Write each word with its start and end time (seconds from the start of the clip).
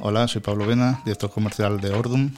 Hola, 0.00 0.26
soy 0.26 0.40
Pablo 0.40 0.66
Vena, 0.66 1.02
director 1.04 1.30
comercial 1.30 1.80
de 1.80 1.90
Ordum. 1.90 2.34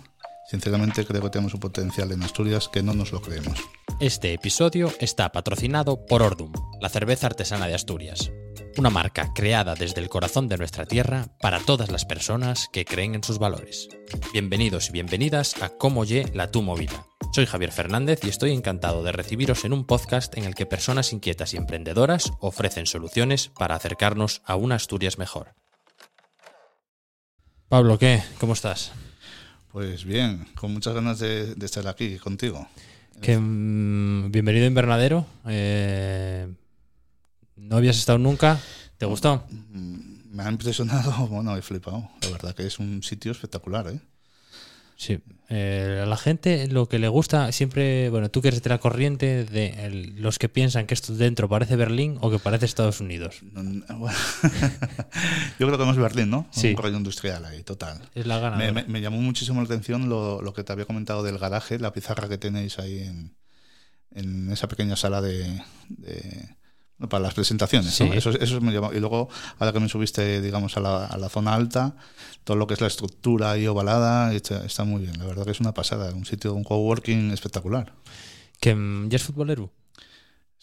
Sinceramente 0.50 1.06
creo 1.06 1.22
que 1.22 1.30
tenemos 1.30 1.54
un 1.54 1.60
potencial 1.60 2.10
en 2.10 2.22
Asturias 2.22 2.68
que 2.68 2.82
no 2.82 2.94
nos 2.94 3.12
lo 3.12 3.22
creemos. 3.22 3.58
Este 4.00 4.34
episodio 4.34 4.92
está 4.98 5.30
patrocinado 5.30 6.04
por 6.04 6.22
Ordum, 6.22 6.52
la 6.80 6.88
cerveza 6.88 7.28
artesana 7.28 7.66
de 7.66 7.74
Asturias. 7.74 8.32
Una 8.76 8.90
marca 8.90 9.32
creada 9.34 9.76
desde 9.76 10.00
el 10.00 10.08
corazón 10.08 10.48
de 10.48 10.58
nuestra 10.58 10.84
tierra 10.84 11.28
para 11.40 11.60
todas 11.60 11.92
las 11.92 12.04
personas 12.04 12.68
que 12.72 12.84
creen 12.84 13.14
en 13.14 13.22
sus 13.22 13.38
valores. 13.38 13.88
Bienvenidos 14.32 14.88
y 14.88 14.92
bienvenidas 14.92 15.62
a 15.62 15.68
Cómo 15.68 16.04
Ye 16.04 16.26
la 16.34 16.50
Tu 16.50 16.60
Movida. 16.60 17.06
Soy 17.32 17.46
Javier 17.46 17.70
Fernández 17.70 18.20
y 18.24 18.28
estoy 18.28 18.52
encantado 18.52 19.04
de 19.04 19.12
recibiros 19.12 19.64
en 19.64 19.72
un 19.72 19.86
podcast 19.86 20.36
en 20.36 20.44
el 20.44 20.56
que 20.56 20.66
personas 20.66 21.12
inquietas 21.12 21.54
y 21.54 21.56
emprendedoras 21.56 22.32
ofrecen 22.40 22.86
soluciones 22.86 23.52
para 23.56 23.76
acercarnos 23.76 24.42
a 24.44 24.56
una 24.56 24.74
Asturias 24.74 25.18
mejor. 25.18 25.54
Pablo, 27.74 27.98
¿qué? 27.98 28.22
¿Cómo 28.38 28.52
estás? 28.52 28.92
Pues 29.72 30.04
bien, 30.04 30.46
con 30.54 30.72
muchas 30.72 30.94
ganas 30.94 31.18
de, 31.18 31.56
de 31.56 31.66
estar 31.66 31.88
aquí 31.88 32.18
contigo. 32.18 32.68
Que, 33.20 33.36
mm, 33.36 34.30
bienvenido 34.30 34.64
a 34.64 34.68
Invernadero. 34.68 35.26
Eh, 35.48 36.46
no 37.56 37.76
habías 37.76 37.98
estado 37.98 38.18
nunca. 38.18 38.60
¿Te 38.96 39.06
gustó? 39.06 39.44
Mm, 39.50 40.36
Me 40.36 40.44
ha 40.44 40.52
impresionado, 40.52 41.26
bueno, 41.26 41.56
he 41.56 41.62
flipado. 41.62 42.08
La 42.22 42.30
verdad 42.30 42.54
que 42.54 42.64
es 42.64 42.78
un 42.78 43.02
sitio 43.02 43.32
espectacular, 43.32 43.88
¿eh? 43.88 43.98
Sí. 44.96 45.18
Eh, 45.50 46.00
a 46.02 46.06
la 46.06 46.16
gente 46.16 46.66
lo 46.68 46.88
que 46.88 46.98
le 46.98 47.08
gusta 47.08 47.52
siempre, 47.52 48.08
bueno, 48.08 48.30
tú 48.30 48.40
que 48.40 48.48
eres 48.48 48.62
de 48.62 48.70
la 48.70 48.78
corriente 48.78 49.44
de 49.44 49.84
el- 49.84 50.20
los 50.22 50.38
que 50.38 50.48
piensan 50.48 50.86
que 50.86 50.94
esto 50.94 51.14
dentro 51.14 51.48
parece 51.50 51.76
Berlín 51.76 52.16
o 52.22 52.30
que 52.30 52.38
parece 52.38 52.64
Estados 52.64 53.00
Unidos. 53.00 53.42
Yo 55.58 55.66
creo 55.66 55.78
que 55.78 55.84
no 55.84 55.90
es 55.90 55.96
Berlín, 55.98 56.30
¿no? 56.30 56.46
Sí. 56.50 56.70
Un 56.70 56.76
rollo 56.82 56.96
industrial 56.96 57.44
ahí, 57.44 57.62
total. 57.62 58.00
Es 58.14 58.26
la 58.26 58.38
gana. 58.38 58.56
Me, 58.56 58.72
me- 58.72 58.84
me 58.84 59.00
llamó 59.00 59.20
muchísimo 59.20 59.60
la 59.60 59.66
atención 59.66 60.08
lo, 60.08 60.40
lo 60.42 60.54
que 60.54 60.64
te 60.64 60.72
había 60.72 60.86
comentado 60.86 61.22
del 61.22 61.38
garaje, 61.38 61.78
la 61.78 61.92
pizarra 61.92 62.28
que 62.28 62.38
tenéis 62.38 62.78
ahí 62.78 63.00
en, 63.00 63.36
en 64.12 64.50
esa 64.50 64.68
pequeña 64.68 64.96
sala 64.96 65.20
de, 65.20 65.60
para 67.08 67.22
las 67.22 67.34
presentaciones. 67.34 68.00
¿no? 68.00 68.06
Sí. 68.12 68.12
Eso, 68.18 68.30
eso 68.30 68.60
me 68.60 68.72
llamó. 68.72 68.92
Y 68.92 69.00
luego, 69.00 69.28
ahora 69.58 69.72
que 69.72 69.80
me 69.80 69.88
subiste, 69.88 70.40
digamos, 70.40 70.76
a 70.76 70.80
la, 70.80 71.06
a 71.06 71.16
la 71.18 71.28
zona 71.28 71.54
alta, 71.54 71.96
todo 72.44 72.56
lo 72.56 72.66
que 72.66 72.74
es 72.74 72.80
la 72.80 72.86
estructura 72.86 73.52
ahí 73.52 73.66
ovalada, 73.66 74.32
está, 74.32 74.64
está 74.64 74.84
muy 74.84 75.02
bien. 75.02 75.18
La 75.18 75.24
verdad 75.26 75.44
que 75.44 75.50
es 75.50 75.60
una 75.60 75.74
pasada, 75.74 76.12
un 76.14 76.24
sitio, 76.24 76.54
un 76.54 76.64
coworking 76.64 77.30
espectacular. 77.32 77.92
Que 78.60 78.74
mm, 78.74 79.08
ya 79.08 79.16
es 79.16 79.22
futbolero. 79.22 79.72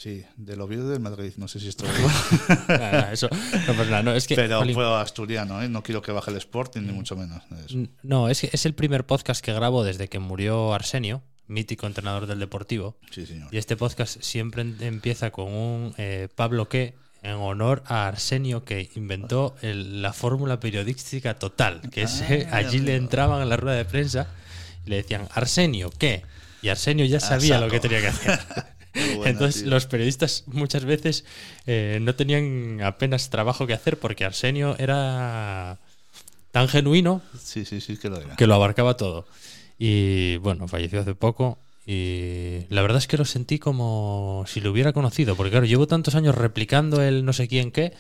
Sí, 0.02 0.24
del 0.36 0.60
Oviedo 0.62 0.90
del 0.90 1.00
Madrid, 1.00 1.34
no 1.38 1.48
sé 1.48 1.60
si 1.60 1.68
esto 1.68 1.86
eso 3.12 3.30
no 3.30 3.86
nada. 3.86 4.02
No, 4.02 4.14
es 4.16 4.26
que, 4.26 4.34
Pero 4.34 4.58
jolín, 4.58 4.76
asturiano, 4.80 5.62
¿eh? 5.62 5.70
No 5.70 5.84
quiero 5.84 6.02
que 6.02 6.12
baje 6.12 6.32
el 6.32 6.38
Sporting, 6.38 6.82
ni 6.82 6.92
mucho 6.92 7.16
menos. 7.16 7.44
Es- 7.68 7.76
no, 8.02 8.28
es 8.28 8.44
es 8.46 8.66
el 8.66 8.74
primer 8.74 9.06
podcast 9.06 9.46
que 9.46 9.54
grabo 9.54 9.84
desde 9.84 10.08
que 10.08 10.18
murió 10.18 10.74
Arsenio, 10.74 11.22
mítico 11.52 11.86
entrenador 11.88 12.26
del 12.28 12.40
Deportivo. 12.40 12.96
Sí, 13.12 13.26
señor. 13.26 13.50
Y 13.54 13.58
este 13.58 13.76
podcast 13.78 14.22
siempre 14.22 14.62
empieza 14.80 15.32
con 15.32 15.52
un 15.54 15.94
eh, 15.98 16.28
Pablo 16.36 16.68
que 16.70 16.96
en 17.24 17.34
honor 17.34 17.84
a 17.86 18.08
Arsenio 18.08 18.64
que 18.66 18.90
inventó 18.96 19.56
el- 19.62 20.02
la 20.02 20.12
fórmula 20.14 20.60
periodística 20.60 21.36
total, 21.38 21.82
que 21.92 22.04
es, 22.04 22.22
eh, 22.22 22.48
Ah, 22.52 22.58
allí 22.58 22.80
le 22.80 22.96
entraban 22.96 23.42
en 23.44 23.50
la 23.50 23.58
rueda 23.58 23.78
de 23.78 23.86
prensa 23.86 24.28
y 24.86 24.90
le 24.90 24.96
decían 24.98 25.28
Arsenio 25.34 25.92
qué 26.00 26.24
y 26.64 26.70
Arsenio 26.70 27.06
ya 27.06 27.20
sabía 27.20 27.60
lo 27.60 27.70
que 27.70 27.80
tenía 27.80 28.02
que 28.02 28.08
hacer. 28.08 28.40
Buena, 29.16 29.30
Entonces 29.30 29.62
tío. 29.64 29.70
los 29.72 29.86
periodistas 29.86 30.44
muchas 30.48 30.84
veces 30.86 31.24
eh, 31.68 32.00
no 32.02 32.14
tenían 32.16 32.82
apenas 32.84 33.30
trabajo 33.30 33.66
que 33.68 33.74
hacer 33.74 33.98
porque 34.00 34.26
Arsenio 34.26 34.76
era 34.80 35.78
tan 36.52 36.68
genuino 36.68 37.22
Sí, 37.42 37.64
sí, 37.66 37.80
sí 37.82 37.98
que 37.98 38.10
lo 38.10 38.20
era. 38.20 38.36
que 38.36 38.48
lo 38.48 38.56
abarcaba 38.56 38.98
todo. 38.98 39.26
Y 39.84 40.38
bueno, 40.38 40.68
falleció 40.68 41.02
hace 41.02 41.16
poco. 41.16 41.58
Y 41.88 42.66
la 42.70 42.84
verdad 42.84 43.00
es 43.00 43.08
que 43.08 43.18
lo 43.18 43.26
sentí 43.26 43.58
como 43.58 44.46
si 44.48 44.62
lo 44.62 44.70
hubiera 44.70 44.94
conocido. 44.94 45.36
Porque 45.36 45.50
claro, 45.50 45.66
llevo 45.66 45.88
tantos 45.88 46.14
años 46.14 46.36
replicando 46.36 47.02
el 47.02 47.26
no 47.26 47.34
sé 47.34 47.48
quién 47.48 47.72
qué. 47.72 47.92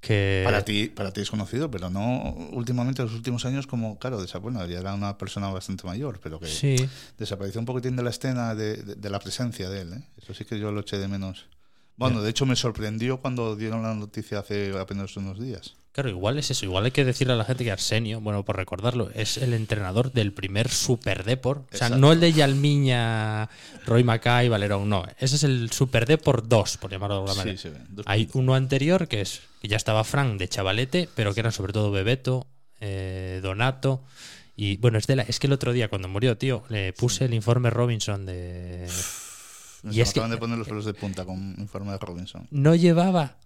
Que. 0.00 0.42
Para 0.44 0.64
ti, 0.64 0.86
para 0.86 1.10
ti 1.12 1.22
es 1.22 1.30
conocido, 1.30 1.68
pero 1.68 1.90
no 1.90 2.32
últimamente, 2.52 3.02
en 3.02 3.08
los 3.08 3.16
últimos 3.16 3.44
años, 3.44 3.66
como, 3.66 3.98
claro, 3.98 4.24
bueno, 4.40 4.64
ya 4.66 4.78
era 4.78 4.94
una 4.94 5.18
persona 5.18 5.48
bastante 5.48 5.84
mayor, 5.84 6.20
pero 6.22 6.38
que 6.38 6.46
Sí. 6.46 6.76
desapareció 7.18 7.58
un 7.60 7.66
poquitín 7.66 7.96
de 7.96 8.04
la 8.04 8.10
escena, 8.10 8.54
de, 8.54 8.76
de- 8.76 8.94
de 8.94 9.10
la 9.10 9.18
presencia 9.18 9.68
de 9.68 9.80
él. 9.80 9.92
¿eh? 9.94 10.02
Eso 10.22 10.32
sí 10.32 10.44
que 10.44 10.60
yo 10.60 10.70
lo 10.70 10.82
eché 10.82 10.98
de 10.98 11.08
menos. 11.08 11.46
Bueno, 11.96 12.22
de 12.22 12.30
hecho 12.30 12.44
me 12.46 12.56
sorprendió 12.56 13.18
cuando 13.18 13.56
dieron 13.56 13.82
la 13.82 13.94
noticia 13.94 14.40
hace 14.40 14.76
apenas 14.78 15.16
unos 15.16 15.40
días. 15.40 15.74
Claro, 15.92 16.10
igual 16.10 16.36
es 16.38 16.50
eso. 16.50 16.66
Igual 16.66 16.84
hay 16.84 16.90
que 16.90 17.06
decirle 17.06 17.32
a 17.32 17.36
la 17.36 17.44
gente 17.46 17.64
que 17.64 17.72
Arsenio, 17.72 18.20
bueno, 18.20 18.44
por 18.44 18.56
recordarlo, 18.56 19.10
es 19.14 19.38
el 19.38 19.54
entrenador 19.54 20.12
del 20.12 20.34
primer 20.34 20.68
Super 20.68 21.24
Depor. 21.24 21.58
O 21.58 21.62
sea, 21.70 21.86
Exacto. 21.86 21.96
no 21.96 22.12
el 22.12 22.20
de 22.20 22.34
Yalmiña, 22.34 23.48
Roy 23.86 24.04
Mackay, 24.04 24.50
Valerón, 24.50 24.90
no. 24.90 25.06
Ese 25.18 25.36
es 25.36 25.44
el 25.44 25.70
Super 25.72 26.04
Depor 26.04 26.46
2, 26.46 26.76
por 26.76 26.90
llamarlo 26.90 27.14
de 27.14 27.20
alguna 27.22 27.34
manera. 27.34 27.56
Sí, 27.56 27.62
se 27.62 27.70
ve. 27.70 27.78
Dos 27.88 28.04
Hay 28.06 28.28
uno 28.34 28.54
anterior 28.54 29.08
que 29.08 29.22
es 29.22 29.40
que 29.62 29.68
ya 29.68 29.78
estaba 29.78 30.04
Frank 30.04 30.38
de 30.38 30.48
chavalete, 30.48 31.08
pero 31.14 31.32
que 31.32 31.40
eran 31.40 31.52
sobre 31.52 31.72
todo 31.72 31.90
Bebeto, 31.90 32.46
eh, 32.80 33.40
Donato. 33.42 34.02
Y 34.54 34.76
bueno, 34.76 34.98
es, 34.98 35.06
de 35.06 35.16
la- 35.16 35.22
es 35.22 35.38
que 35.40 35.46
el 35.46 35.54
otro 35.54 35.72
día 35.72 35.88
cuando 35.88 36.08
murió, 36.08 36.36
tío, 36.36 36.62
le 36.68 36.92
puse 36.92 37.24
el 37.24 37.32
informe 37.32 37.70
Robinson 37.70 38.26
de. 38.26 38.86
Y 39.94 40.00
es 40.00 40.12
que- 40.12 40.20
acaban 40.20 40.30
de 40.30 40.36
poner 40.38 40.58
los 40.58 40.68
pelos 40.68 40.84
de 40.84 40.94
punta 40.94 41.24
con 41.24 41.54
informe 41.58 41.92
de 41.92 41.98
Robinson. 41.98 42.46
No 42.50 42.74
llevaba 42.74 43.38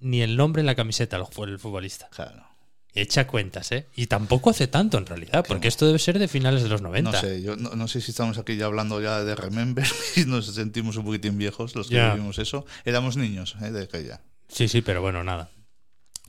ni 0.00 0.22
el 0.22 0.36
nombre 0.36 0.60
en 0.60 0.66
la 0.66 0.74
camiseta 0.74 1.16
el 1.16 1.24
el 1.48 1.58
futbolista. 1.58 2.08
Claro. 2.10 2.44
Echa 2.92 3.26
cuentas, 3.26 3.72
¿eh? 3.72 3.88
Y 3.94 4.06
tampoco 4.06 4.48
hace 4.50 4.68
tanto 4.68 4.96
en 4.96 5.04
realidad, 5.04 5.44
porque 5.46 5.68
esto 5.68 5.86
debe 5.86 5.98
ser 5.98 6.18
de 6.18 6.28
finales 6.28 6.62
de 6.62 6.70
los 6.70 6.80
90. 6.80 7.12
No 7.12 7.20
sé, 7.20 7.42
yo 7.42 7.54
no, 7.54 7.74
no 7.76 7.88
sé 7.88 8.00
si 8.00 8.10
estamos 8.10 8.38
aquí 8.38 8.56
ya 8.56 8.64
hablando 8.64 9.02
ya 9.02 9.22
de 9.22 9.34
Remember 9.34 9.86
y 10.16 10.24
nos 10.24 10.46
sentimos 10.46 10.96
un 10.96 11.04
poquitín 11.04 11.36
viejos 11.36 11.74
los 11.74 11.88
que 11.88 11.96
Ya. 11.96 12.14
vivimos 12.14 12.38
eso. 12.38 12.64
Éramos 12.86 13.18
niños 13.18 13.54
¿eh? 13.60 13.70
de 13.70 13.82
aquella. 13.84 14.22
Sí, 14.48 14.66
sí, 14.68 14.80
pero 14.80 15.02
bueno, 15.02 15.22
nada. 15.24 15.50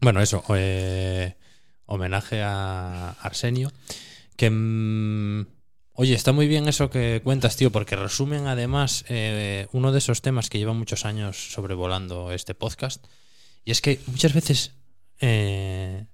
Bueno, 0.01 0.21
eso, 0.21 0.43
eh, 0.57 1.35
homenaje 1.85 2.41
a 2.43 3.11
Arsenio. 3.21 3.71
Que, 4.35 4.49
mm, 4.49 5.47
oye, 5.97 6.13
está 6.13 6.31
muy 6.31 6.47
bien 6.47 6.67
eso 6.67 6.89
que 6.89 7.21
cuentas, 7.23 7.55
tío, 7.57 7.71
porque 7.71 7.95
resumen 7.95 8.47
además 8.47 9.03
eh, 9.09 9.67
uno 9.73 9.91
de 9.91 9.97
esos 9.97 10.21
temas 10.21 10.49
que 10.49 10.59
lleva 10.59 10.73
muchos 10.73 11.05
años 11.05 11.51
sobrevolando 11.51 12.31
este 12.31 12.53
podcast. 12.55 13.03
Y 13.65 13.71
es 13.71 13.81
que 13.81 13.99
muchas 14.07 14.33
veces 14.33 14.71
eh, 15.19 16.05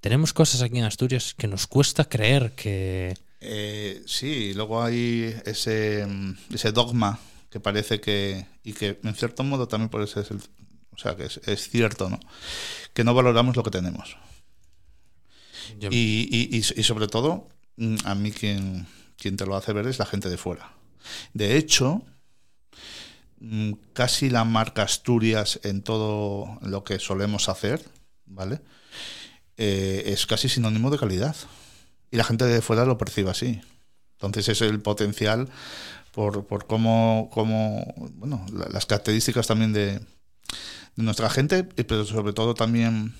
tenemos 0.00 0.32
cosas 0.32 0.62
aquí 0.62 0.78
en 0.78 0.84
Asturias 0.84 1.34
que 1.36 1.46
nos 1.46 1.66
cuesta 1.66 2.08
creer 2.08 2.52
que... 2.52 3.14
Eh, 3.42 4.02
sí, 4.06 4.52
luego 4.54 4.82
hay 4.82 5.34
ese, 5.46 6.06
mm, 6.06 6.54
ese 6.54 6.72
dogma 6.72 7.18
que 7.50 7.60
parece 7.60 8.00
que, 8.00 8.46
y 8.64 8.72
que 8.72 8.98
en 9.02 9.14
cierto 9.14 9.44
modo 9.44 9.68
también 9.68 9.88
por 9.90 10.02
eso 10.02 10.20
es 10.20 10.30
el, 10.30 10.38
o 10.92 10.98
sea, 10.98 11.16
que 11.16 11.24
es, 11.26 11.40
es 11.46 11.68
cierto, 11.68 12.08
¿no? 12.10 12.18
Que 12.94 13.04
no 13.04 13.12
valoramos 13.14 13.56
lo 13.56 13.62
que 13.62 13.70
tenemos. 13.70 14.16
yo- 15.78 15.88
Y, 15.92 16.28
y- 16.30 16.56
y- 16.56 16.80
y 16.80 16.82
sobre 16.82 17.06
todo, 17.08 17.48
a 18.04 18.14
mí 18.14 18.32
quien, 18.32 18.86
quien 19.16 19.36
te 19.36 19.46
lo 19.46 19.56
hace 19.56 19.72
ver 19.72 19.86
es 19.86 19.98
la 19.98 20.06
gente 20.06 20.28
de 20.28 20.36
fuera. 20.36 20.72
De 21.34 21.56
hecho, 21.56 22.02
mm, 23.40 23.72
casi 23.92 24.30
la 24.30 24.44
marca 24.44 24.82
Asturias 24.82 25.60
en 25.62 25.82
todo 25.82 26.58
lo 26.62 26.84
que 26.84 26.98
solemos 26.98 27.48
hacer, 27.48 27.84
¿vale? 28.26 28.60
Eh, 29.56 30.04
es 30.06 30.26
casi 30.26 30.48
sinónimo 30.48 30.90
de 30.90 30.98
calidad. 30.98 31.36
Y 32.10 32.16
la 32.16 32.24
gente 32.24 32.44
de 32.44 32.62
fuera 32.62 32.84
lo 32.84 32.98
percibe 32.98 33.30
así. 33.30 33.60
Entonces 34.14 34.48
es 34.48 34.60
el 34.62 34.80
potencial 34.80 35.48
por, 36.12 36.46
por 36.46 36.66
cómo, 36.66 37.30
cómo, 37.32 37.94
bueno, 38.16 38.44
la- 38.52 38.68
las 38.68 38.86
características 38.86 39.46
también 39.46 39.72
de, 39.72 39.98
de 40.00 40.02
nuestra 40.96 41.30
gente, 41.30 41.64
pero 41.64 42.04
sobre 42.04 42.32
todo 42.32 42.54
también 42.54 43.14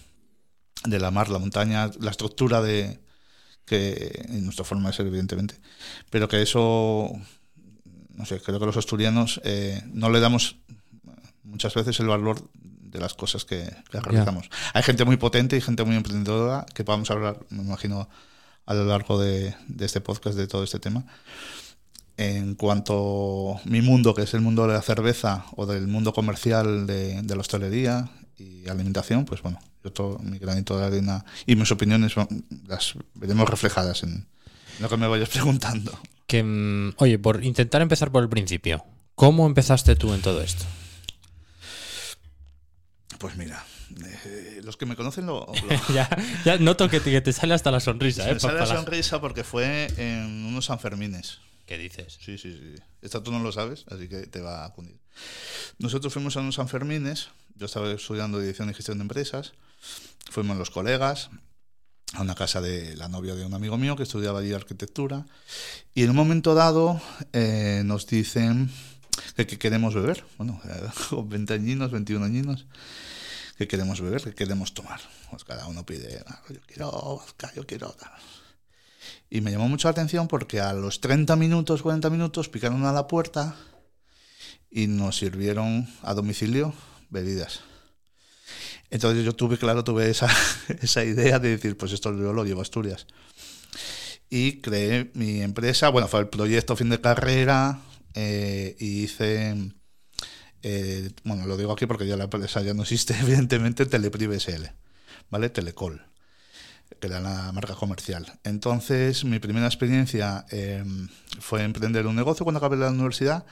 de 0.84 0.98
la 1.00 1.10
mar, 1.10 1.28
la 1.30 1.38
montaña, 1.38 1.90
la 2.00 2.10
estructura 2.10 2.62
de 2.62 3.00
que 3.64 4.26
y 4.30 4.40
nuestra 4.40 4.64
forma 4.64 4.90
de 4.90 4.96
ser, 4.96 5.06
evidentemente, 5.06 5.54
pero 6.10 6.28
que 6.28 6.42
eso, 6.42 7.10
no 8.14 8.26
sé, 8.26 8.40
creo 8.40 8.58
que 8.58 8.66
los 8.66 8.76
asturianos 8.76 9.40
eh, 9.44 9.82
no 9.92 10.10
le 10.10 10.20
damos 10.20 10.56
muchas 11.44 11.74
veces 11.74 11.98
el 12.00 12.06
valor 12.06 12.42
de 12.54 12.98
las 13.00 13.14
cosas 13.14 13.44
que, 13.44 13.68
que 13.90 14.00
realizamos. 14.00 14.50
Hay 14.74 14.82
gente 14.82 15.04
muy 15.04 15.16
potente 15.16 15.56
y 15.56 15.60
gente 15.60 15.84
muy 15.84 15.96
emprendedora 15.96 16.66
que 16.74 16.84
a 16.86 17.12
hablar, 17.12 17.38
me 17.50 17.62
imagino, 17.62 18.08
a 18.66 18.74
lo 18.74 18.84
largo 18.84 19.18
de, 19.18 19.54
de 19.68 19.86
este 19.86 20.00
podcast 20.00 20.36
de 20.36 20.46
todo 20.46 20.64
este 20.64 20.78
tema. 20.78 21.04
En 22.16 22.54
cuanto 22.54 23.56
a 23.56 23.60
mi 23.64 23.80
mundo, 23.80 24.14
que 24.14 24.22
es 24.22 24.34
el 24.34 24.42
mundo 24.42 24.66
de 24.66 24.74
la 24.74 24.82
cerveza 24.82 25.46
o 25.56 25.66
del 25.66 25.86
mundo 25.86 26.12
comercial 26.12 26.86
de, 26.86 27.22
de 27.22 27.34
la 27.34 27.40
hostelería 27.40 28.10
y 28.40 28.68
alimentación, 28.68 29.24
pues 29.24 29.42
bueno, 29.42 29.58
yo 29.84 29.92
todo 29.92 30.18
mi 30.20 30.38
granito 30.38 30.78
de 30.78 30.86
arena 30.86 31.24
y 31.46 31.56
mis 31.56 31.70
opiniones 31.70 32.12
son- 32.12 32.44
las 32.66 32.94
veremos 33.14 33.48
reflejadas 33.48 34.02
en 34.02 34.26
lo 34.80 34.88
que 34.88 34.96
me 34.96 35.06
vayas 35.06 35.28
preguntando. 35.30 35.98
Que, 36.26 36.42
mm, 36.42 36.94
oye, 36.96 37.18
por 37.18 37.44
intentar 37.44 37.82
empezar 37.82 38.10
por 38.10 38.22
el 38.22 38.28
principio, 38.28 38.84
¿cómo 39.14 39.46
empezaste 39.46 39.96
tú 39.96 40.12
en 40.14 40.22
todo 40.22 40.40
esto? 40.42 40.64
Pues 43.18 43.36
mira, 43.36 43.64
eh, 44.24 44.60
los 44.64 44.76
que 44.76 44.86
me 44.86 44.96
conocen 44.96 45.26
lo, 45.26 45.46
lo- 45.46 45.54
ya, 45.94 46.08
ya 46.44 46.56
noto 46.58 46.88
que 46.88 47.00
te, 47.00 47.10
que 47.10 47.20
te 47.20 47.32
sale 47.32 47.52
hasta 47.54 47.70
la 47.70 47.80
sonrisa, 47.80 48.28
¿eh? 48.30 48.34
me 48.34 48.40
sale 48.40 48.58
la- 48.60 48.66
sonrisa 48.66 49.20
porque 49.20 49.44
fue 49.44 49.88
en 49.98 50.46
unos 50.46 50.66
Sanfermines. 50.66 51.38
¿Qué 51.66 51.78
dices? 51.78 52.18
Sí, 52.20 52.36
sí, 52.38 52.52
sí. 52.58 52.74
Esta 53.02 53.22
tú 53.22 53.30
no 53.30 53.38
lo 53.40 53.52
sabes, 53.52 53.84
así 53.90 54.08
que 54.08 54.26
te 54.26 54.40
va 54.40 54.64
a 54.64 54.70
cundir. 54.72 54.98
Nosotros 55.78 56.12
fuimos 56.12 56.36
a 56.36 56.40
unos 56.40 56.56
Sanfermines, 56.56 57.28
yo 57.60 57.66
estaba 57.66 57.92
estudiando 57.92 58.40
dirección 58.40 58.70
y 58.70 58.74
gestión 58.74 58.98
de 58.98 59.02
empresas, 59.02 59.52
fuimos 60.30 60.56
los 60.56 60.70
colegas 60.70 61.28
a 62.14 62.22
una 62.22 62.34
casa 62.34 62.62
de 62.62 62.96
la 62.96 63.08
novia 63.08 63.34
de 63.34 63.44
un 63.44 63.52
amigo 63.52 63.76
mío 63.76 63.96
que 63.96 64.02
estudiaba 64.02 64.40
allí 64.40 64.54
arquitectura 64.54 65.26
y 65.94 66.02
en 66.02 66.10
un 66.10 66.16
momento 66.16 66.54
dado 66.54 67.00
eh, 67.34 67.82
nos 67.84 68.06
dicen 68.06 68.70
que, 69.36 69.46
que 69.46 69.58
queremos 69.58 69.94
beber, 69.94 70.24
bueno, 70.38 70.58
eh, 70.64 70.88
con 71.10 71.28
20 71.28 71.52
añinos, 71.52 71.90
21 71.90 72.24
añinos, 72.24 72.66
que 73.58 73.68
queremos 73.68 74.00
beber, 74.00 74.22
que 74.22 74.34
queremos 74.34 74.72
tomar. 74.72 75.00
Pues 75.28 75.44
cada 75.44 75.66
uno 75.66 75.84
pide, 75.84 76.24
"Ah, 76.26 76.40
yo 76.48 76.60
quiero 76.66 76.90
vodka, 76.90 77.52
yo 77.54 77.66
quiero... 77.66 77.90
tal". 77.90 78.10
Y 79.28 79.42
me 79.42 79.50
llamó 79.50 79.68
mucho 79.68 79.86
la 79.86 79.92
atención 79.92 80.28
porque 80.28 80.60
a 80.60 80.72
los 80.72 81.02
30 81.02 81.36
minutos, 81.36 81.82
40 81.82 82.08
minutos, 82.08 82.48
picaron 82.48 82.86
a 82.86 82.92
la 82.92 83.06
puerta 83.06 83.54
y 84.70 84.86
nos 84.86 85.18
sirvieron 85.18 85.86
a 86.02 86.14
domicilio 86.14 86.72
bebidas. 87.10 87.60
Entonces 88.90 89.24
yo 89.24 89.34
tuve, 89.34 89.58
claro, 89.58 89.84
tuve 89.84 90.10
esa, 90.10 90.28
esa 90.82 91.04
idea 91.04 91.38
de 91.38 91.50
decir, 91.50 91.76
pues 91.76 91.92
esto 91.92 92.10
yo 92.16 92.32
lo 92.32 92.44
llevo 92.44 92.60
a 92.60 92.62
Asturias. 92.62 93.06
Y 94.28 94.60
creé 94.60 95.10
mi 95.14 95.42
empresa, 95.42 95.88
bueno, 95.88 96.08
fue 96.08 96.20
el 96.20 96.28
proyecto 96.28 96.76
fin 96.76 96.88
de 96.88 97.00
carrera 97.00 97.80
eh, 98.14 98.76
y 98.78 99.02
hice, 99.02 99.56
eh, 100.62 101.10
bueno, 101.24 101.46
lo 101.46 101.56
digo 101.56 101.72
aquí 101.72 101.86
porque 101.86 102.06
ya 102.06 102.16
la 102.16 102.24
empresa 102.24 102.62
ya 102.62 102.74
no 102.74 102.82
existe, 102.82 103.14
evidentemente, 103.20 103.86
Teleprive 103.86 104.38
SL, 104.38 104.66
¿vale? 105.30 105.50
Telecol 105.50 106.09
que 107.00 107.06
era 107.08 107.20
la 107.20 107.50
marca 107.52 107.74
comercial. 107.74 108.26
Entonces, 108.44 109.24
mi 109.24 109.38
primera 109.38 109.66
experiencia 109.66 110.44
eh, 110.50 110.84
fue 111.40 111.62
emprender 111.64 112.06
un 112.06 112.14
negocio 112.14 112.44
cuando 112.44 112.58
acabé 112.58 112.76
la 112.76 112.90
universidad 112.90 113.44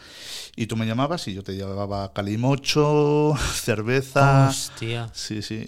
y 0.55 0.67
tú 0.67 0.77
me 0.77 0.87
llamabas 0.87 1.27
y 1.29 1.35
yo 1.35 1.43
te 1.43 1.57
llevaba 1.57 2.13
calimocho, 2.13 3.35
cerveza. 3.55 4.49
Hostia. 4.51 5.11
Sí, 5.15 5.43
sí. 5.43 5.67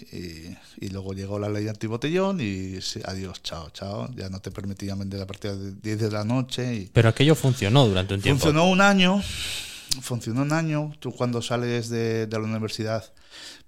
Y, 0.79 0.85
y 0.85 0.89
luego 0.89 1.13
llegó 1.13 1.39
la 1.39 1.49
ley 1.49 1.67
antibotellón 1.67 2.39
y 2.39 2.79
sí, 2.81 3.01
adiós, 3.03 3.41
chao, 3.43 3.69
chao. 3.71 4.09
Ya 4.15 4.29
no 4.29 4.39
te 4.39 4.51
permitían 4.51 4.99
vender 4.99 5.21
a 5.21 5.25
partir 5.27 5.51
de 5.51 5.71
10 5.73 5.99
de 5.99 6.11
la 6.11 6.23
noche. 6.23 6.75
Y 6.75 6.85
Pero 6.93 7.09
aquello 7.09 7.35
funcionó 7.35 7.87
durante 7.87 8.13
un 8.13 8.21
tiempo. 8.21 8.41
funcionó 8.41 8.69
un 8.69 8.81
año. 8.81 9.21
Funcionó 10.01 10.43
un 10.43 10.53
año. 10.53 10.93
Tú 10.99 11.11
cuando 11.11 11.41
sales 11.41 11.89
de, 11.89 12.27
de 12.27 12.39
la 12.39 12.45
universidad 12.45 13.03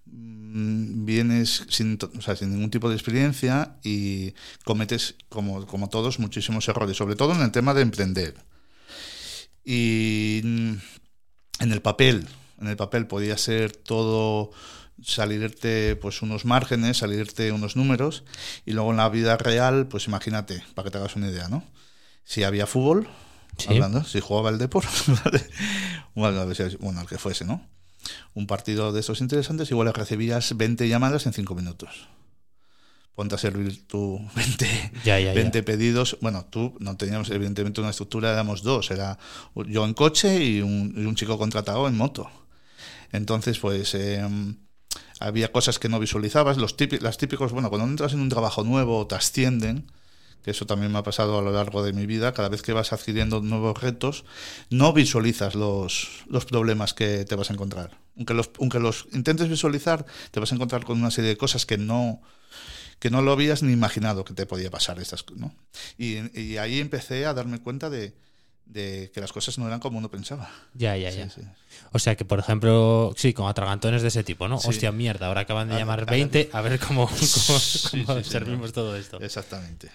vienes 0.06 1.66
sin, 1.70 1.98
o 2.18 2.22
sea, 2.22 2.36
sin 2.36 2.52
ningún 2.52 2.70
tipo 2.72 2.90
de 2.90 2.96
experiencia 2.96 3.78
y 3.84 4.34
cometes, 4.66 5.16
como, 5.30 5.66
como 5.66 5.90
todos, 5.90 6.20
muchísimos 6.20 6.68
errores, 6.68 6.98
sobre 6.98 7.16
todo 7.16 7.34
en 7.34 7.42
el 7.42 7.52
tema 7.52 7.74
de 7.74 7.82
emprender. 7.82 8.36
Y 9.66 10.42
mm, 10.44 10.74
en 11.60 11.72
el 11.72 11.82
papel, 11.82 12.28
en 12.60 12.68
el 12.68 12.76
papel 12.76 13.08
podía 13.08 13.38
ser 13.38 13.72
todo 13.76 14.52
salirte 15.02 15.96
pues 15.96 16.22
unos 16.22 16.46
márgenes, 16.46 16.98
salirte 16.98 17.52
unos 17.52 17.76
números 17.76 18.24
y 18.66 18.72
luego 18.72 18.92
en 18.92 18.98
la 18.98 19.10
vida 19.10 19.38
real, 19.38 19.88
pues 19.88 20.08
imagínate, 20.08 20.64
para 20.76 20.86
que 20.86 20.92
te 20.92 20.98
hagas 20.98 21.16
una 21.16 21.30
idea, 21.30 21.50
¿no? 21.50 21.64
Si 22.24 22.44
había 22.44 22.68
fútbol, 22.68 23.08
Sí. 23.58 23.68
hablando, 23.70 24.04
si 24.04 24.20
jugaba 24.20 24.50
el 24.50 24.58
Depor, 24.58 24.84
¿vale? 25.26 25.46
bueno, 26.16 26.46
bueno, 26.80 27.02
el 27.02 27.08
que 27.08 27.18
fuese, 27.18 27.46
¿no? 27.46 27.68
Un 28.34 28.48
partido 28.48 28.92
de 28.92 29.00
estos 29.00 29.22
interesantes, 29.22 29.72
igual 29.72 29.94
recibías 29.94 30.56
20 30.58 30.88
llamadas 30.88 31.26
en 31.26 31.34
5 31.34 31.56
minutos. 31.56 32.08
Ponte 33.16 33.36
a 33.36 33.38
servir 33.38 33.88
tú 33.88 34.20
20, 34.36 34.92
Ya, 35.06 35.20
ya, 35.20 35.28
ya. 35.28 35.34
20 35.34 35.64
pedidos. 35.64 36.18
Bueno, 36.22 36.46
tú 36.50 36.76
no 36.80 36.98
teníamos 36.98 37.30
evidentemente 37.30 37.82
una 37.82 37.92
estructura, 37.92 38.32
éramos 38.32 38.64
dos. 38.64 38.90
Era 38.92 39.20
yo 39.68 39.86
en 39.86 39.94
coche 39.94 40.44
y 40.44 40.62
un, 40.62 40.94
y 40.98 41.06
un 41.06 41.16
chico 41.16 41.38
contratado 41.38 41.88
en 41.88 41.96
moto. 41.96 42.30
Entonces, 43.12 43.60
pues 43.60 43.94
eh, 43.94 44.26
había 45.20 45.52
cosas 45.52 45.78
que 45.78 45.90
no 45.90 46.00
visualizabas. 46.00 46.58
Los 46.58 46.76
las 47.02 47.18
típicos, 47.18 47.52
bueno, 47.52 47.70
cuando 47.70 47.88
entras 47.88 48.14
en 48.14 48.22
un 48.22 48.30
trabajo 48.30 48.64
nuevo 48.64 49.06
te 49.06 49.16
ascienden, 49.16 49.92
que 50.44 50.52
eso 50.52 50.66
también 50.66 50.92
me 50.92 51.00
ha 51.00 51.04
pasado 51.04 51.40
a 51.40 51.42
lo 51.42 51.52
largo 51.52 51.84
de 51.84 51.94
mi 51.94 52.06
vida, 52.06 52.34
cada 52.34 52.50
vez 52.50 52.62
que 52.62 52.74
vas 52.74 52.92
adquiriendo 52.94 53.40
nuevos 53.42 53.82
retos, 53.82 54.26
no 54.70 54.92
visualizas 54.94 55.56
los, 55.56 56.10
los 56.28 56.46
problemas 56.46 56.94
que 56.94 57.24
te 57.26 57.36
vas 57.36 57.50
a 57.50 57.54
encontrar. 57.54 57.98
Aunque 58.18 58.34
los, 58.34 58.50
aunque 58.60 58.80
los 58.80 59.08
intentes 59.14 59.48
visualizar, 59.50 60.06
te 60.32 60.40
vas 60.40 60.52
a 60.52 60.56
encontrar 60.56 60.84
con 60.84 61.00
una 61.00 61.12
serie 61.12 61.30
de 61.30 61.38
cosas 61.38 61.66
que 61.66 61.78
no, 61.78 62.22
que 63.00 63.10
no 63.10 63.22
lo 63.22 63.32
habías 63.32 63.64
ni 63.64 63.74
imaginado 63.74 64.24
que 64.26 64.34
te 64.34 64.46
podía 64.46 64.70
pasar 64.70 65.00
estas 65.00 65.26
¿no? 65.36 65.56
y, 65.98 66.18
y 66.40 66.58
ahí 66.58 66.80
empecé 66.80 67.26
a 67.26 67.34
darme 67.34 67.60
cuenta 67.60 67.90
de, 67.90 68.14
de 68.66 69.12
que 69.14 69.20
las 69.22 69.32
cosas 69.34 69.58
no 69.58 69.68
eran 69.68 69.80
como 69.80 69.98
uno 69.98 70.10
pensaba. 70.12 70.50
Ya, 70.74 70.96
ya, 70.98 71.12
Sí, 71.12 71.18
ya. 71.20 71.30
sí. 71.30 71.42
O 71.92 72.00
sea 72.00 72.16
que, 72.16 72.26
por 72.26 72.40
ejemplo, 72.40 73.14
sí, 73.18 73.34
con 73.34 73.48
atragantones 73.48 74.02
de 74.02 74.08
ese 74.10 74.24
tipo, 74.24 74.48
¿no? 74.48 74.60
Sí. 74.60 74.68
Hostia, 74.70 74.92
mierda, 74.92 75.28
ahora 75.28 75.42
acaban 75.42 75.70
de 75.70 75.76
llamar 75.76 76.02
ahora- 76.02 76.12
20, 76.12 76.50
a 76.54 76.62
ver 76.62 76.80
cómo, 76.80 77.08
cómo, 77.92 78.06
cómo 78.06 78.24
servimos 78.24 78.74
todo 78.74 78.96
esto. 78.96 79.20
Exactamente. 79.22 79.90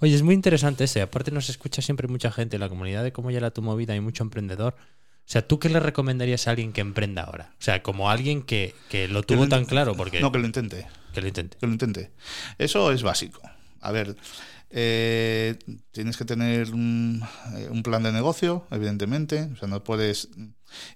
Oye, 0.00 0.14
es 0.14 0.22
muy 0.22 0.34
interesante 0.34 0.84
ese. 0.84 1.02
Aparte 1.02 1.30
nos 1.30 1.48
escucha 1.50 1.82
siempre 1.82 2.08
mucha 2.08 2.30
gente 2.32 2.56
en 2.56 2.60
la 2.60 2.68
comunidad 2.68 3.04
de 3.04 3.12
cómo 3.12 3.30
ya 3.30 3.40
la 3.40 3.50
tu 3.50 3.62
movida, 3.62 3.92
hay 3.92 4.00
mucho 4.00 4.22
emprendedor. 4.22 4.74
O 4.78 5.32
sea, 5.32 5.46
¿tú 5.46 5.58
qué 5.58 5.68
le 5.68 5.78
recomendarías 5.78 6.48
a 6.48 6.50
alguien 6.52 6.72
que 6.72 6.80
emprenda 6.80 7.22
ahora? 7.22 7.52
O 7.52 7.62
sea, 7.62 7.82
como 7.82 8.10
alguien 8.10 8.42
que, 8.42 8.74
que 8.88 9.06
lo 9.08 9.20
Que 9.22 9.34
tuvo 9.34 9.44
lo 9.44 9.48
tan 9.48 9.64
claro, 9.64 9.94
porque 9.94 10.20
No, 10.20 10.32
que 10.32 10.38
lo 10.38 10.46
intente. 10.46 10.86
que 11.14 11.20
lo 11.20 11.28
intente. 11.28 11.56
que 11.58 11.66
lo 11.66 11.72
intente. 11.72 12.10
Eso 12.58 12.90
es 12.90 13.02
básico. 13.02 13.40
A 13.80 13.92
ver, 13.92 14.16
eh, 14.70 15.56
tienes 15.92 16.16
que 16.16 16.24
tener 16.24 16.72
un, 16.72 17.22
eh, 17.56 17.68
un 17.70 17.82
plan 17.82 18.02
de 18.02 18.10
negocio, 18.12 18.66
evidentemente. 18.70 19.50
O 19.52 19.56
sea, 19.56 19.68
no 19.68 19.84
puedes 19.84 20.30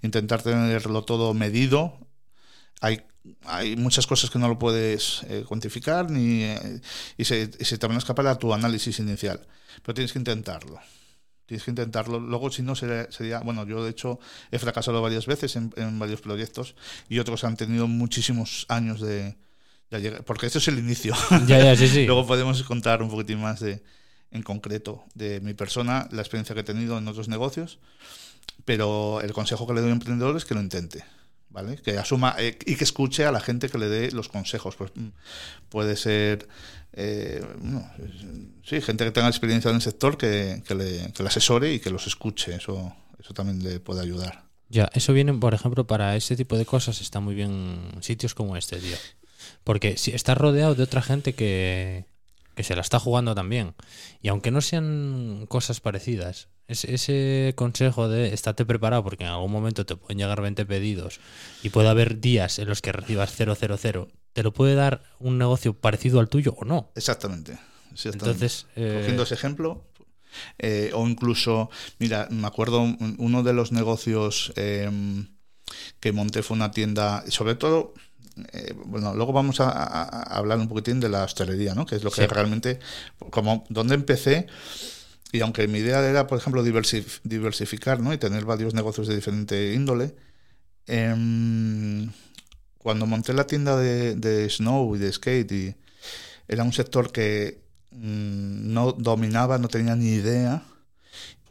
intentar 0.02 0.42
tenerlo 0.42 1.04
todo 1.04 1.32
medido. 1.34 1.98
Hay, 2.80 3.02
hay 3.44 3.76
muchas 3.76 4.06
cosas 4.06 4.30
que 4.30 4.38
no 4.38 4.48
lo 4.48 4.58
puedes 4.58 5.22
eh, 5.28 5.44
cuantificar 5.46 6.10
ni, 6.10 6.42
eh, 6.42 6.80
y, 7.16 7.24
se, 7.24 7.50
y 7.58 7.64
se 7.64 7.78
te 7.78 7.86
van 7.86 7.96
a 7.96 7.98
escapar 7.98 8.26
a 8.26 8.38
tu 8.38 8.52
análisis 8.52 8.98
inicial. 8.98 9.40
Pero 9.82 9.94
tienes 9.94 10.12
que 10.12 10.18
intentarlo. 10.18 10.78
Tienes 11.46 11.64
que 11.64 11.70
intentarlo. 11.70 12.20
Luego, 12.20 12.50
si 12.50 12.62
no, 12.62 12.74
sería, 12.74 13.10
sería- 13.10 13.40
Bueno, 13.40 13.66
yo 13.66 13.84
de 13.84 13.90
hecho 13.90 14.18
he 14.50 14.58
fracasado 14.58 15.02
varias 15.02 15.26
veces 15.26 15.56
en, 15.56 15.72
en 15.76 15.98
varios 15.98 16.20
proyectos 16.20 16.74
y 17.08 17.18
otros 17.18 17.44
han 17.44 17.56
tenido 17.56 17.86
muchísimos 17.86 18.64
años 18.68 19.00
de, 19.00 19.36
de 19.90 20.00
llegar- 20.00 20.24
Porque 20.24 20.46
esto 20.46 20.58
es 20.58 20.68
el 20.68 20.78
inicio. 20.78 21.14
Ya, 21.46 21.58
ya, 21.62 21.76
sí, 21.76 21.88
sí. 21.88 22.06
Luego 22.06 22.26
podemos 22.26 22.62
contar 22.62 23.02
un 23.02 23.10
poquitín 23.10 23.40
más 23.40 23.60
de, 23.60 23.82
en 24.30 24.42
concreto, 24.42 25.04
de 25.14 25.40
mi 25.40 25.52
persona, 25.54 26.08
la 26.12 26.22
experiencia 26.22 26.54
que 26.54 26.62
he 26.62 26.64
tenido 26.64 26.96
en 26.98 27.06
otros 27.08 27.28
negocios. 27.28 27.78
Pero 28.64 29.20
el 29.20 29.32
consejo 29.32 29.66
que 29.66 29.74
le 29.74 29.80
doy 29.80 29.90
a 29.90 29.92
un 29.92 29.98
emprendedor 30.00 30.36
es 30.36 30.44
que 30.44 30.54
lo 30.54 30.60
intente. 30.60 31.04
¿Vale? 31.54 31.76
Que 31.76 31.98
asuma 31.98 32.34
eh, 32.36 32.58
y 32.66 32.74
que 32.74 32.82
escuche 32.82 33.24
a 33.24 33.30
la 33.30 33.38
gente 33.38 33.68
que 33.68 33.78
le 33.78 33.88
dé 33.88 34.10
los 34.10 34.28
consejos. 34.28 34.74
Pues 34.74 34.90
mm, 34.96 35.10
puede 35.68 35.94
ser 35.94 36.48
eh, 36.94 37.46
sí, 38.64 38.80
gente 38.80 39.04
que 39.04 39.12
tenga 39.12 39.28
experiencia 39.28 39.68
en 39.68 39.76
el 39.76 39.82
sector 39.82 40.18
que, 40.18 40.64
que 40.66 40.74
le, 40.74 41.12
asesore 41.24 41.72
y 41.72 41.78
que 41.78 41.90
los 41.90 42.08
escuche. 42.08 42.56
Eso, 42.56 42.92
eso 43.20 43.34
también 43.34 43.62
le 43.62 43.78
puede 43.78 44.02
ayudar. 44.02 44.42
Ya, 44.68 44.90
eso 44.94 45.12
viene, 45.12 45.32
por 45.32 45.54
ejemplo, 45.54 45.86
para 45.86 46.16
este 46.16 46.34
tipo 46.34 46.58
de 46.58 46.66
cosas 46.66 47.00
está 47.00 47.20
muy 47.20 47.36
bien 47.36 47.88
sitios 48.00 48.34
como 48.34 48.56
este, 48.56 48.78
tío. 48.78 48.96
Porque 49.62 49.96
si 49.96 50.10
estás 50.10 50.36
rodeado 50.36 50.74
de 50.74 50.82
otra 50.82 51.02
gente 51.02 51.34
que, 51.34 52.06
que 52.54 52.62
se 52.62 52.74
la 52.74 52.80
está 52.82 52.98
jugando 52.98 53.34
también. 53.34 53.74
Y 54.22 54.28
aunque 54.28 54.50
no 54.50 54.60
sean 54.60 55.46
cosas 55.48 55.80
parecidas, 55.80 56.48
es- 56.68 56.84
ese 56.84 57.52
consejo 57.56 58.08
de 58.08 58.32
estate 58.32 58.64
preparado 58.64 59.02
porque 59.04 59.24
en 59.24 59.30
algún 59.30 59.52
momento 59.52 59.84
te 59.84 59.96
pueden 59.96 60.18
llegar 60.18 60.40
20 60.40 60.64
pedidos 60.64 61.20
y 61.62 61.68
puede 61.70 61.88
haber 61.88 62.20
días 62.20 62.58
en 62.58 62.68
los 62.68 62.80
que 62.80 62.92
recibas 62.92 63.30
000, 63.36 64.08
te 64.32 64.42
lo 64.42 64.52
puede 64.52 64.74
dar 64.74 65.02
un 65.20 65.38
negocio 65.38 65.74
parecido 65.74 66.20
al 66.20 66.28
tuyo 66.28 66.54
o 66.58 66.64
no. 66.64 66.90
Exactamente. 66.96 67.58
exactamente. 67.92 68.30
Entonces, 68.30 68.66
eh, 68.76 68.94
cogiendo 68.98 69.22
ese 69.24 69.34
ejemplo. 69.34 69.84
eh, 70.58 70.90
o 70.94 71.06
incluso, 71.06 71.70
mira, 72.00 72.26
me 72.30 72.48
acuerdo 72.48 72.80
un- 72.80 73.14
uno 73.18 73.44
de 73.44 73.52
los 73.52 73.70
negocios 73.70 74.52
eh, 74.56 74.90
que 76.00 76.10
monté 76.12 76.42
fue 76.42 76.56
una 76.56 76.72
tienda, 76.72 77.22
sobre 77.28 77.54
todo, 77.54 77.94
eh, 78.52 78.74
bueno, 78.86 79.14
luego 79.14 79.32
vamos 79.32 79.60
a, 79.60 79.70
hablar 80.36 80.58
un 80.58 80.68
poquitín 80.68 81.00
de 81.00 81.08
la 81.08 81.24
hostelería, 81.24 81.74
¿no? 81.74 81.86
Que 81.86 81.96
es 81.96 82.04
lo 82.04 82.10
que 82.10 82.22
Sí. 82.22 82.26
realmente, 82.26 82.78
como 83.30 83.64
donde 83.68 83.94
empecé, 83.94 84.46
y 85.32 85.40
aunque 85.40 85.68
mi 85.68 85.78
idea 85.78 86.04
era, 86.08 86.26
por 86.26 86.38
ejemplo, 86.38 86.64
diversif- 86.64 87.20
diversificar, 87.24 88.00
¿no? 88.00 88.12
Y 88.12 88.18
tener 88.18 88.44
varios 88.44 88.74
negocios 88.74 89.06
de 89.08 89.14
diferente 89.16 89.74
índole, 89.74 90.14
em, 90.86 92.10
cuando 92.78 93.06
monté 93.06 93.32
la 93.32 93.46
tienda 93.46 93.76
de, 93.76 94.14
de 94.16 94.48
snow 94.50 94.94
y 94.96 94.98
de 94.98 95.12
skate, 95.12 95.52
y 95.52 95.74
era 96.48 96.64
un 96.64 96.72
sector 96.72 97.12
que 97.12 97.62
mm, 97.90 98.72
no 98.72 98.92
dominaba, 98.92 99.58
no 99.58 99.68
tenía 99.68 99.96
ni 99.96 100.08
idea. 100.08 100.62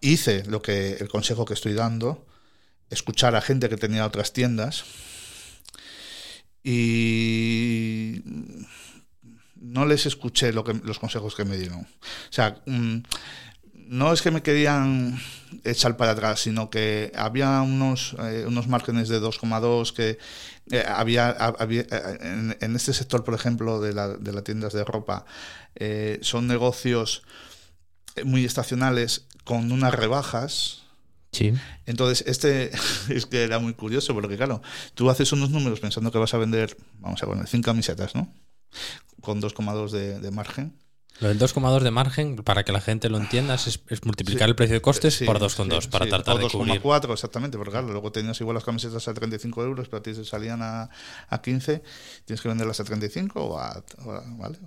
Hice 0.01 0.43
lo 0.45 0.61
que 0.61 0.97
el 0.99 1.07
consejo 1.07 1.45
que 1.45 1.53
estoy 1.53 1.73
dando, 1.73 2.25
escuchar 2.89 3.35
a 3.35 3.41
gente 3.41 3.69
que 3.69 3.77
tenía 3.77 4.05
otras 4.05 4.33
tiendas 4.33 4.83
y 6.63 8.21
no 9.59 9.85
les 9.85 10.05
escuché 10.05 10.53
lo 10.53 10.63
que, 10.63 10.73
los 10.73 10.99
consejos 10.99 11.35
que 11.35 11.45
me 11.45 11.57
dieron. 11.57 11.81
O 11.81 11.87
sea, 12.31 12.61
mm, 12.65 12.97
no 13.87 14.13
es 14.13 14.21
que 14.21 14.31
me 14.31 14.41
querían 14.41 15.19
echar 15.63 15.97
para 15.97 16.11
atrás, 16.11 16.41
sino 16.41 16.69
que 16.69 17.11
había 17.15 17.61
unos, 17.61 18.15
eh, 18.19 18.45
unos 18.47 18.67
márgenes 18.67 19.09
de 19.09 19.19
2,2 19.19 19.93
que 19.93 20.17
eh, 20.71 20.83
había, 20.87 21.29
había 21.29 21.81
eh, 21.81 22.57
en, 22.59 22.75
este 22.75 22.93
sector, 22.93 23.23
por 23.23 23.33
ejemplo, 23.33 23.81
de, 23.81 23.93
la, 23.93 24.09
de 24.09 24.31
las 24.31 24.43
tiendas 24.43 24.73
de 24.73 24.83
ropa, 24.83 25.25
son 26.21 26.47
negocios 26.47 27.23
muy 28.23 28.45
estacionales 28.45 29.25
con 29.43 29.71
unas 29.71 29.93
rebajas. 29.93 30.82
Sí. 31.33 31.53
Entonces, 31.85 32.25
este 32.27 32.71
es 33.09 33.25
que 33.25 33.43
era 33.43 33.59
muy 33.59 33.73
curioso, 33.73 34.13
porque 34.13 34.37
claro, 34.37 34.61
tú 34.93 35.09
haces 35.09 35.31
unos 35.33 35.49
números 35.49 35.81
pensando 35.81 36.11
que 36.11 36.17
vas 36.17 36.33
a 36.33 36.37
vender, 36.37 36.77
vamos 36.99 37.21
a 37.21 37.25
poner, 37.25 37.47
5 37.47 37.65
camisetas, 37.65 38.15
¿no? 38.15 38.33
Con 39.21 39.41
2,2 39.41 39.89
de, 39.91 40.19
de 40.19 40.31
margen 40.31 40.77
lo 41.19 41.27
del 41.27 41.39
2,2 41.39 41.81
de 41.81 41.91
margen, 41.91 42.35
para 42.37 42.63
que 42.63 42.71
la 42.71 42.81
gente 42.81 43.07
lo 43.07 43.17
entienda, 43.17 43.53
es, 43.53 43.79
multiplicar 44.03 44.49
el 44.49 44.55
precio 44.55 44.73
de 44.75 44.81
costes 44.81 45.21
por 45.25 45.39
2,2 45.39 45.87
para 45.87 46.07
tratar 46.07 46.37
de 46.39 46.49
cubrir. 46.49 46.81
2,4 46.81 47.13
exactamente, 47.13 47.57
porque 47.57 47.71
claro, 47.71 47.87
luego 47.87 48.11
tenías 48.11 48.39
igual 48.41 48.55
las 48.55 48.63
camisetas 48.63 49.07
a 49.07 49.13
35 49.13 49.63
euros, 49.63 49.87
pero 49.87 49.99
a 49.99 50.03
ti 50.03 50.15
se 50.15 50.25
salían 50.25 50.61
a, 50.63 50.89
a 51.29 51.41
15, 51.41 51.83
tienes 52.25 52.41
que 52.41 52.49
venderlas 52.49 52.79
a 52.79 52.83
35 52.83 53.41
o 53.41 53.59
a, 53.59 53.83
¿vale? 54.37 54.57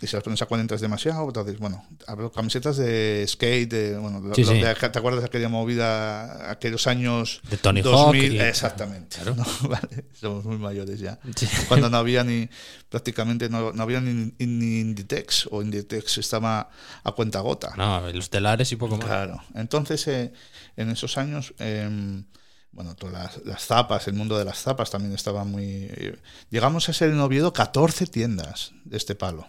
Y 0.00 0.06
si 0.06 0.14
las 0.14 0.22
pones 0.22 0.40
a 0.42 0.46
40 0.46 0.76
es 0.76 0.80
demasiado. 0.80 1.26
Entonces, 1.26 1.58
bueno, 1.58 1.84
hablo 2.06 2.30
camisetas 2.30 2.76
de 2.76 3.24
skate, 3.26 3.70
de, 3.70 3.98
bueno, 3.98 4.22
¿te 4.32 4.98
acuerdas 4.98 5.22
de 5.22 5.26
aquella 5.26 5.48
movida, 5.48 6.50
aquellos 6.50 6.86
años 6.86 7.40
de 7.50 7.56
Tony 7.56 7.82
2000? 7.82 8.40
exactamente. 8.40 9.18
Vale, 9.62 10.04
somos 10.12 10.44
muy 10.44 10.56
mayores 10.56 11.00
ya. 11.00 11.18
Cuando 11.66 11.90
no 11.90 11.96
había 11.98 12.22
ni, 12.22 12.48
prácticamente 12.88 13.48
no, 13.48 13.72
no 13.72 13.82
había 13.82 14.00
ni, 14.00 14.32
ni, 14.38 14.80
Inditex, 14.80 15.48
o 15.50 15.62
Inditex 15.62 16.18
estaba 16.18 16.70
a 17.02 17.12
cuenta 17.12 17.40
gota. 17.40 17.74
No, 17.76 18.08
los 18.12 18.30
telares 18.30 18.70
y 18.70 18.76
poco 18.76 18.96
más. 18.96 19.06
Claro. 19.06 19.42
Entonces, 19.54 20.06
eh, 20.08 20.32
en 20.76 20.90
esos 20.90 21.18
años. 21.18 21.54
Eh, 21.58 22.22
bueno, 22.70 22.94
todas 22.94 23.40
las, 23.44 23.66
zapas, 23.66 24.06
el 24.08 24.14
mundo 24.14 24.38
de 24.38 24.44
las 24.44 24.62
zapas 24.62 24.90
también 24.90 25.14
estaba 25.14 25.42
muy... 25.42 25.64
Eh, 25.64 26.18
llegamos 26.50 26.88
a 26.88 26.92
ser 26.92 27.10
en 27.10 27.18
Oviedo 27.18 27.52
14 27.52 28.06
tiendas 28.06 28.72
de 28.84 28.98
este 28.98 29.14
palo. 29.14 29.48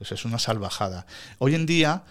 Pues 0.00 0.12
es 0.12 0.24
una 0.24 0.38
salvajada. 0.38 1.04
Hoy 1.36 1.54
en 1.54 1.66
día 1.66 2.04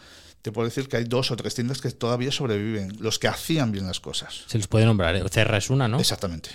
te 0.43 0.51
puedo 0.51 0.67
decir 0.67 0.88
que 0.88 0.98
hay 0.98 1.05
dos 1.05 1.31
o 1.31 1.36
tres 1.36 1.55
tiendas 1.55 1.81
que 1.81 1.89
todavía 1.89 2.31
sobreviven, 2.31 2.96
los 3.00 3.17
que 3.17 3.27
hacían 3.27 3.72
bien 3.72 3.88
las 3.88 4.00
cosas. 4.00 4.43
Se 4.46 4.60
les 4.60 4.67
puede 4.67 4.86
nombrar, 4.86 5.15
¿eh? 5.15 5.24
Cerra 5.31 5.58
es 5.58 5.72
una, 5.72 5.88
¿no? 5.88 6.00
Exactamente. 6.00 6.51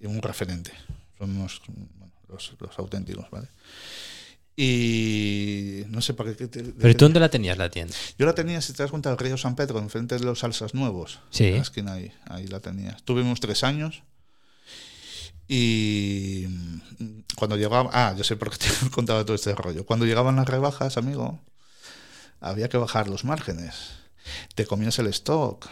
Un 0.00 0.20
referente. 0.20 0.72
Son 1.16 1.38
los, 1.38 2.52
auténticos, 2.76 3.30
¿vale? 3.30 3.46
Y 4.56 5.84
no 5.90 6.00
sé 6.00 6.12
para 6.12 6.34
qué. 6.34 6.48
¿Pero 6.48 6.96
tú 6.96 7.04
dónde 7.04 7.20
la 7.20 7.28
tenías 7.28 7.56
la 7.56 7.70
tienda? 7.70 7.94
Yo 8.18 8.26
la 8.26 8.34
tenía, 8.34 8.60
si 8.60 8.72
te 8.72 8.82
das 8.82 8.90
cuenta, 8.90 9.12
el 9.12 9.16
Río 9.16 9.36
San 9.36 9.54
Pedro, 9.54 9.78
enfrente 9.78 10.18
de 10.18 10.24
los 10.24 10.40
salsas 10.40 10.74
nuevos. 10.74 11.20
Sí. 11.30 11.44
En 11.44 11.54
la 11.54 11.62
esquina 11.62 11.92
ahí, 11.92 12.12
ahí 12.26 12.48
la 12.48 12.58
tenía. 12.58 12.96
Tuvimos 13.04 13.38
tres 13.38 13.62
años. 13.62 14.02
Y 15.46 16.46
cuando 17.36 17.56
llegaba, 17.56 17.90
ah, 17.92 18.14
yo 18.16 18.24
sé 18.24 18.36
por 18.36 18.50
qué 18.50 18.58
te 18.58 18.66
he 18.86 18.90
contado 18.90 19.24
todo 19.24 19.34
este 19.34 19.54
rollo. 19.54 19.84
Cuando 19.84 20.06
llegaban 20.06 20.36
las 20.36 20.48
rebajas, 20.48 20.96
amigo, 20.96 21.40
había 22.40 22.68
que 22.68 22.78
bajar 22.78 23.08
los 23.08 23.24
márgenes. 23.24 23.90
Te 24.54 24.66
comías 24.66 24.98
el 24.98 25.08
stock. 25.08 25.68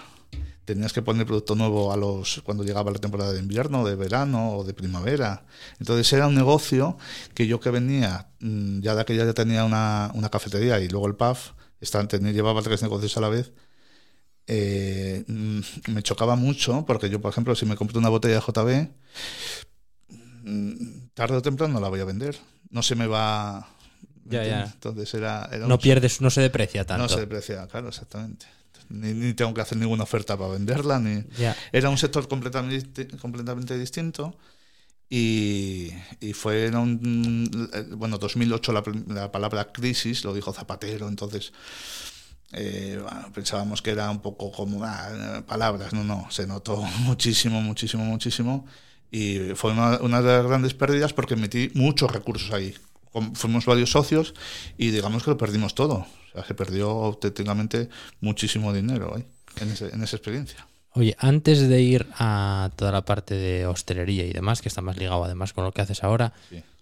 Tenías 0.65 0.93
que 0.93 1.03
poner 1.03 1.27
producto 1.27 1.57
nuevo 1.57 1.93
a 1.93 1.97
los 1.97 2.41
cuando 2.45 2.63
llegaba 2.63 2.93
la 2.93 2.99
temporada 2.99 3.33
de 3.33 3.41
invierno, 3.41 3.85
de 3.85 3.97
verano 3.97 4.57
o 4.57 4.65
de 4.65 4.75
primavera. 4.75 5.45
Entonces 5.81 6.13
era 6.13 6.29
un 6.29 6.37
negocio 6.37 6.97
que 7.35 7.49
yo 7.49 7.59
que 7.59 7.71
venía, 7.71 8.29
mm, 8.41 8.81
ya 8.81 8.95
de 8.95 9.01
aquella 9.01 9.25
ya 9.25 9.35
tenía 9.35 9.65
una, 9.65 10.13
una 10.15 10.29
cafetería 10.31 10.79
y 10.79 10.89
luego 10.89 11.09
el 11.09 11.17
pub, 11.17 11.37
estaba, 11.81 12.07
tenía, 12.07 12.31
llevaba 12.31 12.63
tres 12.63 12.81
negocios 12.83 13.17
a 13.17 13.21
la 13.21 13.29
vez. 13.29 13.53
Eh, 14.47 15.25
mm, 15.27 15.61
me 15.93 16.03
chocaba 16.03 16.37
mucho 16.37 16.85
porque 16.85 17.09
yo, 17.09 17.21
por 17.21 17.31
ejemplo, 17.31 17.55
si 17.55 17.67
me 17.67 17.77
compro 17.77 17.99
una 17.99 18.09
botella 18.09 18.35
de 18.35 18.41
JB, 18.41 18.89
mm, 20.45 21.09
tarde 21.15 21.37
o 21.37 21.43
temprano 21.43 21.81
la 21.81 21.89
voy 21.89 22.01
a 22.01 22.05
vender. 22.05 22.37
No 22.71 22.83
se 22.83 22.95
me 22.95 23.07
va. 23.07 23.69
Ya, 24.25 24.45
ya. 24.45 24.65
Entonces 24.65 25.13
era. 25.15 25.49
no 25.67 25.79
pierdes, 25.79 26.21
no 26.21 26.31
se 26.31 26.41
deprecia 26.41 26.85
tanto. 26.87 27.03
No 27.03 27.09
se 27.09 27.21
deprecia, 27.21 27.67
claro, 27.67 27.89
exactamente. 27.89 28.47
Ni, 28.89 29.33
tengo 29.35 29.55
que 29.55 29.61
hacer 29.61 29.79
ninguna 29.79 30.03
oferta 30.03 30.37
para 30.37 30.53
venderla. 30.53 30.99
Ni... 30.99 31.25
Era 31.73 31.89
un 31.89 31.99
sector 31.99 32.29
completamente, 32.29 33.09
completamente 33.19 33.79
distinto. 33.79 34.37
Y, 35.09 35.91
y, 36.21 36.33
fue 36.33 36.67
en 36.67 36.77
un, 36.77 37.71
bueno 37.97 38.17
2008 38.17 38.73
la, 38.73 38.83
la, 39.09 39.31
palabra 39.31 39.71
crisis 39.71 40.25
lo 40.25 40.33
dijo 40.33 40.55
Zapatero 40.55 41.07
entonces 41.07 41.53
eh, 42.53 43.03
pensábamos 43.35 43.83
que 43.83 43.91
era 43.91 44.11
un 44.11 44.21
poco 44.21 44.53
como 44.53 44.85
ah, 44.85 45.43
palabras, 45.47 45.93
no, 45.93 46.05
no, 46.05 46.27
se 46.31 46.47
notó 46.47 46.77
muchísimo, 47.01 47.61
muchísimo, 47.61 48.05
muchísimo 48.05 48.67
y 49.11 49.55
fue 49.55 49.73
una, 49.73 49.99
una, 50.01 50.23
de 50.23 50.39
las 50.39 50.47
grandes 50.47 50.75
pérdidas 50.75 51.13
porque 51.13 51.37
metí 51.37 51.71
muchos 51.75 52.11
recursos 52.11 52.51
ahí. 52.53 52.75
Fuimos 53.35 53.67
varios 53.67 53.91
socios 53.91 54.35
y 54.79 54.91
digamos 54.91 55.23
que 55.23 55.31
lo 55.31 55.37
perdimos 55.37 55.75
todo. 55.75 56.07
O 56.31 56.33
sea, 56.33 56.45
se 56.45 56.55
perdió 56.55 56.89
auténticamente 56.89 57.91
muchísimo 58.21 58.73
dinero 58.73 59.15
ahí, 59.15 59.27
en, 59.61 59.69
en 59.93 60.03
esa 60.03 60.17
experiencia. 60.17 60.67
Oye, 60.95 61.15
antes 61.19 61.69
de 61.69 61.83
ir 61.83 62.07
a 62.19 62.71
toda 62.77 62.91
la 62.91 63.05
parte 63.05 63.35
de 63.35 63.67
hostelería 63.67 64.25
y 64.25 64.33
demás, 64.33 64.63
que 64.63 64.69
está 64.69 64.81
más 64.81 64.97
ligado 64.97 65.25
además 65.25 65.53
con 65.53 65.65
lo 65.65 65.73
que 65.73 65.83
haces 65.83 66.03
ahora, 66.05 66.33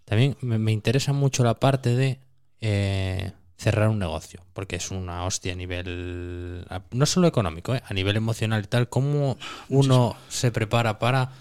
también 0.04 0.36
me, 0.40 0.58
me, 0.58 0.70
interesa 0.70 1.12
mucho 1.12 1.42
la 1.42 1.54
parte 1.54 1.96
de 1.96 2.20
eh, 2.60 3.32
cerrar 3.60 3.90
un 3.90 3.98
negocio, 3.98 4.42
porque 4.54 4.76
es 4.76 4.90
una 4.90 5.24
hostia 5.26 5.52
a 5.52 5.56
nivel, 5.56 6.64
no 6.92 7.04
solo 7.04 7.26
económico, 7.26 7.74
¿eh? 7.74 7.82
a 7.86 7.92
nivel 7.92 8.16
emocional 8.16 8.64
y 8.64 8.66
tal, 8.66 8.88
cómo 8.88 9.36
uno 9.68 10.16
se 10.30 10.50
prepara 10.50 10.98
para, 10.98 11.32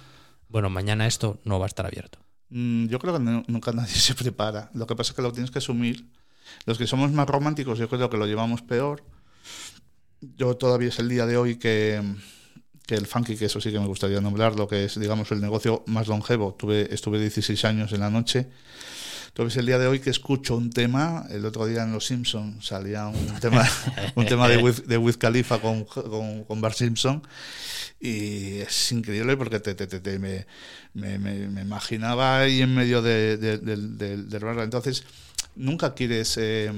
bueno, 0.50 0.70
mañana 0.70 1.08
esto 1.08 1.40
no 1.46 1.60
va 1.60 1.66
a 1.66 1.68
estar 1.68 1.86
abierto. 1.86 2.20
Mm, 2.50 2.88
yo 2.88 3.00
creo 3.00 3.14
que 3.14 3.20
nunca 3.20 3.72
nadie 3.74 3.94
se 3.94 4.16
prepara, 4.16 4.70
lo 4.74 4.86
que 4.86 4.98
pasa 4.98 5.12
es 5.12 5.16
que 5.16 5.22
lo 5.22 5.32
tienes 5.32 5.50
que 5.50 5.60
asumir. 5.60 6.10
Los 6.66 6.78
que 6.78 6.88
somos 6.88 7.10
más 7.14 7.30
románticos, 7.30 7.80
yo 7.80 7.88
creo 7.88 8.10
que 8.10 8.18
lo 8.18 8.26
llevamos 8.26 8.64
peor. 8.64 9.04
Yo 10.20 10.58
todavía 10.58 10.90
es 10.90 11.00
el 11.00 11.08
día 11.08 11.26
de 11.26 11.38
hoy 11.38 11.58
que, 11.58 12.02
que 12.86 12.96
el 12.96 13.06
funky, 13.06 13.38
que 13.38 13.46
eso 13.46 13.62
sí 13.62 13.72
que 13.72 13.80
me 13.80 13.86
gustaría 13.86 14.20
nombrarlo, 14.20 14.68
que 14.68 14.86
es, 14.86 15.00
digamos, 15.00 15.32
el 15.32 15.40
negocio 15.40 15.84
más 15.86 16.08
longevo. 16.08 16.56
Tuve, 16.56 16.94
estuve 16.94 17.20
16 17.20 17.64
años 17.66 17.94
en 17.94 18.02
la 18.02 18.10
noche 18.10 18.50
entonces 19.30 19.58
el 19.58 19.66
día 19.66 19.80
de 19.80 19.88
hoy 19.88 20.00
que 20.00 20.10
escucho 20.10 20.56
un 20.56 20.70
tema, 20.70 21.26
el 21.30 21.46
otro 21.46 21.66
día 21.66 21.84
en 21.84 21.94
Los 21.94 22.06
Simpsons 22.06 22.66
salía 22.66 23.08
un 23.08 23.40
tema, 23.42 23.68
un 24.16 24.26
tema 24.26 24.48
de, 24.48 24.58
Wiz, 24.58 24.86
de 24.86 24.98
Wiz 24.98 25.18
Khalifa 25.18 25.60
con, 25.60 25.86
con, 25.86 26.44
con 26.44 26.62
Bart 26.62 26.76
Simpson 26.76 27.24
y 28.00 28.60
es 28.60 28.92
increíble 28.92 29.38
porque 29.38 29.60
te, 29.60 29.76
te, 29.76 29.88
te, 29.88 30.20
me, 30.20 30.46
me, 30.94 31.18
me, 31.18 31.62
imaginaba 31.62 32.42
ahí 32.42 32.62
en 32.62 32.74
medio 32.76 33.02
de, 33.02 33.38
del 33.38 33.98
de, 33.98 34.64
Entonces 34.64 35.04
nunca 35.56 35.94
quieres 35.94 36.38
eh, 36.38 36.72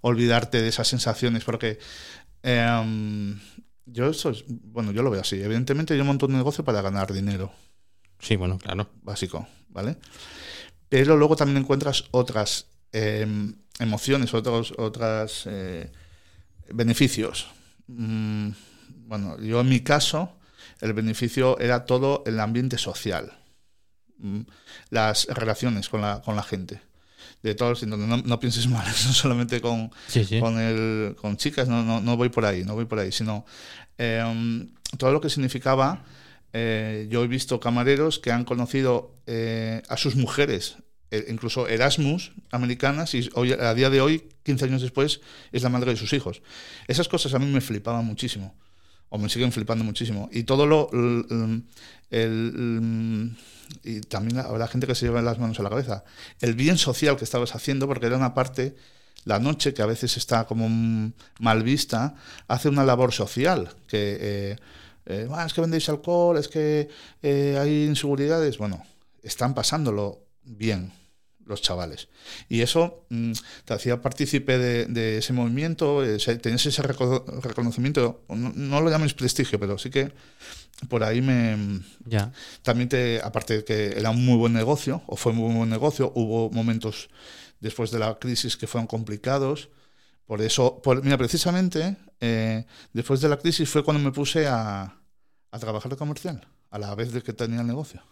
olvidarte 0.00 0.62
de 0.62 0.68
esas 0.68 0.88
sensaciones 0.88 1.44
porque... 1.44 1.78
Eh, 2.42 3.36
yo 3.86 4.08
eso 4.08 4.32
bueno, 4.48 4.92
yo 4.92 5.02
lo 5.02 5.10
veo 5.10 5.20
así. 5.20 5.42
Evidentemente 5.42 5.96
yo 5.96 6.04
monto 6.04 6.26
un 6.26 6.32
negocio 6.32 6.64
para 6.64 6.82
ganar 6.82 7.12
dinero. 7.12 7.52
Sí, 8.18 8.36
bueno, 8.36 8.58
claro. 8.58 8.88
Básico, 9.02 9.46
¿vale? 9.68 9.96
Pero 10.88 11.16
luego 11.16 11.36
también 11.36 11.58
encuentras 11.58 12.04
otras 12.10 12.66
em, 12.92 13.54
emociones, 13.78 14.34
otros 14.34 14.72
otras, 14.78 15.44
eh, 15.46 15.90
beneficios. 16.72 17.48
Mm, 17.86 18.50
bueno, 19.06 19.38
yo 19.40 19.60
en 19.60 19.68
mi 19.68 19.80
caso, 19.80 20.32
el 20.80 20.92
beneficio 20.92 21.58
era 21.58 21.84
todo 21.84 22.22
el 22.26 22.40
ambiente 22.40 22.78
social, 22.78 23.32
mm, 24.18 24.40
las 24.90 25.26
relaciones 25.26 25.88
con 25.88 26.00
la, 26.00 26.22
con 26.22 26.36
la 26.36 26.42
gente. 26.42 26.80
De 27.42 27.54
todos, 27.54 27.82
no, 27.86 27.96
no 27.96 28.40
pienses 28.40 28.66
mal, 28.68 28.86
no 28.86 29.12
solamente 29.12 29.60
con, 29.60 29.90
con, 30.40 30.58
el, 30.58 31.16
con 31.20 31.36
chicas, 31.36 31.68
no, 31.68 31.82
no, 31.82 32.00
no, 32.00 32.16
voy 32.16 32.30
por 32.30 32.44
ahí, 32.46 32.64
no 32.64 32.74
voy 32.74 32.86
por 32.86 32.98
ahí, 32.98 33.12
sino 33.12 33.44
em, 33.98 34.70
todo 34.98 35.12
lo 35.12 35.20
que 35.20 35.28
significaba 35.28 36.02
eh, 36.56 37.08
yo 37.10 37.24
he 37.24 37.26
visto 37.26 37.58
camareros 37.58 38.20
que 38.20 38.30
han 38.30 38.44
conocido 38.44 39.16
eh, 39.26 39.82
a 39.88 39.96
sus 39.96 40.14
mujeres, 40.14 40.76
eh, 41.10 41.26
incluso 41.28 41.66
Erasmus, 41.66 42.30
americanas, 42.52 43.12
y 43.14 43.28
a 43.58 43.74
día 43.74 43.90
de 43.90 44.00
hoy, 44.00 44.28
15 44.44 44.66
años 44.66 44.82
después, 44.82 45.20
es 45.50 45.62
la 45.64 45.68
madre 45.68 45.90
de 45.90 45.96
sus 45.96 46.12
hijos. 46.12 46.42
Esas 46.86 47.08
cosas 47.08 47.34
a 47.34 47.40
mí 47.40 47.46
me 47.46 47.60
flipaban 47.60 48.04
muchísimo, 48.04 48.54
o 49.08 49.18
me 49.18 49.28
siguen 49.28 49.50
flipando 49.50 49.82
muchísimo. 49.82 50.28
Y 50.32 50.44
todo 50.44 50.66
lo... 50.66 50.90
El, 52.10 53.34
y 53.82 54.00
también 54.02 54.38
habrá 54.38 54.68
gente 54.68 54.86
que 54.86 54.94
se 54.94 55.06
lleva 55.06 55.22
las 55.22 55.40
manos 55.40 55.58
a 55.58 55.64
la 55.64 55.70
cabeza. 55.70 56.04
El 56.40 56.54
bien 56.54 56.78
social 56.78 57.16
que 57.16 57.24
estabas 57.24 57.56
haciendo, 57.56 57.88
porque 57.88 58.06
era 58.06 58.16
una 58.16 58.32
parte 58.32 58.76
la 59.24 59.40
noche, 59.40 59.74
que 59.74 59.82
a 59.82 59.86
veces 59.86 60.16
está 60.16 60.46
como 60.46 60.68
mal 61.40 61.62
vista, 61.64 62.14
hace 62.46 62.68
una 62.68 62.84
labor 62.84 63.12
social 63.12 63.70
que 63.88 64.56
eh, 65.06 65.28
"Ah, 65.32 65.44
es 65.46 65.52
que 65.52 65.60
vendéis 65.60 65.88
alcohol, 65.88 66.36
es 66.38 66.48
que 66.48 66.88
eh, 67.22 67.58
hay 67.60 67.84
inseguridades. 67.84 68.58
Bueno, 68.58 68.84
están 69.22 69.54
pasándolo 69.54 70.20
bien 70.44 70.92
los 71.46 71.60
chavales. 71.60 72.08
Y 72.48 72.62
eso 72.62 73.04
mm, 73.10 73.32
te 73.66 73.74
hacía 73.74 74.00
partícipe 74.00 74.56
de, 74.56 74.86
de 74.86 75.18
ese 75.18 75.34
movimiento, 75.34 76.02
ese, 76.02 76.36
tenías 76.36 76.64
ese 76.64 76.82
reco- 76.82 77.22
reconocimiento, 77.42 78.24
no, 78.30 78.50
no 78.54 78.80
lo 78.80 78.88
llames 78.90 79.12
prestigio, 79.12 79.60
pero 79.60 79.76
sí 79.76 79.90
que 79.90 80.10
por 80.88 81.04
ahí 81.04 81.20
me, 81.20 81.82
Ya. 82.06 82.32
también 82.62 82.88
te, 82.88 83.20
aparte 83.22 83.58
de 83.58 83.64
que 83.64 83.88
era 83.98 84.10
un 84.10 84.24
muy 84.24 84.36
buen 84.38 84.54
negocio, 84.54 85.02
o 85.06 85.16
fue 85.16 85.32
un 85.32 85.38
muy 85.38 85.54
buen 85.54 85.68
negocio, 85.70 86.12
hubo 86.14 86.50
momentos 86.50 87.10
después 87.60 87.90
de 87.90 87.98
la 87.98 88.18
crisis 88.18 88.56
que 88.56 88.66
fueron 88.66 88.86
complicados. 88.86 89.68
Por 90.26 90.40
eso, 90.40 90.80
por, 90.82 91.02
mira, 91.04 91.18
precisamente 91.18 91.96
eh, 92.20 92.64
después 92.92 93.20
de 93.20 93.28
la 93.28 93.36
crisis 93.36 93.68
fue 93.68 93.84
cuando 93.84 94.02
me 94.02 94.10
puse 94.12 94.46
a, 94.46 94.96
a 95.50 95.58
trabajar 95.58 95.90
de 95.90 95.96
comercial, 95.98 96.46
a 96.70 96.78
la 96.78 96.94
vez 96.94 97.12
de 97.12 97.22
que 97.22 97.32
tenía 97.32 97.60
el 97.60 97.66
negocio. 97.66 98.02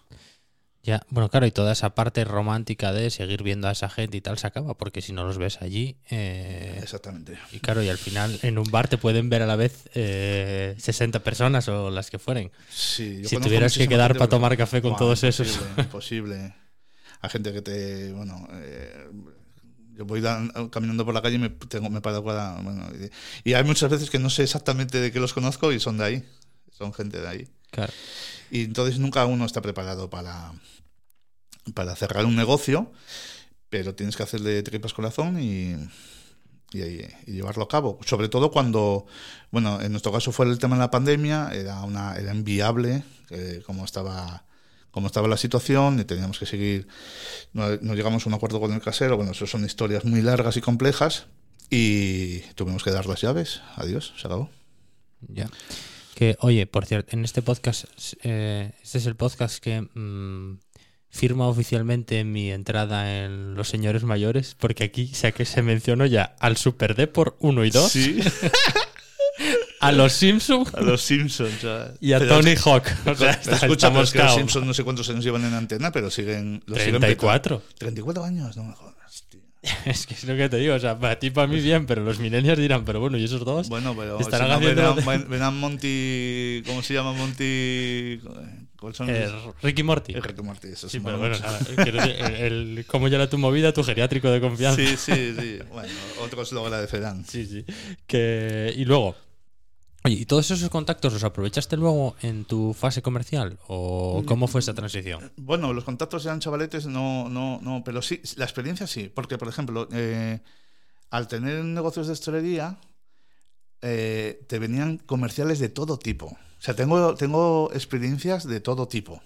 Ya, 0.85 1.01
bueno, 1.11 1.31
claro, 1.31 1.47
y 1.47 1.53
toda 1.53 1.71
esa 1.73 1.95
parte 1.95 2.25
romántica 2.25 2.93
de 2.93 3.11
seguir 3.11 3.45
viendo 3.45 3.69
a 3.69 3.71
esa 3.71 3.89
gente 3.89 4.17
y 4.17 4.21
tal 4.21 4.37
se 4.37 4.49
acaba, 4.49 4.75
porque 4.77 5.01
si 5.01 5.13
no 5.13 5.23
los 5.23 5.39
ves 5.39 5.63
allí, 5.63 5.97
eh, 6.11 6.81
Exactamente. 6.83 7.39
y 7.53 7.61
claro, 7.61 7.85
y 7.85 7.89
al 7.89 7.99
final 7.99 8.37
en 8.43 8.59
un 8.59 8.69
bar 8.69 8.89
te 8.89 8.99
pueden 8.99 9.31
ver 9.31 9.43
a 9.43 9.47
la 9.47 9.55
vez 9.55 9.89
eh, 9.95 10.75
60 10.79 11.21
personas 11.21 11.69
o 11.69 11.89
las 11.91 12.11
que 12.11 12.19
fueren. 12.19 12.51
Sí, 12.69 13.21
yo 13.23 13.29
Si 13.29 13.37
tuvieras 13.37 13.79
que 13.79 13.87
quedar 13.87 14.15
para 14.19 14.29
tomar 14.29 14.57
café 14.57 14.83
con 14.83 14.97
todos 14.97 15.23
esos. 15.23 15.61
Imposible. 15.79 16.53
Hay 17.21 17.31
gente 17.31 17.53
que 17.53 17.63
te. 17.63 18.13
Bueno. 18.13 18.49
eh, 18.51 19.09
yo 19.97 20.05
voy 20.05 20.21
dan- 20.21 20.51
caminando 20.71 21.05
por 21.05 21.15
la 21.15 21.23
calle 21.23 21.37
y 21.37 21.39
me, 21.39 21.51
tengo, 21.51 21.91
me 21.91 22.01
paro 22.01 22.25
cada. 22.25 22.61
Bueno, 22.61 22.89
y, 23.45 23.51
y 23.51 23.55
hay 23.55 23.65
muchas 23.65 23.91
veces 23.91 24.11
que 24.11 24.19
no 24.19 24.31
sé 24.31 24.43
exactamente 24.43 25.01
de 25.01 25.13
qué 25.13 25.21
los 25.21 25.33
conozco 25.33 25.73
y 25.73 25.81
son 25.81 25.99
de 25.99 26.05
ahí. 26.05 26.29
Son 26.71 26.93
gente 26.93 27.21
de 27.21 27.29
ahí. 27.29 27.49
Claro. 27.71 27.93
Y 28.51 28.65
entonces 28.65 28.99
nunca 28.99 29.25
uno 29.27 29.45
está 29.45 29.63
preparado 29.63 30.11
para, 30.11 30.53
para 31.75 31.95
cerrar 31.97 32.25
un 32.25 32.37
negocio, 32.37 32.93
pero 33.69 33.95
tienes 33.95 34.17
que 34.17 34.23
hacerle 34.23 34.63
tripas 34.63 34.93
corazón 34.93 35.41
y, 35.41 35.77
y, 36.73 36.81
y 37.27 37.33
llevarlo 37.33 37.65
a 37.65 37.69
cabo. 37.69 37.99
Sobre 38.05 38.29
todo 38.29 38.51
cuando, 38.51 39.07
bueno, 39.51 39.81
en 39.81 39.93
nuestro 39.93 40.13
caso 40.13 40.33
fue 40.33 40.47
el 40.47 40.59
tema 40.59 40.77
de 40.77 40.81
la 40.81 40.91
pandemia, 40.91 41.51
era, 41.53 41.83
una, 41.83 42.17
era 42.17 42.35
inviable 42.35 43.05
eh, 43.31 43.63
como 43.65 43.85
estaba 43.85 44.45
como 44.93 45.09
estaba 45.09 45.27
la 45.27 45.37
situación 45.37 45.99
y 45.99 46.05
teníamos 46.05 46.39
que 46.39 46.47
seguir, 46.47 46.87
no, 47.53 47.77
no 47.81 47.95
llegamos 47.95 48.25
a 48.25 48.29
un 48.29 48.35
acuerdo 48.35 48.61
con 48.61 48.73
el 48.73 48.81
casero, 48.81 49.17
bueno, 49.17 49.33
eso 49.33 49.47
son 49.47 49.65
historias 49.65 50.05
muy 50.05 50.23
largas 50.23 50.57
y 50.57 50.61
complejas 50.61 51.27
y 51.71 52.41
tuvimos 52.55 52.85
que 52.85 52.91
dar 52.91 53.07
las 53.07 53.21
llaves, 53.23 53.63
adiós, 53.77 54.13
se 54.17 54.27
acabó. 54.27 54.51
Ya. 55.29 55.49
Que, 56.15 56.37
oye, 56.41 56.67
por 56.67 56.85
cierto, 56.85 57.17
en 57.17 57.25
este 57.25 57.41
podcast, 57.41 57.87
eh, 58.23 58.73
este 58.83 58.99
es 58.99 59.07
el 59.07 59.17
podcast 59.17 59.59
que 59.59 59.81
mm, 59.81 60.59
firma 61.09 61.49
oficialmente 61.49 62.25
mi 62.25 62.51
entrada 62.51 63.25
en 63.25 63.55
Los 63.55 63.69
Señores 63.69 64.05
Mayores, 64.05 64.55
porque 64.59 64.85
aquí 64.85 65.09
sé 65.09 65.33
que 65.33 65.47
se 65.47 65.63
mencionó 65.63 66.05
ya 66.05 66.37
al 66.41 66.59
Super 66.59 66.95
Depor 66.95 67.37
1 67.41 67.65
y 67.65 67.71
2, 67.71 67.93
Sí, 67.93 68.21
a 69.83 69.93
los 69.93 70.13
Simpsons 70.13 70.75
a 70.75 70.81
los 70.81 71.03
Simpsons. 71.03 71.61
ya. 71.63 71.93
y 72.01 72.13
a 72.13 72.19
Pero- 72.19 72.37
Tony 72.37 72.55
Hawk. 72.65 72.85
O 73.07 73.15
sea, 73.15 73.31
está- 73.33 73.53
escucha, 73.57 73.61
pero 73.61 73.73
estamos 73.75 74.05
es 74.09 74.13
que 74.13 74.19
los. 74.23 74.35
Simpsons 74.35 74.67
no 74.67 74.75
sé 74.75 74.85
cuántos 74.85 75.09
años 75.11 75.25
llevan 75.25 75.45
en 75.45 75.55
antena, 75.55 75.93
pero 75.93 76.11
siguen. 76.11 76.63
Los 76.67 76.79
siguen 76.79 77.01
34. 77.01 77.59
petando. 77.61 77.79
34 77.79 78.25
años, 78.25 78.57
no 78.57 78.65
me 78.65 78.73
jodas, 78.75 79.25
tío. 79.29 79.41
Es 79.87 80.07
que 80.07 80.15
es 80.15 80.25
lo 80.25 80.37
que 80.37 80.49
te 80.49 80.57
digo, 80.57 80.75
o 80.75 80.79
sea, 80.79 80.99
para 80.99 81.19
ti, 81.19 81.31
para 81.31 81.47
mí 81.47 81.61
bien, 81.61 81.87
pero 81.87 82.03
los 82.03 82.19
millennials 82.19 82.59
dirán, 82.59 82.85
pero 82.85 82.99
bueno, 83.01 83.17
¿y 83.19 83.25
esos 83.25 83.45
dos? 83.45 83.69
Bueno, 83.69 83.95
pero 83.97 84.19
Estarán 84.19 84.47
si 84.47 84.51
no, 84.51 84.57
haciendo- 84.59 84.95
verán, 84.95 85.07
ven- 85.21 85.31
verán 85.31 85.57
Monty. 85.59 86.63
¿Cómo 86.67 86.83
se 86.83 86.95
llama 86.95 87.13
Monty? 87.13 88.21
¿Cuáles 88.81 88.97
son 88.97 89.09
Eh, 89.11 89.29
los- 89.29 89.55
Ricky 89.63 89.85
Morty. 89.85 90.13
El 90.15 90.23
Ricky 90.25 90.43
Morty, 90.43 90.69
eso 90.69 90.89
Sí, 90.89 90.99
pero 90.99 91.17
bueno, 91.17 91.37
el, 91.87 91.99
el- 92.79 92.85
cómo 92.89 93.07
ya 93.07 93.15
era 93.17 93.31
tu 93.31 93.39
movida, 93.39 93.73
tu 93.73 93.85
geriátrico 93.85 94.29
de 94.29 94.41
confianza. 94.41 94.77
Sí, 94.83 94.97
sí, 94.97 95.35
sí. 95.39 95.59
Bueno, 95.71 95.89
otros 96.21 96.51
lo 96.51 96.65
agradecerán. 96.67 97.25
Sí, 97.29 97.47
sí. 97.47 97.65
Que, 98.09 98.73
y 98.77 98.85
luego, 98.85 99.15
oye, 100.05 100.17
¿y 100.17 100.27
todos 100.27 100.51
esos 100.51 100.69
contactos 100.71 101.13
los 101.13 101.25
aprovechaste 101.25 101.77
luego 101.77 102.17
en 102.23 102.45
tu 102.45 102.75
fase 102.75 103.03
comercial? 103.03 103.59
¿O 103.69 104.23
cómo 104.27 104.49
fue 104.49 104.61
esa 104.61 104.75
transición? 104.75 105.33
Bueno, 105.37 105.73
los 105.73 105.85
contactos 105.85 106.25
eran 106.27 106.41
chavaletes, 106.41 106.87
no, 106.87 107.29
no, 107.29 107.61
no, 107.63 107.83
pero 107.85 108.03
sí, 108.03 108.21
la 108.37 108.45
experiencia 108.45 108.87
sí, 108.87 109.11
porque 109.15 109.39
por 109.39 109.49
ejemplo, 109.49 109.89
eh, 109.93 110.41
al 111.11 111.29
tener 111.29 111.65
negocios 111.65 112.07
de 112.07 112.13
hostelería, 112.15 112.79
eh, 113.81 114.45
te 114.49 114.59
venían 114.59 114.99
comerciales 114.99 115.59
de 115.59 115.69
todo 115.69 115.99
tipo. 115.99 116.27
O 116.27 116.65
sea, 116.65 116.75
tengo, 116.75 117.15
tengo 117.17 117.71
experiencias 117.75 118.47
de 118.47 118.61
todo 118.61 118.87
tipo. 118.87 119.21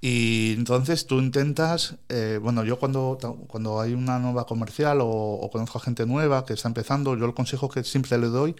Y 0.00 0.52
entonces 0.52 1.06
tú 1.06 1.18
intentas, 1.18 1.96
eh, 2.08 2.38
bueno, 2.40 2.64
yo 2.64 2.78
cuando, 2.78 3.18
cuando 3.48 3.80
hay 3.80 3.94
una 3.94 4.18
nueva 4.18 4.46
comercial 4.46 4.98
o, 5.00 5.48
conozco 5.50 5.78
a 5.78 5.80
gente 5.80 6.06
nueva 6.06 6.44
que 6.44 6.52
está 6.52 6.68
empezando, 6.68 7.16
yo 7.16 7.24
el 7.24 7.34
consejo 7.34 7.68
que 7.68 7.82
siempre 7.82 8.18
le 8.18 8.26
doy, 8.26 8.54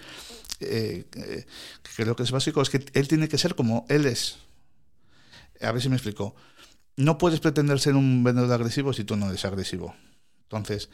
eh, 0.61 1.05
eh, 1.14 1.46
que 1.83 2.03
creo 2.03 2.16
que 2.16 2.22
es 2.22 2.31
básico, 2.31 2.62
es 2.62 2.70
que 2.70 2.85
él 2.94 3.09
tiene 3.09 3.29
que 3.29 3.38
ser 3.38 3.55
como 3.55 3.85
él 3.88 4.07
es. 4.07 4.38
A 5.61 5.72
ver 5.72 5.83
si 5.83 5.88
me 5.88 5.96
explico. 5.96 6.35
No 6.96 7.18
puedes 7.18 7.40
pretender 7.40 7.79
ser 7.81 7.94
un 7.94 8.25
vendedor 8.25 8.53
agresivo 8.53 8.92
si 8.92 9.05
tú 9.05 9.16
no 9.16 9.29
eres 9.29 9.44
agresivo. 9.44 9.94
Entonces, 10.44 10.88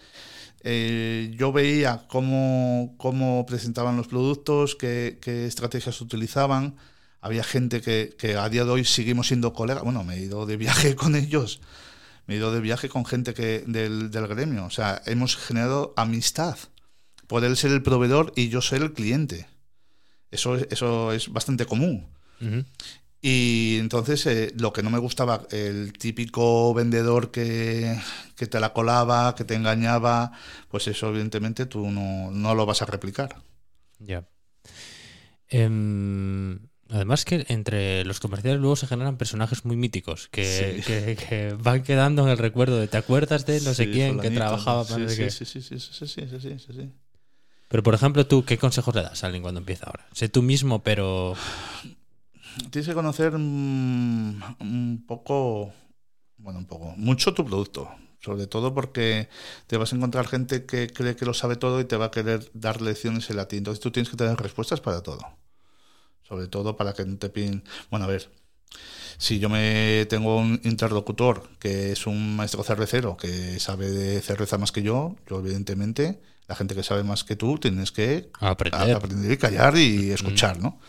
eh, 0.65 1.33
yo 1.37 1.53
veía 1.53 2.07
cómo, 2.09 2.95
cómo 2.99 3.47
presentaban 3.47 3.97
los 3.97 4.09
productos, 4.09 4.75
qué, 4.75 5.19
qué 5.21 5.47
estrategias 5.47 6.01
utilizaban. 6.01 6.77
Había 7.23 7.43
gente 7.45 7.81
que, 7.81 8.15
que 8.19 8.37
a 8.37 8.49
día 8.51 8.65
de 8.65 8.71
hoy 8.71 8.85
seguimos 8.85 9.29
siendo 9.29 9.55
colegas. 9.55 9.83
Bueno, 9.85 10.05
me 10.05 10.17
he 10.17 10.21
ido 10.21 10.45
de 10.45 10.59
viaje 10.59 10.95
con 11.03 11.17
ellos. 11.17 11.61
Me 12.27 12.35
he 12.35 12.37
ido 12.37 12.53
de 12.53 12.61
viaje 12.61 12.89
con 12.91 13.07
gente 13.07 13.33
que, 13.33 13.65
del, 13.67 14.11
del 14.11 14.27
gremio. 14.29 14.67
O 14.67 14.71
sea, 14.71 15.01
hemos 15.07 15.37
generado 15.37 15.95
amistad. 15.97 16.59
Por 17.29 17.45
él 17.45 17.57
ser 17.57 17.71
el 17.73 17.83
proveedor 17.83 18.33
y 18.37 18.51
yo 18.51 18.61
ser 18.61 18.83
el 18.83 18.93
cliente. 18.93 19.47
Eso, 20.31 20.57
es- 20.57 20.67
eso 20.71 21.13
es 21.13 21.29
bastante 21.33 21.65
común. 21.65 22.09
Y 23.25 23.77
entonces 23.79 24.27
eh, 24.27 24.53
lo 24.59 24.73
que 24.73 24.83
no 24.83 24.91
me 24.91 24.99
gustaba, 24.99 25.47
el 25.53 25.93
típico 25.93 26.75
vendedor 26.75 27.31
que, 27.31 27.97
que 28.35 28.49
te 28.49 28.59
la 28.59 28.73
colaba, 28.73 29.37
que 29.37 29.45
te 29.45 29.55
engañaba, 29.55 30.33
pues 30.69 30.89
eso 30.89 31.09
evidentemente 31.11 31.67
tú 31.67 31.89
no, 31.91 32.33
no 32.33 32.55
lo 32.57 32.67
vas 32.67 32.83
a 32.83 32.87
replicar. 32.87 33.37
Ya. 34.01 34.27
Em, 35.49 36.59
además 36.93 37.25
que 37.25 37.45
entre 37.49 38.05
los 38.05 38.21
comerciales 38.21 38.61
luego 38.61 38.77
se 38.77 38.87
generan 38.87 39.17
personajes 39.17 39.65
muy 39.65 39.77
míticos 39.77 40.29
que, 40.29 40.77
Sí. 40.77 40.83
que- 40.83 41.17
que 41.17 41.55
van 41.55 41.83
quedando 41.83 42.23
en 42.23 42.29
el 42.29 42.39
recuerdo 42.39 42.79
de 42.79 42.89
¿te 42.89 42.97
acuerdas 42.99 43.47
de 43.47 43.61
no 43.61 43.75
sé 43.75 43.91
quién 43.91 44.21
que 44.21 44.31
trabajaba 44.31 44.85
para 44.85 44.97
sí, 44.97 45.03
no 45.03 45.09
sé 45.09 45.15
sí, 45.17 45.23
qué? 45.25 45.31
sí, 45.31 45.45
sí, 45.45 45.79
sí, 45.79 45.79
sí, 45.81 46.07
sí, 46.07 46.29
sí, 46.29 46.39
sí, 46.41 46.59
sí, 46.59 46.73
sí. 46.73 46.93
Pero 47.69 47.83
por 47.83 47.95
ejemplo, 47.95 48.27
tú, 48.27 48.45
¿qué 48.45 48.59
consejos 48.59 48.95
le 48.95 49.03
das 49.03 49.25
a 49.25 49.27
alguien 49.27 49.43
cuando 49.43 49.61
empieza 49.61 49.87
ahora? 49.87 50.07
Sé 50.13 50.29
tú 50.29 50.43
mismo, 50.43 50.83
pero... 50.83 51.35
Tienes 52.71 52.87
que 52.87 52.95
conocer 52.95 53.33
mm, 53.33 54.43
un 54.61 55.05
poco, 55.07 55.73
bueno, 56.37 56.59
un 56.59 56.67
poco, 56.67 56.93
mucho 56.97 57.33
tu 57.33 57.45
producto. 57.45 57.91
Sobre 58.21 58.47
todo 58.47 58.73
porque 58.73 59.29
te 59.67 59.77
vas 59.79 59.93
a 59.93 59.97
encontrar 59.97 60.29
gente 60.29 60.65
que 60.65 60.89
cree 60.89 61.17
que 61.17 61.25
lo 61.25 61.35
sabe 61.35 61.57
todo 61.57 61.81
y 61.81 61.85
te 61.87 61.97
va 61.97 62.05
a 62.07 62.11
querer 62.13 62.51
dar 62.55 62.81
lecciones 62.81 63.29
en 63.31 63.37
latín. 63.37 63.59
Entonces 63.59 63.81
tú 63.81 63.91
tienes 63.91 64.11
que 64.11 64.17
tener 64.17 64.37
respuestas 64.37 64.81
para 64.81 65.03
todo. 65.03 65.21
Sobre 66.33 66.49
todo 66.49 66.79
para 66.79 66.95
que 66.95 67.05
no 67.05 67.19
te 67.19 67.29
piden. 67.29 67.63
Bueno, 67.91 68.07
a 68.07 68.09
ver, 68.09 68.31
si 69.19 69.39
yo 69.39 69.51
me 69.51 70.07
tengo 70.09 70.39
un 70.39 70.59
interlocutor 70.65 71.47
que 71.59 71.93
es 71.93 72.07
un 72.07 72.37
maestro 72.37 72.63
cervecero 72.65 73.19
que 73.19 73.61
sabe 73.61 73.91
de 73.91 74.23
cerveza 74.23 74.57
más 74.57 74.73
que 74.73 74.81
yo, 74.81 75.15
yo 75.29 75.41
evidentemente, 75.41 76.23
la 76.49 76.55
gente 76.55 76.75
que 76.75 76.83
sabe 76.83 77.05
más 77.05 77.23
que 77.23 77.37
tú, 77.37 77.59
tienes 77.59 77.93
que 77.93 78.31
Aprender. 78.41 78.95
a- 78.95 78.97
aprender 78.97 79.31
y 79.31 79.37
callar 79.37 79.77
y 79.77 80.11
escuchar, 80.11 80.59
¿no? 80.59 80.81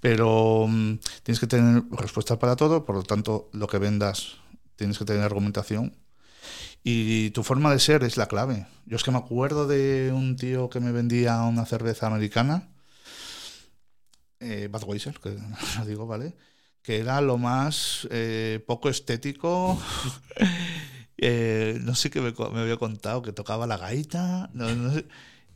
Pero 0.00 0.66
mm, 0.68 0.98
tienes 1.22 1.40
que 1.40 1.46
tener 1.46 1.82
respuestas 1.92 2.36
para 2.36 2.54
todo, 2.54 2.84
por 2.84 2.94
lo 2.96 3.04
tanto, 3.04 3.48
lo 3.54 3.66
que 3.66 3.78
vendas 3.78 4.34
tienes 4.76 4.98
que 4.98 5.06
tener 5.06 5.22
argumentación. 5.22 5.94
Y 6.82 7.30
tu 7.30 7.42
forma 7.42 7.72
de 7.72 7.78
ser 7.80 8.04
es 8.04 8.18
la 8.18 8.26
clave. 8.26 8.66
Yo 8.84 8.96
es 8.96 9.02
que 9.02 9.10
me 9.10 9.16
acuerdo 9.16 9.66
de 9.66 10.12
un 10.14 10.36
tío 10.36 10.68
que 10.68 10.80
me 10.80 10.92
vendía 10.92 11.40
una 11.44 11.64
cerveza 11.64 12.06
americana, 12.06 12.68
eh, 14.44 14.68
Budweiser, 14.70 15.18
que 15.20 15.30
lo 15.78 15.84
digo, 15.86 16.06
¿vale? 16.06 16.34
Que 16.82 16.98
era 16.98 17.20
lo 17.20 17.38
más 17.38 18.06
eh, 18.10 18.62
poco 18.66 18.88
estético. 18.88 19.80
Eh, 21.16 21.78
no 21.82 21.94
sé 21.94 22.10
qué 22.10 22.20
me, 22.20 22.34
había 22.60 22.76
contado, 22.76 23.22
que 23.22 23.32
tocaba 23.32 23.66
la 23.66 23.76
gaita. 23.78 24.50
no- 24.52 24.68
no 24.74 24.92
sé. 24.92 25.06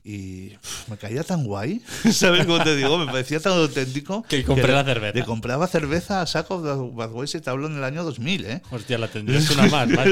y 0.04 0.52
me 0.88 0.96
caía 0.96 1.24
tan 1.24 1.44
guay, 1.44 1.82
¿sabes 2.12 2.46
cómo 2.46 2.62
te 2.62 2.76
digo? 2.76 2.96
Me 2.96 3.06
parecía 3.06 3.40
tan 3.40 3.52
auténtico. 3.54 4.22
Que 4.22 4.44
compré 4.44 4.72
la 4.72 4.84
cerveza. 4.84 5.18
Le 5.18 5.24
compraba 5.24 5.66
cerveza 5.66 6.22
a 6.22 6.26
saco 6.26 6.62
de 6.62 6.74
Budweiser, 6.74 7.40
te 7.42 7.50
hablo 7.50 7.66
en 7.66 7.76
el 7.76 7.84
año 7.84 8.04
2000, 8.04 8.44
¿eh? 8.46 8.62
Hostia, 8.70 8.96
la 8.98 9.08
tendrías 9.08 9.50
una 9.50 9.66
más, 9.66 9.88
macho. 9.88 10.10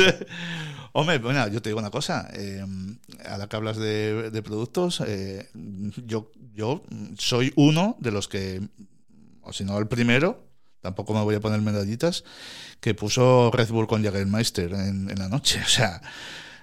Hombre, 0.93 1.19
bueno, 1.19 1.47
yo 1.49 1.63
te 1.63 1.69
digo 1.71 1.79
una 1.79 1.91
cosa. 1.91 2.29
eh, 2.35 2.65
a 3.25 3.39
la 3.39 3.47
que 3.49 3.57
hablas 3.57 3.77
de, 3.77 4.31
de 4.31 4.43
productos, 4.43 5.01
eh, 5.07 5.49
yo, 6.05 6.31
yo 6.57 6.83
soy 7.19 7.53
uno 7.57 7.97
de 8.01 8.11
los 8.11 8.27
que 8.29 8.63
o 9.43 9.53
si 9.53 9.65
no 9.65 9.79
el 9.79 9.87
primero, 9.87 10.45
tampoco 10.81 11.15
me 11.15 11.23
voy 11.23 11.37
a 11.37 11.41
poner 11.41 11.61
medallitas, 11.61 12.25
que 12.81 12.95
puso 12.95 13.51
Red 13.53 13.69
Bull 13.69 13.87
con 13.87 14.03
Jagermeister 14.03 14.73
en, 14.73 15.09
en 15.11 15.19
la 15.19 15.29
noche. 15.29 15.61
O 15.65 15.69
sea, 15.69 16.01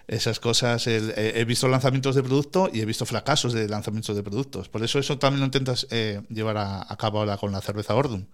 esas 0.05 0.39
cosas. 0.41 0.85
el- 0.87 1.11
eh, 1.15 1.33
he 1.37 1.45
visto 1.45 1.67
lanzamientos 1.69 2.13
de 2.15 2.23
producto 2.23 2.69
y 2.73 2.81
he 2.81 2.85
visto 2.85 3.05
fracasos 3.05 3.53
de 3.53 3.69
lanzamientos 3.69 4.15
de 4.17 4.21
productos. 4.23 4.67
Por 4.67 4.83
eso 4.83 4.99
eso 4.99 5.17
también 5.17 5.39
lo 5.39 5.45
intentas 5.45 5.87
eh, 5.91 6.21
llevar 6.29 6.57
a, 6.57 6.81
a 6.81 6.97
cabo 6.97 7.19
ahora 7.19 7.37
con 7.37 7.53
la 7.53 7.61
cerveza 7.61 7.95
Ordum. 7.95 8.25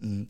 Mm, 0.00 0.22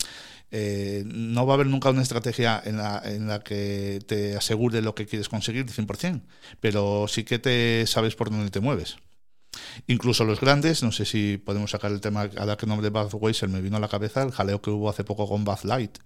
eh, 0.51 1.03
no 1.07 1.45
va 1.47 1.53
a 1.53 1.57
haber 1.57 1.67
nunca 1.67 1.91
una 1.91 2.01
estrategia 2.03 2.63
en 2.65 2.79
la, 2.79 3.03
en 3.05 3.29
la 3.29 3.41
que 3.41 3.99
te 4.07 4.37
asegure 4.37 4.81
lo 4.81 4.95
que 4.95 5.05
quieres 5.07 5.29
conseguir 5.29 5.67
100%, 5.67 6.23
pero 6.61 7.07
sí 7.09 7.25
que 7.25 7.39
te 7.39 7.87
sabes 7.87 8.15
por 8.15 8.31
dónde 8.31 8.51
te 8.51 8.61
mueves. 8.61 8.97
Incluso 9.87 10.25
los 10.25 10.41
grandes, 10.41 10.83
no 10.83 10.93
sé 10.93 11.05
si 11.05 11.39
podemos 11.39 11.71
sacar 11.71 11.91
el 11.93 12.01
tema, 12.01 12.29
ahora 12.39 12.57
que 12.57 12.67
nombre 12.67 12.91
de 12.91 12.91
Budweiser 12.91 13.49
me 13.49 13.61
vino 13.61 13.77
a 13.77 13.81
la 13.81 13.89
cabeza, 13.89 14.23
el 14.23 14.33
jaleo 14.33 14.61
que 14.61 14.71
hubo 14.71 14.89
hace 14.91 15.05
poco 15.05 15.29
con 15.29 15.45
Bud 15.45 15.59
Light. 15.65 15.99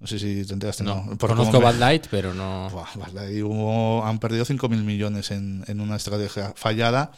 No 0.00 0.06
sé 0.06 0.18
si 0.18 0.44
te 0.44 0.52
enteraste. 0.52 0.84
No, 0.84 0.96
No, 1.06 1.16
conozco 1.36 1.60
Bad 1.72 1.78
Light, 1.78 2.06
pero 2.10 2.34
no. 2.34 2.68
Bud 2.70 3.14
Light 3.14 3.42
hubo- 3.42 4.04
han 4.04 4.18
perdido 4.18 4.44
5.000 4.44 4.68
millones 4.82 5.30
en, 5.30 5.64
en 5.66 5.80
una 5.80 5.96
estrategia 5.96 6.52
fallada 6.56 7.12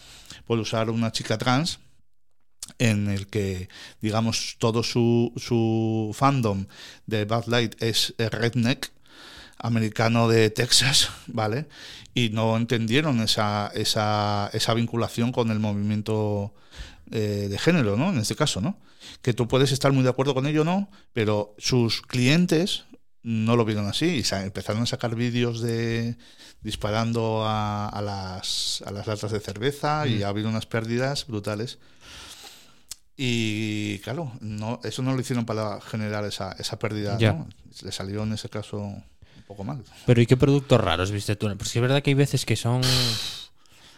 por 0.46 0.59
usar 0.61 0.88
una 0.90 1.11
chica 1.11 1.37
trans 1.38 1.81
en 2.78 3.09
el 3.09 3.26
que, 3.26 3.68
digamos, 4.00 4.57
todo 4.59 4.83
su, 4.83 5.33
su 5.37 6.12
fandom 6.14 6.66
de 7.07 7.24
Bud 7.24 7.46
Light 7.46 7.83
es 7.83 8.14
redneck, 8.18 8.90
americano 9.59 10.29
de 10.29 10.51
Texas, 10.51 11.11
¿vale? 11.27 11.66
Y 12.14 12.31
no 12.31 12.57
entendieron 12.57 13.21
esa, 13.21 13.71
esa, 13.75 14.51
esa 14.53 14.75
vinculación 14.75 15.33
con 15.33 15.51
el 15.51 15.59
movimiento 15.61 16.55
eh, 17.11 17.47
de 17.51 17.59
género, 17.59 17.97
¿no? 17.97 18.11
En 18.11 18.18
este 18.18 18.35
caso, 18.37 18.61
¿no? 18.61 18.79
Que 19.23 19.33
tú 19.33 19.47
puedes 19.49 19.73
estar 19.73 19.92
muy 19.92 20.03
de 20.03 20.11
acuerdo 20.11 20.35
con 20.35 20.47
ello 20.47 20.62
o 20.62 20.64
no, 20.64 20.90
pero 21.12 21.55
sus 21.59 22.03
clientes 22.03 22.85
no 23.23 23.57
lo 23.57 23.64
vieron 23.64 23.87
así 23.87 24.07
y 24.25 24.35
empezaron 24.37 24.83
a 24.83 24.87
sacar 24.87 25.14
vídeos 25.14 25.61
de 25.61 26.16
disparando 26.61 27.44
a, 27.44 27.88
a 27.88 28.03
las, 28.03 28.83
a 28.87 28.90
las 28.90 29.07
latas 29.07 29.31
de 29.33 29.40
cerveza 29.40 30.07
y 30.07 30.18
Mm. 30.21 30.23
ha 30.25 30.29
habido 30.29 30.49
unas 30.49 30.66
pérdidas 30.66 31.27
brutales. 31.27 31.79
Y 33.16 33.99
claro, 34.01 34.33
no, 34.40 34.81
eso 34.85 35.03
no 35.03 35.12
lo 35.14 35.21
hicieron 35.21 35.44
para 35.44 35.81
generar 35.81 36.25
esa, 36.25 36.53
esa 36.59 36.79
pérdida. 36.79 37.16
¿no? 37.33 37.49
Le 37.83 37.92
salió 37.92 38.23
en 38.23 38.33
ese 38.33 38.49
caso 38.49 38.94
poco 39.49 39.65
mal. 39.65 39.83
Pero 40.07 40.21
¿y 40.21 40.27
qué 40.27 40.37
productos 40.37 40.81
raros 40.81 41.11
viste 41.11 41.35
tú? 41.35 41.47
Porque 41.49 41.65
es 41.65 41.81
verdad 41.81 42.03
que 42.03 42.11
hay 42.11 42.15
veces 42.15 42.45
que 42.45 42.55
son. 42.55 42.83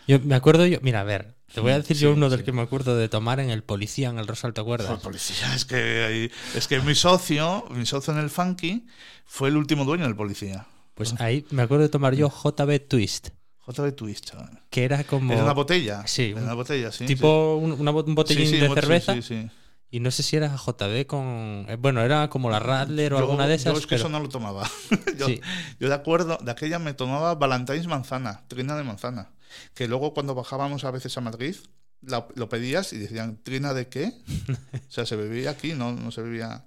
Yo 0.06 0.18
me 0.20 0.34
acuerdo 0.34 0.66
yo. 0.66 0.78
Mira, 0.82 1.00
a 1.00 1.04
ver, 1.04 1.34
te 1.54 1.60
voy 1.60 1.72
a 1.72 1.78
decir 1.78 1.96
yo 1.96 2.10
Sí, 2.10 2.16
uno 2.16 2.30
sí. 2.30 2.36
del 2.36 2.44
que 2.44 2.52
me 2.52 2.62
acuerdo 2.62 2.96
de 2.96 3.08
tomar 3.08 3.38
en 3.40 3.50
el 3.50 3.62
policía 3.62 4.08
en 4.08 4.18
el 4.18 4.26
Rosal, 4.26 4.54
¿te 4.54 4.60
acuerdas? 4.60 4.88
Joder, 4.88 5.02
policía, 5.02 5.54
es 5.54 5.64
que, 5.64 5.76
hay- 6.04 6.30
es 6.56 6.66
que 6.66 6.80
mi 6.80 6.94
socio, 6.94 7.64
mi 7.70 7.84
socio 7.86 8.12
en 8.12 8.20
el 8.20 8.30
Funky, 8.30 8.86
fue 9.26 9.48
el 9.50 9.56
último 9.56 9.84
dueño 9.84 10.04
del 10.04 10.16
policía. 10.16 10.66
Pues 10.94 11.14
ahí 11.20 11.46
me 11.50 11.62
acuerdo 11.62 11.82
de 11.84 11.88
tomar 11.90 12.14
yo 12.14 12.28
JB 12.30 12.78
Twist, 12.88 13.28
JB 13.66 13.92
Twist, 13.94 14.26
chaval. 14.26 14.60
que 14.70 14.84
era 14.84 15.04
como. 15.04 15.32
¿Era 15.32 15.44
una 15.44 15.52
botella? 15.52 16.06
Sí, 16.06 16.30
Era 16.32 16.42
una 16.42 16.54
botella, 16.54 16.90
sí. 16.92 17.06
tipo 17.06 17.56
un, 17.56 17.72
una 17.72 17.90
un 17.90 18.04
sí. 18.06 18.12
botellín 18.14 18.46
Sí, 18.46 18.54
sí, 18.54 18.60
de 18.60 18.68
sí, 18.68 18.74
cerveza. 18.74 19.14
Sí, 19.14 19.22
sí. 19.22 19.50
Y 19.92 19.98
no 20.00 20.10
sé 20.12 20.22
si 20.22 20.36
era 20.36 20.54
JB 20.56 21.06
con. 21.06 21.66
eh, 21.68 21.76
Bueno, 21.78 22.00
era 22.02 22.30
como 22.30 22.48
la 22.50 22.60
Radler 22.60 23.12
o 23.14 23.16
Yo- 23.18 23.22
alguna 23.24 23.46
de 23.48 23.56
esas. 23.56 23.72
Yo 23.72 23.78
es 23.78 23.86
que 23.86 23.96
pero- 23.96 24.02
eso 24.02 24.08
no 24.08 24.20
lo 24.20 24.28
tomaba. 24.28 24.68
yo, 25.18 25.26
Sí. 25.26 25.40
yo 25.80 25.88
de 25.88 25.94
acuerdo, 25.94 26.38
de 26.40 26.50
aquella 26.50 26.78
me 26.78 26.94
tomaba 26.94 27.34
Valentine's 27.34 27.86
manzana, 27.88 28.42
trina 28.48 28.76
de 28.76 28.84
manzana. 28.84 29.30
Que 29.74 29.88
luego 29.88 30.14
cuando 30.14 30.34
bajábamos 30.34 30.84
a 30.84 30.92
veces 30.92 31.16
a 31.16 31.20
Madrid, 31.20 31.56
la- 32.02 32.28
lo 32.36 32.48
pedías 32.48 32.92
y 32.92 32.98
decían, 32.98 33.38
¿trina 33.42 33.74
de 33.74 33.88
qué? 33.88 34.12
o 34.88 34.90
sea, 34.90 35.06
se 35.06 35.16
bebía 35.16 35.50
aquí, 35.50 35.72
no, 35.74 35.92
no 35.92 36.12
se 36.12 36.22
bebía 36.22 36.64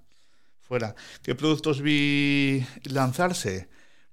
fuera. 0.60 0.94
¿Qué 1.22 1.34
productos 1.34 1.80
vi 1.80 2.64
lanzarse? 2.84 3.68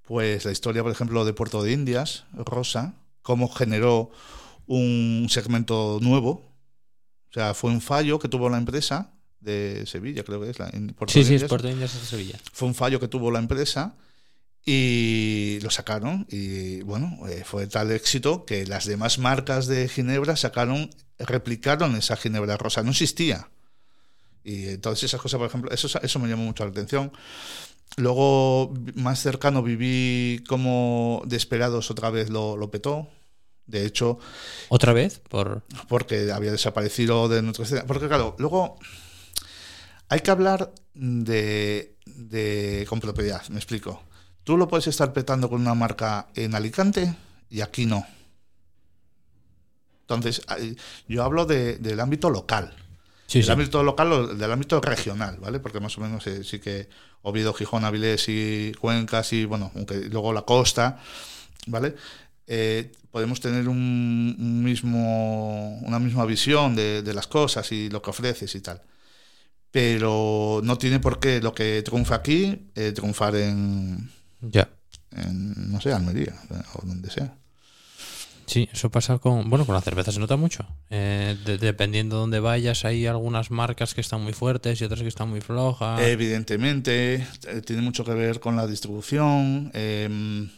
Pues 0.08 0.46
la 0.46 0.52
historia, 0.52 0.84
por 0.84 0.92
ejemplo, 0.92 1.24
de 1.26 1.34
Puerto 1.34 1.64
de 1.64 1.72
Indias, 1.74 2.26
Rosa, 2.34 2.94
cómo 3.22 3.50
generó 3.50 4.12
un 4.68 5.28
segmento 5.30 6.00
nuevo. 6.02 6.50
O 7.32 7.34
sea, 7.34 7.54
fue 7.54 7.72
un 7.72 7.82
fallo 7.82 8.20
que 8.20 8.28
tuvo 8.28 8.50
la 8.50 8.58
empresa 8.58 9.14
de 9.40 9.86
Sevilla, 9.88 10.24
creo 10.24 10.42
que 10.42 10.50
es 10.50 10.60
la 10.60 10.70
en 10.70 10.90
Puerto 10.90 11.14
Sí, 11.14 11.24
sí, 11.24 11.36
es 11.36 11.46
Puerto 11.46 11.70
Indias 11.70 11.94
de 11.94 12.06
Sevilla. 12.06 12.40
fue 12.52 12.68
un 12.68 12.76
fallo 12.76 13.00
que 13.00 13.08
tuvo 13.08 13.32
la 13.32 13.40
empresa 13.40 13.96
y 14.66 15.60
lo 15.62 15.72
sacaron 15.72 16.28
y 16.30 16.82
bueno, 16.82 17.18
eh, 17.28 17.44
fue 17.46 17.68
tal 17.68 17.92
éxito 17.92 18.46
que 18.46 18.66
las 18.66 18.86
demás 18.86 19.18
marcas 19.18 19.66
de 19.66 19.88
Ginebra 19.88 20.36
sacaron, 20.36 20.90
replicaron 21.18 21.96
esa 21.96 22.18
Ginebra 22.18 22.58
rosa, 22.58 22.84
no 22.84 22.92
existía. 22.92 23.50
Y 24.44 24.68
entonces 24.70 25.06
esas 25.06 25.22
cosas, 25.22 25.38
por 25.38 25.48
ejemplo, 25.48 25.72
eso, 25.72 25.88
eso 26.02 26.20
me 26.20 26.28
llamó 26.28 26.44
mucho 26.44 26.66
la 26.66 26.72
atención. 26.72 27.12
Luego, 27.98 28.74
más 28.96 29.20
cercano, 29.20 29.64
viví 29.64 30.44
como 30.48 31.22
Desperados 31.26 31.92
otra 31.92 32.10
vez 32.10 32.30
lo, 32.30 32.58
lo 32.58 32.72
petó. 32.72 33.10
De 33.68 33.86
hecho, 33.86 34.20
¿Otra 34.70 34.92
vez? 34.94 35.20
Por. 35.30 35.64
porque 35.88 36.32
había 36.32 36.52
desaparecido 36.52 37.30
de 37.30 37.42
nuestra 37.42 37.64
escena. 37.66 37.84
Porque 37.86 38.08
claro, 38.08 38.36
luego 38.40 38.78
hay 40.10 40.20
que 40.20 40.32
hablar 40.32 40.74
de, 40.94 41.96
de- 42.06 42.86
con 42.90 43.00
propiedad, 43.00 43.48
me 43.50 43.58
explico. 43.58 44.04
Tú 44.44 44.58
lo 44.58 44.68
puedes 44.68 44.88
estar 44.88 45.14
petando 45.14 45.50
con 45.50 45.62
una 45.62 45.74
marca 45.76 46.28
en 46.36 46.54
Alicante 46.56 47.16
y 47.50 47.62
aquí 47.62 47.86
no. 47.86 48.06
Entonces, 50.02 50.42
yo 51.08 51.24
hablo 51.24 51.46
de- 51.46 51.78
del 51.78 52.00
ámbito 52.00 52.30
local. 52.30 52.74
Sí, 53.28 53.40
del 53.40 53.46
sí. 53.46 53.52
ámbito 53.52 53.82
local 53.84 54.12
o 54.12 54.28
del 54.28 54.52
ámbito 54.52 54.82
regional, 54.82 55.38
¿vale? 55.40 55.60
Porque 55.60 55.80
más 55.80 55.98
o 55.98 56.02
menos 56.02 56.28
eh, 56.28 56.44
sí 56.44 56.60
que 56.60 56.90
Oviedo, 57.22 57.54
Gijón, 57.54 57.86
Avilés 57.86 58.26
y 58.28 58.74
Cuencas 58.82 59.32
y, 59.32 59.46
bueno, 59.46 59.72
aunque 59.76 59.96
luego 60.10 60.34
la 60.34 60.42
costa, 60.42 61.00
¿vale? 61.68 61.96
Eh, 62.48 62.92
podemos 63.12 63.40
tener 63.42 63.68
un, 63.70 64.36
un 64.40 64.64
mismo, 64.64 65.78
una 65.82 66.00
misma 66.00 66.26
visión 66.26 66.76
de, 66.76 67.02
de 67.04 67.14
las 67.14 67.28
cosas 67.28 67.72
y 67.72 67.90
lo 67.90 68.02
que 68.02 68.10
ofreces 68.10 68.56
y 68.56 68.62
tal. 68.62 68.82
Pero 69.72 70.60
no 70.64 70.78
tiene 70.78 71.00
por 71.00 71.20
qué 71.20 71.40
lo 71.40 71.54
que 71.54 71.82
triunfa 71.82 72.16
aquí 72.16 72.72
eh, 72.76 72.92
triunfar 72.92 73.36
en, 73.36 74.10
Ya. 74.42 74.70
en, 75.12 75.72
no 75.72 75.80
sé, 75.80 75.94
Almería 75.94 76.34
o 76.74 76.86
donde 76.86 77.10
sea. 77.10 77.36
Sí, 78.48 78.68
eso 78.74 78.90
pasa 78.90 79.18
con. 79.18 79.50
Bueno, 79.50 79.66
con 79.66 79.76
la 79.76 79.82
cerveza 79.82 80.12
se 80.12 80.20
nota 80.20 80.36
mucho. 80.36 80.66
Eh, 80.90 81.38
de- 81.46 81.58
dependiendo 81.58 82.18
de 82.18 82.20
dónde 82.20 82.40
vayas, 82.42 82.84
hay 82.84 83.08
algunas 83.08 83.50
marcas 83.50 83.94
que 83.94 84.02
están 84.02 84.22
muy 84.22 84.34
fuertes 84.34 84.82
y 84.82 84.84
otras 84.84 85.02
que 85.02 85.08
están 85.08 85.30
muy 85.30 85.40
flojas. 85.40 86.02
Evidentemente, 86.02 87.26
eh, 87.48 87.62
tiene 87.66 87.82
mucho 87.82 88.04
que 88.04 88.14
ver 88.14 88.42
con 88.42 88.58
la 88.58 88.68
distribución, 88.68 89.72
em, 89.74 90.50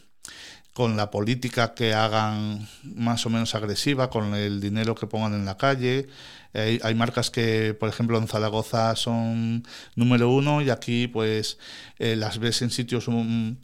con 0.73 0.97
la 0.97 1.11
política 1.11 1.73
que 1.75 1.93
hagan 1.93 2.67
más 2.83 3.25
o 3.25 3.29
menos 3.29 3.55
agresiva, 3.55 4.09
con 4.09 4.33
el 4.33 4.59
dinero 4.59 4.95
que 4.95 5.07
pongan 5.07 5.33
en 5.33 5.45
la 5.45 5.57
calle. 5.57 6.07
Hay, 6.53 6.93
marcas 6.93 7.31
que, 7.31 7.73
por 7.73 7.89
ejemplo, 7.89 8.17
en 8.17 8.27
Zaragoza 8.27 8.95
son 8.95 9.63
número 9.95 10.29
uno 10.29 10.61
y 10.61 10.69
aquí, 10.69 11.07
pues, 11.07 11.57
eh, 11.97 12.15
las 12.15 12.37
ves 12.37 12.61
en 12.61 12.69
sitios, 12.69 13.07
um, 13.07 13.55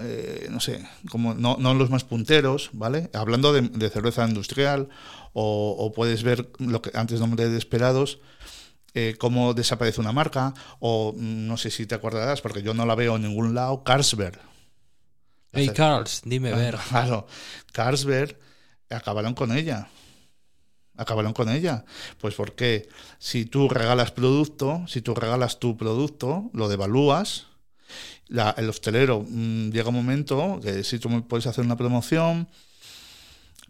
eh, 0.00 0.48
no 0.50 0.58
sé, 0.58 0.84
como 1.10 1.34
no, 1.34 1.56
no 1.60 1.74
los 1.74 1.90
más 1.90 2.02
punteros, 2.02 2.70
¿vale? 2.72 3.08
Hablando 3.14 3.52
de, 3.52 3.62
de 3.62 3.90
cerveza 3.90 4.26
industrial, 4.26 4.88
o, 5.32 5.76
o 5.78 5.92
puedes 5.92 6.24
ver 6.24 6.48
lo 6.58 6.82
que 6.82 6.90
antes 6.94 7.20
nombré 7.20 7.48
de 7.48 7.58
Esperados, 7.58 8.18
eh, 8.96 9.16
cómo 9.18 9.54
desaparece 9.54 10.00
una 10.00 10.12
marca, 10.12 10.54
o 10.78 11.12
mm, 11.16 11.48
no 11.48 11.56
sé 11.56 11.70
si 11.70 11.84
te 11.84 11.96
acordarás, 11.96 12.40
porque 12.40 12.62
yo 12.62 12.74
no 12.74 12.86
la 12.86 12.94
veo 12.94 13.16
en 13.16 13.22
ningún 13.22 13.52
lado, 13.52 13.82
Carlsberg. 13.82 14.53
Hey, 15.54 15.70
Carls, 15.74 16.22
dime 16.24 16.52
ver. 16.52 16.76
Claro, 16.88 17.26
Carlsberg 17.72 18.38
acabaron 18.90 19.34
con 19.34 19.56
ella. 19.56 19.88
Acabaron 20.96 21.32
con 21.32 21.48
ella. 21.48 21.84
Pues 22.20 22.34
porque 22.36 22.88
si 23.18 23.46
tú 23.46 23.68
regalas 23.68 24.12
producto, 24.12 24.84
si 24.86 25.00
tú 25.02 25.14
regalas 25.14 25.58
tu 25.58 25.76
producto, 25.76 26.50
lo 26.52 26.68
devalúas. 26.68 27.46
La- 28.28 28.54
el 28.56 28.68
hostelero 28.68 29.24
mm, 29.28 29.70
llega 29.70 29.88
un 29.88 29.94
momento 29.96 30.60
que 30.62 30.84
si 30.84 30.98
tú 30.98 31.08
me 31.10 31.22
puedes 31.22 31.46
hacer 31.46 31.64
una 31.64 31.76
promoción, 31.76 32.48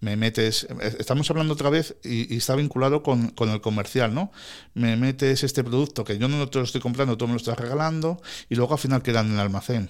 me 0.01 0.17
metes. 0.17 0.65
eh, 0.65 0.97
Estamos 0.99 1.31
hablando 1.31 1.55
otra 1.55 1.71
vez 1.71 1.97
y, 2.05 2.33
y 2.33 2.37
está 2.37 2.55
vinculado 2.57 3.03
con, 3.03 3.31
con 3.31 3.49
el 3.49 3.61
comercial, 3.63 4.13
¿no? 4.15 4.31
Me 4.75 4.97
metes 4.97 5.45
este 5.45 5.65
producto 5.65 6.05
que 6.05 6.19
yo 6.19 6.29
no 6.29 6.47
te 6.51 6.59
lo 6.59 6.65
estoy 6.65 6.83
comprando, 6.83 7.17
tú 7.17 7.27
me 7.27 7.33
lo 7.33 7.39
estás 7.39 7.59
regalando, 7.59 8.21
y 8.51 8.55
luego 8.55 8.75
al 8.75 8.79
final 8.81 9.03
quedan 9.03 9.29
en 9.29 9.33
el 9.35 9.41
almacén. 9.41 9.89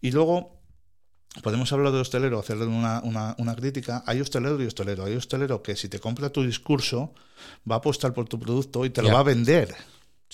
Y 0.00 0.10
luego 0.10 0.60
podemos 1.42 1.72
hablar 1.72 1.92
de 1.92 2.00
hostelero, 2.00 2.38
hacerle 2.38 2.66
una, 2.66 3.00
una, 3.04 3.34
una 3.38 3.54
crítica. 3.56 4.02
Hay 4.06 4.20
hostelero 4.20 4.62
y 4.62 4.66
hostelero. 4.66 5.04
Hay 5.04 5.14
hostelero 5.16 5.62
que 5.62 5.76
si 5.76 5.88
te 5.88 5.98
compra 5.98 6.30
tu 6.30 6.44
discurso, 6.44 7.14
va 7.70 7.76
a 7.76 7.78
apostar 7.78 8.12
por 8.12 8.28
tu 8.28 8.38
producto 8.38 8.84
y 8.84 8.90
te 8.90 9.00
lo 9.02 9.08
va 9.14 9.20
a 9.20 9.22
vender. 9.22 9.74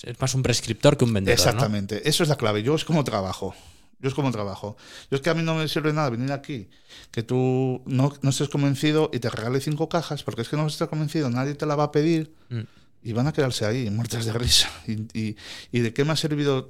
Es 0.03 0.21
más 0.21 0.35
un 0.35 0.43
prescriptor 0.43 0.97
que 0.97 1.05
un 1.05 1.13
vendedor. 1.13 1.39
¿no? 1.39 1.45
Exactamente. 1.45 2.09
Eso 2.09 2.23
es 2.23 2.29
la 2.29 2.37
clave. 2.37 2.63
Yo 2.63 2.75
es 2.75 2.85
como 2.85 3.05
trabajo. 3.05 3.55
Yo 4.01 4.09
es 4.09 4.15
como 4.15 4.31
trabajo. 4.31 4.77
Yo 5.11 5.17
es 5.17 5.23
que 5.23 5.31
a 5.31 5.35
mí 5.35 5.43
no 5.43 5.55
me 5.57 5.67
sirve 5.67 5.93
nada 5.93 6.09
venir 6.11 6.31
aquí, 6.31 6.69
que 7.11 7.25
tú 7.25 7.83
no, 7.85 8.13
no 8.23 8.31
estés 8.31 8.49
convencido 8.49 9.11
y 9.13 9.19
te 9.19 9.29
regale 9.29 9.61
cinco 9.61 9.89
cajas, 9.89 10.23
porque 10.23 10.43
es 10.43 10.49
que 10.49 10.57
no 10.57 10.69
estás 10.69 10.89
convencido, 10.89 11.29
nadie 11.31 11.55
te 11.55 11.67
la 11.67 11.75
va 11.75 11.85
a 11.85 11.93
pedir. 11.93 12.33
Mm. 12.49 12.61
y 13.03 13.13
van 13.13 13.27
a 13.29 13.33
quedarse 13.33 13.65
ahí, 13.65 13.91
muertas 13.91 14.25
de 14.25 14.33
risa. 14.33 14.69
Y, 14.87 14.93
y- 15.19 15.37
y 15.73 15.81
de 15.81 15.93
qué 15.93 16.05
me 16.05 16.13
ha 16.13 16.17
servido 16.17 16.69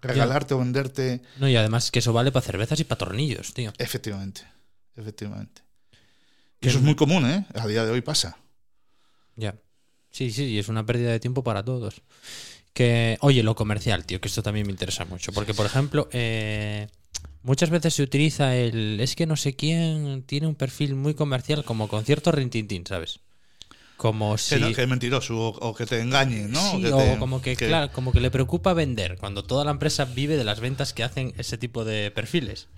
regalarte 0.00 0.54
o 0.54 0.58
venderte? 0.58 1.22
No, 1.38 1.48
y 1.48 1.56
además 1.56 1.90
que 1.90 1.98
eso 2.00 2.12
vale 2.12 2.32
para 2.32 2.44
cervezas 2.44 2.80
y 2.80 2.84
para 2.84 2.98
tornillos, 2.98 3.54
tío. 3.54 3.72
Efectivamente, 3.78 4.42
efectivamente. 4.96 5.62
Y 6.60 6.68
eso 6.68 6.78
es 6.78 6.84
muy 6.84 6.94
común, 6.94 7.28
¿eh? 7.28 7.46
A 7.54 7.66
día 7.66 7.84
de 7.84 7.90
hoy 7.90 8.02
pasa. 8.02 8.36
Ya. 9.36 9.56
Sí, 10.10 10.30
sí, 10.30 10.44
y 10.44 10.58
es 10.58 10.68
una 10.68 10.84
pérdida 10.84 11.10
de 11.10 11.20
tiempo 11.20 11.42
para 11.42 11.64
todos. 11.64 12.02
Que, 12.72 13.16
oye, 13.20 13.42
lo 13.42 13.54
comercial, 13.54 14.04
tío, 14.04 14.20
que 14.20 14.28
esto 14.28 14.42
también 14.42 14.66
me 14.66 14.72
interesa 14.72 15.04
mucho. 15.04 15.32
Porque, 15.32 15.54
por 15.54 15.66
ejemplo, 15.66 16.08
eh, 16.12 16.88
muchas 17.42 17.70
veces 17.70 17.94
se 17.94 18.02
utiliza 18.02 18.54
el. 18.56 19.00
Es 19.00 19.16
que 19.16 19.26
no 19.26 19.36
sé 19.36 19.54
quién 19.56 20.22
tiene 20.26 20.46
un 20.46 20.54
perfil 20.54 20.94
muy 20.94 21.14
comercial, 21.14 21.64
como 21.64 21.88
con 21.88 22.04
cierto 22.04 22.32
rintintín, 22.32 22.86
¿sabes? 22.86 23.20
Como 24.00 24.38
si. 24.38 24.54
Que, 24.54 24.60
no- 24.62 24.72
que 24.72 24.80
es 24.82 24.88
mentiroso 24.88 25.36
o, 25.38 25.48
o 25.68 25.74
que 25.74 25.84
te 25.84 26.00
engañen, 26.00 26.50
¿no? 26.50 26.70
Sí, 26.70 26.80
que 26.80 26.90
o 26.90 27.18
como 27.18 27.42
que, 27.42 27.54
claro, 27.54 27.92
como 27.92 28.12
que 28.12 28.20
le 28.20 28.30
preocupa 28.30 28.72
vender, 28.72 29.18
cuando 29.18 29.44
toda 29.44 29.62
la 29.62 29.72
empresa 29.72 30.06
vive 30.06 30.38
de 30.38 30.44
las 30.44 30.58
ventas 30.58 30.94
que 30.94 31.04
hacen 31.04 31.34
ese 31.36 31.58
tipo 31.58 31.84
de 31.84 32.10
perfiles. 32.10 32.68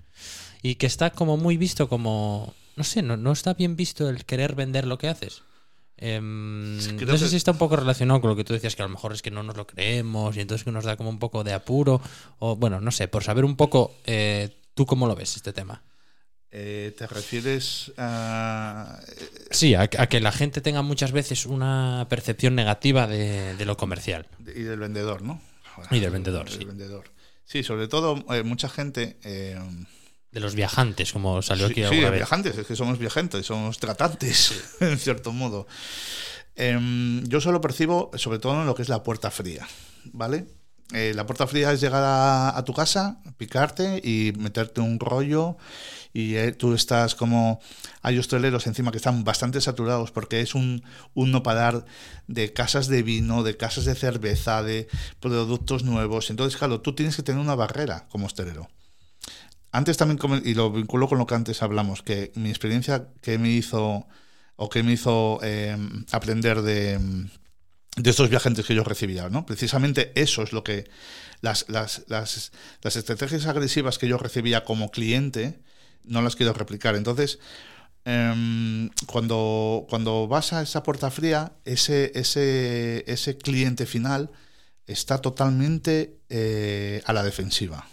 Y 0.61 0.75
que 0.75 0.85
está 0.85 1.11
como 1.11 1.37
muy 1.37 1.55
visto 1.55 1.87
como. 1.87 2.53
No 2.75 2.83
sé, 2.83 3.01
no, 3.03 3.15
no 3.15 3.31
está 3.31 3.53
bien 3.53 3.77
visto 3.77 4.09
el 4.09 4.25
querer 4.25 4.53
vender 4.55 4.85
lo 4.85 4.97
que 4.97 5.07
haces. 5.07 5.43
Em, 5.95 6.75
no 7.05 7.17
sé 7.17 7.29
si 7.29 7.37
está 7.37 7.51
un 7.51 7.57
poco 7.57 7.77
relacionado 7.77 8.19
con 8.19 8.29
lo 8.29 8.35
que 8.35 8.43
tú 8.43 8.51
decías, 8.53 8.75
que 8.75 8.81
a 8.81 8.85
lo 8.85 8.91
mejor 8.91 9.13
es 9.13 9.21
que 9.21 9.31
no 9.31 9.43
nos 9.43 9.55
lo 9.55 9.65
creemos 9.65 10.35
y 10.35 10.41
entonces 10.41 10.65
que 10.65 10.71
nos 10.71 10.83
da 10.83 10.97
como 10.97 11.09
un 11.09 11.19
poco 11.19 11.45
de 11.45 11.53
apuro. 11.53 12.01
O 12.39 12.57
bueno, 12.57 12.81
no 12.81 12.91
sé, 12.91 13.07
por 13.07 13.23
saber 13.23 13.45
un 13.45 13.55
poco 13.55 13.95
eh, 14.05 14.49
tú 14.73 14.85
cómo 14.85 15.07
lo 15.07 15.15
ves 15.15 15.37
este 15.37 15.53
tema. 15.53 15.83
Eh, 16.55 16.93
¿Te 16.95 17.07
refieres 17.07 17.91
a...? 17.97 18.99
Sí, 19.49 19.73
a, 19.73 19.81
a 19.81 20.07
que 20.07 20.19
la 20.19 20.31
gente 20.31 20.61
tenga 20.61 20.83
muchas 20.83 21.11
veces 21.11 21.47
una 21.47 22.05
percepción 22.09 22.53
negativa 22.53 23.07
de, 23.07 23.55
de 23.55 23.65
lo 23.65 23.75
comercial. 23.75 24.27
Y 24.55 24.61
del 24.61 24.79
vendedor, 24.79 25.23
¿no? 25.23 25.41
Y 25.89 25.99
del 25.99 26.11
vendedor, 26.11 26.47
Del 26.47 26.59
sí. 26.59 26.65
vendedor. 26.65 27.05
Sí, 27.43 27.63
sobre 27.63 27.87
todo 27.87 28.23
eh, 28.33 28.43
mucha 28.43 28.69
gente... 28.69 29.17
eh, 29.23 29.59
De 30.31 30.39
los 30.39 30.53
viajantes, 30.53 31.11
como 31.11 31.41
salió 31.41 31.65
sí, 31.67 31.71
aquí 31.73 31.81
sí, 31.81 31.87
alguna 31.87 32.11
vez. 32.11 32.19
viajantes, 32.19 32.55
es 32.59 32.67
que 32.67 32.75
somos 32.75 32.99
viajantes, 32.99 33.45
somos 33.47 33.79
tratantes, 33.79 34.75
en 34.79 34.99
cierto 34.99 35.31
modo. 35.31 35.65
Em, 36.55 37.23
yo 37.27 37.41
solo 37.41 37.61
percibo, 37.61 38.11
sobre 38.15 38.37
todo 38.37 38.61
en 38.61 38.67
lo 38.67 38.75
que 38.75 38.83
es 38.83 38.89
la 38.89 39.01
puerta 39.01 39.31
fría, 39.31 39.67
¿vale? 40.11 40.45
Eh, 40.93 41.13
la 41.15 41.25
puerta 41.25 41.47
fría 41.47 41.71
es 41.71 41.81
llegar 41.81 42.03
a, 42.03 42.55
a 42.55 42.63
tu 42.63 42.73
casa, 42.73 43.17
picarte 43.37 43.99
y 44.03 44.33
meterte 44.37 44.79
un 44.81 44.99
rollo 44.99 45.57
y 46.13 46.35
eh, 46.35 46.51
tú 46.51 46.73
estás 46.73 47.15
como... 47.15 47.59
Hay 48.03 48.19
hosteleros 48.19 48.67
encima 48.67 48.91
que 48.91 48.97
están 48.97 49.23
bastante 49.23 49.59
saturados 49.59 50.11
porque 50.11 50.41
es 50.41 50.53
un, 50.53 50.83
un 51.15 51.31
no 51.31 51.41
parar 51.41 51.85
de 52.27 52.53
casas 52.53 52.87
de 52.87 53.01
vino, 53.01 53.41
de 53.41 53.57
casas 53.57 53.85
de 53.85 53.95
cerveza, 53.95 54.61
de 54.61 54.87
productos 55.19 55.83
nuevos. 55.83 56.29
Entonces, 56.29 56.57
claro, 56.57 56.81
tú 56.81 56.93
tienes 56.93 57.15
que 57.15 57.23
tener 57.23 57.41
una 57.41 57.55
barrera 57.55 58.07
como 58.09 58.27
hostelero. 58.27 58.69
Antes 59.71 59.97
también, 59.97 60.19
y 60.45 60.53
lo 60.53 60.71
vinculo 60.71 61.09
con 61.09 61.17
lo 61.17 61.25
que 61.25 61.33
antes 61.33 61.63
hablamos, 61.63 62.03
que 62.03 62.31
mi 62.35 62.49
experiencia 62.49 63.07
que 63.21 63.39
me 63.39 63.49
hizo, 63.49 64.05
o 64.55 64.69
que 64.69 64.83
me 64.83 64.93
hizo 64.93 65.39
eh, 65.41 65.75
aprender 66.11 66.61
de, 66.61 66.99
de 67.97 68.09
estos 68.09 68.29
viajantes 68.29 68.67
que 68.67 68.75
yo 68.75 68.83
recibía, 68.83 69.29
¿no? 69.29 69.47
Precisamente 69.47 70.11
eso 70.13 70.43
es 70.43 70.53
lo 70.53 70.63
que, 70.63 70.87
las, 71.41 71.65
las, 71.69 72.03
las, 72.07 72.51
las 72.83 72.95
estrategias 72.95 73.47
agresivas 73.47 73.97
que 73.97 74.07
yo 74.07 74.19
recibía 74.19 74.63
como 74.63 74.91
cliente, 74.91 75.59
no 76.05 76.21
las 76.21 76.35
quiero 76.35 76.53
replicar. 76.53 76.95
Entonces, 76.95 77.39
em, 78.05 78.89
cuando, 79.05 79.85
cuando 79.89 80.27
vas 80.27 80.53
a 80.53 80.61
esa 80.61 80.83
puerta 80.83 81.09
fría, 81.11 81.53
ese, 81.65 82.11
ese, 82.15 83.03
ese 83.07 83.37
cliente 83.37 83.85
final 83.85 84.29
está 84.87 85.19
totalmente 85.19 86.17
eh, 86.29 87.01
a 87.05 87.13
la 87.13 87.23
defensiva 87.23 87.87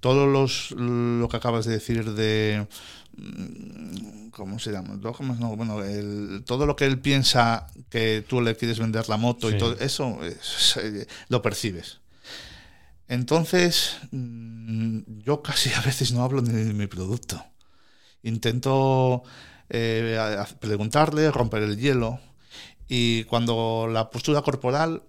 todo 0.00 0.26
los, 0.26 0.70
lo 0.70 1.28
que 1.28 1.36
acabas 1.36 1.66
de 1.66 1.72
decir 1.74 2.12
de 2.14 2.66
mm, 3.18 4.30
¿cómo 4.30 4.58
se 4.58 4.72
llama? 4.72 4.98
No, 4.98 5.56
bueno, 5.56 5.84
el- 5.84 6.42
todo 6.46 6.64
lo 6.64 6.74
que 6.74 6.86
él 6.86 6.98
piensa 7.00 7.66
que 7.90 8.24
tú 8.26 8.40
le 8.40 8.56
quieres 8.56 8.78
vender 8.78 9.10
la 9.10 9.18
moto 9.18 9.50
Sí. 9.50 9.56
y 9.56 9.58
todo 9.58 9.76
eso 9.78 10.18
es- 10.24 11.06
lo 11.28 11.42
percibes. 11.42 11.99
Entonces, 13.10 13.96
mm, 14.12 15.00
yo 15.24 15.42
casi 15.42 15.72
a 15.74 15.80
veces 15.80 16.12
no 16.12 16.22
hablo 16.22 16.42
ni 16.42 16.52
de 16.52 16.72
mi 16.72 16.86
producto. 16.86 17.44
Intento 18.22 19.24
eh, 19.68 20.16
preguntarle, 20.60 21.32
romper 21.32 21.64
el 21.64 21.76
hielo. 21.76 22.20
Y 22.86 23.24
cuando 23.24 23.88
la 23.90 24.10
postura 24.10 24.42
corporal, 24.42 25.02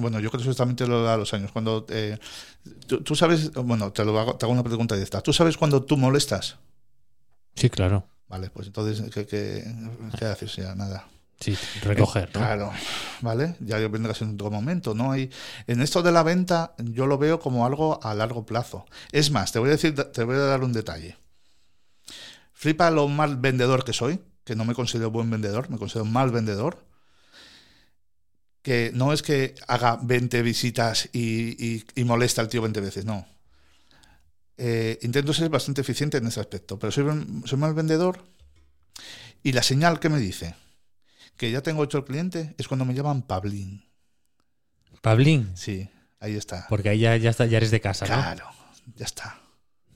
bueno, 0.00 0.20
yo 0.20 0.30
creo 0.30 0.42
que 0.42 0.48
eso 0.48 0.56
también 0.56 0.76
te 0.76 0.86
lo 0.86 1.02
da 1.02 1.14
a 1.14 1.16
los 1.18 1.34
años. 1.34 1.52
Cuando 1.52 1.84
eh, 1.90 2.18
tú, 2.86 3.02
tú 3.02 3.14
sabes, 3.14 3.52
bueno, 3.52 3.92
te, 3.92 4.06
lo 4.06 4.18
hago, 4.18 4.36
te 4.36 4.46
hago 4.46 4.52
una 4.54 4.64
pregunta 4.64 4.94
directa. 4.94 5.20
¿Tú 5.20 5.34
sabes 5.34 5.58
cuando 5.58 5.82
tú 5.82 5.98
molestas? 5.98 6.56
Sí, 7.56 7.68
claro. 7.68 8.08
Vale, 8.26 8.48
pues 8.48 8.68
entonces, 8.68 9.10
¿qué, 9.12 9.26
qué, 9.26 9.62
qué 10.18 10.24
haces? 10.24 10.56
Ya 10.56 10.74
nada. 10.74 11.06
Sí, 11.40 11.56
recoger. 11.82 12.30
Claro, 12.30 12.72
¿vale? 13.20 13.56
Ya 13.60 13.76
vendrás 13.88 14.22
en 14.22 14.34
otro 14.34 14.50
momento, 14.50 14.94
¿no? 14.94 15.12
Hay, 15.12 15.30
en 15.66 15.82
esto 15.82 16.02
de 16.02 16.12
la 16.12 16.22
venta 16.22 16.74
yo 16.78 17.06
lo 17.06 17.18
veo 17.18 17.38
como 17.40 17.66
algo 17.66 18.02
a 18.02 18.14
largo 18.14 18.46
plazo. 18.46 18.86
Es 19.12 19.30
más, 19.30 19.52
te 19.52 19.58
voy 19.58 19.68
a 19.68 19.72
decir, 19.72 19.94
te 19.94 20.24
voy 20.24 20.36
a 20.36 20.40
dar 20.40 20.62
un 20.64 20.72
detalle. 20.72 21.16
Flipa 22.52 22.90
lo 22.90 23.08
mal 23.08 23.36
vendedor 23.36 23.84
que 23.84 23.92
soy, 23.92 24.20
que 24.44 24.56
no 24.56 24.64
me 24.64 24.74
considero 24.74 25.10
buen 25.10 25.28
vendedor, 25.30 25.68
me 25.70 25.76
considero 25.78 26.04
mal 26.06 26.30
vendedor. 26.30 26.84
Que 28.62 28.90
no 28.94 29.12
es 29.12 29.20
que 29.22 29.54
haga 29.68 29.98
20 30.02 30.40
visitas 30.40 31.10
y, 31.12 31.62
y- 31.62 31.84
y 31.94 32.04
molesta 32.04 32.40
al 32.40 32.48
tío 32.48 32.62
20 32.62 32.80
veces, 32.80 33.04
no. 33.04 33.26
Eh, 34.56 34.98
intento 35.02 35.34
ser 35.34 35.50
bastante 35.50 35.80
eficiente 35.82 36.16
en 36.18 36.26
ese 36.26 36.40
aspecto, 36.40 36.78
pero 36.78 36.90
soy, 36.90 37.04
soy 37.44 37.58
mal 37.58 37.74
vendedor. 37.74 38.24
Y 39.42 39.52
la 39.52 39.62
señal 39.62 40.00
que 40.00 40.08
me 40.08 40.18
dice 40.18 40.54
que 41.36 41.50
ya 41.50 41.60
tengo 41.62 41.84
hecho 41.84 41.98
el 41.98 42.04
cliente 42.04 42.54
es 42.58 42.68
cuando 42.68 42.84
me 42.84 42.94
llaman 42.94 43.22
Pablín. 43.22 43.84
Pablín. 45.02 45.52
Sí, 45.56 45.88
ahí 46.20 46.36
está. 46.36 46.66
Porque 46.68 46.88
ahí 46.88 47.00
ya, 47.00 47.16
ya, 47.16 47.30
está, 47.30 47.46
ya 47.46 47.58
eres 47.58 47.70
de 47.70 47.80
casa, 47.80 48.06
¿no? 48.06 48.14
Claro, 48.14 48.46
ya 48.96 49.04
está. 49.04 49.38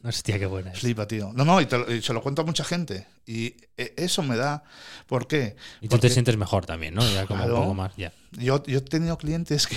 Hostia, 0.04 0.38
qué 0.38 0.46
buena 0.46 0.72
es. 0.72 0.78
Flipa, 0.78 1.08
tío. 1.08 1.32
No, 1.34 1.44
no, 1.44 1.60
y, 1.60 1.66
te 1.66 1.76
lo- 1.76 1.92
y 1.92 2.00
se 2.02 2.12
lo 2.12 2.22
cuento 2.22 2.42
a 2.42 2.44
mucha 2.44 2.62
gente. 2.62 3.06
Y 3.26 3.56
eh, 3.76 3.94
eso 3.96 4.22
me 4.22 4.36
da. 4.36 4.62
¿Por 5.06 5.26
qué? 5.26 5.56
Y 5.80 5.88
tú 5.88 5.96
Porque 5.96 6.08
te 6.08 6.14
sientes 6.14 6.36
mejor 6.36 6.66
también, 6.66 6.94
¿no? 6.94 7.02
Ya 7.12 7.26
como 7.26 7.40
Claro. 7.42 7.56
un 7.56 7.62
poco 7.62 7.74
más, 7.74 7.96
ya. 7.96 8.12
yo, 8.32 8.62
yo 8.64 8.78
he 8.78 8.82
tenido 8.82 9.18
clientes 9.18 9.66
que, 9.66 9.76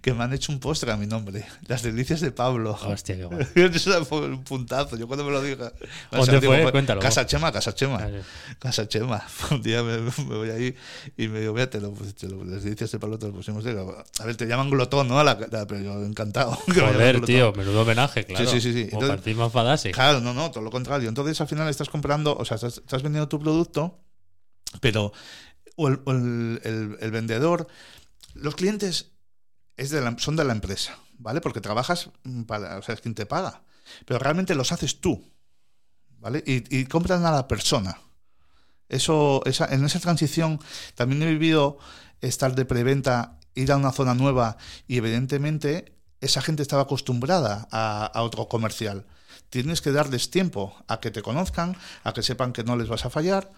que 0.00 0.12
me 0.14 0.24
han 0.24 0.32
hecho 0.32 0.52
un 0.52 0.60
postre 0.60 0.92
a 0.92 0.96
mi 0.96 1.06
nombre. 1.06 1.44
Las 1.66 1.82
delicias 1.82 2.20
de 2.20 2.30
Pablo. 2.32 2.78
Hostia, 2.86 3.16
qué. 3.16 3.70
Eso 3.74 4.04
fue 4.04 4.26
un 4.28 4.44
puntazo. 4.44 4.96
Yo 4.96 5.06
cuando 5.06 5.24
me 5.24 5.30
lo 5.32 5.42
diga. 5.42 5.72
¿Dónde 6.10 6.40
fue? 6.40 6.70
Cuéntalo. 6.70 7.00
Casa 7.00 7.26
Chema, 7.26 7.50
Casa 7.52 7.74
Chema. 7.74 7.98
Vale. 7.98 8.22
Casa 8.58 8.86
Chema. 8.88 9.24
Un 9.50 9.62
día 9.62 9.82
me, 9.82 9.98
me 9.98 10.10
voy 10.36 10.50
ahí 10.50 10.74
y 11.16 11.28
me 11.28 11.40
digo, 11.40 11.54
lo, 11.54 11.68
te 11.68 11.80
lo, 12.28 12.44
las 12.44 12.62
delicias 12.64 12.90
de 12.92 12.98
Pablo 12.98 13.18
te 13.18 13.26
lo 13.26 13.32
pusimos. 13.32 13.64
Digo, 13.64 13.96
A 14.20 14.24
ver, 14.24 14.36
te 14.36 14.46
llaman 14.46 14.70
glotón, 14.70 15.08
¿no? 15.08 15.18
A 15.18 15.24
la- 15.24 15.38
la- 15.50 15.66
pero 15.66 15.80
yo 15.80 16.04
encantado. 16.04 16.58
me 16.66 16.74
Joder, 16.74 17.20
tío, 17.22 17.52
menudo 17.52 17.82
homenaje, 17.82 18.24
claro. 18.24 18.44
Sí, 18.50 18.60
sí, 18.60 18.72
sí, 18.72 18.84
sí. 18.84 18.90
Como 18.90 19.02
Entonces-. 19.02 19.24
Claro, 19.92 20.20
no, 20.20 20.34
no, 20.34 20.50
todo 20.50 20.62
lo 20.62 20.70
contrario. 20.70 21.08
Entonces 21.08 21.40
al 21.40 21.48
final 21.48 21.68
estás 21.68 21.88
comprando, 21.88 22.36
o 22.36 22.44
sea, 22.44 22.56
estás, 22.56 22.78
estás 22.78 23.02
vendiendo 23.02 23.28
tu 23.28 23.38
producto, 23.40 23.98
pero 24.80 25.12
o 25.76 25.88
el, 25.88 26.00
o 26.04 26.12
el- 26.12 26.60
el- 26.64 26.96
el 27.00 27.10
vendedor, 27.10 27.66
los 28.34 28.54
clientes 28.54 29.12
es 29.76 29.90
de 29.90 30.00
la- 30.00 30.16
son 30.18 30.36
de 30.36 30.44
la 30.44 30.52
empresa, 30.52 30.96
¿vale? 31.18 31.40
Porque 31.40 31.60
trabajas 31.60 32.10
mm, 32.24 32.42
para, 32.44 32.78
o 32.78 32.82
sea, 32.82 32.94
es 32.94 33.00
quien 33.00 33.14
te 33.14 33.26
paga, 33.26 33.62
pero 34.06 34.18
realmente 34.18 34.54
los 34.54 34.72
haces 34.72 35.00
tú, 35.00 35.30
¿vale? 36.20 36.42
Y, 36.46 36.76
y 36.76 36.86
compran 36.86 37.24
a 37.26 37.30
la 37.32 37.48
persona. 37.48 37.98
Eso, 38.88 39.42
esa, 39.46 39.66
en 39.72 39.84
esa 39.84 39.98
transición 40.00 40.60
también 40.94 41.22
he 41.22 41.26
vivido 41.30 41.78
estar 42.20 42.54
de 42.54 42.64
preventa, 42.64 43.38
ir 43.54 43.72
a 43.72 43.76
una 43.76 43.92
zona 43.92 44.14
nueva 44.14 44.56
y 44.86 44.98
evidentemente 44.98 45.94
esa 46.20 46.42
gente 46.42 46.62
estaba 46.62 46.82
acostumbrada 46.82 47.66
a, 47.70 48.06
a 48.06 48.22
otro 48.22 48.48
comercial. 48.48 49.06
Tienes 49.50 49.80
que 49.80 49.92
darles 49.92 50.30
tiempo 50.30 50.74
a 50.88 51.00
que 51.00 51.10
te 51.10 51.22
conozcan, 51.22 51.76
a 52.02 52.12
que 52.12 52.22
sepan 52.22 52.52
que 52.52 52.64
no 52.64 52.76
les 52.76 52.88
vas 52.88 53.04
a 53.04 53.10
fallar 53.10 53.50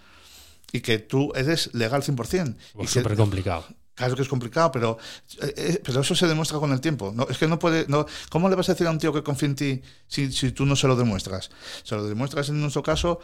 y 0.73 0.81
que 0.81 0.99
tú 0.99 1.33
eres 1.35 1.75
legal 1.75 2.03
100%. 2.03 2.57
y 2.75 2.77
Pues 2.77 2.91
súper 2.91 3.17
complicado. 3.17 3.67
Claro 3.97 4.15
que 4.15 4.23
es 4.23 4.29
complicado, 4.29 4.71
pero, 4.71 4.99
eh, 5.43 5.55
eh, 5.57 5.83
pero 5.83 6.03
eso 6.03 6.15
se 6.15 6.29
demuestra 6.29 6.59
con 6.59 6.71
el 6.71 6.81
tiempo. 6.81 7.13
No, 7.17 7.27
es 7.29 7.39
que 7.39 7.49
no 7.49 7.59
puede. 7.59 7.87
No, 7.89 8.07
¿Cómo 8.31 8.49
le 8.49 8.55
vas 8.55 8.69
a 8.69 8.73
decir 8.75 8.87
a 8.87 8.91
un 8.91 8.99
tío 8.99 9.13
que 9.13 9.23
confía 9.25 9.49
en 9.49 9.57
ti 9.57 9.83
si, 10.07 10.31
si 10.33 10.53
tú 10.53 10.67
no 10.67 10.77
se 10.77 10.87
lo 10.87 10.95
demuestras? 10.97 11.51
Se 11.83 11.95
lo 11.97 12.05
demuestras 12.07 12.49
en 12.51 12.61
nuestro 12.61 12.83
caso 12.83 13.19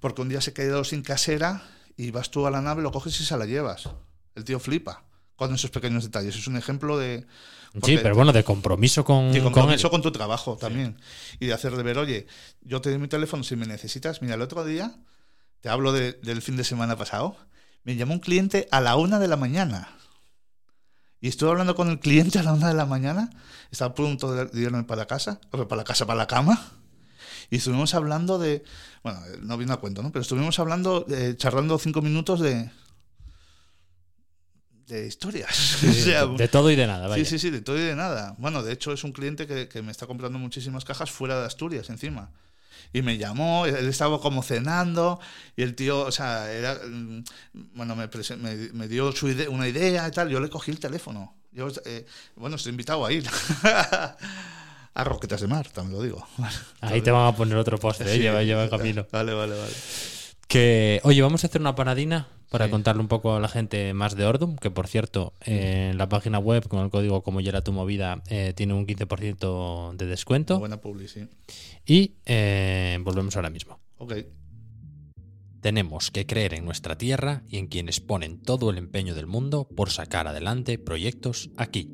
porque 0.00 0.22
un 0.22 0.28
día 0.28 0.40
se 0.40 0.52
quedó 0.52 0.84
sin 0.84 1.02
casera 1.02 1.64
y 1.96 2.12
vas 2.12 2.30
tú 2.30 2.46
a 2.46 2.50
la 2.50 2.60
nave, 2.62 2.80
lo 2.82 2.92
coges 2.92 3.20
y 3.20 3.24
se 3.24 3.36
la 3.36 3.44
llevas. 3.44 3.88
El 4.36 4.44
tío 4.44 4.60
flipa 4.60 5.02
con 5.36 5.52
esos 5.52 5.70
pequeños 5.70 6.04
detalles. 6.04 6.36
Es 6.36 6.46
un 6.46 6.56
ejemplo 6.56 6.96
de. 6.96 7.26
Sí, 7.82 7.98
pero 8.00 8.14
bueno, 8.14 8.32
de 8.32 8.44
compromiso 8.44 9.04
con, 9.04 9.34
él. 9.34 9.42
compromiso 9.42 9.90
con 9.90 10.00
tu 10.00 10.12
trabajo 10.12 10.56
también. 10.56 10.96
Y 11.40 11.46
de 11.46 11.54
hacer 11.54 11.74
de 11.76 11.82
ver, 11.82 11.98
oye, 11.98 12.28
yo 12.60 12.80
te 12.80 12.90
doy 12.90 13.00
mi 13.00 13.08
teléfono 13.08 13.42
si 13.42 13.56
me 13.56 13.66
necesitas. 13.66 14.22
Mira, 14.22 14.34
el 14.36 14.42
otro 14.42 14.64
día, 14.64 14.94
te 15.60 15.68
hablo 15.70 15.90
de- 15.92 16.12
del 16.22 16.40
fin 16.40 16.56
de 16.56 16.62
semana 16.62 16.94
pasado, 16.96 17.36
Me 17.82 17.96
llamó 17.96 18.14
un 18.14 18.20
cliente 18.20 18.66
a 18.70 18.80
la 18.80 18.94
una 18.96 19.18
de 19.18 19.28
la 19.28 19.36
mañana. 19.36 19.88
Y 21.24 21.28
estuve 21.28 21.52
hablando 21.52 21.74
con 21.74 21.88
el 21.88 22.00
cliente 22.00 22.38
a 22.38 22.42
la 22.42 22.52
una 22.52 22.68
de 22.68 22.74
la 22.74 22.84
mañana. 22.84 23.30
Estaba 23.70 23.92
a 23.92 23.94
punto 23.94 24.30
de 24.34 24.60
irme 24.60 24.84
para 24.84 25.06
casa, 25.06 25.40
o 25.52 25.56
sea, 25.56 25.66
para 25.66 25.78
la 25.78 25.84
casa, 25.84 26.04
para 26.04 26.18
la 26.18 26.26
cama. 26.26 26.60
Y 27.48 27.56
estuvimos 27.56 27.94
hablando 27.94 28.38
de. 28.38 28.62
Bueno, 29.02 29.20
no 29.40 29.56
vino 29.56 29.72
a 29.72 29.80
cuento, 29.80 30.02
¿no? 30.02 30.12
Pero 30.12 30.20
estuvimos 30.20 30.58
hablando, 30.58 31.06
eh, 31.08 31.32
charlando 31.38 31.78
cinco 31.78 32.02
minutos 32.02 32.40
de. 32.40 32.70
de 34.86 35.06
historias. 35.06 35.56
Sí, 35.56 35.86
O 35.88 35.92
sí, 35.94 36.02
sea, 36.02 36.26
de, 36.26 36.36
de 36.36 36.48
todo 36.48 36.70
y 36.70 36.76
de 36.76 36.86
nada, 36.86 37.08
vaya. 37.08 37.24
Sí, 37.24 37.30
sí, 37.30 37.38
sí, 37.38 37.48
de 37.48 37.62
todo 37.62 37.78
y 37.78 37.84
de 37.84 37.96
nada. 37.96 38.34
Bueno, 38.36 38.62
de 38.62 38.74
hecho 38.74 38.92
es 38.92 39.02
un 39.02 39.12
cliente 39.12 39.46
que, 39.46 39.66
que 39.66 39.80
me 39.80 39.92
está 39.92 40.06
comprando 40.06 40.38
muchísimas 40.38 40.84
cajas 40.84 41.10
fuera 41.10 41.40
de 41.40 41.46
Asturias, 41.46 41.88
encima. 41.88 42.32
Y 42.94 43.02
me 43.02 43.18
llamó, 43.18 43.66
él 43.66 43.88
estaba 43.88 44.18
como 44.20 44.42
cenando, 44.42 45.20
y 45.56 45.62
el 45.62 45.74
tío, 45.74 46.00
o 46.00 46.12
sea, 46.12 46.50
era, 46.50 46.76
mm, 46.76 47.24
bueno, 47.74 47.94
me, 47.96 48.08
me, 48.38 48.54
me 48.72 48.88
dio 48.88 49.12
su 49.12 49.28
ide- 49.28 49.48
una 49.48 49.68
idea 49.68 50.08
y 50.08 50.10
tal, 50.12 50.30
yo 50.30 50.40
le 50.40 50.48
cogí 50.48 50.70
el 50.70 50.78
teléfono. 50.78 51.34
Yo, 51.52 51.68
eh, 51.84 52.06
bueno, 52.36 52.56
estoy 52.56 52.70
invitado 52.70 53.04
a 53.04 53.12
ir. 53.12 53.28
a 54.94 55.02
Roquetas 55.04 55.40
de 55.40 55.48
Mar, 55.48 55.66
también 55.68 55.98
lo 55.98 56.02
digo. 56.04 56.26
Ahí 56.80 57.02
te 57.02 57.10
van 57.10 57.26
a 57.26 57.36
poner 57.36 57.56
otro 57.58 57.78
postre, 57.78 58.10
¿eh? 58.12 58.14
Sí. 58.16 58.20
lleva, 58.22 58.42
lleva 58.42 58.64
en 58.64 58.70
camino. 58.70 59.06
Vale, 59.10 59.34
vale, 59.34 59.56
vale. 59.58 59.72
Que, 60.46 61.00
oye, 61.04 61.20
vamos 61.22 61.42
a 61.42 61.48
hacer 61.48 61.60
una 61.60 61.74
paradina 61.74 62.28
para 62.54 62.66
Sí. 62.66 62.70
contarle 62.70 63.02
un 63.02 63.08
poco 63.08 63.34
a 63.34 63.40
la 63.40 63.48
gente 63.48 63.92
más 63.94 64.14
de 64.14 64.24
Ordum, 64.24 64.54
que 64.54 64.70
por 64.70 64.86
cierto, 64.86 65.32
eh, 65.44 65.88
en 65.90 65.98
la 65.98 66.08
página 66.08 66.38
web 66.38 66.68
con 66.68 66.84
el 66.84 66.90
código 66.90 67.20
como 67.24 67.40
ya 67.40 67.48
era 67.50 67.62
tu 67.62 67.72
movida 67.72 68.22
eh, 68.30 68.52
tiene 68.54 68.74
un 68.74 68.86
15% 68.86 69.92
de 69.96 70.06
descuento. 70.06 70.60
Buena 70.60 70.80
publi, 70.80 71.08
sí. 71.08 71.26
Y 71.84 72.12
eh, 72.26 72.96
volvemos 73.02 73.34
ahora 73.34 73.50
mismo. 73.50 73.80
Ok. 73.98 74.14
Tenemos 75.60 76.12
que 76.12 76.26
creer 76.26 76.54
en 76.54 76.64
nuestra 76.64 76.96
tierra 76.96 77.42
y 77.48 77.58
en 77.58 77.66
quienes 77.66 77.98
ponen 78.00 78.40
todo 78.40 78.70
el 78.70 78.78
empeño 78.78 79.16
del 79.16 79.26
mundo 79.26 79.66
por 79.74 79.90
sacar 79.90 80.28
adelante 80.28 80.78
proyectos 80.78 81.50
aquí. 81.56 81.90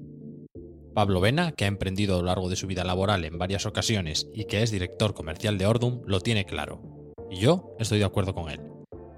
Pablo 0.93 1.23
Vena, 1.23 1.53
que 1.53 1.65
ha 1.65 1.69
emprendido 1.69 2.17
a 2.17 2.19
lo 2.19 2.27
largo 2.27 2.51
de 2.51 2.57
su 2.57 2.67
vida 2.67 2.85
laboral 2.85 3.25
en 3.25 3.39
varias 3.39 3.65
ocasiones 3.65 4.27
y 4.35 4.45
que 4.45 4.63
es 4.63 4.71
director 4.71 5.15
comercial 5.15 5.57
de 5.57 5.65
Ordum, 5.65 6.03
lo 6.05 6.21
tiene 6.21 6.45
claro. 6.45 6.83
Y 7.31 7.37
yo 7.39 7.77
estoy 7.79 7.99
de 8.01 8.05
acuerdo 8.05 8.35
con 8.35 8.51
él. 8.51 8.61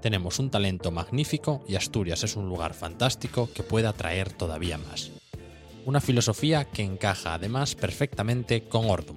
Tenemos 0.03 0.37
un 0.37 0.49
talento 0.49 0.91
magnífico 0.91 1.63
y 1.65 1.75
Asturias 1.75 2.25
es 2.25 2.35
un 2.35 2.49
lugar 2.49 2.73
fantástico 2.73 3.49
que 3.53 3.63
puede 3.63 3.87
atraer 3.87 4.33
todavía 4.33 4.77
más. 4.77 5.11
Una 5.85 6.01
filosofía 6.01 6.65
que 6.65 6.83
encaja 6.83 7.33
además 7.33 7.75
perfectamente 7.75 8.65
con 8.65 8.89
Ordum, 8.89 9.15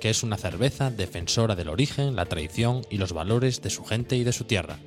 que 0.00 0.08
es 0.08 0.22
una 0.22 0.38
cerveza 0.38 0.90
defensora 0.90 1.54
del 1.54 1.68
origen, 1.68 2.16
la 2.16 2.24
tradición 2.24 2.80
y 2.88 2.96
los 2.96 3.12
valores 3.12 3.60
de 3.60 3.68
su 3.68 3.84
gente 3.84 4.16
y 4.16 4.24
de 4.24 4.32
su 4.32 4.44
tierra. 4.44 4.78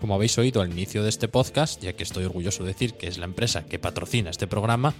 Como 0.00 0.14
habéis 0.14 0.38
oído 0.38 0.62
al 0.62 0.70
inicio 0.70 1.02
de 1.02 1.08
este 1.08 1.26
podcast, 1.26 1.82
ya 1.82 1.94
que 1.94 2.04
estoy 2.04 2.26
orgulloso 2.26 2.62
de 2.62 2.68
decir 2.68 2.94
que 2.94 3.08
es 3.08 3.18
la 3.18 3.24
empresa 3.24 3.66
que 3.66 3.80
patrocina 3.80 4.30
este 4.30 4.46
programa, 4.46 4.94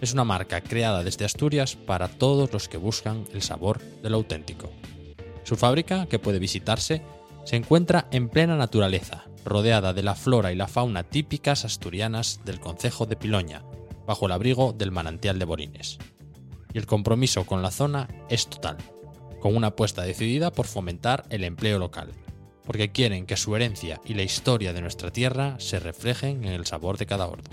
es 0.00 0.12
una 0.12 0.24
marca 0.24 0.60
creada 0.60 1.04
desde 1.04 1.24
Asturias 1.24 1.76
para 1.76 2.08
todos 2.08 2.52
los 2.52 2.68
que 2.68 2.78
buscan 2.78 3.26
el 3.32 3.42
sabor 3.42 3.80
de 4.02 4.10
lo 4.10 4.16
auténtico. 4.16 4.72
Su 5.44 5.54
fábrica, 5.54 6.06
que 6.06 6.18
puede 6.18 6.40
visitarse, 6.40 7.02
se 7.44 7.56
encuentra 7.56 8.06
en 8.10 8.28
plena 8.28 8.56
naturaleza, 8.56 9.24
rodeada 9.44 9.92
de 9.92 10.02
la 10.02 10.14
flora 10.14 10.52
y 10.52 10.56
la 10.56 10.68
fauna 10.68 11.04
típicas 11.04 11.64
asturianas 11.64 12.40
del 12.44 12.60
concejo 12.60 13.06
de 13.06 13.16
Piloña, 13.16 13.62
bajo 14.06 14.26
el 14.26 14.32
abrigo 14.32 14.72
del 14.72 14.92
manantial 14.92 15.38
de 15.38 15.44
Borines. 15.44 15.98
Y 16.72 16.78
el 16.78 16.86
compromiso 16.86 17.44
con 17.44 17.62
la 17.62 17.70
zona 17.70 18.08
es 18.28 18.46
total, 18.46 18.76
con 19.40 19.56
una 19.56 19.68
apuesta 19.68 20.02
decidida 20.02 20.52
por 20.52 20.66
fomentar 20.66 21.24
el 21.30 21.44
empleo 21.44 21.78
local, 21.78 22.10
porque 22.64 22.92
quieren 22.92 23.26
que 23.26 23.36
su 23.36 23.56
herencia 23.56 24.00
y 24.04 24.14
la 24.14 24.22
historia 24.22 24.72
de 24.72 24.82
nuestra 24.82 25.10
tierra 25.10 25.56
se 25.58 25.80
reflejen 25.80 26.44
en 26.44 26.52
el 26.52 26.66
sabor 26.66 26.98
de 26.98 27.06
cada 27.06 27.26
hordo. 27.26 27.50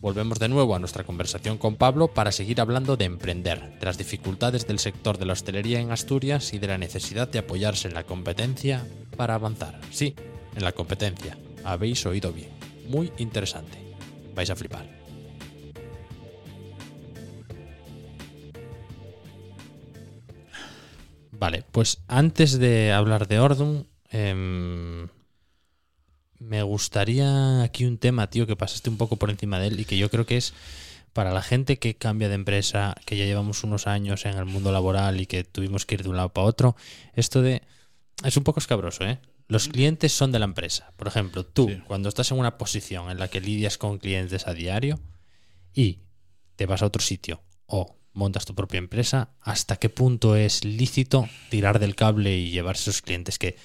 Volvemos 0.00 0.38
de 0.38 0.48
nuevo 0.48 0.74
a 0.74 0.78
nuestra 0.78 1.04
conversación 1.04 1.58
con 1.58 1.76
Pablo 1.76 2.08
para 2.08 2.32
seguir 2.32 2.62
hablando 2.62 2.96
de 2.96 3.04
emprender, 3.04 3.78
de 3.78 3.84
las 3.84 3.98
dificultades 3.98 4.66
del 4.66 4.78
sector 4.78 5.18
de 5.18 5.26
la 5.26 5.34
hostelería 5.34 5.78
en 5.78 5.90
Asturias 5.90 6.54
y 6.54 6.58
de 6.58 6.68
la 6.68 6.78
necesidad 6.78 7.28
de 7.28 7.40
apoyarse 7.40 7.86
en 7.86 7.92
la 7.92 8.04
competencia 8.04 8.86
para 9.18 9.34
avanzar. 9.34 9.78
Sí, 9.90 10.14
en 10.56 10.64
la 10.64 10.72
competencia. 10.72 11.36
Habéis 11.64 12.06
oído 12.06 12.32
bien. 12.32 12.48
Muy 12.88 13.12
interesante. 13.18 13.76
Vais 14.34 14.48
a 14.48 14.56
flipar. 14.56 14.88
Vale, 21.30 21.62
pues 21.72 22.02
antes 22.08 22.58
de 22.58 22.92
hablar 22.92 23.28
de 23.28 23.38
Ordum, 23.38 23.84
em, 24.10 25.08
me 26.40 26.62
gustaría 26.62 27.62
aquí 27.62 27.84
un 27.84 27.98
tema, 27.98 28.28
tío, 28.28 28.46
que 28.46 28.56
pasaste 28.56 28.90
un 28.90 28.96
poco 28.96 29.16
por 29.16 29.30
encima 29.30 29.60
de 29.60 29.68
él 29.68 29.78
y 29.78 29.84
que 29.84 29.96
yo 29.98 30.10
creo 30.10 30.26
que 30.26 30.36
es 30.38 30.52
para 31.12 31.32
la 31.32 31.42
gente 31.42 31.78
que 31.78 31.94
cambia 31.96 32.28
de 32.28 32.34
empresa, 32.34 32.96
que 33.04 33.16
ya 33.16 33.24
llevamos 33.26 33.62
unos 33.62 33.86
años 33.86 34.24
en 34.26 34.36
el 34.38 34.46
mundo 34.46 34.72
laboral 34.72 35.20
y 35.20 35.26
que 35.26 35.44
tuvimos 35.44 35.84
que 35.86 35.96
ir 35.96 36.02
de 36.02 36.08
un 36.08 36.16
lado 36.16 36.30
para 36.30 36.46
otro, 36.46 36.76
esto 37.14 37.42
de... 37.42 37.62
Es 38.24 38.36
un 38.36 38.44
poco 38.44 38.60
escabroso, 38.60 39.04
¿eh? 39.04 39.18
Los 39.48 39.68
clientes 39.68 40.12
son 40.12 40.30
de 40.32 40.38
la 40.38 40.44
empresa. 40.44 40.92
Por 40.96 41.08
ejemplo, 41.08 41.44
tú, 41.44 41.68
Sí. 41.68 41.82
cuando 41.86 42.08
estás 42.08 42.30
en 42.30 42.38
una 42.38 42.56
posición 42.58 43.10
en 43.10 43.18
la 43.18 43.28
que 43.28 43.40
lidias 43.40 43.78
con 43.78 43.98
clientes 43.98 44.46
a 44.46 44.54
diario 44.54 45.00
y 45.74 45.98
te 46.56 46.66
vas 46.66 46.82
a 46.82 46.86
otro 46.86 47.02
sitio 47.02 47.42
o 47.66 47.96
montas 48.12 48.44
tu 48.44 48.54
propia 48.54 48.78
empresa, 48.78 49.30
¿hasta 49.40 49.76
qué 49.76 49.88
punto 49.88 50.36
es 50.36 50.64
lícito 50.64 51.28
tirar 51.50 51.80
del 51.80 51.96
cable 51.96 52.36
y 52.38 52.50
llevarse 52.50 52.90
esos 52.90 53.02
clientes 53.02 53.38
que 53.38 53.56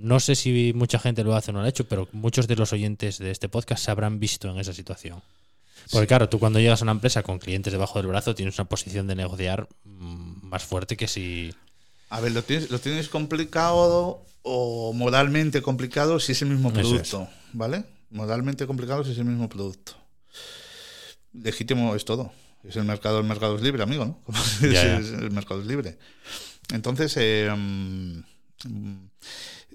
no 0.00 0.20
sé 0.20 0.34
si 0.34 0.72
mucha 0.74 0.98
gente 0.98 1.24
lo 1.24 1.34
hace 1.34 1.50
o 1.50 1.54
no 1.54 1.60
lo 1.60 1.66
ha 1.66 1.68
hecho, 1.68 1.86
pero 1.88 2.08
muchos 2.12 2.46
de 2.46 2.56
los 2.56 2.72
oyentes 2.72 3.18
de 3.18 3.30
este 3.30 3.48
podcast 3.48 3.84
se 3.84 3.90
habrán 3.90 4.18
visto 4.20 4.48
en 4.50 4.58
esa 4.58 4.72
situación. 4.72 5.22
Porque 5.90 6.06
claro, 6.06 6.28
tú 6.28 6.38
cuando 6.38 6.58
llegas 6.60 6.80
a 6.82 6.84
una 6.84 6.92
empresa 6.92 7.22
con 7.22 7.38
clientes 7.38 7.72
debajo 7.72 7.98
del 7.98 8.08
brazo 8.08 8.34
tienes 8.34 8.58
una 8.58 8.68
posición 8.68 9.06
de 9.06 9.14
negociar 9.14 9.68
mm, 9.84 10.46
más 10.46 10.62
fuerte 10.64 10.96
que 10.96 11.08
si... 11.08 11.52
A 12.10 12.20
ver, 12.20 12.32
lo 12.32 12.42
tienes, 12.42 12.70
lo 12.70 12.78
tienes 12.78 13.08
complicado 13.08 14.22
o 14.42 14.92
moralmente 14.92 15.62
complicado 15.62 16.20
si 16.20 16.32
es 16.32 16.42
el 16.42 16.48
mismo 16.48 16.72
producto, 16.72 17.28
¿vale? 17.52 17.84
Moralmente 18.10 18.66
complicado 18.66 19.04
si 19.04 19.12
es 19.12 19.18
el 19.18 19.24
mismo 19.26 19.48
producto. 19.48 19.92
Legítimo 21.32 21.94
es 21.94 22.04
todo. 22.04 22.32
Es 22.64 22.76
el 22.76 22.84
mercado, 22.84 23.20
el 23.20 23.26
mercado 23.26 23.56
es 23.56 23.62
libre, 23.62 23.82
amigo, 23.82 24.04
¿no? 24.04 24.18
Ya, 24.72 24.98
es- 24.98 25.10
el 25.12 25.30
mercado 25.30 25.60
es 25.60 25.66
libre. 25.66 25.98
Entonces, 26.72 27.14
eh, 27.16 27.50
mm, 27.54 28.20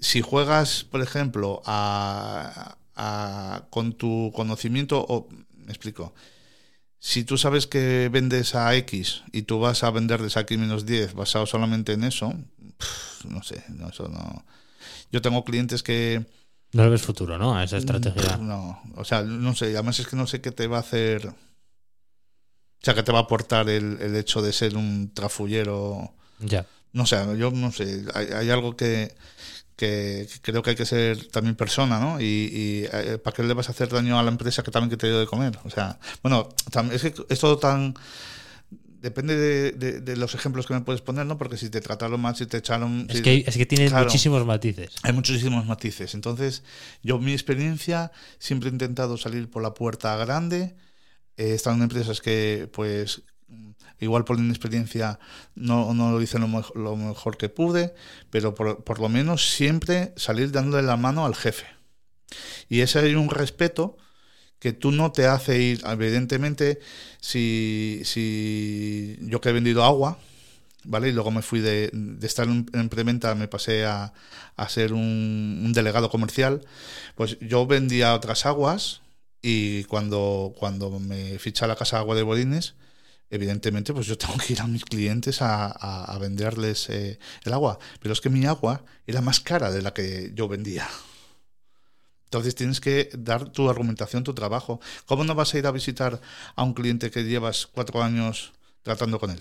si 0.03 0.21
juegas, 0.21 0.83
por 0.83 1.01
ejemplo, 1.01 1.61
a, 1.65 2.77
a- 2.95 3.63
con 3.69 3.93
tu 3.93 4.31
conocimiento, 4.35 5.03
o 5.07 5.27
me 5.55 5.71
explico, 5.71 6.13
si 6.99 7.23
tú 7.23 7.37
sabes 7.37 7.67
que 7.67 8.09
vendes 8.11 8.55
a 8.55 8.75
X 8.75 9.23
y 9.31 9.41
tú 9.43 9.59
vas 9.59 9.83
a 9.83 9.91
venderles 9.91 10.37
a 10.37 10.41
X 10.41 10.57
menos 10.57 10.85
10 10.85 11.13
basado 11.13 11.45
solamente 11.45 11.93
en 11.93 12.03
eso, 12.03 12.33
no 13.27 13.43
sé, 13.43 13.63
no, 13.69 13.89
eso 13.89 14.07
no. 14.09 14.45
Yo 15.11 15.21
tengo 15.21 15.43
clientes 15.43 15.83
que. 15.83 16.25
No 16.73 16.83
le 16.83 16.89
ves 16.89 17.01
futuro, 17.03 17.37
¿no? 17.37 17.55
A 17.55 17.63
esa 17.63 17.77
estrategia. 17.77 18.37
No, 18.37 18.81
o 18.95 19.05
sea, 19.05 19.21
no 19.21 19.53
sé, 19.55 19.65
además 19.73 19.99
es 19.99 20.07
que 20.07 20.15
no 20.15 20.27
sé 20.27 20.41
qué 20.41 20.51
te 20.51 20.67
va 20.67 20.77
a 20.77 20.81
hacer. 20.81 21.27
O 21.27 21.35
sea, 22.85 22.93
qué 22.95 23.03
te 23.03 23.11
va 23.13 23.19
a 23.19 23.23
aportar 23.23 23.69
el, 23.69 23.97
el 24.01 24.15
hecho 24.15 24.41
de 24.41 24.51
ser 24.51 24.75
un 24.75 25.13
trafullero. 25.13 26.13
Ya. 26.39 26.65
No 26.91 27.05
sé, 27.05 27.17
yo 27.37 27.51
no 27.51 27.71
sé, 27.71 28.05
hay, 28.13 28.27
hay 28.27 28.49
algo 28.49 28.75
que, 28.75 29.15
que 29.75 30.27
creo 30.41 30.61
que 30.61 30.71
hay 30.71 30.75
que 30.75 30.85
ser 30.85 31.27
también 31.27 31.55
persona, 31.55 31.99
¿no? 31.99 32.21
Y, 32.21 32.25
y, 32.25 32.85
eh, 32.91 33.17
¿para 33.17 33.35
qué 33.35 33.43
le 33.43 33.53
vas 33.53 33.69
a 33.69 33.71
hacer 33.71 33.89
daño 33.89 34.19
a 34.19 34.23
la 34.23 34.29
empresa 34.29 34.61
que 34.63 34.71
también 34.71 34.89
que 34.91 34.97
te 34.97 35.07
dio 35.07 35.19
de 35.19 35.25
comer? 35.25 35.57
O 35.63 35.69
sea, 35.69 35.99
bueno, 36.21 36.49
es 36.91 37.01
que 37.01 37.13
es 37.29 37.39
todo 37.39 37.57
tan... 37.57 37.93
Depende 39.01 39.35
de, 39.35 39.71
de- 39.73 39.99
de 39.99 40.15
los 40.15 40.33
ejemplos 40.33 40.65
que 40.65 40.73
me 40.73 40.79
puedes 40.79 41.01
poner, 41.01 41.25
¿no? 41.25 41.37
Porque 41.37 41.57
si 41.57 41.69
te 41.69 41.81
trataron 41.81 42.21
mal, 42.21 42.37
si 42.37 42.45
te 42.45 42.55
echaron... 42.57 43.05
Es 43.09 43.17
si- 43.17 43.21
que, 43.23 43.43
es 43.45 43.57
que 43.57 43.65
tiene 43.65 43.87
Claro. 43.89 44.05
muchísimos 44.05 44.45
matices. 44.45 44.95
hay 45.03 45.11
muchísimos 45.11 45.65
matices. 45.65 46.13
Entonces, 46.13 46.63
yo, 47.01 47.19
mi 47.19 47.33
experiencia, 47.33 48.13
siempre 48.39 48.69
he 48.69 48.71
intentado 48.71 49.17
salir 49.17 49.49
por 49.49 49.61
la 49.61 49.73
puerta 49.73 50.15
grande. 50.15 50.77
He 51.35 51.53
estado 51.53 51.75
en 51.75 51.81
empresas 51.81 52.21
que, 52.21 52.69
pues, 52.71 53.23
igual 53.99 54.25
por 54.25 54.37
inexperiencia 54.39 55.19
no, 55.55 55.93
no 55.93 56.11
lo 56.11 56.21
hice 56.21 56.39
lo, 56.39 56.47
mej- 56.47 56.73
lo 56.75 56.95
mejor 56.95 57.37
que 57.37 57.49
pude, 57.49 57.93
pero 58.29 58.55
por, 58.55 58.83
por 58.83 58.99
lo 58.99 59.09
menos 59.09 59.49
siempre 59.51 60.13
salir 60.17 60.51
dándole 60.51 60.83
la 60.83 60.97
mano 60.97 61.25
al 61.25 61.35
jefe. 61.35 61.65
Y 62.69 62.81
ese 62.81 62.99
hay 62.99 63.15
un 63.15 63.29
respeto 63.29 63.97
que 64.59 64.73
tú 64.73 64.91
no 64.91 65.11
te 65.11 65.27
hace 65.27 65.61
ir, 65.61 65.81
evidentemente, 65.85 66.79
si, 67.21 68.01
si 68.05 69.17
yo 69.21 69.41
que 69.41 69.49
he 69.49 69.53
vendido 69.53 69.83
agua, 69.83 70.19
¿vale? 70.85 71.09
Y 71.09 71.13
luego 71.13 71.31
me 71.31 71.41
fui 71.43 71.61
de, 71.61 71.89
de 71.93 72.27
estar 72.27 72.47
en, 72.47 72.67
en 72.73 72.89
preventa, 72.89 73.35
me 73.35 73.47
pasé 73.47 73.85
a, 73.85 74.13
a 74.57 74.69
ser 74.69 74.93
un, 74.93 75.61
un 75.65 75.73
delegado 75.73 76.09
comercial, 76.09 76.65
pues 77.15 77.37
yo 77.41 77.67
vendía 77.67 78.15
otras 78.15 78.45
aguas 78.45 79.01
y 79.41 79.85
cuando, 79.85 80.53
cuando 80.57 80.99
me 80.99 81.39
ficha 81.39 81.67
la 81.67 81.75
casa 81.77 81.99
agua 81.99 82.15
de 82.15 82.23
Bolines, 82.23 82.75
evidentemente 83.33 83.93
pues 83.93 84.05
yo 84.07 84.17
tengo 84.17 84.35
que 84.37 84.53
ir 84.53 84.61
a 84.61 84.67
mis 84.67 84.85
clientes 84.85 85.41
a, 85.41 85.65
a- 85.67 86.05
a 86.05 86.17
venderles 86.19 86.89
eh, 86.89 87.19
el 87.43 87.53
agua. 87.53 87.79
Pero 87.99 88.13
es 88.13 88.21
que 88.21 88.29
mi 88.29 88.45
agua 88.45 88.83
era 89.07 89.21
más 89.21 89.39
cara 89.39 89.71
de 89.71 89.81
la 89.81 89.93
que 89.93 90.31
yo 90.33 90.47
vendía. 90.47 90.87
Entonces 92.25 92.55
tienes 92.55 92.81
que 92.81 93.09
dar 93.17 93.49
tu 93.49 93.69
argumentación, 93.69 94.23
tu 94.23 94.33
trabajo. 94.33 94.79
¿Cómo 95.05 95.23
no 95.23 95.35
vas 95.35 95.53
a 95.53 95.59
ir 95.59 95.67
a 95.67 95.71
visitar 95.71 96.19
a 96.55 96.63
un 96.63 96.73
cliente 96.73 97.11
que 97.11 97.23
llevas 97.23 97.67
cuatro 97.67 98.01
años 98.01 98.53
tratando 98.81 99.19
con 99.19 99.29
él? 99.29 99.39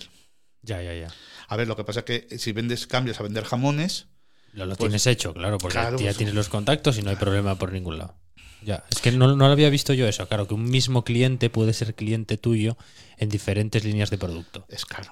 Ya, 0.61 0.81
ya, 0.81 0.93
ya. 0.93 1.07
A 1.47 1.57
ver, 1.57 1.67
lo 1.67 1.75
que 1.75 1.83
pasa 1.83 2.01
es 2.01 2.05
que 2.05 2.37
si 2.37 2.51
vendes, 2.51 2.85
cambias 2.87 3.19
a 3.19 3.23
vender 3.23 3.43
jamones, 3.45 4.07
Lo, 4.53 4.65
lo 4.67 4.75
Pues- 4.75 4.89
tienes 4.89 5.07
hecho, 5.07 5.33
claro, 5.33 5.57
porque 5.57 5.73
Claro, 5.73 5.97
ya 5.97 6.05
pues- 6.05 6.17
tienes 6.17 6.35
los 6.35 6.47
contactos 6.49 6.99
y 6.99 7.01
no 7.01 7.09
hay 7.09 7.15
problema 7.15 7.55
por 7.55 7.71
ningún 7.73 7.97
lado. 7.97 8.13
Ya, 8.61 8.83
es 8.91 9.01
que 9.01 9.11
no, 9.11 9.27
no 9.35 9.47
lo 9.47 9.51
había 9.51 9.69
visto 9.71 9.93
yo 9.93 10.07
eso. 10.07 10.27
Claro, 10.27 10.47
que 10.47 10.53
un 10.53 10.69
mismo 10.69 11.03
cliente 11.03 11.49
puede 11.49 11.73
ser 11.73 11.95
cliente 11.95 12.37
tuyo 12.37 12.77
en 13.17 13.29
diferentes 13.29 13.83
líneas 13.83 14.09
de 14.09 14.17
producto. 14.17 14.65
es 14.69 14.85
caro. 14.85 15.09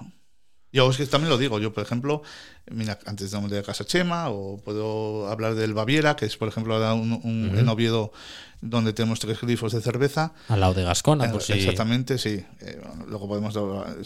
Yo 0.74 0.88
es 0.90 0.96
que 0.96 1.04
también 1.06 1.28
lo 1.28 1.36
digo, 1.36 1.58
yo 1.58 1.74
por 1.74 1.82
ejemplo, 1.84 2.22
mira, 2.70 2.98
antes 3.04 3.30
de 3.30 3.38
de 3.48 3.62
Casa 3.62 3.84
Chema, 3.84 4.30
o 4.30 4.56
puedo 4.56 5.28
hablar 5.28 5.54
del 5.54 5.74
Baviera, 5.74 6.16
que 6.16 6.24
es 6.24 6.38
por 6.38 6.48
ejemplo 6.48 6.72
ahora 6.74 6.94
un, 6.94 7.12
un- 7.12 7.58
en 7.58 7.68
Oviedo 7.68 8.10
donde 8.62 8.94
tenemos 8.94 9.18
tres 9.20 9.38
grifos 9.42 9.72
de 9.72 9.82
cerveza. 9.82 10.32
Al 10.48 10.60
lado 10.60 10.72
de 10.72 10.84
Gascona, 10.84 11.26
Eh, 11.26 11.28
pues 11.30 11.44
sí. 11.44 11.52
Exactamente, 11.52 12.16
sí. 12.16 12.42
Eh, 12.60 12.80
bueno, 12.86 13.04
luego 13.06 13.28
podemos, 13.28 13.54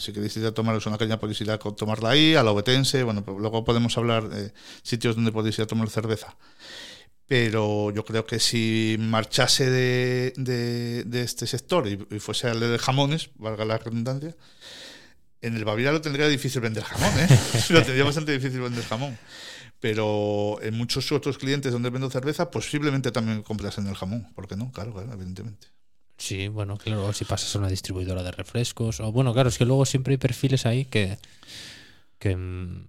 si 0.03 0.11
queréis 0.11 0.35
ir 0.35 0.45
a 0.45 0.51
tomaros 0.51 0.85
una 0.87 0.97
caña, 0.97 1.17
podéis 1.17 1.39
ir 1.39 1.51
a 1.51 1.57
tomarla 1.57 2.09
ahí, 2.09 2.35
a 2.35 2.43
la 2.43 2.51
Obetense. 2.51 3.03
Bueno, 3.03 3.23
pues 3.23 3.37
luego 3.37 3.63
podemos 3.63 3.97
hablar 3.97 4.27
de 4.27 4.51
sitios 4.83 5.15
donde 5.15 5.31
podéis 5.31 5.57
ir 5.59 5.63
a 5.63 5.67
tomar 5.67 5.89
cerveza. 5.89 6.35
Pero 7.27 7.91
yo 7.91 8.05
creo 8.05 8.25
que 8.25 8.39
si 8.39 8.95
marchase 8.99 9.69
de, 9.69 10.33
de- 10.37 11.21
este 11.21 11.45
sector 11.45 11.87
y, 11.87 11.97
fuese 12.19 12.47
al 12.47 12.59
de 12.59 12.77
jamones, 12.79 13.31
valga 13.35 13.65
la 13.65 13.77
redundancia, 13.77 14.35
en 15.41 15.55
el 15.55 15.65
Baviera 15.65 15.91
lo 15.91 16.01
tendría 16.01 16.27
difícil 16.29 16.61
vender 16.61 16.83
jamón, 16.83 17.19
¿eh? 17.19 17.27
lo 17.69 17.81
tendría 17.83 18.05
bastante 18.05 18.31
difícil 18.31 18.61
vender 18.61 18.83
jamón. 18.85 19.17
Pero 19.79 20.57
en 20.63 20.73
muchos 20.75 21.11
otros 21.11 21.37
clientes 21.37 21.71
donde 21.71 21.89
vendo 21.91 22.09
cerveza, 22.09 22.49
posiblemente 22.49 23.11
también 23.11 23.43
compras 23.43 23.77
en 23.77 23.87
el 23.87 23.95
jamón. 23.95 24.27
¿Por 24.33 24.47
qué 24.47 24.55
no? 24.55 24.71
Claro, 24.71 24.99
evidentemente. 25.01 25.67
Sí, 26.17 26.47
bueno, 26.47 26.77
claro, 26.77 27.13
si 27.13 27.25
pasas 27.25 27.55
a 27.55 27.59
una 27.59 27.67
distribuidora 27.69 28.23
de 28.23 28.31
refrescos. 28.31 28.99
O 29.01 29.11
bueno, 29.11 29.33
claro, 29.33 29.49
es 29.49 29.57
que 29.59 29.65
luego 29.65 29.85
siempre 29.85 30.13
hay 30.13 30.17
perfiles 30.17 30.65
ahí 30.65 30.85
que. 30.85 31.19
que 32.17 32.35
mm, 32.35 32.87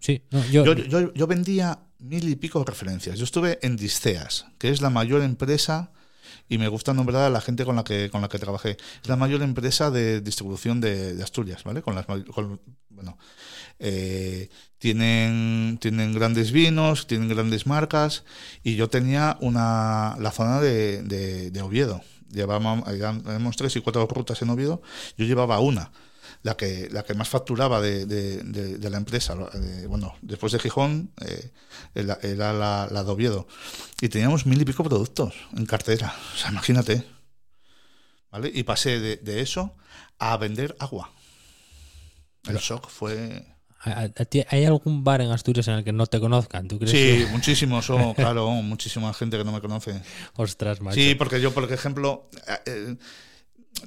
sí, 0.00 0.22
yo, 0.50 0.64
Yo, 0.64 1.12
yo- 1.14 1.26
vendía 1.26 1.78
mil 1.98 2.28
y 2.28 2.36
pico 2.36 2.62
referencias. 2.64 3.18
Yo 3.18 3.24
estuve 3.24 3.58
en 3.62 3.76
Disceas, 3.76 4.46
que 4.58 4.70
es 4.70 4.80
la 4.80 4.90
mayor 4.90 5.22
empresa, 5.22 5.90
y 6.48 6.58
me 6.58 6.68
gusta 6.68 6.94
nombrar 6.94 7.22
a 7.24 7.30
la 7.30 7.40
gente 7.40 7.64
con 7.64 7.76
la 7.76 7.84
que, 7.84 8.10
con 8.10 8.20
la 8.22 8.28
que 8.28 8.38
trabajé. 8.38 8.76
Es 9.02 9.08
la 9.08 9.16
mayor 9.16 9.42
empresa 9.42 9.90
de 9.90 10.20
distribución 10.20 10.80
de, 10.80 11.20
Asturias, 11.22 11.64
¿vale? 11.64 11.82
Con 11.82 11.94
las, 11.94 12.06
con- 12.06 12.60
bueno, 12.90 13.18
eh, 13.78 14.48
tienen, 14.78 15.78
tienen 15.80 16.12
grandes 16.14 16.52
vinos, 16.52 17.06
tienen 17.06 17.28
grandes 17.28 17.66
marcas, 17.66 18.24
y 18.62 18.76
yo 18.76 18.88
tenía 18.88 19.36
una, 19.40 20.16
la 20.18 20.30
zona 20.30 20.60
de, 20.60 21.02
de, 21.02 21.50
de 21.50 21.62
Oviedo. 21.62 22.00
Llevábamos 22.30 23.56
tres 23.56 23.76
y 23.76 23.80
cuatro 23.80 24.06
rutas 24.06 24.40
en 24.42 24.50
Oviedo, 24.50 24.82
yo 25.16 25.24
llevaba 25.26 25.60
una 25.60 25.90
la 26.46 26.56
que, 26.56 26.88
la 26.90 27.02
que 27.02 27.14
más 27.14 27.28
facturaba 27.28 27.80
de, 27.80 28.06
de- 28.06 28.42
de- 28.42 28.78
de 28.78 28.90
la 28.90 28.98
empresa. 28.98 29.34
bueno, 29.88 30.14
después 30.22 30.52
de 30.52 30.58
Gijón 30.60 31.10
eh, 31.26 31.50
era, 31.94 32.18
era 32.22 32.52
la, 32.52 32.88
la 32.90 33.02
de 33.02 33.10
Oviedo. 33.10 33.46
Y 34.00 34.08
teníamos 34.08 34.46
mil 34.46 34.60
y 34.60 34.64
pico 34.64 34.84
productos 34.84 35.34
en 35.56 35.66
cartera. 35.66 36.14
O 36.34 36.38
sea, 36.38 36.50
imagínate. 36.52 37.04
¿Vale? 38.30 38.50
Y 38.54 38.62
pasé 38.62 39.00
de, 39.00 39.40
eso 39.40 39.74
a 40.18 40.36
vender 40.36 40.76
agua. 40.78 41.10
El 42.48 42.58
shock 42.58 42.88
fue... 42.88 43.44
¿a- 43.80 44.02
a 44.02 44.24
ti 44.24 44.44
¿Hay 44.50 44.64
algún 44.64 45.02
bar 45.04 45.20
en 45.20 45.30
Asturias 45.32 45.66
en 45.68 45.74
el 45.74 45.84
que 45.84 45.92
no 45.92 46.06
te 46.06 46.20
conozcan? 46.20 46.68
¿Tú 46.68 46.78
crees 46.78 46.92
Sí, 46.92 47.24
que- 47.24 47.26
muchísimos, 47.32 47.90
oh, 47.90 48.14
claro, 48.14 48.48
muchísima 48.62 49.12
gente 49.14 49.36
que 49.38 49.44
no 49.44 49.52
me 49.52 49.60
conoce. 49.60 50.00
Ostras, 50.36 50.80
macho. 50.80 50.94
Sí, 50.94 51.14
porque 51.16 51.40
yo, 51.40 51.52
por 51.52 51.70
ejemplo, 51.72 52.28
eh, 52.46 52.58
eh, 52.66 52.96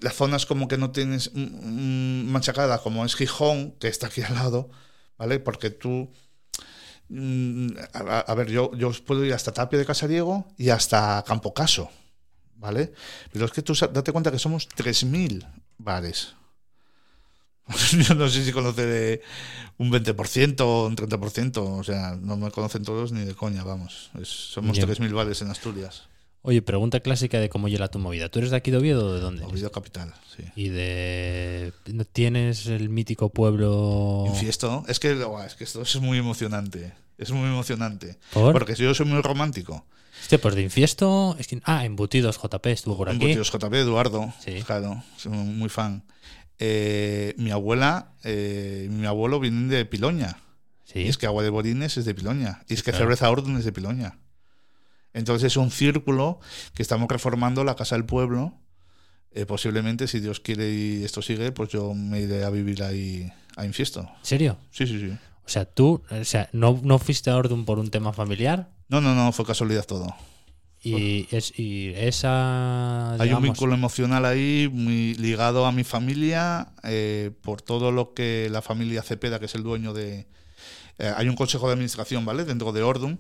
las 0.02 0.16
zonas 0.16 0.46
como 0.46 0.68
que 0.68 0.78
no 0.78 0.92
tienes 0.92 1.32
mm, 1.34 1.40
mm, 1.42 2.32
machacada, 2.32 2.82
como 2.82 3.06
es 3.06 3.16
Gijón, 3.16 3.72
que 3.80 3.88
está 3.88 4.08
aquí 4.08 4.22
al 4.22 4.36
lado, 4.36 4.70
¿vale? 5.18 5.40
Porque 5.40 5.70
tú. 5.70 6.12
mm, 7.10 7.70
A, 7.94 8.20
a 8.20 8.36
ver, 8.36 8.50
yo, 8.50 8.72
yo 8.76 8.90
os 8.90 9.02
puedo 9.02 9.24
ir 9.26 9.34
hasta 9.34 9.52
Tapia 9.54 9.80
de 9.80 9.86
Casariego 9.86 10.46
y 10.58 10.70
hasta 10.70 11.24
Campo 11.28 11.54
Caso, 11.54 11.90
¿vale? 12.56 12.94
Pero 13.32 13.46
es 13.46 13.52
que 13.52 13.62
tú 13.62 13.74
date 13.74 14.12
cuenta 14.12 14.32
que 14.32 14.40
somos 14.40 14.68
3.000 14.70 15.46
bares. 15.78 16.36
Yo 18.08 18.16
no 18.16 18.28
sé 18.28 18.44
si 18.44 18.52
conoce 18.52 19.22
un 19.78 19.92
20% 19.92 20.62
o 20.62 20.88
un 20.88 20.96
30%, 20.96 21.58
o 21.80 21.84
sea, 21.84 22.16
no 22.20 22.36
me 22.36 22.50
conocen 22.50 22.84
todos 22.84 23.12
ni 23.12 23.24
de 23.26 23.36
coña, 23.36 23.64
vamos. 23.64 24.10
Es- 24.20 24.28
somos 24.54 24.76
Ya. 24.78 24.86
3.000 24.88 25.14
bares 25.14 25.42
en 25.44 25.52
Asturias. 25.52 26.08
Oye, 26.42 26.62
pregunta 26.62 27.02
clásica 27.02 27.40
de 27.40 27.50
cómo 27.50 27.68
llega 27.68 27.90
tu 27.90 28.00
movida. 28.00 28.30
¿Tú 28.30 28.40
eres 28.40 28.52
de 28.52 28.58
aquí 28.58 28.72
de 28.72 28.78
Oviedo 28.78 29.08
o 29.08 29.14
de 29.14 29.20
dónde? 29.20 29.44
Oviedo 29.44 29.72
Capital, 29.72 30.14
sí. 30.36 30.44
Y 30.56 30.70
de. 30.70 31.74
¿no 31.94 32.06
¿Tienes 32.06 32.66
el 32.68 32.90
mítico 32.90 33.30
pueblo. 33.30 34.24
Infiesto. 34.28 34.86
Es 34.88 35.00
que, 35.00 35.12
es 35.46 35.56
que 35.56 35.64
esto 35.66 35.82
es 35.82 35.96
muy 36.00 36.18
emocionante. 36.18 36.94
Es 37.18 37.32
muy 37.32 37.48
emocionante. 37.50 38.18
¿Por? 38.32 38.54
Porque 38.54 38.74
yo 38.76 38.94
soy 38.94 39.06
muy 39.06 39.22
romántico. 39.22 39.86
Hostia, 40.22 40.40
pues 40.40 40.56
de 40.56 40.62
Infiesto. 40.64 41.36
es 41.40 41.48
que- 41.48 41.62
ah, 41.66 41.84
Embutidos 41.86 42.38
JP 42.42 42.66
estuvo 42.72 42.96
por 42.98 43.10
aquí. 43.10 43.18
Embutidos 43.18 43.52
JP, 43.52 43.74
Eduardo. 43.74 44.34
Sí. 44.44 44.64
Claro, 44.66 45.04
soy 45.18 45.34
muy 45.34 45.70
fan. 45.70 46.04
Eh, 46.58 47.34
mi 47.38 47.52
abuela 47.52 48.12
eh, 48.24 48.88
mi 48.92 49.06
abuelo 49.06 49.40
vienen 49.40 49.70
de 49.70 49.86
Piloña. 49.86 50.38
Sí. 50.86 51.00
Y 51.00 51.08
es 51.08 51.18
que 51.18 51.26
Agua 51.26 51.44
de 51.44 51.50
Borines 51.50 51.98
es 51.98 52.06
de 52.06 52.16
Piloña. 52.16 52.64
Y 52.68 52.74
es 52.74 52.84
que 52.84 52.92
Claro. 52.92 53.06
Cerveza 53.06 53.30
Orden 53.30 53.58
es 53.58 53.66
de 53.66 53.72
Piloña. 53.72 54.18
Entonces 55.14 55.54
es 55.54 55.58
un 55.58 55.72
círculo 55.72 56.40
que 56.74 56.82
estamos 56.82 57.08
reformando 57.10 57.64
la 57.64 57.76
Casa 57.76 57.96
del 57.96 58.06
Pueblo. 58.06 58.54
Eh, 59.32 59.46
posiblemente, 59.46 60.08
si 60.08 60.20
Dios 60.20 60.40
quiere 60.40 60.72
y 60.72 61.04
esto 61.04 61.22
sigue, 61.22 61.52
pues 61.52 61.70
yo 61.70 61.94
me 61.94 62.22
iré 62.22 62.44
a 62.44 62.50
vivir 62.50 62.84
ahí 62.84 63.32
a 63.56 63.66
Infiesto. 63.66 64.02
¿En 64.02 64.26
serio? 64.26 64.58
Sí, 64.72 64.88
sí, 64.88 65.00
sí. 65.00 65.12
O 65.46 65.50
sea, 65.50 65.66
tú, 65.66 66.04
o 66.12 66.24
sea, 66.26 66.50
no, 66.54 66.80
no 66.84 67.00
fuiste 67.00 67.30
a 67.30 67.36
Ordun 67.38 67.66
por 67.66 67.80
un 67.80 67.90
tema 67.90 68.14
familiar 68.14 68.70
No, 68.88 69.02
no, 69.02 69.16
no, 69.16 69.32
fue 69.32 69.46
casualidad 69.46 69.86
todo. 69.86 70.16
y, 70.82 71.28
es, 71.36 71.58
y 71.58 71.92
esa. 71.96 73.14
Hay 73.14 73.20
un 73.20 73.24
digamos, 73.26 73.44
vínculo 73.44 73.74
emocional 73.74 74.26
ahí 74.26 74.70
muy 74.72 75.16
ligado 75.16 75.66
a 75.66 75.72
mi 75.72 75.84
familia 75.84 76.74
eh, 76.84 77.32
por 77.42 77.62
todo 77.62 77.92
lo 77.92 78.14
que 78.14 78.48
la 78.52 78.62
familia 78.62 79.02
Cepeda, 79.02 79.40
que 79.40 79.46
es 79.46 79.56
el 79.56 79.64
dueño 79.64 79.94
de... 79.94 80.28
eh, 81.00 81.12
hay 81.16 81.28
un 81.30 81.36
consejo 81.36 81.66
de 81.68 81.74
administración, 81.74 82.24
¿vale? 82.26 82.46
Dentro 82.46 82.72
de 82.72 82.84
Ordum. 82.84 83.18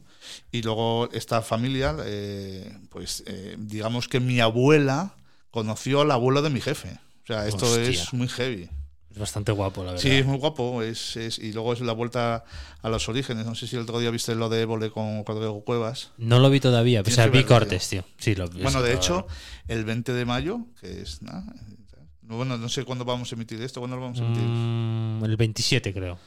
Y 0.51 0.61
luego 0.61 1.09
esta 1.11 1.41
familia, 1.41 1.95
eh, 2.05 2.77
pues 2.89 3.23
eh, 3.25 3.55
digamos 3.57 4.07
que 4.07 4.19
mi 4.19 4.39
abuela 4.39 5.15
conoció 5.51 6.01
al 6.01 6.11
abuelo 6.11 6.41
de 6.41 6.49
mi 6.51 6.61
jefe. 6.61 6.99
O 7.23 7.27
sea, 7.27 7.47
esto 7.47 7.65
Hostia. 7.65 7.89
es 7.89 8.13
muy 8.13 8.27
heavy. 8.27 8.69
Es 9.11 9.17
bastante 9.17 9.51
guapo, 9.51 9.83
la 9.83 9.91
verdad. 9.93 10.03
Sí, 10.03 10.11
es 10.11 10.25
muy 10.25 10.37
guapo. 10.37 10.83
Es, 10.83 11.15
es- 11.17 11.39
y 11.39 11.51
luego 11.51 11.73
es 11.73 11.81
la 11.81 11.93
vuelta 11.93 12.43
a 12.83 12.89
los 12.89 13.09
orígenes. 13.09 13.45
No 13.47 13.55
sé 13.55 13.65
si 13.65 13.75
el 13.75 13.81
otro 13.81 13.99
día 13.99 14.11
viste 14.11 14.35
lo 14.35 14.49
de 14.49 14.61
Évole 14.61 14.91
con 14.91 15.25
Rodrigo 15.25 15.63
Cuevas. 15.63 16.11
No 16.19 16.37
lo 16.39 16.49
vi 16.51 16.59
todavía, 16.59 17.01
o 17.01 17.09
sea, 17.09 17.25
vi 17.27 17.43
cortes, 17.43 17.89
tío. 17.89 18.03
Sí, 18.19 18.35
lo. 18.35 18.47
Bueno, 18.49 18.83
de 18.83 18.93
hecho, 18.93 19.25
el 19.67 19.83
20 19.85 20.13
de 20.13 20.25
mayo, 20.25 20.59
que 20.79 21.01
es 21.01 21.21
no, 21.23 22.37
bueno, 22.37 22.57
no 22.57 22.69
sé 22.69 22.83
cuándo 22.85 23.05
vamos 23.05 23.31
a 23.31 23.35
emitir 23.35 23.59
esto, 23.63 23.79
¿cuándo 23.81 23.95
lo 23.95 24.03
vamos 24.03 24.19
a 24.19 24.25
emitir? 24.25 24.43
mm, 24.43 25.23
el 25.25 25.35
27, 25.37 25.91
creo. 25.93 26.19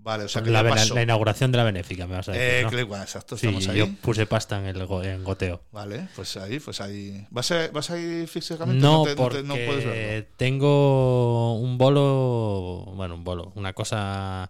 Vale, 0.00 0.24
o 0.24 0.28
sea 0.28 0.42
que 0.42 0.50
la, 0.50 0.62
ya 0.62 0.68
pasó. 0.70 0.94
la 0.94 1.02
inauguración 1.02 1.52
de 1.52 1.58
la 1.58 1.64
benéfica, 1.64 2.06
me 2.06 2.14
vas 2.16 2.28
a 2.28 2.32
decir. 2.32 2.46
Eh, 2.48 2.62
¿no? 2.62 2.70
que 2.70 2.80
exacto, 3.02 3.36
Sí, 3.36 3.46
estamos 3.46 3.68
ahí. 3.68 3.78
yo 3.78 3.88
puse 4.00 4.24
pasta 4.26 4.58
en 4.58 4.64
el 4.66 4.86
go- 4.86 5.02
en 5.02 5.22
goteo. 5.24 5.60
Vale, 5.72 6.08
pues 6.16 6.36
ahí, 6.38 6.58
pues 6.60 6.80
ahí. 6.80 7.26
¿Vas 7.30 7.50
a, 7.50 7.68
vas 7.68 7.90
a 7.90 7.98
ir 7.98 8.26
físicamente? 8.28 8.80
No, 8.80 9.02
te- 9.04 9.16
porque 9.16 9.38
te- 9.38 9.42
no 9.42 9.54
puedes 9.54 9.84
verlo. 9.84 10.26
tengo 10.38 11.58
un 11.58 11.76
bolo, 11.76 12.84
bueno, 12.94 13.16
un 13.16 13.24
bolo, 13.24 13.52
una 13.54 13.72
cosa, 13.74 14.48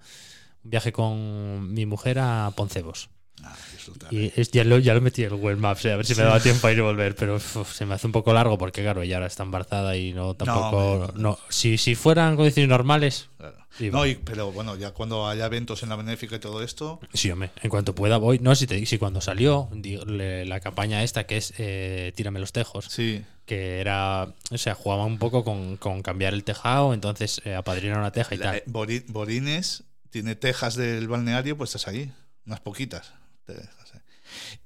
un 0.65 0.71
viaje 0.71 0.93
con 0.93 1.73
mi 1.73 1.87
mujer 1.87 2.19
a 2.21 2.53
Poncebos. 2.55 3.09
Ah, 3.43 3.57
disfrutar. 3.93 4.13
Y 4.15 4.33
es- 4.37 4.51
ya, 4.51 4.65
lo, 4.65 4.79
ya 4.79 4.95
lo 4.95 5.01
metí 5.01 5.23
en 5.25 5.33
el 5.33 5.37
Google 5.39 5.57
Maps, 5.57 5.85
eh, 5.85 5.93
a 5.93 5.97
ver 5.97 6.07
si 6.07 6.15
me 6.15 6.23
daba 6.23 6.41
tiempo 6.41 6.67
a 6.67 6.73
ir 6.73 6.79
y 6.79 6.81
volver, 6.83 7.15
pero 7.15 7.37
uf, 7.37 7.73
se 7.73 7.87
me 7.87 7.95
hace 7.95 8.07
un 8.07 8.13
poco 8.13 8.33
largo 8.33 8.57
porque, 8.59 8.83
claro, 8.83 9.03
ella 9.03 9.17
ahora 9.17 9.27
está 9.27 9.43
embarazada 9.43 9.97
y 9.97 10.13
no 10.13 10.35
tampoco. 10.35 11.13
No, 11.17 11.39
si, 11.49 11.79
si 11.79 11.95
fueran 11.95 12.37
condiciones 12.37 12.69
normales, 12.69 13.29
Claro. 13.39 13.57
Sí, 13.77 13.91
no, 13.91 14.05
y- 14.07 14.17
pero 14.17 14.51
bueno, 14.51 14.75
ya 14.77 14.91
cuando 14.91 15.29
haya 15.29 15.47
eventos 15.47 15.85
en 15.85 15.91
la 15.91 15.95
benéfica 15.97 16.35
y 16.35 16.39
todo 16.41 16.65
esto, 16.65 16.99
sí, 17.13 17.31
hombre, 17.31 17.51
en 17.63 17.71
cuanto 17.71 17.95
pueda 17.95 18.17
voy. 18.17 18.41
No, 18.41 18.57
si, 18.57 18.67
te, 18.67 18.85
si 18.87 18.99
cuando 18.99 19.21
salió 19.21 19.69
le- 20.07 20.45
la 20.47 20.59
campaña 20.59 21.05
esta 21.05 21.25
que 21.27 21.37
es 21.37 21.55
eh, 21.59 22.13
Tírame 22.17 22.41
los 22.41 22.51
tejos, 22.53 22.87
sí. 22.87 23.25
que 23.47 23.79
era, 23.81 24.35
o 24.51 24.59
sea, 24.59 24.75
jugaba 24.75 25.05
un 25.05 25.19
poco 25.19 25.45
con, 25.45 25.77
con 25.77 26.03
cambiar 26.03 26.35
el 26.35 26.43
tejado, 26.43 26.93
entonces 26.93 27.41
eh, 27.45 27.55
apadrinar 27.55 27.99
una 27.99 28.11
teja 28.11 28.35
y 28.35 28.39
La- 28.39 28.45
tal. 28.47 28.57
eh, 28.57 28.63
Bori- 28.67 29.05
Borines 29.07 29.85
tiene 30.11 30.35
tejas 30.35 30.75
del 30.75 31.07
balneario 31.07 31.57
puestas 31.57 31.87
ahí, 31.87 32.11
unas 32.47 32.59
poquitas. 32.61 33.13
Eh. 33.49 33.69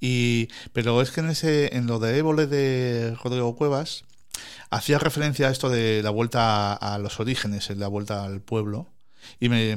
Y, 0.00 0.48
pero 0.72 1.00
es 1.00 1.10
que 1.10 1.20
en 1.20 1.30
ese, 1.30 1.76
en 1.76 1.86
lo 1.86 1.98
de 1.98 2.18
Évole 2.18 2.46
de 2.46 3.14
Rodrigo 3.22 3.54
Cuevas, 3.56 4.04
hacía 4.70 4.98
referencia 4.98 5.48
a 5.48 5.50
esto 5.50 5.68
de 5.68 6.02
la 6.02 6.10
vuelta 6.10 6.72
a, 6.74 6.94
a 6.94 6.98
los 6.98 7.20
orígenes, 7.20 7.70
la 7.76 7.88
vuelta 7.88 8.24
al 8.24 8.40
pueblo. 8.40 8.88
Y 9.38 9.48
me, 9.48 9.76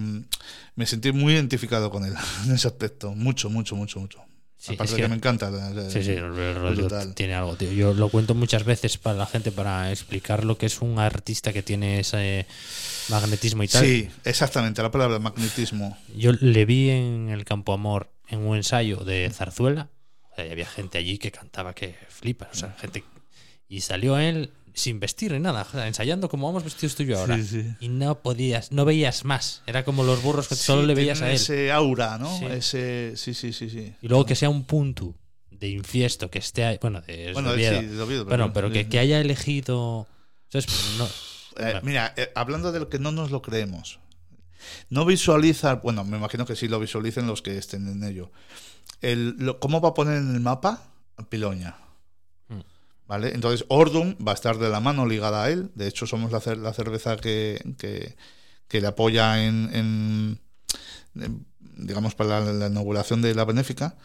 me 0.76 0.86
sentí 0.88 1.12
muy 1.12 1.34
identificado 1.34 1.92
con 1.92 2.06
él 2.06 2.14
en 2.46 2.54
ese 2.56 2.68
aspecto. 2.68 3.12
Mucho, 3.14 3.50
mucho, 3.50 3.76
mucho, 3.76 4.00
mucho. 4.00 4.20
Sí, 4.58 4.74
Aparte 4.74 4.86
es 4.86 4.92
de 4.92 4.96
que, 4.98 5.02
que- 5.04 5.10
me 5.10 5.16
encanta. 5.16 5.52
Sí, 5.92 6.02
sí, 6.04 6.16
Rodrigo 6.18 6.90
tiene 7.14 7.36
algo, 7.36 7.56
tío. 7.56 7.72
Yo 7.72 7.94
lo 7.94 8.10
cuento 8.10 8.34
muchas 8.34 8.64
veces 8.64 8.98
para 8.98 9.16
la 9.16 9.28
gente 9.28 9.52
para 9.52 9.92
explicar 9.92 10.44
lo 10.44 10.58
que 10.58 10.66
es 10.66 10.82
un 10.82 10.98
artista 10.98 11.54
que 11.54 11.62
tiene 11.62 12.00
ese 12.00 12.48
magnetismo 13.10 13.62
y 13.62 13.68
tal. 13.68 13.86
Sí, 13.86 14.10
exactamente, 14.24 14.82
la 14.82 14.90
palabra 14.90 15.20
magnetismo. 15.20 15.96
Yo 16.18 16.32
le 16.32 16.66
vi 16.66 16.90
en 16.90 17.30
el 17.30 17.46
Campo 17.46 17.74
Amor 17.74 18.10
en 18.30 18.40
un 18.40 18.56
ensayo 18.58 18.98
de 18.98 19.30
zarzuela. 19.32 19.90
O 20.32 20.36
sea, 20.36 20.46
y 20.48 20.52
había 20.52 20.66
gente 20.66 20.98
allí 20.98 21.18
que 21.18 21.32
cantaba 21.32 21.74
que 21.74 21.96
flipa. 22.10 22.50
O 22.52 22.56
sea, 22.56 22.76
gente. 22.80 23.04
Y 23.68 23.82
salió 23.82 24.18
él 24.18 24.52
sin 24.74 25.00
vestir 25.00 25.32
ni 25.32 25.40
nada, 25.40 25.62
o 25.62 25.72
sea, 25.72 25.88
ensayando 25.88 26.28
como 26.28 26.48
vamos 26.48 26.66
vestidos 26.66 26.96
tú 26.96 27.04
y 27.04 27.06
yo 27.08 27.20
ahora. 27.20 27.38
Sí, 27.38 27.46
sí. 27.46 27.66
Y 27.80 27.88
no 27.88 28.20
podías, 28.20 28.72
no 28.74 28.84
veías 28.84 29.24
más. 29.24 29.64
Era 29.68 29.86
como 29.86 30.04
los 30.04 30.22
burros 30.22 30.50
que 30.50 30.56
Sí, 30.56 30.64
solo 30.66 30.84
le 30.84 30.94
veías 30.94 31.22
a 31.22 31.30
él. 31.30 31.36
Ese 31.36 31.72
aura, 31.72 32.18
¿no? 32.18 32.30
Ese, 32.50 33.14
sí, 33.16 33.34
sí, 33.34 33.54
sí, 33.54 33.70
sí. 33.70 33.94
Y 34.02 34.08
luego 34.10 34.26
que 34.26 34.36
sea 34.36 34.50
un 34.50 34.66
punto 34.66 35.16
de 35.50 35.70
infiesto 35.70 36.30
que 36.30 36.40
esté 36.40 36.66
ahí. 36.66 36.78
Bueno, 36.82 37.00
de, 37.02 37.32
Bueno, 37.32 37.54
de 37.54 37.88
de 37.88 38.02
Oviedo, 38.02 38.26
Bueno, 38.26 38.52
pero 38.52 38.70
que, 38.70 38.90
que 38.90 39.00
haya 39.00 39.22
elegido. 39.22 40.08
¿sabes? 40.50 40.68
No, 40.98 41.08
Eh, 41.58 41.80
mira, 41.84 42.14
eh, 42.18 42.30
hablando 42.36 42.74
de 42.74 42.80
lo 42.82 42.90
que 42.90 43.00
no 43.00 43.14
nos 43.14 43.32
lo 43.32 43.42
creemos, 43.42 44.00
no 44.90 45.06
visualiza, 45.06 45.76
bueno, 45.76 46.04
me 46.04 46.18
imagino 46.18 46.46
que 46.46 46.56
sí 46.56 46.68
lo 46.68 46.80
visualicen 46.80 47.28
los 47.28 47.42
que 47.42 47.58
estén 47.58 47.88
en 47.88 48.04
ello. 48.04 48.32
El, 49.02 49.36
lo- 49.38 49.60
¿Cómo 49.60 49.82
va 49.82 49.90
a 49.90 49.94
poner 49.94 50.18
en 50.18 50.34
el 50.36 50.42
mapa 50.42 50.84
Piloña? 51.30 51.76
Mm. 52.50 52.60
¿Vale? 53.08 53.34
Entonces, 53.36 53.66
Ordum 53.70 54.16
va 54.26 54.32
a 54.32 54.36
estar 54.36 54.58
de 54.58 54.70
la 54.70 54.80
mano 54.80 55.06
ligada 55.06 55.44
a 55.44 55.50
él. 55.52 55.72
De 55.76 55.88
hecho, 55.88 56.08
somos 56.08 56.32
la, 56.32 56.40
cer- 56.42 56.58
la 56.62 56.74
cerveza 56.74 57.18
que, 57.18 57.62
que, 57.78 58.16
que 58.68 58.82
le 58.82 58.88
apoya 58.88 59.46
en, 59.46 59.70
en- 59.74 60.40
en, 61.16 61.46
digamos, 61.78 62.16
para 62.16 62.40
la, 62.40 62.54
la 62.54 62.68
inauguración 62.68 63.22
de 63.22 63.36
la 63.36 63.46
benéfica. 63.46 63.96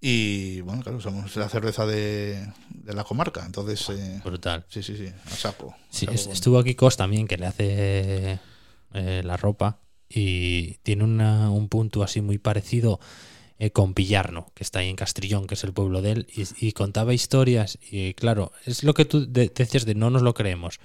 Y 0.00 0.60
bueno, 0.62 0.82
claro, 0.82 1.00
somos 1.00 1.36
la 1.36 1.48
cerveza 1.48 1.86
de, 1.86 2.44
de 2.70 2.92
la 2.94 3.04
comarca. 3.04 3.44
Entonces, 3.46 3.88
eh, 3.90 4.20
brutal. 4.24 4.64
sí, 4.68 4.82
sí, 4.82 4.96
sí, 4.96 5.06
a 5.26 5.30
saco. 5.30 5.70
a 5.78 5.78
Sí, 5.90 6.06
saco 6.06 6.12
es- 6.16 6.24
con- 6.24 6.32
estuvo 6.32 6.58
aquí 6.58 6.74
Cos 6.74 6.96
también, 6.96 7.28
que 7.28 7.36
le 7.36 7.46
hace 7.46 8.40
eh, 8.94 9.22
la 9.24 9.36
ropa. 9.36 9.80
Y 10.08 10.74
tiene 10.82 11.04
una- 11.04 11.50
un 11.50 11.68
punto 11.68 12.02
así 12.02 12.20
muy 12.20 12.38
parecido 12.38 13.00
eh, 13.58 13.70
con 13.70 13.94
Pillarno, 13.94 14.50
que 14.54 14.64
está 14.64 14.80
ahí 14.80 14.88
en 14.88 14.96
Castrillón, 14.96 15.46
que 15.46 15.54
es 15.54 15.62
el 15.64 15.72
pueblo 15.72 16.02
de 16.02 16.12
él. 16.12 16.26
Y, 16.34 16.66
y 16.66 16.72
contaba 16.72 17.14
historias. 17.14 17.78
Y 17.90 18.12
claro, 18.14 18.52
es 18.66 18.82
lo 18.82 18.92
que 18.94 19.04
tú 19.04 19.24
de- 19.30 19.52
decías 19.54 19.84
de 19.84 19.94
no 19.94 20.10
nos 20.10 20.22
lo 20.22 20.34
creemos. 20.34 20.80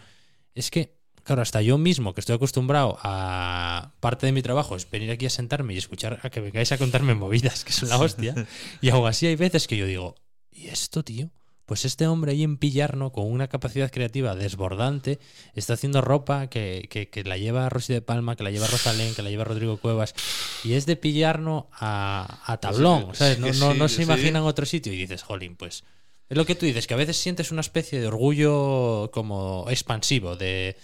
Es 0.54 0.70
que, 0.72 0.96
claro, 1.24 1.42
hasta 1.42 1.62
yo 1.62 1.78
mismo, 1.78 2.14
que 2.14 2.22
estoy 2.22 2.36
acostumbrado 2.36 2.98
a 3.02 3.94
parte 4.00 4.28
de 4.28 4.32
mi 4.32 4.42
trabajo, 4.44 4.76
es 4.76 4.90
venir 4.90 5.10
aquí 5.12 5.26
a 5.26 5.30
sentarme 5.30 5.74
y 5.74 5.78
escuchar 5.78 6.20
a 6.24 6.30
que 6.30 6.40
vengáis 6.40 6.72
a 6.72 6.78
contarme 6.78 7.16
movidas, 7.16 7.66
que 7.66 7.74
son 7.74 7.90
la 7.90 7.98
hostia. 7.98 8.34
y 8.82 8.90
aún 8.90 9.08
así 9.08 9.26
hay 9.28 9.36
veces 9.36 9.68
que 9.68 9.76
yo 9.78 9.86
digo, 9.88 10.16
¿y 10.52 10.68
esto, 10.68 11.04
tío? 11.04 11.32
Pues 11.68 11.84
este 11.86 12.08
hombre 12.08 12.32
ahí 12.32 12.44
en 12.44 12.58
Pillarno, 12.58 13.12
con 13.12 13.30
una 13.30 13.48
capacidad 13.50 13.92
creativa 13.92 14.34
desbordante, 14.36 15.20
está 15.54 15.74
haciendo 15.74 16.02
ropa 16.02 16.48
que, 16.48 16.88
que- 16.90 17.10
que 17.10 17.24
la 17.26 17.38
lleva 17.38 17.68
Rosy 17.70 17.92
de 17.94 18.02
Palma, 18.02 18.36
que 18.38 18.44
la 18.44 18.52
lleva 18.52 18.66
Rosalén, 18.68 19.14
que 19.14 19.22
la 19.22 19.30
lleva 19.30 19.44
Rodrigo 19.44 19.76
Cuevas, 19.78 20.16
y 20.64 20.74
es 20.74 20.86
de 20.86 20.96
Pillarno 20.96 21.68
a, 21.74 22.40
a 22.46 22.58
Tablón, 22.58 23.14
¿sabes? 23.14 23.38
No, 23.40 23.52
no, 23.54 23.74
no 23.74 23.90
se 23.90 24.02
imaginan 24.04 24.44
otro 24.44 24.66
sitio 24.66 24.94
y 24.94 24.98
dices, 24.98 25.22
jolín, 25.24 25.56
pues... 25.58 25.84
Es 26.30 26.36
lo 26.38 26.46
que 26.46 26.56
tú 26.56 26.66
dices, 26.66 26.88
que 26.88 26.94
a 26.94 26.98
veces 26.98 27.16
sientes 27.18 27.52
una 27.52 27.62
especie 27.62 28.00
de 28.02 28.08
orgullo 28.08 29.12
como 29.14 29.66
expansivo, 29.70 30.36
de... 30.36 30.76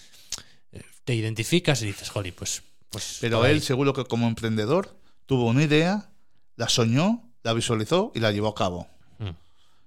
Te 1.06 1.16
identificas 1.16 1.82
y 1.82 1.88
dices, 1.88 2.10
jolín, 2.10 2.34
pues... 2.38 2.62
pues 2.90 3.18
Pero 3.22 3.38
por 3.38 3.48
ahí". 3.48 3.54
él, 3.54 3.62
seguro 3.62 3.94
que 3.94 4.04
como 4.06 4.28
emprendedor, 4.28 4.96
tuvo 5.26 5.48
una 5.48 5.64
idea, 5.64 6.10
la 6.56 6.70
soñó, 6.70 7.30
la 7.44 7.54
visualizó 7.54 8.12
y 8.16 8.20
la 8.20 8.32
llevó 8.32 8.50
a 8.50 8.56
cabo. 8.56 8.88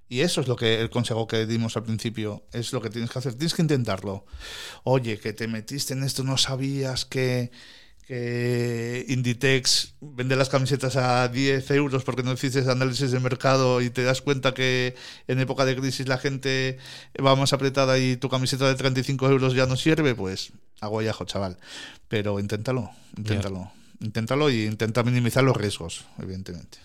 Y 0.08 0.20
eso 0.20 0.40
es 0.40 0.48
lo 0.48 0.56
que 0.56 0.80
el 0.80 0.90
consejo 0.90 1.26
que 1.26 1.46
dimos 1.46 1.76
al 1.76 1.82
principio, 1.82 2.44
es 2.52 2.72
lo 2.72 2.80
que 2.80 2.90
tienes 2.90 3.10
que 3.10 3.18
hacer, 3.18 3.34
tienes 3.34 3.54
que 3.54 3.62
intentarlo. 3.62 4.24
Oye, 4.84 5.18
que 5.18 5.32
te 5.32 5.48
metiste 5.48 5.94
en 5.94 6.04
esto, 6.04 6.22
no 6.22 6.38
sabías 6.38 7.04
que, 7.04 7.50
que 8.06 9.04
Inditex 9.08 9.94
vende 10.00 10.36
las 10.36 10.48
camisetas 10.48 10.94
a 10.94 11.26
10 11.26 11.70
euros 11.72 12.04
porque 12.04 12.22
no 12.22 12.32
hiciste 12.32 12.60
análisis 12.70 13.10
de 13.10 13.18
mercado 13.18 13.80
y 13.80 13.90
te 13.90 14.04
das 14.04 14.22
cuenta 14.22 14.54
que 14.54 14.94
en 15.26 15.40
época 15.40 15.64
de 15.64 15.74
crisis 15.74 16.06
la 16.06 16.18
gente 16.18 16.78
va 17.24 17.34
más 17.34 17.52
apretada 17.52 17.98
y 17.98 18.16
tu 18.16 18.28
camiseta 18.28 18.68
de 18.68 18.76
35 18.76 19.28
euros 19.28 19.54
ya 19.54 19.66
no 19.66 19.76
sirve, 19.76 20.14
pues 20.14 20.52
aguayajo, 20.80 21.24
chaval. 21.24 21.58
Pero 22.08 22.38
inténtalo, 22.38 22.90
inténtalo. 23.16 23.72
Inténtalo 24.00 24.50
y 24.50 24.66
intenta 24.66 25.02
minimizar 25.02 25.42
los 25.42 25.56
riesgos, 25.56 26.04
evidentemente. 26.18 26.78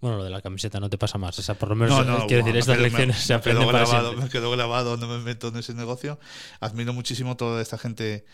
Bueno, 0.00 0.18
lo 0.18 0.24
de 0.24 0.30
la 0.30 0.42
camiseta 0.42 0.78
no 0.78 0.90
te 0.90 0.98
pasa 0.98 1.16
más. 1.18 1.38
O 1.38 1.42
sea, 1.42 1.54
por 1.54 1.70
lo 1.70 1.74
menos, 1.76 1.96
No, 1.96 2.02
eh, 2.02 2.18
no, 2.20 2.26
quiero 2.26 2.44
decir, 2.44 2.56
estas 2.56 2.76
me- 2.76 2.82
me- 2.82 2.88
lecciones 2.88 3.16
se 3.18 3.34
me 3.34 3.40
quedó 3.40 3.52
aprenden 3.62 3.66
para 3.72 3.78
grabado, 3.84 4.08
siempre. 4.08 4.24
Me 4.26 4.30
quedó 4.30 4.50
grabado, 4.50 4.96
no 4.96 5.06
me 5.08 5.18
meto 5.18 5.48
en 5.48 5.56
ese 5.56 5.74
negocio. 5.74 6.18
Admiro 6.60 6.92
muchísimo 6.92 7.36
toda 7.36 7.62
esta 7.62 7.78
gente 7.78 8.26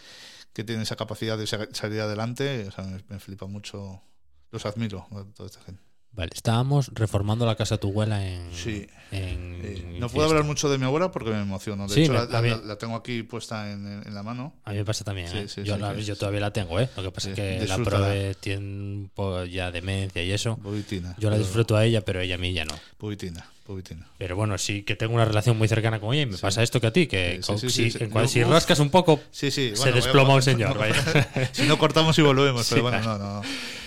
que 0.52 0.64
tiene 0.64 0.82
esa 0.82 0.96
capacidad 0.96 1.38
de 1.38 1.46
sa- 1.46 1.68
salir 1.72 2.00
adelante. 2.00 2.66
O 2.68 2.72
sea, 2.72 2.84
me, 2.84 3.02
me 3.08 3.18
flipa 3.20 3.46
mucho. 3.46 4.02
Los 4.50 4.66
admiro, 4.66 5.06
toda 5.34 5.46
esta 5.48 5.60
gente. 5.62 5.82
Vale, 6.14 6.30
estábamos 6.34 6.90
reformando 6.92 7.46
la 7.46 7.54
casa 7.56 7.76
de 7.76 7.78
tu 7.80 7.88
abuela 7.88 8.26
en. 8.26 8.42
Sí. 8.54 8.86
en 9.12 9.60
Eh, 9.62 9.82
no 9.84 9.90
Fiesta. 9.92 10.08
puedo 10.08 10.28
hablar 10.28 10.44
mucho 10.44 10.70
de 10.70 10.78
mi 10.78 10.84
abuela 10.86 11.10
porque 11.12 11.30
me 11.30 11.40
emociono. 11.42 11.86
De 11.86 11.94
Sí, 11.94 12.02
hecho, 12.02 12.12
me- 12.12 12.18
la, 12.18 12.24
a 12.24 12.28
la- 12.28 12.42
mí- 12.42 12.62
la 12.64 12.76
tengo 12.76 12.96
aquí 12.96 13.22
puesta 13.22 13.70
en, 13.70 14.02
en 14.06 14.14
la 14.14 14.22
mano. 14.22 14.54
A 14.64 14.70
mí 14.72 14.78
me 14.78 14.84
pasa 14.86 15.04
también, 15.04 15.28
Sí, 15.28 15.36
¿eh? 15.38 15.48
sí, 15.48 15.62
yo, 15.64 15.74
sí, 15.76 15.80
la- 15.82 15.94
que- 15.94 16.02
yo 16.02 16.16
todavía 16.16 16.40
la 16.40 16.50
tengo, 16.52 16.80
¿eh? 16.80 16.88
Lo 16.96 17.02
que 17.02 17.10
pasa 17.10 17.26
Sí, 17.26 17.30
es 17.32 17.36
que 17.36 17.66
la 17.66 17.76
disfrútala. 17.76 18.06
prove 18.06 18.34
tiene 18.40 19.10
ya 19.50 19.70
demencia 19.70 20.22
y 20.22 20.32
eso. 20.32 20.56
Pubitina. 20.56 21.14
Yo 21.18 21.28
la 21.28 21.36
pero- 21.36 21.44
disfruto 21.46 21.76
a 21.76 21.84
ella, 21.84 22.00
pero 22.02 22.20
ella 22.20 22.36
a 22.36 22.38
mí 22.38 22.52
ya 22.54 22.64
no. 22.64 22.74
Pubitina, 22.96 23.46
pubitina. 23.66 24.06
Pero 24.16 24.34
bueno, 24.34 24.56
sí 24.56 24.82
que 24.82 24.96
tengo 24.96 25.14
una 25.14 25.26
relación 25.26 25.58
muy 25.58 25.68
cercana 25.68 26.00
con 26.00 26.14
ella 26.14 26.22
y 26.22 26.26
me 26.26 26.38
pasa 26.38 26.62
esto 26.62 26.80
que 26.80 26.86
a 26.86 26.92
ti, 26.92 27.06
que 27.06 27.40
Sí, 27.42 27.46
con- 27.46 27.58
sí, 27.58 27.68
sí, 27.70 27.90
si, 27.90 27.98
sí. 27.98 28.04
en 28.04 28.10
cual- 28.10 28.24
Yo- 28.24 28.30
si 28.30 28.44
uf. 28.44 28.50
rascas 28.50 28.78
un 28.80 28.88
poco, 28.90 29.20
Sí, 29.30 29.50
sí. 29.50 29.72
se 29.74 29.76
bueno, 29.82 29.96
desploma 29.96 30.24
voy 30.28 30.32
a- 30.32 30.36
un 30.36 30.42
señor, 30.42 30.78
vaya. 30.78 30.94
si 31.52 31.64
no 31.64 31.76
cortamos 31.78 32.18
y 32.18 32.22
volvemos, 32.22 32.66
pero 32.70 32.82
bueno, 32.82 33.00
no, 33.02 33.18
no. 33.18 33.42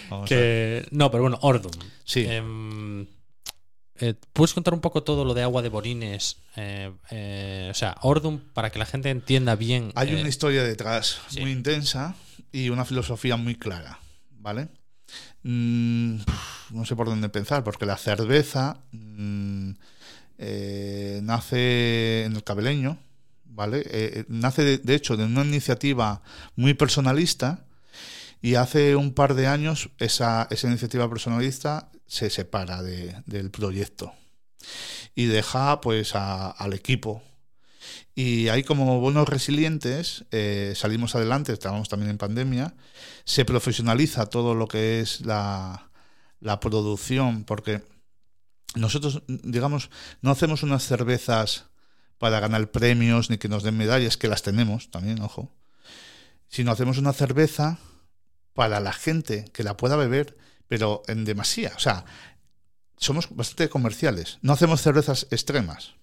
Vamos 0.10 0.30
que... 0.30 0.88
No, 0.91 1.10
pero 1.12 1.24
bueno, 1.24 1.39
Ordum. 1.41 1.72
Sí. 2.03 2.26
Em, 2.28 3.08
eh, 3.97 4.14
¿Puedes 4.34 4.53
contar 4.53 4.74
un 4.74 4.82
poco 4.82 5.03
todo 5.03 5.24
lo 5.24 5.34
de 5.34 5.43
agua 5.43 5.62
de 5.62 5.70
Borines? 5.70 6.38
Eh, 6.58 6.91
eh, 7.12 7.70
o 7.72 7.74
sea, 7.74 7.95
Ordum, 8.01 8.39
para 8.53 8.70
que 8.70 8.80
la 8.80 8.86
gente 8.86 9.10
entienda 9.10 9.56
bien. 9.56 9.91
Hay 9.95 10.14
una 10.14 10.28
historia 10.28 10.64
detrás 10.64 11.22
sí. 11.30 11.39
muy 11.39 11.51
intensa 11.51 12.16
y 12.51 12.70
una 12.70 12.84
filosofía 12.84 13.38
muy 13.38 13.56
clara, 13.56 13.99
¿vale? 14.32 14.68
Mm, 15.43 16.18
no 16.72 16.86
sé 16.86 16.95
por 16.95 17.08
dónde 17.08 17.26
empezar, 17.26 17.64
porque 17.64 17.86
la 17.86 17.95
cerveza 17.95 18.82
mm, 18.91 19.72
nace 21.22 22.26
en 22.26 22.36
el 22.36 22.43
cabeleño, 22.43 22.97
¿vale? 23.45 24.26
Nace, 24.28 24.64
de, 24.64 24.78
de 24.80 24.95
hecho, 24.95 25.16
de 25.16 25.24
una 25.24 25.45
iniciativa 25.45 26.22
muy 26.58 26.74
personalista 26.74 27.66
y 28.46 28.54
hace 28.54 28.96
un 28.96 29.12
par 29.12 29.34
de 29.34 29.48
años 29.48 29.89
esa, 29.98 30.48
esa 30.52 30.68
iniciativa 30.68 31.10
personalista 31.10 31.89
se 32.06 32.30
separa 32.30 32.84
de- 32.84 33.16
del 33.26 33.50
proyecto 33.50 34.14
y 35.16 35.26
deja 35.26 35.82
pues 35.82 36.14
a- 36.14 36.52
al 36.52 36.74
equipo. 36.74 37.24
Y 38.14 38.50
ahí 38.50 38.62
como 38.62 39.00
buenos 39.00 39.28
resilientes 39.28 40.26
eh, 40.30 40.74
salimos 40.76 41.16
adelante, 41.16 41.54
estábamos 41.54 41.89
también 41.89 42.12
en 42.12 42.20
pandemia, 42.20 42.76
se 43.24 43.46
profesionaliza 43.46 44.28
todo 44.28 44.54
lo 44.54 44.68
que 44.68 45.00
es 45.00 45.22
la, 45.22 45.89
la 46.39 46.60
producción, 46.60 47.46
porque 47.46 47.82
nosotros, 48.76 49.24
digamos, 49.28 49.89
no 50.22 50.30
hacemos 50.30 50.62
unas 50.62 50.84
cervezas 50.86 51.66
para 52.20 52.39
ganar 52.39 52.70
premios 52.70 53.32
ni 53.32 53.39
que 53.39 53.50
nos 53.50 53.64
den 53.64 53.76
medallas, 53.76 54.18
que 54.18 54.28
las 54.28 54.43
tenemos 54.43 54.91
también, 54.91 55.20
ojo, 55.24 55.52
sino 56.48 56.72
hacemos 56.72 57.00
una 57.00 57.12
cerveza 57.12 57.80
para 58.56 58.80
la 58.80 58.93
gente 58.93 59.45
que 59.53 59.64
la 59.64 59.78
pueda 59.78 59.97
beber, 59.97 60.36
pero 60.68 61.03
en 61.08 61.26
demasía. 61.26 61.74
O 61.76 61.80
sea, 61.80 62.06
somos 62.97 63.28
bastante 63.36 63.70
comerciales, 63.70 64.39
no 64.41 64.53
hacemos 64.53 64.82
cervezas 64.82 65.28
extremas. 65.30 65.93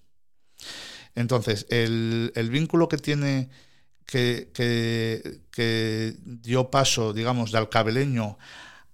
Entonces, 1.15 1.65
el, 1.69 2.31
vínculo 2.51 2.87
que 2.87 2.97
tiene 2.97 3.49
que, 4.05 4.51
que, 4.53 5.41
que 5.51 6.15
dio 6.23 6.69
paso, 6.69 7.11
digamos, 7.11 7.51
de 7.51 7.57
alcabeleño 7.57 8.37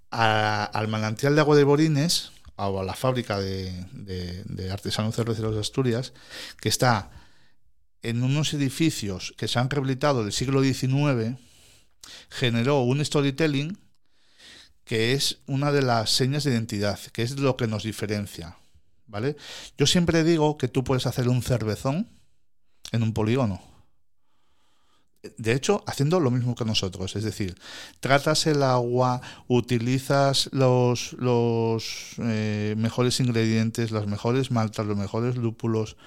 a- 0.09 0.63
al 0.63 0.87
manantial 0.87 1.35
de 1.35 1.41
agua 1.41 1.55
de 1.55 1.63
Borines, 1.65 2.31
o 2.55 2.79
a 2.79 2.83
la 2.83 2.93
fábrica 2.93 3.39
de, 3.39 3.71
de, 3.91 4.43
de 4.45 4.71
artesanos 4.71 5.15
cerveceros 5.15 5.53
de 5.55 5.61
Asturias, 5.61 6.13
que 6.59 6.69
está 6.69 7.11
en 8.01 8.23
unos 8.23 8.53
edificios 8.53 9.33
que 9.37 9.47
se 9.47 9.59
han 9.59 9.69
rehabilitado 9.69 10.23
del 10.23 10.33
siglo 10.33 10.61
XIX, 10.61 11.37
generó 12.29 12.81
un 12.81 13.03
storytelling 13.03 13.77
que 14.89 15.13
es 15.13 15.37
una 15.45 15.71
de 15.71 15.83
las 15.83 16.09
señas 16.09 16.43
de 16.43 16.51
identidad, 16.51 16.99
que 17.13 17.21
es 17.21 17.39
lo 17.39 17.55
que 17.55 17.67
nos 17.67 17.83
diferencia. 17.83 18.57
¿Vale? 19.05 19.37
Yo 19.77 19.85
siempre 19.85 20.23
digo 20.23 20.57
que 20.57 20.67
tú 20.67 20.83
puedes 20.83 21.05
hacer 21.05 21.29
un 21.29 21.43
cervezón 21.43 22.09
en 22.91 23.03
un 23.03 23.13
polígono. 23.13 23.61
de 25.37 25.53
hecho, 25.53 25.83
haciendo 25.85 26.19
lo 26.19 26.31
mismo 26.31 26.55
que 26.55 26.65
nosotros. 26.65 27.15
Es 27.15 27.23
decir, 27.23 27.55
tratas 27.99 28.47
el 28.47 28.63
agua, 28.63 29.21
utilizas 29.47 30.49
los, 30.53 31.13
los 31.13 32.15
eh, 32.19 32.73
mejores 32.77 33.19
ingredientes, 33.19 33.91
las 33.91 34.07
mejores 34.07 34.49
maltas, 34.49 34.87
los 34.87 34.97
mejores 34.97 35.35
lúpulos. 35.35 35.97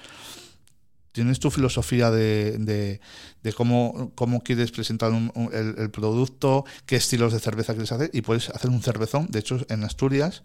Tienes 1.13 1.39
tu 1.39 1.49
filosofía 1.49 2.11
de, 2.11 2.57
de, 2.57 3.53
cómo, 3.53 4.11
cómo, 4.15 4.43
quieres 4.43 4.71
presentar 4.71 5.13
el, 5.13 5.75
el, 5.77 5.91
producto, 5.91 6.65
qué 6.85 6.97
estilos 6.97 7.31
de 7.31 7.39
cerveza 7.39 7.73
quieres 7.73 7.91
hacer 7.91 8.09
y 8.13 8.21
puedes 8.21 8.49
hacer 8.49 8.69
un 8.69 8.81
cervezón. 8.81 9.27
De 9.29 9.39
hecho, 9.39 9.59
en 9.69 9.83
Asturias 9.85 10.41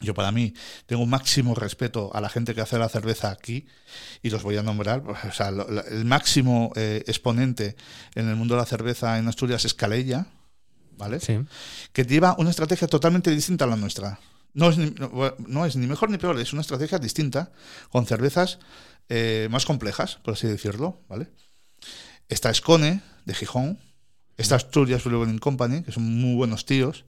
yo 0.00 0.14
para 0.14 0.32
mí 0.32 0.54
tengo 0.86 1.02
un 1.02 1.10
máximo 1.10 1.54
respeto 1.54 2.10
a 2.14 2.20
la 2.22 2.30
gente 2.30 2.54
que 2.54 2.62
hace 2.62 2.78
la 2.78 2.88
cerveza 2.88 3.30
aquí 3.30 3.66
y 4.22 4.30
los 4.30 4.42
voy 4.42 4.56
a 4.56 4.62
nombrar. 4.62 5.02
O 5.30 5.32
sea, 5.32 5.48
el 5.48 6.04
máximo 6.04 6.72
eh, 6.74 7.04
exponente 7.06 7.76
en 8.14 8.28
el 8.28 8.36
mundo 8.36 8.54
de 8.54 8.60
la 8.60 8.66
cerveza 8.66 9.18
en 9.18 9.28
Asturias 9.28 9.64
es 9.64 9.74
Calella, 9.74 10.26
¿vale? 10.96 11.20
Sí. 11.20 11.38
Que 11.92 12.04
lleva 12.04 12.34
una 12.38 12.50
estrategia 12.50 12.88
totalmente 12.88 13.30
distinta 13.30 13.66
a 13.66 13.68
la 13.68 13.76
nuestra. 13.76 14.18
No 14.54 14.70
es, 14.70 14.78
ni, 14.78 14.92
no, 15.46 15.66
es 15.66 15.76
ni 15.76 15.86
mejor 15.86 16.10
ni 16.10 16.18
peor, 16.18 16.40
es 16.40 16.52
una 16.52 16.62
estrategia 16.62 16.98
distinta 16.98 17.52
con 17.90 18.06
cervezas 18.06 18.58
eh, 19.10 19.48
más 19.50 19.66
complejas, 19.66 20.16
por 20.22 20.34
así 20.34 20.46
decirlo, 20.46 21.02
¿vale? 21.08 21.28
Está 22.28 22.50
Escone, 22.50 23.02
de 23.26 23.34
Gijón. 23.34 23.78
Está 24.38 24.54
Asturias 24.56 25.04
Brewing 25.04 25.38
Company, 25.38 25.82
que 25.82 25.92
son 25.92 26.04
muy 26.04 26.34
buenos 26.34 26.64
tíos 26.64 27.04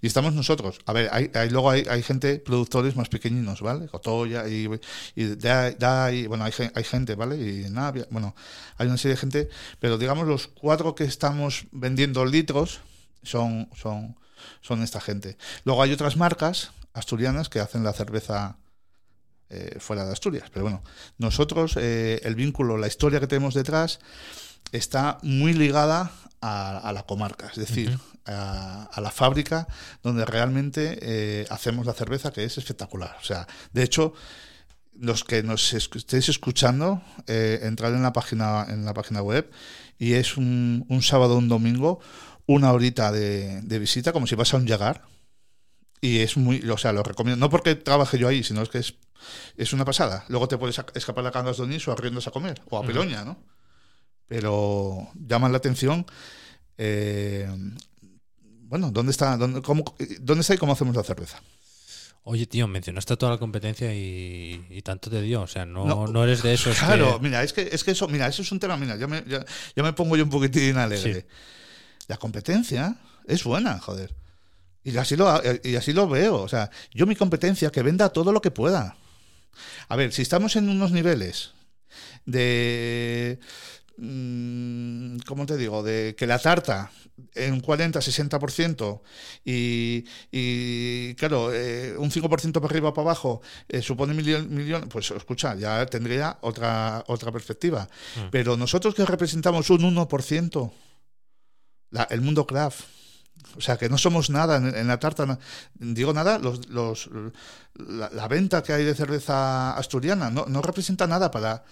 y 0.00 0.06
estamos 0.06 0.34
nosotros. 0.34 0.78
A 0.86 0.92
ver, 0.92 1.10
hay, 1.12 1.50
luego 1.50 1.70
hay, 1.70 1.84
hay, 1.88 2.02
gente, 2.02 2.38
productores 2.38 2.96
más 2.96 3.08
pequeñinos, 3.08 3.60
¿vale? 3.60 3.88
Cotoya 3.88 4.48
y, 4.48 4.68
y 5.14 5.24
Dai, 5.36 6.26
bueno, 6.26 6.44
hay, 6.44 6.52
hay, 6.74 6.84
gente, 6.84 7.14
¿vale? 7.14 7.36
Y 7.36 7.70
Navia, 7.70 8.06
bueno, 8.10 8.34
hay 8.78 8.88
una 8.88 8.96
serie 8.96 9.14
de 9.14 9.20
gente, 9.20 9.48
pero 9.80 9.98
digamos 9.98 10.26
los 10.26 10.48
cuatro 10.48 10.94
que 10.94 11.04
estamos 11.04 11.66
vendiendo 11.72 12.24
litros 12.24 12.80
son, 13.22 13.68
son, 13.74 14.16
son 14.60 14.82
esta 14.82 15.00
gente. 15.00 15.36
Luego 15.64 15.82
hay 15.82 15.92
otras 15.92 16.16
marcas 16.16 16.72
asturianas 16.94 17.48
que 17.48 17.60
hacen 17.60 17.84
la 17.84 17.92
cerveza 17.92 18.58
eh, 19.52 19.76
fuera 19.78 20.04
de 20.04 20.12
Asturias, 20.12 20.48
pero 20.52 20.64
bueno, 20.64 20.82
nosotros, 21.18 21.76
eh, 21.76 22.20
el 22.24 22.34
vínculo, 22.34 22.76
la 22.76 22.86
historia 22.86 23.20
que 23.20 23.26
tenemos 23.26 23.54
detrás 23.54 24.00
está 24.72 25.18
muy 25.22 25.52
ligada 25.52 26.12
a, 26.40 26.90
la 26.92 27.04
comarca, 27.04 27.48
es 27.48 27.56
decir, 27.56 27.98
a, 28.26 29.00
la 29.00 29.10
fábrica 29.10 29.68
donde 30.02 30.24
realmente 30.24 30.98
eh, 31.02 31.46
hacemos 31.50 31.86
la 31.86 31.92
cerveza, 31.92 32.32
que 32.32 32.44
es 32.44 32.58
espectacular. 32.58 33.16
O 33.20 33.24
sea, 33.24 33.46
de 33.72 33.84
hecho, 33.84 34.12
los 34.98 35.22
que 35.22 35.42
nos 35.42 35.72
estéis 35.72 36.28
escuchando, 36.28 37.02
entrar 37.26 37.92
en 37.92 38.02
la 38.02 38.12
página 38.12 38.66
en 38.68 38.84
la 38.84 38.92
página 38.92 39.22
web 39.22 39.50
y 39.98 40.14
es 40.14 40.36
un, 40.36 40.84
un 40.88 41.02
sábado 41.02 41.34
o 41.34 41.38
un 41.38 41.48
domingo, 41.48 42.00
una 42.46 42.72
horita 42.72 43.12
de, 43.12 43.78
visita, 43.78 44.12
como 44.12 44.26
si 44.26 44.34
vas 44.34 44.52
a 44.54 44.56
un 44.56 44.66
llegar. 44.66 45.02
Y 46.00 46.18
es 46.18 46.36
muy, 46.36 46.68
o 46.68 46.78
sea, 46.78 46.92
lo 46.92 47.02
recomiendo, 47.02 47.38
no 47.38 47.50
porque 47.50 47.76
trabaje 47.76 48.18
yo 48.18 48.26
ahí, 48.26 48.42
sino 48.42 48.62
es 48.62 48.68
que 48.68 48.78
es, 48.78 48.94
es 49.56 49.72
una 49.72 49.84
pasada. 49.84 50.24
Luego 50.28 50.48
te 50.48 50.58
puedes 50.58 50.80
escapar 50.94 51.26
a 51.26 51.30
Cangas 51.30 51.56
de 51.56 51.64
Onís 51.64 51.86
o 51.88 51.92
a 51.92 51.96
Riendas 51.96 52.26
a 52.26 52.30
comer, 52.30 52.60
o 52.70 52.78
a 52.78 52.82
Peloña, 52.82 53.24
¿no? 53.24 53.38
pero 54.32 55.08
llaman 55.14 55.52
la 55.52 55.58
atención. 55.58 56.06
Eh, 56.78 57.46
bueno, 58.62 58.90
¿dónde 58.90 59.12
está, 59.12 59.36
dónde, 59.36 59.60
cómo, 59.60 59.84
¿dónde 60.20 60.40
está 60.40 60.54
y 60.54 60.56
cómo 60.56 60.72
hacemos 60.72 60.96
la 60.96 61.02
cerveza? 61.02 61.42
Oye, 62.24 62.46
tío, 62.46 62.66
mencionaste 62.66 63.14
toda 63.18 63.32
la 63.32 63.38
competencia 63.38 63.92
y, 63.94 64.80
tanto 64.82 65.10
te 65.10 65.20
dio. 65.20 65.42
O 65.42 65.46
sea, 65.46 65.66
no, 65.66 66.06
no, 66.06 66.24
eres 66.24 66.42
de 66.42 66.54
esos. 66.54 66.78
Claro, 66.78 67.18
mira, 67.20 67.42
es 67.42 67.52
que, 67.52 67.68
es 67.70 67.84
que 67.84 67.90
eso, 67.90 68.08
mira, 68.08 68.26
eso 68.26 68.40
es 68.40 68.50
un 68.50 68.58
tema. 68.58 68.78
Mira, 68.78 68.96
ya 68.96 69.06
me, 69.06 69.22
ya, 69.26 69.44
me 69.82 69.92
pongo 69.92 70.16
yo 70.16 70.24
un 70.24 70.30
poquitín 70.30 70.78
alegre. 70.78 71.26
La 72.08 72.16
competencia 72.16 72.96
es 73.26 73.44
buena, 73.44 73.78
joder. 73.80 74.14
Y 74.82 74.96
así, 74.96 75.14
lo, 75.14 75.42
y 75.62 75.76
así 75.76 75.92
lo 75.92 76.08
veo. 76.08 76.36
O 76.40 76.48
sea, 76.48 76.70
yo 76.90 77.06
mi 77.06 77.16
competencia, 77.16 77.70
que 77.70 77.82
venda 77.82 78.08
todo 78.08 78.32
lo 78.32 78.40
que 78.40 78.50
pueda. 78.50 78.96
A 79.88 79.96
ver, 79.96 80.12
si 80.12 80.22
estamos 80.22 80.56
en 80.56 80.68
unos 80.68 80.92
niveles 80.92 81.52
de 82.24 83.38
Mm, 83.96 85.18
¿cómo 85.26 85.46
te 85.46 85.56
digo? 85.56 85.82
De 85.82 86.14
que 86.16 86.26
la 86.26 86.38
tarta 86.38 86.90
en 87.34 87.60
40-60% 87.62 89.00
y, 89.44 90.04
y 90.30 91.14
claro, 91.14 91.52
eh, 91.52 91.94
un 91.96 92.10
5% 92.10 92.52
para 92.54 92.66
arriba 92.66 92.88
o 92.88 92.94
para 92.94 93.10
abajo 93.10 93.42
eh, 93.68 93.82
supone 93.82 94.14
millón, 94.14 94.52
millón, 94.54 94.88
pues 94.88 95.10
escucha, 95.10 95.54
ya 95.54 95.84
tendría 95.86 96.38
otra, 96.40 97.04
otra 97.06 97.30
perspectiva. 97.30 97.88
Mm. 98.16 98.30
Pero 98.30 98.56
nosotros 98.56 98.94
que 98.94 99.04
representamos 99.04 99.68
un 99.70 99.82
1%, 99.82 100.72
el 102.10 102.20
mundo 102.22 102.46
craft, 102.46 102.80
o 103.56 103.60
sea, 103.60 103.76
que 103.76 103.88
no 103.88 103.98
somos 103.98 104.30
nada 104.30 104.56
en, 104.56 104.86
la 104.86 104.98
tarta. 104.98 105.38
digo 105.74 106.12
nada, 106.12 106.38
los, 106.38 106.68
los, 106.68 107.10
la, 107.74 108.28
venta 108.28 108.62
que 108.62 108.72
hay 108.72 108.84
de 108.84 108.94
cerveza 108.94 109.76
asturiana 109.76 110.30
no, 110.30 110.46
no 110.46 110.62
representa 110.62 111.06
nada 111.06 111.30
para 111.30 111.64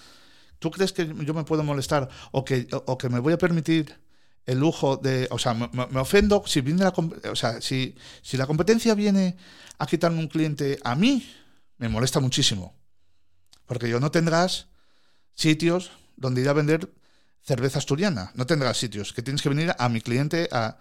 ¿Tú 0.61 0.71
crees 0.71 0.93
que 0.93 1.07
yo 1.07 1.35
me 1.35 1.45
puedo 1.45 1.65
molestar 1.65 2.09
o 2.33 2.45
que, 2.45 2.69
o 2.71 2.99
que 2.99 3.09
me 3.09 3.19
voy 3.19 3.33
a 3.33 3.39
permitir 3.39 3.99
el 4.45 4.61
lujo 4.61 4.99
de. 4.99 5.27
O 5.31 5.39
sea, 5.39 5.55
me, 5.55 5.99
ofendo 5.99 6.45
si 6.47 6.61
viene 6.61 6.85
la. 6.85 6.93
O 7.33 7.35
sea, 7.35 7.61
si, 7.63 7.97
si 8.23 8.37
la 8.37 8.47
competencia 8.47 8.95
viene 8.95 9.37
a 9.79 9.87
quitarme 9.87 10.19
un 10.19 10.29
cliente 10.29 10.79
a 10.85 10.95
mí, 10.95 11.27
me 11.79 11.89
molesta 11.89 12.21
muchísimo. 12.21 12.75
Porque 13.65 13.89
yo 13.89 14.01
no 14.01 14.11
tendrás 14.11 14.69
sitios 15.35 15.93
donde 16.17 16.43
ir 16.43 16.49
a 16.51 16.53
vender 16.53 16.93
cerveza 17.41 17.79
asturiana. 17.79 18.31
No 18.35 18.45
tendrás 18.45 18.77
sitios, 18.77 19.15
que 19.15 19.23
tienes 19.23 19.41
que 19.41 19.49
venir 19.49 19.75
a 19.79 19.89
mi 19.89 20.03
cliente 20.03 20.49
a. 20.53 20.77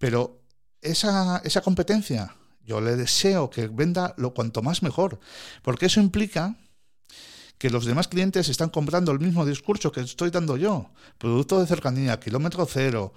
Pero 0.00 0.40
esa, 0.80 1.42
esa 1.44 1.60
competencia, 1.60 2.34
yo 2.64 2.80
le 2.80 2.96
deseo 2.96 3.50
que 3.50 3.68
venda 3.68 4.14
lo 4.16 4.32
cuanto 4.32 4.62
más 4.62 4.82
mejor. 4.82 5.20
Porque 5.62 5.86
eso 5.86 6.00
implica 6.00 6.56
que 7.58 7.68
los 7.68 7.84
demás 7.84 8.08
clientes 8.08 8.48
están 8.48 8.70
comprando 8.70 9.12
el 9.12 9.20
mismo 9.20 9.44
discurso 9.44 9.92
que 9.92 10.00
estoy 10.00 10.30
dando 10.30 10.56
yo. 10.56 10.90
Producto 11.18 11.60
de 11.60 11.66
cercanía, 11.66 12.18
kilómetro 12.18 12.64
cero, 12.64 13.12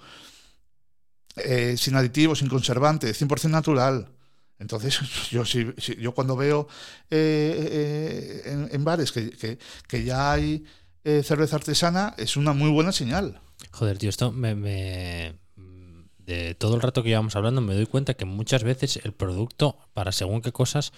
eh, 1.36 1.76
sin 1.78 1.96
aditivos, 1.96 2.40
sin 2.40 2.48
conservantes, 2.48 3.18
100% 3.18 3.48
natural. 3.48 4.12
Entonces, 4.58 5.00
yo, 5.30 5.46
si, 5.46 5.72
yo 5.98 6.12
cuando 6.12 6.36
veo 6.36 6.68
eh, 7.08 8.42
eh, 8.44 8.68
en, 8.70 8.84
bares 8.84 9.10
que, 9.10 10.04
ya 10.04 10.32
hay 10.32 10.66
cerveza 11.02 11.56
artesana, 11.56 12.14
es 12.18 12.36
una 12.36 12.52
muy 12.52 12.70
buena 12.70 12.92
señal. 12.92 13.40
Joder, 13.70 13.96
tío, 13.96 14.10
esto 14.10 14.30
me, 14.30 15.38
De 16.26 16.54
todo 16.54 16.74
el 16.74 16.82
rato 16.82 17.02
que 17.02 17.10
llevamos 17.10 17.36
hablando, 17.36 17.60
me 17.60 17.74
doy 17.74 17.86
cuenta 17.86 18.14
que 18.14 18.24
muchas 18.24 18.64
veces 18.64 19.00
el 19.04 19.12
producto, 19.12 19.76
para 19.92 20.12
según 20.12 20.40
qué 20.40 20.52
cosas, 20.52 20.92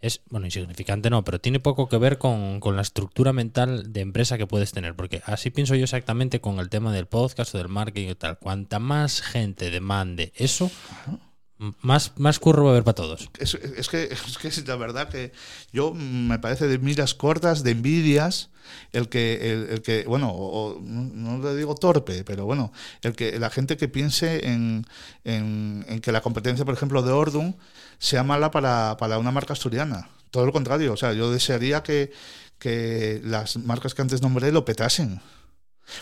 es, 0.00 0.20
bueno, 0.28 0.46
insignificante 0.46 1.08
no, 1.08 1.24
pero 1.24 1.40
tiene 1.40 1.60
poco 1.60 1.88
que 1.88 1.98
ver 1.98 2.18
con, 2.18 2.60
la 2.62 2.82
estructura 2.82 3.32
mental 3.32 3.92
de 3.92 4.00
empresa 4.00 4.36
que 4.36 4.46
puedes 4.46 4.72
tener, 4.72 4.94
porque 4.94 5.22
así 5.24 5.50
pienso 5.50 5.74
yo 5.74 5.84
exactamente 5.84 6.40
con 6.40 6.58
el 6.58 6.68
tema 6.68 6.92
del 6.92 7.06
podcast 7.06 7.54
o 7.54 7.58
del 7.58 7.68
marketing 7.68 8.10
y 8.10 8.14
tal. 8.14 8.38
Cuanta 8.38 8.78
más 8.78 9.22
gente 9.22 9.70
demande 9.70 10.32
eso, 10.36 10.70
más, 11.58 12.12
más 12.16 12.38
curro 12.38 12.64
va 12.64 12.70
a 12.70 12.72
haber 12.72 12.84
para 12.84 12.94
todos. 12.94 13.30
Es, 13.38 13.54
es, 13.54 13.88
que, 13.88 14.04
es 14.12 14.38
que 14.38 14.62
la 14.66 14.76
verdad 14.76 15.08
que 15.08 15.32
yo 15.72 15.94
me 15.94 16.38
parece 16.38 16.66
de 16.66 16.78
miras 16.78 17.14
cortas, 17.14 17.62
de 17.62 17.72
envidias, 17.72 18.50
el 18.92 19.08
que, 19.08 19.68
el, 19.70 19.82
que 19.82 20.04
bueno, 20.04 20.76
no, 20.82 21.38
le 21.38 21.56
digo 21.56 21.74
torpe, 21.74 22.24
pero 22.24 22.44
bueno, 22.44 22.72
el 23.02 23.14
que 23.14 23.38
la 23.38 23.50
gente 23.50 23.76
que 23.76 23.88
piense 23.88 24.48
en, 24.48 24.86
en, 25.24 25.84
en 25.88 26.00
que 26.00 26.12
la 26.12 26.20
competencia, 26.20 26.64
por 26.64 26.74
ejemplo, 26.74 27.02
de 27.02 27.12
Ordum 27.12 27.54
sea 27.98 28.22
mala 28.22 28.50
para, 28.50 28.96
para 28.98 29.18
una 29.18 29.30
marca 29.30 29.52
asturiana. 29.52 30.10
Todo 30.30 30.44
lo 30.46 30.52
contrario, 30.52 30.92
o 30.92 30.96
sea, 30.96 31.12
yo 31.12 31.30
desearía 31.30 31.82
que, 31.82 32.12
que 32.58 33.20
las 33.24 33.56
marcas 33.56 33.94
que 33.94 34.02
antes 34.02 34.20
nombré 34.20 34.52
lo 34.52 34.64
petasen. 34.64 35.20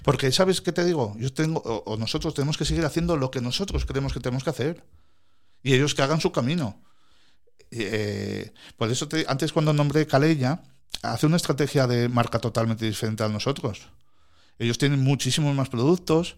Porque, 0.02 0.32
¿sabes 0.32 0.60
qué 0.60 0.72
te 0.72 0.84
digo? 0.84 1.14
Yo 1.18 1.32
tengo, 1.32 1.60
o, 1.60 1.96
nosotros 1.96 2.34
tenemos 2.34 2.56
que 2.56 2.64
seguir 2.64 2.84
haciendo 2.84 3.16
lo 3.16 3.30
que 3.30 3.40
nosotros 3.40 3.84
creemos 3.84 4.12
que 4.12 4.20
tenemos 4.20 4.42
que 4.42 4.50
hacer. 4.50 4.84
Y 5.64 5.74
ellos 5.74 5.94
que 5.94 6.02
hagan 6.02 6.20
su 6.20 6.30
camino. 6.30 6.80
Eh, 7.72 8.52
por 8.76 8.90
eso, 8.90 9.08
antes 9.26 9.52
cuando 9.52 9.72
nombré 9.72 10.06
Calella, 10.06 10.62
hace 11.02 11.26
una 11.26 11.36
estrategia 11.36 11.86
de 11.88 12.08
marca 12.08 12.38
totalmente 12.38 12.84
diferente 12.84 13.24
a 13.24 13.28
nosotros. 13.28 13.88
Ellos 14.58 14.78
tienen 14.78 15.00
muchísimos 15.00 15.56
más 15.56 15.68
productos, 15.68 16.36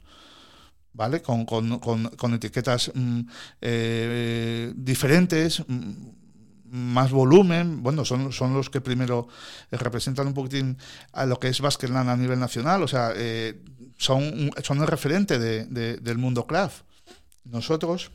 ¿vale? 0.95 1.20
Con, 1.20 1.45
con, 1.45 1.79
con, 1.79 2.35
etiquetas 2.35 2.91
mm, 2.95 3.20
eh, 3.61 4.72
diferentes, 4.74 5.62
mm, 5.66 5.91
más 6.70 7.11
volumen, 7.11 7.83
bueno, 7.83 8.05
son, 8.05 8.33
son 8.33 8.55
los 8.55 8.70
que 8.70 8.81
primero 8.81 9.29
representan 9.70 10.29
un 10.29 10.35
poquitín 10.35 10.79
a 11.12 11.27
lo 11.27 11.39
que 11.39 11.49
es 11.49 11.61
Basquetland 11.61 12.09
a 12.09 12.16
nivel 12.16 12.41
nacional, 12.41 12.83
o 12.83 12.89
sea, 12.89 13.12
eh, 13.14 13.61
son, 13.99 14.51
son 14.62 14.81
el 14.81 14.87
referente 14.87 15.39
de, 15.39 15.66
del 15.97 16.18
mundo 16.18 16.47
craft. 16.47 16.83
Nosotros 17.45 18.11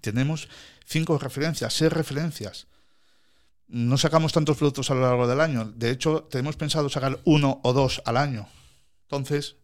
tenemos 0.00 0.48
cinco 0.86 1.18
referencias, 1.18 1.74
seis 1.74 1.92
referencias. 1.92 2.66
No 3.66 3.98
sacamos 3.98 4.32
tantos 4.32 4.56
productos 4.56 4.90
a 4.90 4.94
lo 4.94 5.02
largo 5.02 5.26
del 5.26 5.40
año. 5.40 5.66
De 5.66 5.90
hecho, 5.90 6.26
tenemos 6.30 6.56
pensado 6.56 6.88
sacar 6.88 7.20
uno 7.24 7.60
o 7.62 7.72
dos 7.72 8.00
al 8.06 8.16
año. 8.16 8.48
Entonces, 9.02 9.56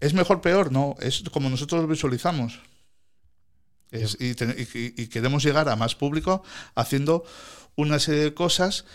¿Es 0.00 0.14
mejor 0.14 0.40
peor? 0.40 0.72
No, 0.72 0.96
es 1.00 1.22
como 1.30 1.50
nosotros 1.50 1.82
lo 1.82 1.86
visualizamos. 1.86 2.58
Y 3.92 5.06
queremos 5.08 5.42
llegar 5.44 5.68
a 5.68 5.76
más 5.76 5.94
público 5.94 6.42
haciendo 6.74 7.24
una 7.76 7.98
serie 7.98 8.22
de 8.22 8.34
cosas 8.34 8.86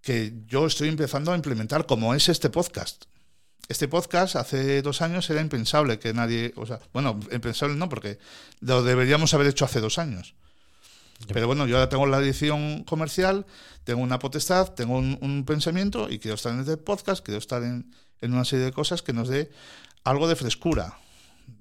que 0.00 0.32
yo 0.46 0.66
estoy 0.66 0.88
empezando 0.88 1.32
a 1.32 1.36
implementar, 1.36 1.84
como 1.86 2.14
es 2.14 2.28
este 2.28 2.48
podcast. 2.48 3.04
Este 3.68 3.88
podcast 3.88 4.36
hace 4.36 4.80
dos 4.80 5.02
años 5.02 5.28
era 5.28 5.40
impensable 5.40 5.98
que 5.98 6.14
nadie, 6.14 6.52
o 6.56 6.66
sea, 6.66 6.78
bueno, 6.92 7.18
impensable 7.32 7.74
no, 7.76 7.88
porque 7.88 8.18
lo 8.60 8.82
deberíamos 8.82 9.34
haber 9.34 9.48
hecho 9.48 9.64
hace 9.64 9.80
dos 9.80 9.98
años. 9.98 10.34
Pero 11.32 11.46
bueno, 11.46 11.66
yo 11.66 11.76
ahora 11.76 11.88
tengo 11.88 12.06
la 12.06 12.18
edición 12.18 12.84
comercial, 12.84 13.46
tengo 13.84 14.02
una 14.02 14.18
potestad, 14.18 14.72
tengo 14.74 14.96
un, 14.98 15.18
un 15.20 15.44
pensamiento 15.44 16.08
y 16.10 16.18
quiero 16.18 16.34
estar 16.34 16.52
en 16.52 16.60
este 16.60 16.76
podcast, 16.76 17.24
quiero 17.24 17.38
estar 17.38 17.62
en, 17.62 17.90
en 18.20 18.34
una 18.34 18.44
serie 18.44 18.66
de 18.66 18.72
cosas 18.72 19.02
que 19.02 19.12
nos 19.12 19.28
dé 19.28 19.50
algo 20.04 20.28
de 20.28 20.36
frescura, 20.36 20.98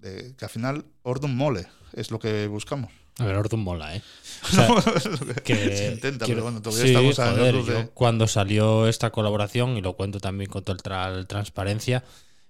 de, 0.02 0.36
que 0.36 0.46
al 0.46 0.52
final 0.52 0.86
Ordum 1.04 1.36
mole, 1.36 1.68
es 1.94 2.12
lo 2.12 2.20
que 2.20 2.48
buscamos. 2.48 2.92
A 3.20 3.26
ver, 3.26 3.36
Ordum 3.36 3.62
mola, 3.62 3.96
¿eh? 3.96 4.02
O 4.44 4.48
sea, 4.48 4.68
que 5.44 5.56
Se 5.78 5.92
intenta, 5.94 6.26
quiero- 6.26 6.42
pero 6.42 6.44
bueno, 6.44 6.62
todavía 6.62 6.84
sí, 6.86 6.90
estamos 6.90 7.20
a 7.20 7.32
joder, 7.32 7.44
años 7.56 7.56
luz 7.56 7.68
de- 7.76 7.84
yo 7.86 7.92
cuando 7.94 8.28
salió 8.28 8.88
esta 8.88 9.12
colaboración, 9.12 9.78
y 9.78 9.82
lo 9.82 9.94
cuento 9.94 10.20
también 10.20 10.50
con 10.50 10.64
total 10.64 11.26
transparencia, 11.28 12.04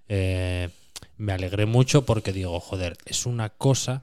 eh, 0.07 0.69
me 1.17 1.33
alegré 1.33 1.65
mucho 1.65 2.03
porque 2.05 2.33
digo, 2.33 2.59
joder, 2.59 2.97
es 3.05 3.25
una 3.25 3.49
cosa, 3.49 4.01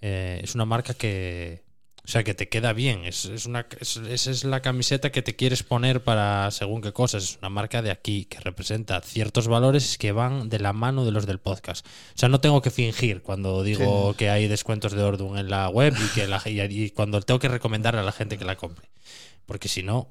eh, 0.00 0.40
es 0.42 0.54
una 0.54 0.64
marca 0.64 0.94
que, 0.94 1.62
o 2.10 2.12
sea, 2.12 2.24
que 2.24 2.34
te 2.34 2.48
queda 2.48 2.72
bien, 2.72 3.04
es, 3.04 3.24
es 3.26 3.46
una, 3.46 3.68
es- 3.78 3.98
esa 3.98 4.32
es 4.32 4.42
la 4.42 4.60
camiseta 4.62 5.12
que 5.12 5.22
te 5.22 5.36
quieres 5.36 5.62
poner 5.62 6.02
para 6.02 6.50
según 6.50 6.82
qué 6.82 6.92
cosas, 6.92 7.22
es 7.22 7.38
una 7.38 7.50
marca 7.50 7.82
de 7.82 7.92
aquí 7.92 8.24
que 8.24 8.40
representa 8.40 9.00
ciertos 9.00 9.46
valores 9.46 9.96
que 9.96 10.10
van 10.10 10.48
de 10.48 10.58
la 10.58 10.72
mano 10.72 11.04
de 11.04 11.12
los 11.12 11.24
del 11.24 11.38
podcast. 11.38 11.86
O 11.86 12.18
sea, 12.18 12.28
no 12.28 12.40
tengo 12.40 12.62
que 12.62 12.72
fingir 12.72 13.22
cuando 13.22 13.62
digo 13.62 14.14
que 14.18 14.28
hay 14.28 14.48
descuentos 14.48 14.90
de 14.90 15.04
Ordum 15.04 15.36
en 15.36 15.50
la 15.50 15.68
web 15.68 15.94
y 16.04 16.08
que 16.12 16.26
la, 16.26 16.42
y, 16.46 16.60
y 16.60 16.90
cuando 16.90 17.20
tengo 17.20 17.38
que 17.38 17.46
recomendar 17.46 17.94
a 17.94 18.02
la 18.02 18.10
gente 18.10 18.36
que 18.38 18.44
la 18.44 18.56
compre. 18.56 18.90
Porque 19.46 19.68
si 19.68 19.84
no, 19.84 20.08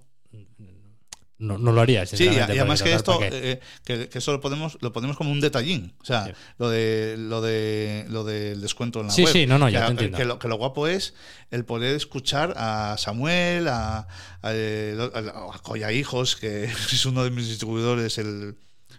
no, 1.40 1.58
no 1.58 1.72
lo 1.72 1.82
haría. 1.82 2.06
Sí, 2.06 2.26
y, 2.26 2.38
además 2.38 2.84
que 2.84 2.94
esto, 2.94 3.20
eh, 3.24 3.60
que, 3.86 4.10
que 4.10 4.18
eso 4.20 4.32
lo 4.34 4.42
ponemos, 4.42 4.78
lo 4.82 4.92
ponemos 4.94 5.18
como 5.18 5.32
un 5.32 5.40
detallín. 5.42 5.94
O 6.02 6.06
sea, 6.06 6.26
Sí. 6.26 6.32
lo 6.58 6.70
de 6.70 7.16
lo 7.18 7.42
de 7.42 8.06
lo 8.10 8.24
del 8.24 8.62
descuento 8.62 9.00
en 9.02 9.08
la 9.08 9.14
Sí, 9.14 9.24
web. 9.24 9.34
sí, 9.34 9.46
no, 9.48 9.58
no, 9.58 9.70
ya 9.70 9.80
que, 9.82 9.86
te 9.86 9.92
entiendo. 9.92 10.18
Que 10.18 10.26
lo, 10.26 10.38
que 10.40 10.48
lo 10.50 10.58
guapo 10.58 10.88
es 10.88 11.14
el 11.50 11.66
poder 11.66 11.96
escuchar 11.96 12.54
a 12.58 12.96
Samuel, 13.00 13.68
a, 13.70 14.00
a, 14.00 14.50
a- 14.50 15.56
a 15.56 15.60
Coya 15.64 15.92
Hijos, 15.92 16.36
que 16.36 16.66
es 16.94 17.06
uno 17.06 17.24
de 17.24 17.32
mis 17.32 17.48
distribuidores, 17.48 18.18
el 18.18 18.56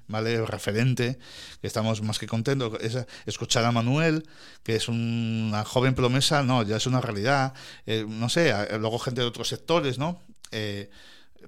vale 0.09 0.35
el 0.35 0.47
referente, 0.49 1.19
que 1.61 1.67
estamos 1.69 2.03
más 2.03 2.19
que 2.19 2.27
contentos. 2.27 2.73
Es, 2.81 2.99
escuchar 3.27 3.65
a 3.65 3.71
Manuel, 3.71 4.27
que 4.65 4.75
es 4.75 4.89
una 4.89 5.65
joven 5.65 5.95
promesa, 5.95 6.43
no, 6.43 6.65
ya 6.65 6.79
es 6.79 6.87
una 6.87 7.01
realidad. 7.01 7.55
Eh, 7.87 8.05
no 8.09 8.29
sé, 8.29 8.53
luego 8.81 8.99
gente 8.99 9.21
de 9.21 9.29
otros 9.29 9.47
sectores, 9.47 9.99
¿no? 9.99 10.21
Eh, 10.51 10.91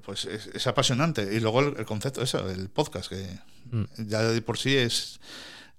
pues 0.05 0.24
es, 0.24 0.47
es 0.49 0.66
apasionante. 0.66 1.34
Y 1.34 1.40
luego 1.40 1.61
el, 1.61 1.76
el 1.78 1.84
concepto, 1.84 2.22
eso, 2.22 2.49
el 2.51 2.68
podcast, 2.68 3.09
que 3.09 3.26
Mm. 3.70 3.84
ya 4.09 4.22
de 4.22 4.43
por 4.43 4.59
sí 4.59 4.76
es 4.76 5.18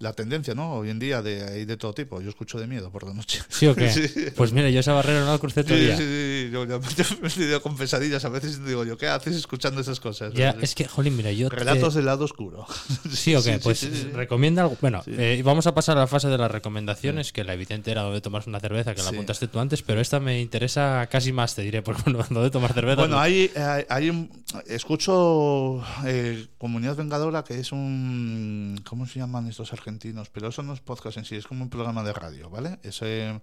la 0.03 0.13
tendencia, 0.13 0.53
¿no? 0.53 0.73
Hoy 0.75 0.89
en 0.91 0.99
día 0.99 1.21
de, 1.21 1.43
hay 1.43 1.65
de 1.65 1.77
todo 1.77 1.93
tipo. 1.93 2.21
Yo 2.21 2.29
escucho 2.29 2.59
de 2.59 2.67
miedo 2.67 2.91
por 2.91 3.03
la 3.07 3.13
noche. 3.13 3.41
¿Sí 3.49 3.65
o 3.67 3.75
qué? 3.75 3.89
Sí. 3.93 4.09
Pues 4.35 4.51
mira, 4.53 4.69
yo 4.69 4.79
esa 4.81 4.93
barrera 4.93 5.21
no 5.21 5.31
la 5.31 5.37
crucé 5.39 5.63
Sí, 5.63 5.67
todavía. 5.69 5.97
sí, 5.97 6.03
sí, 6.03 6.49
Yo, 6.51 6.65
yo- 6.65 6.79
yo 6.81 7.05
me 7.21 7.27
he 7.29 7.31
tenido 7.31 7.61
con 7.61 7.75
pesadillas 7.77 8.23
a 8.25 8.29
veces 8.29 8.59
y 8.63 8.67
digo 8.67 8.83
yo, 8.85 8.97
¿qué 8.97 9.07
haces 9.07 9.35
escuchando 9.35 9.81
esas 9.81 9.99
cosas? 9.99 10.33
Ya, 10.33 10.55
es 10.61 10.75
que, 10.75 10.85
jolín, 10.85 11.15
mira, 11.17 11.31
yo. 11.31 11.49
te- 11.49 11.55
Relatos 11.55 11.93
del 11.95 12.05
lado 12.05 12.25
oscuro. 12.25 12.65
Sí, 13.11 13.33
o 13.35 13.41
qué, 13.43 13.53
sí, 13.53 13.59
pues 13.63 13.79
sí, 13.79 13.89
sí. 13.93 14.09
recomienda 14.13 14.63
algo. 14.63 14.77
Bueno, 14.81 15.01
Sí. 15.05 15.11
eh, 15.17 15.41
vamos 15.43 15.65
a 15.67 15.73
pasar 15.73 15.97
a 15.97 16.01
la 16.01 16.07
fase 16.07 16.27
de 16.27 16.37
las 16.37 16.51
recomendaciones, 16.51 17.31
que 17.31 17.43
la 17.43 17.53
evidente 17.53 17.91
era 17.91 18.01
donde 18.03 18.21
tomas 18.21 18.45
una 18.47 18.59
cerveza, 18.59 18.93
que 18.93 19.01
la 19.01 19.09
Sí. 19.09 19.15
apuntaste 19.15 19.47
tú 19.47 19.59
antes, 19.59 19.81
pero 19.81 20.01
esta 20.01 20.19
me 20.19 20.41
interesa 20.41 21.07
casi 21.09 21.31
más, 21.31 21.55
te 21.55 21.61
diré, 21.61 21.81
porque 21.81 22.01
bueno, 22.11 22.25
donde 22.29 22.51
tomar 22.51 22.73
cerveza. 22.73 22.97
Bueno, 23.01 23.15
no- 23.15 23.21
hay, 23.21 23.49
hay, 23.89 24.27
escucho 24.67 25.83
eh, 26.05 26.47
Comunidad 26.57 26.95
Vengadora, 26.97 27.43
que 27.43 27.59
es 27.59 27.71
un. 27.71 28.79
¿Cómo 28.85 29.05
se 29.07 29.19
llaman 29.19 29.47
estos 29.47 29.71
argentinos? 29.73 29.92
Pero 29.99 30.47
eso 30.49 30.63
no 30.63 30.73
es 30.73 30.79
podcast 30.81 31.17
en 31.17 31.25
sí, 31.25 31.35
es 31.35 31.47
como 31.47 31.63
un 31.63 31.69
programa 31.69 32.03
de 32.03 32.13
radio, 32.13 32.49
¿vale? 32.49 32.79
Ese, 32.83 33.41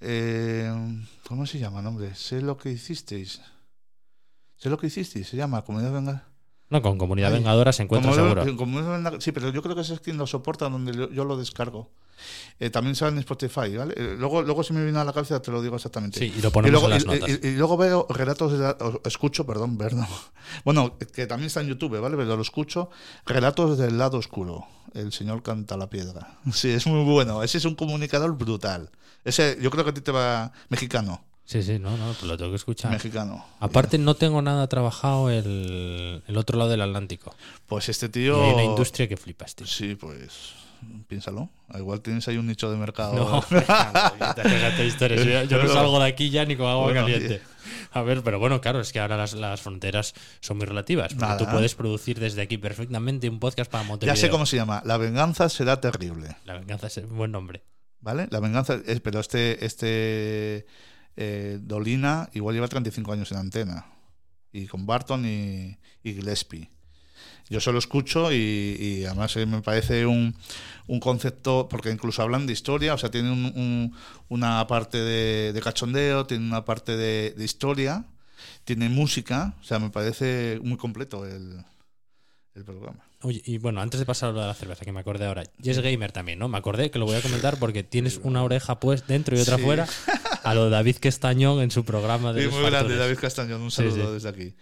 eh, 0.00 0.72
¿Cómo 1.26 1.46
se 1.46 1.58
llama, 1.58 1.80
hombre? 1.86 2.14
Sé 2.14 2.40
lo 2.40 2.56
que 2.56 2.70
hicisteis. 2.70 3.40
Sé 4.56 4.68
lo 4.70 4.78
que 4.78 4.88
hicisteis, 4.88 5.28
se 5.28 5.36
llama 5.36 5.62
Comunidad 5.62 5.92
Vengadora. 5.92 6.26
No, 6.68 6.82
con 6.82 6.98
Comunidad 6.98 7.30
Ay, 7.32 7.38
Vengadora 7.38 7.72
se 7.72 7.82
encuentra 7.82 8.12
Como- 8.12 8.22
seguro. 8.22 8.56
como- 8.56 9.20
sí, 9.20 9.32
pero 9.32 9.50
yo 9.50 9.62
creo 9.62 9.74
que 9.74 9.80
ese 9.82 9.94
es 9.94 10.00
quien 10.00 10.16
lo 10.18 10.26
soporta, 10.26 10.68
donde 10.68 10.92
yo, 10.96 11.10
yo 11.10 11.24
lo 11.24 11.36
descargo. 11.36 11.90
Eh, 12.58 12.70
también 12.70 12.94
sale 12.94 13.12
en 13.12 13.18
Spotify, 13.18 13.74
¿vale? 13.76 13.94
Eh, 13.96 14.16
luego, 14.18 14.42
luego 14.42 14.62
si 14.62 14.72
me 14.72 14.82
viene 14.84 14.98
a 14.98 15.04
la 15.04 15.12
cabeza 15.12 15.40
te 15.40 15.50
lo 15.50 15.62
digo 15.62 15.76
exactamente. 15.76 16.18
Sí, 16.18 16.32
y 16.36 16.42
lo 16.42 16.48
Y 16.48 16.52
ponemos 16.52 16.72
luego, 16.82 16.86
en 16.86 16.92
las 16.92 17.02
y- 17.02 17.06
notas. 17.20 17.38
y- 17.42 17.46
y 17.48 17.54
luego 17.56 17.76
veo 17.76 18.06
relatos 18.10 18.52
de 18.52 18.58
la- 18.58 18.76
escucho, 19.04 19.46
perdón, 19.46 19.76
perdón. 19.78 20.06
Bueno, 20.64 20.96
que 20.98 21.26
también 21.26 21.46
está 21.46 21.60
en 21.60 21.68
YouTube, 21.68 21.98
¿vale? 22.00 22.16
Pero 22.16 22.36
lo 22.36 22.42
escucho. 22.42 22.90
Relatos 23.26 23.78
del 23.78 23.96
lado 23.98 24.18
oscuro. 24.18 24.66
El 24.94 25.12
señor 25.12 25.42
canta 25.42 25.76
la 25.76 25.88
piedra. 25.88 26.38
Sí, 26.52 26.68
es 26.70 26.86
muy 26.86 27.04
bueno. 27.04 27.42
Ese 27.42 27.58
es 27.58 27.64
un 27.64 27.74
comunicador 27.76 28.36
brutal. 28.36 28.90
Ese, 29.24 29.56
yo 29.60 29.70
creo 29.70 29.84
que 29.84 29.90
a 29.90 29.94
ti 29.94 30.00
te 30.00 30.12
va 30.12 30.52
mexicano. 30.68 31.24
Sí, 31.44 31.64
sí, 31.64 31.80
no, 31.80 31.96
no, 31.96 32.06
pues 32.12 32.22
lo 32.22 32.36
tengo 32.36 32.50
que 32.52 32.56
escuchar. 32.56 32.92
Mexicano. 32.92 33.44
Aparte, 33.58 33.98
no 33.98 34.14
tengo 34.14 34.40
nada 34.40 34.68
trabajado 34.68 35.30
el, 35.30 36.22
el 36.26 36.36
otro 36.36 36.56
lado 36.56 36.70
del 36.70 36.80
Atlántico. 36.80 37.34
Pues 37.66 37.88
este 37.88 38.06
Y 38.06 38.08
tío. 38.10 38.40
hay 38.44 38.52
una 38.54 38.62
industria 38.64 39.08
que 39.08 39.16
flipas, 39.16 39.56
tío. 39.56 39.66
Sí, 39.66 39.96
pues. 39.96 40.52
Piénsalo. 41.08 41.50
Igual 41.74 42.00
tienes 42.00 42.26
ahí 42.28 42.36
un 42.36 42.46
nicho 42.46 42.70
de 42.70 42.76
mercado. 42.76 43.14
No, 43.14 43.42
fíjate, 43.42 44.86
historias. 44.86 45.24
Yo, 45.24 45.42
yo 45.44 45.62
no 45.62 45.68
salgo 45.72 45.98
de 46.00 46.06
aquí 46.06 46.30
ya 46.30 46.44
ni 46.44 46.56
con 46.56 46.66
agua 46.66 46.84
Bueno, 46.84 47.00
caliente. 47.02 47.42
A 47.92 48.02
ver, 48.02 48.22
pero 48.22 48.38
bueno, 48.38 48.60
claro, 48.60 48.80
es 48.80 48.92
que 48.92 49.00
ahora 49.00 49.16
las, 49.16 49.32
las 49.34 49.60
fronteras 49.60 50.14
son 50.40 50.58
muy 50.58 50.66
relativas. 50.66 51.12
Porque 51.12 51.26
Nada. 51.26 51.38
tú 51.38 51.46
puedes 51.46 51.74
producir 51.74 52.18
desde 52.20 52.42
aquí 52.42 52.58
perfectamente 52.58 53.28
un 53.28 53.38
podcast 53.38 53.70
para 53.70 53.84
Montevideo. 53.84 54.14
Ya 54.14 54.20
sé 54.20 54.30
cómo 54.30 54.46
se 54.46 54.56
llama. 54.56 54.82
La 54.84 54.96
venganza 54.96 55.48
será 55.48 55.80
terrible. 55.80 56.36
La 56.44 56.54
venganza 56.54 56.86
es 56.86 56.96
un 56.98 57.16
buen 57.16 57.32
nombre. 57.32 57.62
¿Vale? 58.00 58.28
La 58.30 58.40
venganza. 58.40 58.78
Es, 58.86 59.00
pero 59.00 59.20
este. 59.20 59.64
este 59.64 60.66
eh, 61.16 61.58
Dolina 61.60 62.30
igual 62.32 62.54
lleva 62.54 62.68
35 62.68 63.12
años 63.12 63.30
en 63.32 63.38
antena. 63.38 63.86
Y 64.52 64.66
con 64.66 64.86
Barton 64.86 65.24
y, 65.26 65.78
y 66.02 66.14
Gillespie. 66.14 66.70
Yo 67.50 67.60
solo 67.60 67.78
escucho 67.80 68.32
y, 68.32 68.36
y 68.80 69.04
además 69.04 69.36
eh, 69.36 69.44
me 69.44 69.60
parece 69.60 70.06
un, 70.06 70.34
un 70.86 71.00
concepto, 71.00 71.68
porque 71.68 71.90
incluso 71.90 72.22
hablan 72.22 72.46
de 72.46 72.52
historia, 72.54 72.94
o 72.94 72.98
sea, 72.98 73.10
tienen 73.10 73.32
un- 73.32 73.52
un- 73.56 73.94
una 74.28 74.66
parte 74.68 74.98
de, 74.98 75.52
de 75.52 75.60
cachondeo, 75.60 76.26
tienen 76.26 76.46
una 76.46 76.64
parte 76.64 76.96
de, 76.96 77.34
de 77.36 77.44
historia, 77.44 78.04
tiene 78.64 78.88
música, 78.88 79.54
o 79.60 79.64
sea, 79.64 79.78
me 79.80 79.90
parece 79.90 80.60
muy 80.62 80.76
completo 80.78 81.26
el, 81.26 81.64
el 82.54 82.64
programa. 82.64 83.00
Oye, 83.22 83.42
y 83.44 83.58
bueno, 83.58 83.80
antes 83.82 83.98
de 84.00 84.06
pasar 84.06 84.30
a 84.30 84.32
lo 84.32 84.40
de 84.40 84.46
la 84.46 84.54
cerveza, 84.54 84.84
que 84.84 84.92
me 84.92 85.00
acordé 85.00 85.26
ahora. 85.26 85.42
Y 85.62 85.68
es 85.70 85.78
gamer 85.80 86.10
también, 86.12 86.38
¿no? 86.38 86.48
Me 86.48 86.56
acordé 86.56 86.90
que 86.90 86.98
lo 86.98 87.04
voy 87.04 87.16
a 87.16 87.20
comentar 87.20 87.58
porque 87.58 87.82
tienes 87.82 88.18
una 88.22 88.42
oreja 88.42 88.80
pues 88.80 89.06
dentro 89.06 89.36
y 89.36 89.40
otra 89.40 89.56
Sí. 89.58 89.62
fuera 89.62 89.86
a 90.42 90.54
lo 90.54 90.64
de 90.64 90.70
David 90.70 90.96
Castañón 91.00 91.60
en 91.60 91.70
su 91.70 91.84
programa 91.84 92.32
de 92.32 92.44
Sí, 92.44 92.48
muy 92.48 92.62
grande. 92.70 92.96
David 92.96 93.18
Castañón, 93.18 93.60
un 93.60 93.70
saludo 93.70 94.06
sí. 94.06 94.12
desde 94.14 94.28
aquí. 94.30 94.54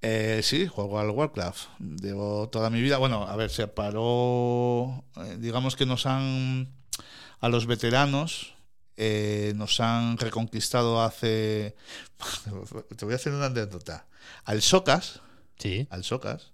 Eh, 0.00 0.40
sí, 0.44 0.66
juego 0.68 0.98
al 1.00 1.10
Warcraft. 1.10 1.68
Llevo 2.00 2.48
toda 2.48 2.70
mi 2.70 2.80
vida. 2.80 2.98
Bueno, 2.98 3.24
a 3.26 3.34
ver, 3.36 3.50
se 3.50 3.66
paró. 3.66 5.04
eh, 5.16 5.36
digamos 5.40 5.76
que 5.76 5.86
nos 5.86 6.06
han. 6.06 6.68
A 7.40 7.48
los 7.48 7.66
veteranos. 7.66 8.54
eh, 8.96 9.52
nos 9.56 9.78
han 9.80 10.16
reconquistado 10.18 11.00
hace. 11.02 11.76
Te 12.96 13.04
voy 13.04 13.14
a 13.14 13.16
hacer 13.16 13.32
una 13.32 13.46
anécdota. 13.46 14.06
Al 14.44 14.62
Socas. 14.62 15.20
Sí. 15.58 15.86
Al 15.90 16.04
Socas. 16.04 16.52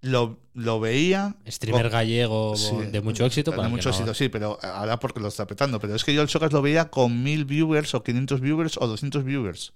Lo, 0.00 0.38
lo 0.52 0.80
veía. 0.80 1.36
Streamer 1.46 1.84
con- 1.84 1.92
gallego 1.92 2.56
Sí, 2.56 2.74
de 2.92 3.00
mucho 3.00 3.24
éxito. 3.24 3.50
de 3.52 3.68
mucho 3.68 3.88
no- 3.88 3.94
éxito, 3.94 4.12
sí, 4.14 4.28
pero 4.28 4.58
ahora 4.62 4.98
porque 4.98 5.20
lo 5.20 5.28
está 5.28 5.46
petando. 5.46 5.80
Pero 5.80 5.94
es 5.94 6.04
que 6.04 6.12
yo 6.14 6.20
el 6.20 6.28
Socas 6.28 6.52
lo 6.52 6.60
veía 6.60 6.90
con 6.90 7.22
mil 7.22 7.46
viewers 7.46 7.94
o 7.94 8.02
500 8.02 8.40
viewers 8.42 8.76
o 8.78 8.86
200 8.86 9.24
viewers. 9.24 9.72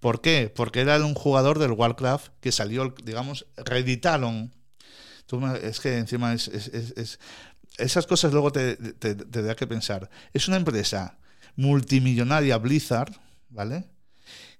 ¿Por 0.00 0.20
qué? 0.20 0.52
Porque 0.54 0.80
era 0.80 0.96
un 1.04 1.14
jugador 1.14 1.58
del 1.58 1.72
Warcraft 1.72 2.28
que 2.40 2.52
salió, 2.52 2.94
digamos, 3.04 3.46
reeditaron. 3.56 4.54
Es 5.62 5.78
que 5.80 5.96
encima 5.98 6.32
es- 6.34 6.48
es- 6.48 6.68
es- 6.96 7.18
esas 7.78 8.06
cosas 8.06 8.32
luego 8.32 8.50
te, 8.50 8.76
te, 8.76 9.14
te 9.14 9.42
da 9.42 9.54
que 9.54 9.66
pensar. 9.66 10.10
Es 10.32 10.48
una 10.48 10.56
empresa 10.56 11.18
multimillonaria, 11.56 12.58
Blizzard, 12.58 13.12
¿vale? 13.48 13.84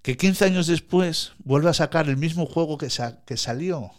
Que 0.03 0.17
15 0.17 0.45
años 0.45 0.67
después 0.67 1.33
vuelve 1.39 1.71
a 1.71 1.75
sacar 1.75 2.09
el 2.09 2.17
mismo 2.17 2.47
juego 2.47 2.79
que, 2.79 2.89
sa- 2.89 3.25
que 3.25 3.37
salió 3.37 3.91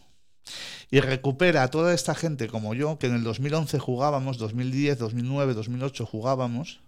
y 0.90 1.00
recupera 1.02 1.64
a 1.64 1.70
toda 1.70 1.94
esta 1.94 2.16
gente 2.16 2.48
como 2.48 2.74
yo, 2.74 2.98
que 3.00 3.08
en 3.08 3.16
el 3.16 3.24
2011 3.24 3.78
jugábamos, 3.80 4.38
2010, 4.38 4.98
2009, 4.98 5.54
2008 5.54 6.06
jugábamos, 6.06 6.80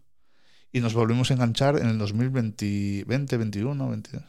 y 0.74 0.82
nos 0.82 0.94
volvimos 0.94 1.32
a 1.32 1.36
enganchar 1.36 1.78
en 1.78 1.88
el 1.88 1.98
2020, 1.98 3.06
20, 3.08 3.38
21, 3.38 3.90
22. 3.90 4.24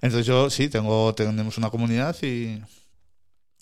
Entonces 0.00 0.26
yo 0.26 0.48
sí, 0.50 0.68
tengo, 0.68 1.12
tenemos 1.14 1.58
una 1.58 1.70
comunidad 1.70 2.16
y, 2.22 2.62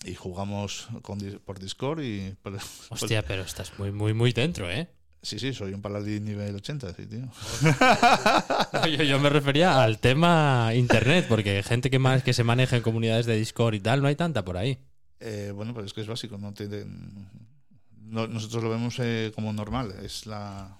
y 0.05 0.13
jugamos 0.15 0.87
con, 1.01 1.17
por 1.43 1.59
Discord 1.59 2.01
y... 2.03 2.35
Hostia, 2.89 3.23
pero 3.23 3.41
estás 3.41 3.79
muy, 3.79 3.91
muy, 3.91 4.13
muy 4.13 4.33
dentro, 4.33 4.69
¿eh? 4.69 4.87
sí, 5.23 5.39
sí, 5.39 5.53
soy 5.53 5.73
un 5.73 5.81
paladín 5.81 6.23
nivel 6.25 6.55
80, 6.55 6.93
sí, 6.93 7.05
tío. 7.07 7.27
Yo, 8.97 9.03
yo 9.03 9.19
me 9.19 9.29
refería 9.29 9.83
al 9.83 9.99
tema 9.99 10.71
internet, 10.75 11.25
porque 11.27 11.63
gente 11.63 11.89
que 11.89 11.99
más 11.99 12.23
que 12.23 12.33
se 12.33 12.43
maneja 12.45 12.77
en 12.77 12.83
comunidades 12.83 13.25
de 13.25 13.35
Discord 13.35 13.73
y 13.73 13.79
tal, 13.79 14.01
no 14.01 14.07
hay 14.07 14.15
tanta 14.15 14.45
por 14.45 14.55
ahí. 14.57 14.77
Eh, 15.19 15.51
bueno, 15.53 15.73
pues 15.73 15.87
es 15.87 15.93
que 15.93 16.01
es 16.01 16.07
básico, 16.07 16.37
no 16.37 16.53
no- 18.03 18.27
nosotros 18.27 18.63
lo 18.63 18.69
vemos 18.69 18.95
eh, 18.99 19.31
como 19.35 19.51
normal, 19.51 19.95
es 20.03 20.25
la... 20.27 20.77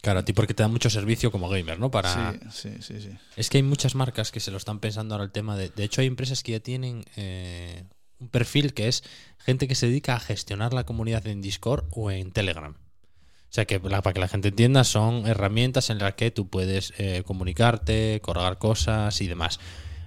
Claro, 0.00 0.20
a 0.20 0.24
ti 0.24 0.32
porque 0.32 0.54
te 0.54 0.62
da 0.62 0.68
mucho 0.68 0.90
servicio 0.90 1.32
como 1.32 1.48
gamer, 1.48 1.78
¿no? 1.80 1.90
Para... 1.90 2.32
Sí, 2.32 2.38
sí, 2.50 2.70
sí, 2.80 3.00
sí. 3.00 3.10
Es 3.36 3.50
que 3.50 3.58
hay 3.58 3.62
muchas 3.64 3.94
marcas 3.96 4.30
que 4.30 4.38
se 4.40 4.50
lo 4.52 4.56
están 4.56 4.78
pensando 4.78 5.14
ahora 5.14 5.24
el 5.24 5.32
tema 5.32 5.56
de. 5.56 5.70
De 5.70 5.82
hecho, 5.84 6.00
hay 6.00 6.06
empresas 6.06 6.42
que 6.42 6.52
ya 6.52 6.60
tienen 6.60 7.04
eh, 7.16 7.84
un 8.20 8.28
perfil 8.28 8.74
que 8.74 8.86
es 8.88 9.02
gente 9.38 9.66
que 9.66 9.74
se 9.74 9.86
dedica 9.86 10.14
a 10.14 10.20
gestionar 10.20 10.72
la 10.72 10.84
comunidad 10.84 11.26
en 11.26 11.40
Discord 11.42 11.86
o 11.90 12.10
en 12.12 12.30
Telegram. 12.30 12.74
O 12.76 13.50
sea 13.52 13.64
que 13.64 13.80
la- 13.80 14.02
para 14.02 14.14
que 14.14 14.20
la 14.20 14.28
gente 14.28 14.48
entienda, 14.48 14.84
son 14.84 15.26
herramientas 15.26 15.90
en 15.90 15.98
las 15.98 16.14
que 16.14 16.30
tú 16.30 16.48
puedes 16.48 16.92
eh, 16.98 17.22
comunicarte, 17.26 18.20
colgar 18.22 18.58
cosas 18.58 19.20
y 19.20 19.26
demás. 19.26 19.58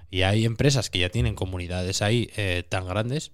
Y 0.09 0.21
hay 0.21 0.45
empresas 0.45 0.89
que 0.89 0.99
ya 0.99 1.09
tienen 1.09 1.35
comunidades 1.35 2.01
ahí 2.01 2.29
eh, 2.37 2.63
tan 2.69 2.87
grandes 2.87 3.31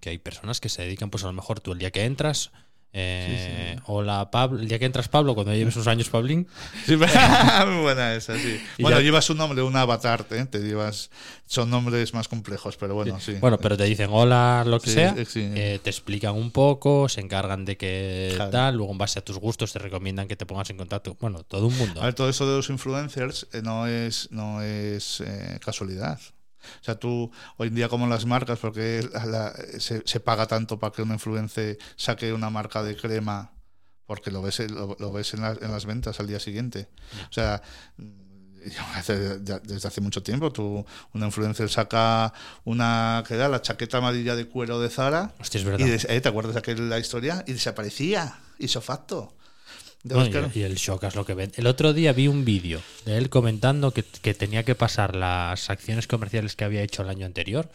que 0.00 0.10
hay 0.10 0.18
personas 0.18 0.60
que 0.60 0.68
se 0.68 0.82
dedican, 0.82 1.10
pues 1.10 1.22
a 1.22 1.26
lo 1.28 1.32
mejor 1.32 1.60
tú 1.60 1.72
el 1.72 1.78
día 1.78 1.90
que 1.92 2.04
entras. 2.04 2.50
Eh, 2.96 3.76
Hola 3.86 4.30
Pablo, 4.30 4.60
el 4.60 4.68
día 4.68 4.78
que 4.78 4.84
entras 4.86 5.08
Pablo, 5.08 5.34
cuando 5.34 5.52
lleves 5.52 5.74
unos 5.74 5.88
años 5.88 6.08
Pablín, 6.08 6.46
Sí, 6.86 6.96
muy 7.66 7.82
buena 7.82 8.14
esa, 8.14 8.38
sí. 8.38 8.60
Bueno, 8.78 8.98
ya- 8.98 9.02
llevas 9.02 9.28
un 9.30 9.36
nombre, 9.38 9.62
un 9.62 9.74
avatar, 9.76 10.24
¿eh? 10.30 10.46
te 10.50 10.60
llevas... 10.60 11.10
Son 11.46 11.68
nombres 11.68 12.14
más 12.14 12.26
complejos, 12.26 12.76
pero 12.78 12.94
bueno, 12.94 13.20
sí. 13.20 13.34
Bueno, 13.40 13.58
pero 13.58 13.76
te 13.76 13.84
dicen 13.84 14.08
hola, 14.10 14.64
lo 14.66 14.80
que 14.80 14.90
sea, 14.90 15.14
eh, 15.18 15.78
te 15.82 15.90
explican 15.90 16.34
un 16.34 16.50
poco, 16.50 17.08
se 17.08 17.20
encargan 17.20 17.64
de 17.66 17.76
que 17.76 18.32
Claro. 18.34 18.50
tal, 18.50 18.76
luego 18.76 18.92
en 18.92 18.98
base 18.98 19.18
a 19.18 19.22
tus 19.24 19.36
gustos 19.38 19.72
te 19.72 19.78
recomiendan 19.78 20.26
que 20.26 20.36
te 20.36 20.46
pongas 20.46 20.70
en 20.70 20.78
contacto. 20.78 21.16
Bueno, 21.20 21.42
todo 21.42 21.66
un 21.66 21.76
mundo. 21.76 22.00
A 22.00 22.06
ver, 22.06 22.14
todo 22.14 22.28
eso 22.30 22.48
de 22.48 22.56
los 22.56 22.70
influencers 22.70 23.46
eh, 23.52 23.60
no 23.62 23.86
es, 23.86 24.28
no 24.30 24.62
es 24.62 25.20
eh, 25.20 25.58
casualidad. 25.62 26.18
O 26.80 26.84
sea, 26.84 26.94
tú 26.96 27.30
hoy 27.56 27.68
en 27.68 27.74
día 27.74 27.88
como 27.88 28.06
las 28.06 28.26
marcas, 28.26 28.58
porque 28.58 29.08
la- 29.12 29.26
la- 29.26 29.54
se, 29.78 30.02
se 30.04 30.20
paga 30.20 30.46
tanto 30.46 30.78
para 30.78 30.92
que 30.92 31.02
un 31.02 31.10
influencer 31.12 31.78
saque 31.96 32.32
una 32.32 32.50
marca 32.50 32.82
de 32.82 32.96
crema, 32.96 33.52
porque 34.06 34.30
lo 34.30 34.42
ves, 34.42 34.58
lo, 34.70 34.96
lo 34.98 35.12
ves 35.12 35.34
en, 35.34 35.40
las- 35.42 35.60
en 35.62 35.70
las 35.72 35.86
ventas 35.86 36.20
al 36.20 36.26
día 36.26 36.40
siguiente. 36.40 36.88
O 37.30 37.32
sea, 37.32 37.62
desde 39.06 39.88
hace 39.88 40.00
mucho 40.00 40.22
tiempo, 40.22 40.50
tú, 40.52 40.84
un 41.12 41.22
influencer 41.22 41.68
saca 41.68 42.32
una, 42.64 43.22
que 43.26 43.34
era 43.34 43.48
la 43.48 43.60
chaqueta 43.60 43.98
amarilla 43.98 44.36
de 44.36 44.46
cuero 44.48 44.80
de 44.80 44.88
Zara, 44.88 45.32
Hostia, 45.38 45.58
es 45.60 45.64
y 45.66 45.68
verdad. 45.70 45.86
des- 45.86 46.06
eh, 46.08 46.20
¿te 46.20 46.28
acuerdas 46.28 46.54
de 46.54 46.60
aquella 46.60 46.98
historia? 46.98 47.44
Y 47.46 47.52
desaparecía, 47.52 48.38
isofacto. 48.58 49.34
De 50.04 50.14
No, 50.14 50.20
Oscar. 50.20 50.50
y, 50.54 50.60
y 50.60 50.62
el 50.62 50.74
shock 50.76 51.02
es 51.04 51.16
lo 51.16 51.24
que 51.24 51.34
ven. 51.34 51.50
El 51.56 51.66
otro 51.66 51.92
día 51.92 52.12
vi 52.12 52.28
un 52.28 52.44
vídeo 52.44 52.80
de 53.06 53.16
él 53.18 53.30
comentando 53.30 53.90
que, 53.90 54.04
que 54.04 54.34
tenía 54.34 54.62
que 54.62 54.74
pasar 54.74 55.16
las 55.16 55.70
acciones 55.70 56.06
comerciales 56.06 56.54
que 56.56 56.64
había 56.64 56.82
hecho 56.82 57.02
el 57.02 57.08
año 57.08 57.24
anterior, 57.26 57.70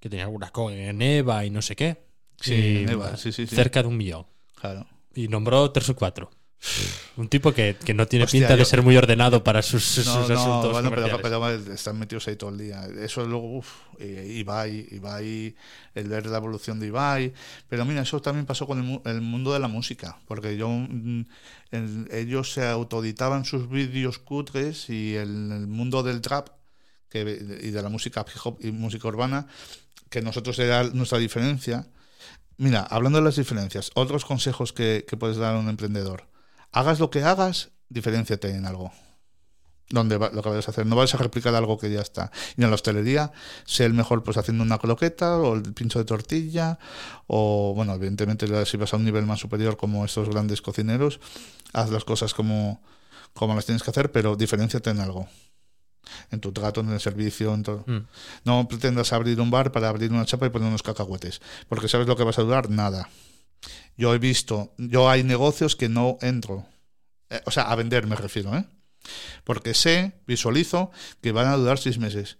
que 0.00 0.10
tenía 0.10 0.24
algunas 0.24 0.50
con 0.50 0.72
en 0.72 1.00
EVA 1.00 1.46
y 1.46 1.50
no 1.50 1.62
sé 1.62 1.76
qué. 1.76 2.04
Sí, 2.40 2.84
Y, 2.84 3.16
sí, 3.16 3.32
sí. 3.32 3.46
Cerca 3.46 3.82
de 3.82 3.88
un 3.88 3.96
millón. 3.96 4.26
Claro. 4.60 4.86
Y 5.14 5.28
nombró 5.28 5.70
tres 5.70 5.88
o 5.88 5.94
cuatro. 5.96 6.30
Un 7.16 7.28
tipo 7.28 7.52
que, 7.52 7.76
que 7.84 7.94
no 7.94 8.06
tiene 8.06 8.24
Hostia, 8.24 8.40
pinta 8.40 8.56
de 8.56 8.64
ser 8.64 8.82
muy 8.82 8.96
ordenado 8.96 9.44
para 9.44 9.62
sus, 9.62 9.84
sus 9.84 10.06
No, 10.06 10.14
no, 10.28 10.34
asuntos 10.34 10.72
bueno, 10.72 10.90
pero, 10.90 11.72
están 11.72 11.98
metidos 11.98 12.26
ahí 12.28 12.36
todo 12.36 12.50
el 12.50 12.58
día. 12.58 12.84
Eso 13.00 13.24
luego, 13.24 13.58
uff, 13.58 13.70
Ibai, 14.00 14.88
Ibai, 14.90 15.54
el 15.94 16.08
ver 16.08 16.26
la 16.26 16.38
evolución 16.38 16.80
de 16.80 16.88
Ibai. 16.88 17.32
Pero 17.68 17.84
mira, 17.84 18.02
eso 18.02 18.20
también 18.20 18.46
pasó 18.46 18.66
con 18.66 18.78
el, 18.78 18.84
mu- 18.84 19.02
el 19.04 19.20
mundo 19.20 19.52
de 19.52 19.60
la 19.60 19.68
música, 19.68 20.18
porque 20.26 20.56
yo 20.56 20.68
mm, 20.68 21.24
el- 21.70 22.08
ellos 22.10 22.52
se 22.52 22.66
autoeditaban 22.66 23.44
sus 23.44 23.68
vídeos 23.68 24.18
cutres 24.18 24.90
y 24.90 25.14
el, 25.14 25.52
el 25.52 25.66
mundo 25.68 26.02
del 26.02 26.20
trap 26.20 26.48
que, 27.08 27.20
y 27.62 27.70
de 27.70 27.82
la 27.82 27.88
música 27.88 28.24
hip 28.28 28.40
hop 28.44 28.58
y 28.60 28.72
música 28.72 29.06
urbana, 29.06 29.46
que 30.10 30.22
nosotros 30.22 30.58
era 30.58 30.84
nuestra 30.84 31.18
diferencia. 31.18 31.86
Mira, 32.58 32.82
hablando 32.82 33.18
de 33.18 33.24
las 33.24 33.36
diferencias, 33.36 33.90
otros 33.94 34.24
consejos 34.24 34.72
que, 34.72 35.04
que 35.08 35.16
puedes 35.16 35.36
dar 35.38 35.56
a 35.56 35.58
un 35.58 35.68
emprendedor. 35.68 36.26
Hagas 36.74 36.98
lo 36.98 37.08
que 37.08 37.22
hagas, 37.22 37.70
diferenciate 37.88 38.50
en 38.50 38.66
algo 38.66 38.90
donde 39.90 40.16
va- 40.16 40.30
lo 40.30 40.42
que 40.42 40.48
vayas 40.48 40.66
a 40.66 40.70
hacer. 40.72 40.86
No 40.86 40.96
vas 40.96 41.14
a 41.14 41.18
replicar 41.18 41.54
algo 41.54 41.78
que 41.78 41.90
ya 41.92 42.00
está. 42.00 42.32
Y 42.56 42.64
en 42.64 42.70
la 42.70 42.74
hostelería, 42.74 43.30
sé 43.64 43.84
el 43.84 43.92
mejor 43.94 44.22
pues 44.24 44.36
haciendo 44.38 44.64
una 44.64 44.78
croqueta 44.78 45.36
o 45.38 45.54
el 45.54 45.62
pincho 45.74 45.98
de 45.98 46.04
tortilla 46.06 46.78
o, 47.26 47.74
bueno, 47.76 47.94
evidentemente 47.94 48.46
si 48.66 48.76
vas 48.76 48.92
a 48.92 48.96
un 48.96 49.04
nivel 49.04 49.26
más 49.26 49.40
superior 49.40 49.76
como 49.76 50.04
estos 50.04 50.28
grandes 50.30 50.62
cocineros, 50.62 51.20
haz 51.74 51.90
las 51.90 52.04
cosas 52.04 52.34
como, 52.34 52.82
como 53.34 53.54
las 53.54 53.66
tienes 53.66 53.82
que 53.82 53.90
hacer, 53.90 54.10
pero 54.10 54.34
diferenciate 54.36 54.90
en 54.90 55.00
algo. 55.00 55.28
En 56.30 56.40
tu 56.40 56.52
trato, 56.52 56.80
en 56.80 56.90
el 56.90 57.00
servicio, 57.00 57.54
en 57.54 57.62
todo. 57.62 57.84
Mm. 57.86 58.06
No 58.44 58.66
pretendas 58.68 59.12
abrir 59.12 59.40
un 59.40 59.50
bar 59.50 59.70
para 59.70 59.88
abrir 59.90 60.12
una 60.12 60.24
chapa 60.24 60.46
y 60.46 60.50
poner 60.50 60.68
unos 60.68 60.82
cacahuetes, 60.82 61.40
porque 61.68 61.88
sabes 61.88 62.06
lo 62.08 62.16
que 62.16 62.24
vas 62.24 62.38
a 62.38 62.42
durar, 62.42 62.68
nada. 62.70 63.08
Yo 63.96 64.14
he 64.14 64.18
visto, 64.18 64.72
yo 64.78 65.08
hay 65.08 65.22
negocios 65.22 65.76
que 65.76 65.88
no 65.88 66.18
entro, 66.20 66.66
Eh, 67.30 67.40
o 67.46 67.50
sea, 67.50 67.64
a 67.64 67.74
vender 67.74 68.06
me 68.06 68.16
refiero, 68.16 68.54
¿eh? 68.56 68.64
Porque 69.44 69.72
sé, 69.74 70.12
visualizo 70.26 70.90
que 71.22 71.32
van 71.32 71.46
a 71.48 71.56
durar 71.56 71.78
seis 71.78 71.98
meses. 71.98 72.36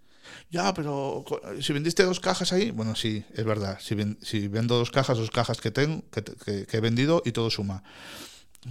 Ya, 0.51 0.73
pero 0.73 1.23
si 1.61 1.73
vendiste 1.73 2.03
dos 2.03 2.19
cajas 2.19 2.53
ahí, 2.53 2.71
bueno, 2.71 2.95
sí, 2.95 3.23
es 3.35 3.43
verdad. 3.45 3.77
Si, 3.81 3.95
ven- 3.95 4.17
si 4.21 4.47
vendo 4.47 4.77
dos 4.77 4.91
cajas, 4.91 5.17
dos 5.17 5.31
cajas 5.31 5.59
que 5.59 5.71
tengo, 5.71 6.03
que, 6.11 6.23
que- 6.23 6.65
que 6.67 6.77
he 6.77 6.81
vendido 6.81 7.21
y 7.25 7.31
todo 7.31 7.49
suma. 7.49 7.83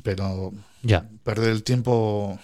Pero 0.03 0.53
Ya. 0.83 1.09
perder 1.23 1.51
el 1.51 1.63
tiempo. 1.63 2.39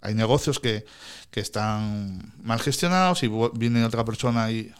Hay 0.00 0.14
negocios 0.14 0.58
que, 0.58 0.84
que 1.30 1.40
están 1.40 2.32
mal 2.42 2.60
gestionados 2.60 3.22
y 3.22 3.30
viene 3.54 3.84
otra 3.84 4.04
persona 4.04 4.50
y. 4.50 4.72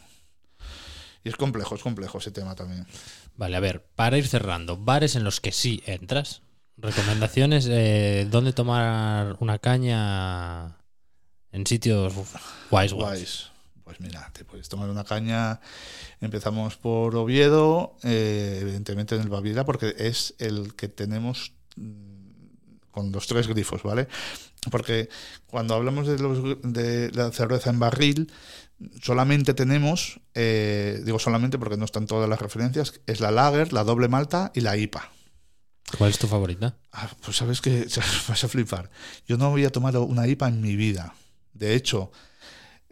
Y 1.23 1.29
es 1.29 1.35
complejo, 1.35 1.75
es 1.75 1.81
complejo 1.81 2.17
ese 2.17 2.31
tema 2.31 2.55
también. 2.55 2.85
Vale, 3.37 3.55
a 3.55 3.59
ver, 3.59 3.85
para 3.95 4.17
ir 4.17 4.27
cerrando, 4.27 4.77
bares 4.77 5.15
en 5.15 5.23
los 5.23 5.39
que 5.41 5.51
sí 5.51 5.81
entras. 5.85 6.41
Recomendaciones 6.77 7.65
de 7.65 8.27
dónde 8.29 8.51
tomar 8.51 9.37
una 9.39 9.59
caña 9.59 10.77
en 11.51 11.65
sitios 11.67 12.13
guays, 12.69 12.93
guays. 12.93 12.93
Guays. 12.93 13.49
Pues 13.83 13.99
mira, 13.99 14.29
te 14.33 14.43
puedes 14.45 14.69
tomar 14.69 14.89
una 14.89 15.03
caña. 15.03 15.59
Empezamos 16.19 16.77
por 16.77 17.15
Oviedo, 17.15 17.95
eh, 18.03 18.59
evidentemente 18.61 19.15
en 19.15 19.21
el 19.21 19.29
Baviera, 19.29 19.65
porque 19.65 19.93
es 19.97 20.33
el 20.39 20.73
que 20.75 20.87
tenemos 20.87 21.53
mm, 21.75 22.87
con 22.91 23.11
los 23.11 23.27
tres 23.27 23.47
grifos, 23.47 23.83
¿vale? 23.83 24.07
Porque 24.71 25.09
cuando 25.47 25.75
hablamos 25.75 26.07
de, 26.07 26.17
los- 26.17 26.61
de 26.63 27.11
la 27.11 27.31
cerveza 27.31 27.69
en 27.69 27.79
barril, 27.79 28.31
solamente 29.01 29.53
tenemos, 29.53 30.19
eh, 30.33 31.01
digo 31.03 31.19
solamente 31.19 31.57
porque 31.57 31.77
no 31.77 31.85
están 31.85 32.07
todas 32.07 32.29
las 32.29 32.41
referencias, 32.41 33.01
es 33.07 33.19
la 33.19 33.31
Lager, 33.31 33.73
la 33.73 33.83
doble 33.83 34.07
malta 34.07 34.51
y 34.53 34.61
la 34.61 34.77
IPA. 34.77 35.11
¿Cuál 35.97 36.09
es 36.09 36.17
tu 36.17 36.27
favorita? 36.27 36.75
Ah, 36.91 37.09
pues 37.23 37.37
sabes 37.37 37.61
que 37.61 37.87
vas 38.27 38.43
a 38.43 38.47
flipar. 38.47 38.89
Yo 39.27 39.37
no 39.37 39.49
voy 39.49 39.65
a 39.65 39.71
tomar 39.71 39.95
una 39.97 40.27
IPA 40.27 40.47
en 40.47 40.61
mi 40.61 40.75
vida. 40.75 41.13
De 41.53 41.75
hecho, 41.75 42.11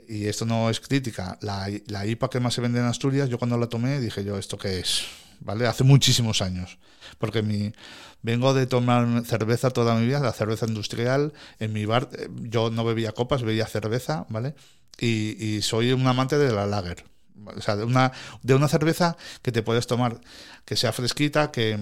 y 0.08 0.26
esto 0.26 0.46
no 0.46 0.70
es 0.70 0.80
crítica, 0.80 1.38
la, 1.42 1.70
la 1.88 2.06
IPA 2.06 2.30
que 2.30 2.40
más 2.40 2.54
se 2.54 2.62
vende 2.62 2.80
en 2.80 2.86
Asturias, 2.86 3.30
yo 3.30 3.40
cuando 3.40 3.58
la 3.58 3.68
tomé 3.68 4.00
dije 4.00 4.24
yo, 4.24 4.38
¿esto 4.38 4.58
qué 4.58 4.80
es? 4.80 5.06
¿Vale? 5.42 5.68
Hace 5.68 5.84
muchísimos 5.84 6.42
años. 6.42 6.78
Porque 7.18 7.42
mi, 7.42 7.74
vengo 8.22 8.54
de 8.54 8.68
tomar 8.68 9.26
cerveza 9.26 9.72
toda 9.72 9.96
mi 9.96 10.06
vida, 10.06 10.20
la 10.20 10.34
cerveza 10.34 10.66
industrial. 10.68 11.34
En 11.60 11.74
mi 11.74 11.86
bar 11.86 12.10
eh, 12.14 12.30
yo 12.42 12.70
no 12.70 12.86
bebía 12.86 13.12
copas, 13.12 13.44
bebía 13.44 13.66
cerveza, 13.66 14.26
¿vale? 14.30 14.56
Y, 15.00 15.62
soy 15.64 15.94
un 15.94 16.06
amante 16.06 16.38
de 16.38 16.52
la 16.52 16.68
lager. 16.68 17.06
O 17.44 17.62
sea, 17.62 17.76
de 17.76 17.86
una, 17.86 18.12
de 18.44 18.54
una 18.54 18.68
cerveza 18.68 19.18
que 19.42 19.52
te 19.52 19.64
puedes 19.64 19.88
tomar, 19.88 20.22
que 20.64 20.76
sea 20.76 20.92
fresquita, 20.92 21.52
que, 21.52 21.80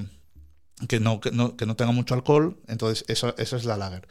que 0.87 1.01
no, 1.01 1.19
que 1.19 1.31
no, 1.31 1.57
que 1.57 1.65
no 1.65 1.75
tenga 1.75 1.91
mucho 1.91 2.13
alcohol, 2.13 2.57
entonces 2.67 3.03
eso, 3.09 3.35
eso 3.37 3.57
es 3.57 3.65
la 3.65 3.75
lager. 3.75 4.07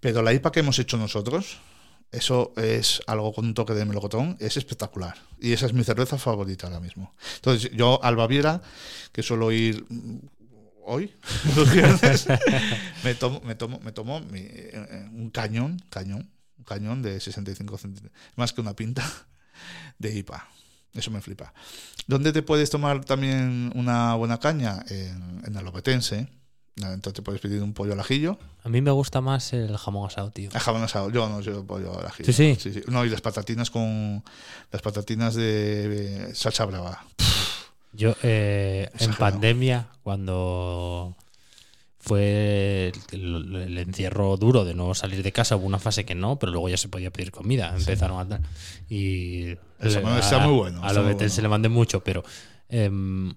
Pero 0.00 0.20
la 0.20 0.34
IPA 0.34 0.52
que 0.52 0.60
hemos 0.60 0.78
hecho 0.78 0.98
nosotros, 0.98 1.58
eso 2.14 2.52
es 2.56 3.02
algo 3.06 3.32
con 3.32 3.44
un 3.44 3.54
toque 3.54 3.74
de 3.74 3.84
melocotón, 3.84 4.36
es 4.38 4.56
espectacular. 4.56 5.16
Y 5.40 5.52
esa 5.52 5.66
es 5.66 5.72
mi 5.72 5.84
cerveza 5.84 6.16
favorita 6.16 6.68
ahora 6.68 6.80
mismo. 6.80 7.14
Entonces 7.36 7.70
yo 7.72 8.02
al 8.02 8.16
Baviera, 8.16 8.62
que 9.12 9.22
suelo 9.22 9.50
ir 9.50 9.84
mm, 9.88 10.18
hoy, 10.84 11.12
los 11.56 11.72
viernes, 11.72 12.26
me 13.04 13.14
tomo, 13.14 13.40
me 13.44 13.54
tomo, 13.54 13.80
me 13.80 13.92
tomo 13.92 14.20
mi, 14.20 14.40
eh, 14.40 15.08
un 15.12 15.30
cañón, 15.30 15.82
cañón, 15.90 16.30
un 16.58 16.64
cañón 16.64 17.02
de 17.02 17.18
65 17.20 17.78
centímetros, 17.78 18.22
más 18.36 18.52
que 18.52 18.60
una 18.60 18.74
pinta 18.74 19.04
de 19.98 20.16
IPA. 20.16 20.48
Eso 20.94 21.10
me 21.10 21.20
flipa. 21.20 21.52
¿Dónde 22.06 22.32
te 22.32 22.42
puedes 22.42 22.70
tomar 22.70 23.04
también 23.04 23.72
una 23.74 24.14
buena 24.14 24.38
caña? 24.38 24.84
En, 24.88 25.42
en. 25.44 25.52
Nada, 25.52 25.72
Entonces 26.76 27.12
te 27.14 27.22
puedes 27.22 27.40
pedir 27.40 27.62
un 27.62 27.72
pollo 27.72 27.92
al 27.92 28.00
ajillo. 28.00 28.36
A 28.64 28.68
mí 28.68 28.80
me 28.80 28.90
gusta 28.90 29.20
más 29.20 29.52
el 29.52 29.76
jamón 29.76 30.08
asado, 30.08 30.30
tío. 30.30 30.50
El 30.52 30.58
jamón 30.58 30.82
asado. 30.82 31.10
Yo 31.10 31.28
no, 31.28 31.40
yo 31.40 31.64
pollo 31.64 31.98
al 31.98 32.06
ajillo. 32.06 32.32
Sí, 32.32 32.56
sí. 32.58 32.82
No, 32.88 33.04
y 33.04 33.10
las 33.10 33.20
patatinas 33.20 33.70
con. 33.70 34.24
Las 34.72 34.82
patatinas 34.82 35.34
de 35.34 36.30
eh, 36.30 36.34
salsa 36.34 36.64
brava. 36.64 37.04
Yo, 37.92 38.16
eh, 38.24 38.90
en 38.98 39.14
pandemia, 39.14 39.88
cuando 40.02 41.14
fue 42.00 42.92
el, 43.12 43.54
el 43.54 43.78
encierro 43.78 44.36
duro 44.36 44.64
de 44.64 44.74
no 44.74 44.94
salir 44.94 45.22
de 45.22 45.30
casa, 45.30 45.54
hubo 45.54 45.66
una 45.66 45.78
fase 45.78 46.04
que 46.04 46.16
no, 46.16 46.38
pero 46.40 46.50
luego 46.50 46.68
ya 46.68 46.76
se 46.76 46.88
podía 46.88 47.12
pedir 47.12 47.30
comida. 47.30 47.72
Empezaron 47.76 48.32
a. 48.32 48.40
Y. 48.88 49.52
Eso, 49.78 50.00
está 50.18 50.40
muy 50.40 50.56
bueno, 50.56 50.82
A 50.82 50.92
lo 50.92 51.02
Betel 51.02 51.16
bueno. 51.16 51.32
se 51.32 51.42
le 51.42 51.48
mandé 51.48 51.68
mucho, 51.68 52.02
pero. 52.02 52.24
em, 52.68 53.32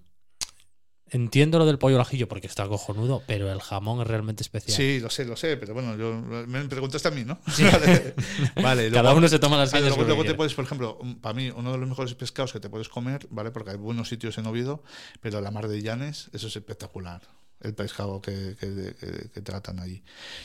entiendo 1.12 1.58
lo 1.60 1.66
del 1.66 1.78
pollo 1.78 1.96
al 1.96 2.02
ajillo 2.02 2.28
porque 2.28 2.48
está 2.48 2.68
cojonudo, 2.68 3.24
pero 3.28 3.52
el 3.52 3.62
jamón 3.62 4.02
es 4.02 4.08
realmente 4.08 4.44
especial. 4.44 4.76
Sí, 4.76 5.00
lo 5.00 5.10
sé, 5.10 5.26
lo 5.26 5.36
sé, 5.36 5.58
pero 5.58 5.74
bueno, 5.74 5.96
yo, 5.98 6.14
me 6.48 6.64
preguntaste 6.66 7.08
a 7.08 7.12
mí, 7.12 7.24
¿no? 7.24 7.40
Vale, 7.72 8.16
vale. 8.62 8.90
Cada 8.92 9.02
luego- 9.04 9.18
uno 9.18 9.28
se 9.28 9.40
toma 9.40 9.58
las 9.58 9.72
Vale, 9.72 9.88
luego, 9.88 10.04
luego 10.04 10.24
te 10.26 10.34
puedes, 10.34 10.54
por 10.54 10.66
ejemplo, 10.66 11.00
para 11.22 11.34
mí, 11.34 11.50
uno 11.50 11.72
de 11.72 11.78
los 11.78 11.88
mejores 11.90 12.14
pescados 12.16 12.54
que 12.54 12.60
te 12.60 12.70
puedes 12.70 12.90
comer, 12.90 13.28
¿vale? 13.30 13.52
Porque 13.52 13.72
hay 13.72 13.78
buenos 13.78 14.10
sitios 14.10 14.38
en 14.38 14.46
Oviedo, 14.48 14.84
pero 15.22 15.40
la 15.42 15.52
mar 15.52 15.68
de 15.68 15.82
Llanes, 15.82 16.30
eso 16.34 16.48
es 16.48 16.56
espectacular. 16.56 17.22
El 17.60 17.74
pescado 17.74 18.22
que, 18.22 18.56
que- 18.60 18.94
que- 19.00 19.30
que 19.34 19.42
tratan 19.42 19.80
allí. 19.80 20.04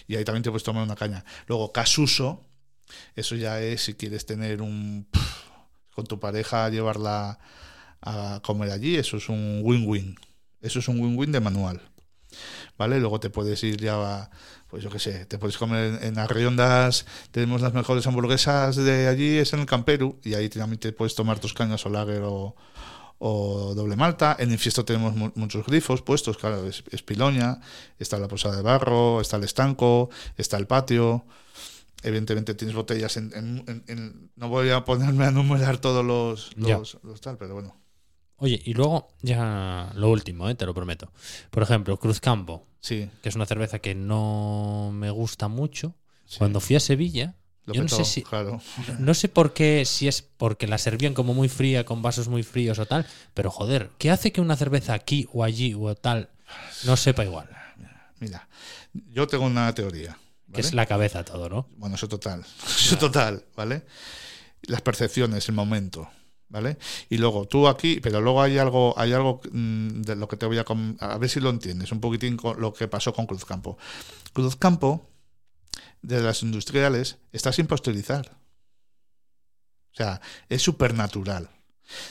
Y 0.09 0.17
ahí 0.17 0.25
también 0.25 0.43
te 0.43 0.51
puedes 0.51 0.63
tomar 0.63 0.83
una 0.83 0.97
caña. 0.97 1.25
Luego, 1.47 1.71
casuso, 1.71 2.47
eso 3.17 3.37
ya 3.37 3.61
es 3.61 3.83
si 3.83 3.95
quieres 3.95 4.25
tener 4.25 4.63
un. 4.63 5.07
con 5.95 6.07
tu 6.07 6.19
pareja, 6.19 6.71
llevarla 6.71 7.39
a 8.01 8.41
comer 8.43 8.71
allí, 8.71 8.97
eso 8.97 9.19
es 9.19 9.29
un 9.29 9.61
win-win. 9.63 10.17
Eso 10.63 10.79
es 10.79 10.89
un 10.89 11.01
win-win 11.01 11.33
de 11.33 11.41
manual. 11.41 11.81
¿Vale? 12.79 12.99
Luego 12.99 13.21
te 13.21 13.29
puedes 13.29 13.63
ir 13.63 13.77
ya 13.77 13.95
a, 14.23 14.31
pues 14.69 14.83
yo 14.83 14.89
qué 14.89 14.99
sé, 14.99 15.27
te 15.27 15.37
puedes 15.39 15.59
comer 15.59 16.03
en, 16.03 16.19
Arriondas, 16.19 17.05
tenemos 17.31 17.61
las 17.61 17.75
mejores 17.75 18.07
hamburguesas 18.07 18.75
de 18.77 19.07
allí, 19.09 19.37
es 19.37 19.53
en 19.53 19.61
el 19.61 19.67
Camperu, 19.67 20.19
y 20.25 20.33
ahí 20.35 20.49
también 20.49 20.81
te 20.81 20.93
puedes 20.93 21.15
tomar 21.15 21.39
tus 21.39 21.53
cañas 21.53 21.85
o 21.85 21.91
lager 21.91 22.23
o, 22.25 22.57
o 23.19 23.75
doble 23.75 23.97
malta. 23.97 24.35
En 24.39 24.51
Infiesto 24.51 24.85
tenemos 24.87 25.15
mu- 25.15 25.31
muchos 25.35 25.67
grifos 25.67 26.01
puestos, 26.01 26.39
claro, 26.39 26.67
es, 26.67 26.83
es 26.91 27.03
Piloña, 27.03 27.61
está 27.99 28.19
la 28.19 28.29
posada 28.29 28.57
de 28.57 28.63
barro, 28.63 29.21
está 29.21 29.37
el 29.37 29.45
estanco, 29.45 30.09
está 30.39 30.57
el 30.57 30.67
patio. 30.67 31.27
Evidentemente 32.03 32.55
tienes 32.55 32.75
botellas 32.75 33.17
en, 33.19 33.31
en- 33.35 33.65
en- 33.69 33.85
en- 33.89 34.31
no 34.37 34.49
voy 34.49 34.71
a 34.71 34.85
ponerme 34.87 35.27
a 35.27 35.31
numerar 35.31 35.79
todos 35.79 36.05
los, 36.05 36.51
los 37.03 37.21
tal, 37.21 37.37
pero 37.37 37.53
bueno. 37.55 37.77
Oye, 38.43 38.61
y 38.65 38.75
luego 38.75 39.09
ya 39.23 39.93
lo 39.95 40.11
último, 40.11 40.49
eh, 40.51 40.57
te 40.57 40.67
lo 40.67 40.75
prometo. 40.75 41.13
Por 41.51 41.63
ejemplo, 41.63 41.97
Cruzcampo, 41.99 42.67
Sí, 42.81 43.09
que 43.23 43.29
es 43.29 43.37
una 43.37 43.47
cerveza 43.47 43.79
que 43.79 43.95
no 43.95 44.91
me 44.93 45.11
gusta 45.11 45.47
mucho. 45.47 45.95
sí. 46.27 46.39
Cuando 46.39 46.59
fui 46.59 46.75
a 46.75 46.81
Sevilla, 46.81 47.37
Lo 47.67 47.75
yo 47.75 47.83
no 47.85 47.89
sé 47.89 48.05
si 48.05 48.23
Claro. 48.23 48.61
no 48.99 49.15
sé 49.15 49.29
por 49.29 49.53
qué, 49.55 49.85
si 49.85 50.09
es 50.09 50.23
porque 50.23 50.67
la 50.67 50.79
servían 50.79 51.15
como 51.15 51.35
muy 51.35 51.49
fría, 51.49 51.85
con 51.85 52.03
vasos 52.03 52.27
muy 52.27 52.43
fríos 52.43 52.81
o 52.81 52.87
tal, 52.87 53.07
pero 53.33 53.53
joder, 53.53 53.91
¿qué 53.99 54.11
hace 54.11 54.33
que 54.33 54.41
una 54.41 54.57
cerveza 54.57 54.95
aquí 54.95 55.29
o 55.33 55.45
allí 55.45 55.75
o 55.79 55.95
tal 55.95 56.31
no 56.85 56.97
sepa 56.97 57.25
igual? 57.25 57.49
Mira, 58.19 58.49
yo 59.13 59.29
tengo 59.29 59.45
una 59.47 59.73
teoría. 59.73 60.19
Que 60.53 60.61
es 60.63 60.75
la 60.75 60.85
cabeza 60.87 61.25
todo, 61.25 61.49
¿no? 61.49 61.69
Bueno, 61.77 61.95
eso 61.95 62.09
total. 62.09 62.45
Eso 62.67 62.99
total, 62.99 63.45
¿vale? 63.57 63.85
Las 64.63 64.81
percepciones, 64.83 65.49
el 65.49 65.55
momento, 65.55 66.11
¿vale? 66.53 66.77
Y 67.09 67.17
luego 67.17 67.47
tú 67.47 67.67
aquí, 67.67 67.99
pero 68.01 68.21
luego 68.21 68.43
hay 68.43 68.59
algo, 68.59 68.95
hay 68.99 69.13
algo 69.13 69.41
mm, 69.51 70.03
de 70.03 70.17
lo 70.17 70.29
que 70.29 70.37
te 70.37 70.47
voy 70.47 70.59
a 70.59 70.65
a 71.01 71.19
ver 71.19 71.31
si 71.31 71.41
lo 71.41 71.51
entiendes, 71.51 71.91
un 71.91 72.01
poquitín 72.01 72.39
lo 72.59 72.73
que 72.73 72.87
pasó 72.87 73.13
con 73.13 73.27
Cruzcampo. 73.27 73.79
Cruzcampo 74.33 75.09
de 76.03 76.21
las 76.21 76.43
industriales 76.43 77.17
está 77.33 77.53
sin 77.53 77.67
pasteurizar. 77.67 78.37
O 79.93 79.95
sea, 79.95 80.21
es 80.49 80.63
supernatural. 80.63 81.51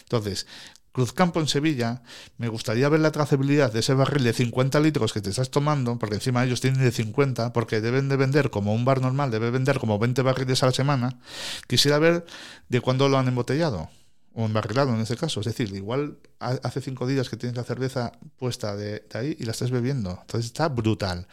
Entonces, 0.01 0.47
Cruzcampo 0.91 1.39
en 1.39 1.47
Sevilla, 1.47 2.01
me 2.37 2.49
gustaría 2.49 2.89
ver 2.89 2.99
la 2.99 3.11
trazabilidad 3.11 3.71
de 3.71 3.79
ese 3.79 3.93
barril 3.93 4.25
de 4.25 4.33
50 4.33 4.79
litros 4.81 5.13
que 5.13 5.21
te 5.21 5.29
estás 5.29 5.49
tomando, 5.49 5.97
porque 5.97 6.15
encima 6.15 6.43
ellos 6.43 6.59
tienen 6.59 6.81
de 6.81 6.91
50, 6.91 7.53
porque 7.53 7.79
deben 7.79 8.09
de 8.09 8.17
vender 8.17 8.49
como 8.49 8.73
un 8.73 8.83
bar 8.83 9.01
normal, 9.01 9.31
debe 9.31 9.51
vender 9.51 9.79
como 9.79 9.99
20 9.99 10.21
barriles 10.21 10.63
a 10.63 10.65
la 10.65 10.71
semana. 10.73 11.19
Quisiera 11.67 11.97
ver 11.97 12.25
de 12.67 12.81
cuándo 12.81 13.07
lo 13.07 13.17
han 13.17 13.29
embotellado, 13.29 13.89
o 14.33 14.45
embarrilado 14.45 14.93
en 14.93 15.01
este 15.01 15.17
caso. 15.17 15.39
Es 15.41 15.45
decir, 15.47 15.73
igual 15.75 16.17
ha- 16.39 16.59
hace 16.63 16.81
cinco 16.81 17.07
días 17.07 17.29
que 17.29 17.37
tienes 17.37 17.57
la 17.57 17.63
cerveza 17.63 18.11
puesta 18.37 18.75
de, 18.75 19.05
ahí 19.13 19.35
y 19.39 19.43
la 19.45 19.51
estás 19.51 19.71
bebiendo. 19.71 20.17
Entonces 20.21 20.45
está 20.47 20.69
brutal. 20.69 21.27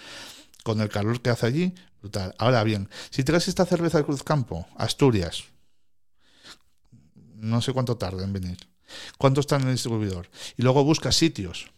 Con 0.65 0.81
el 0.81 0.89
calor 0.89 1.21
que 1.23 1.31
hace 1.31 1.47
allí, 1.47 1.75
brutal. 2.01 2.35
Ahora 2.39 2.63
bien, 2.65 2.89
si 3.11 3.25
traes 3.25 3.49
esta 3.49 3.65
cerveza 3.65 3.99
de 3.99 4.05
Cruzcampo, 4.05 4.67
Asturias, 4.77 5.45
no 7.37 7.63
sé 7.63 7.73
cuánto 7.73 7.97
tarda 7.97 8.25
en 8.25 8.33
venir. 8.33 8.59
¿Cuánto 9.19 9.41
está 9.41 9.57
en 9.57 9.63
el 9.63 9.73
distribuidor? 9.73 10.29
Y 10.57 10.63
luego 10.63 10.85
buscas 10.85 11.17
sitios 11.17 11.71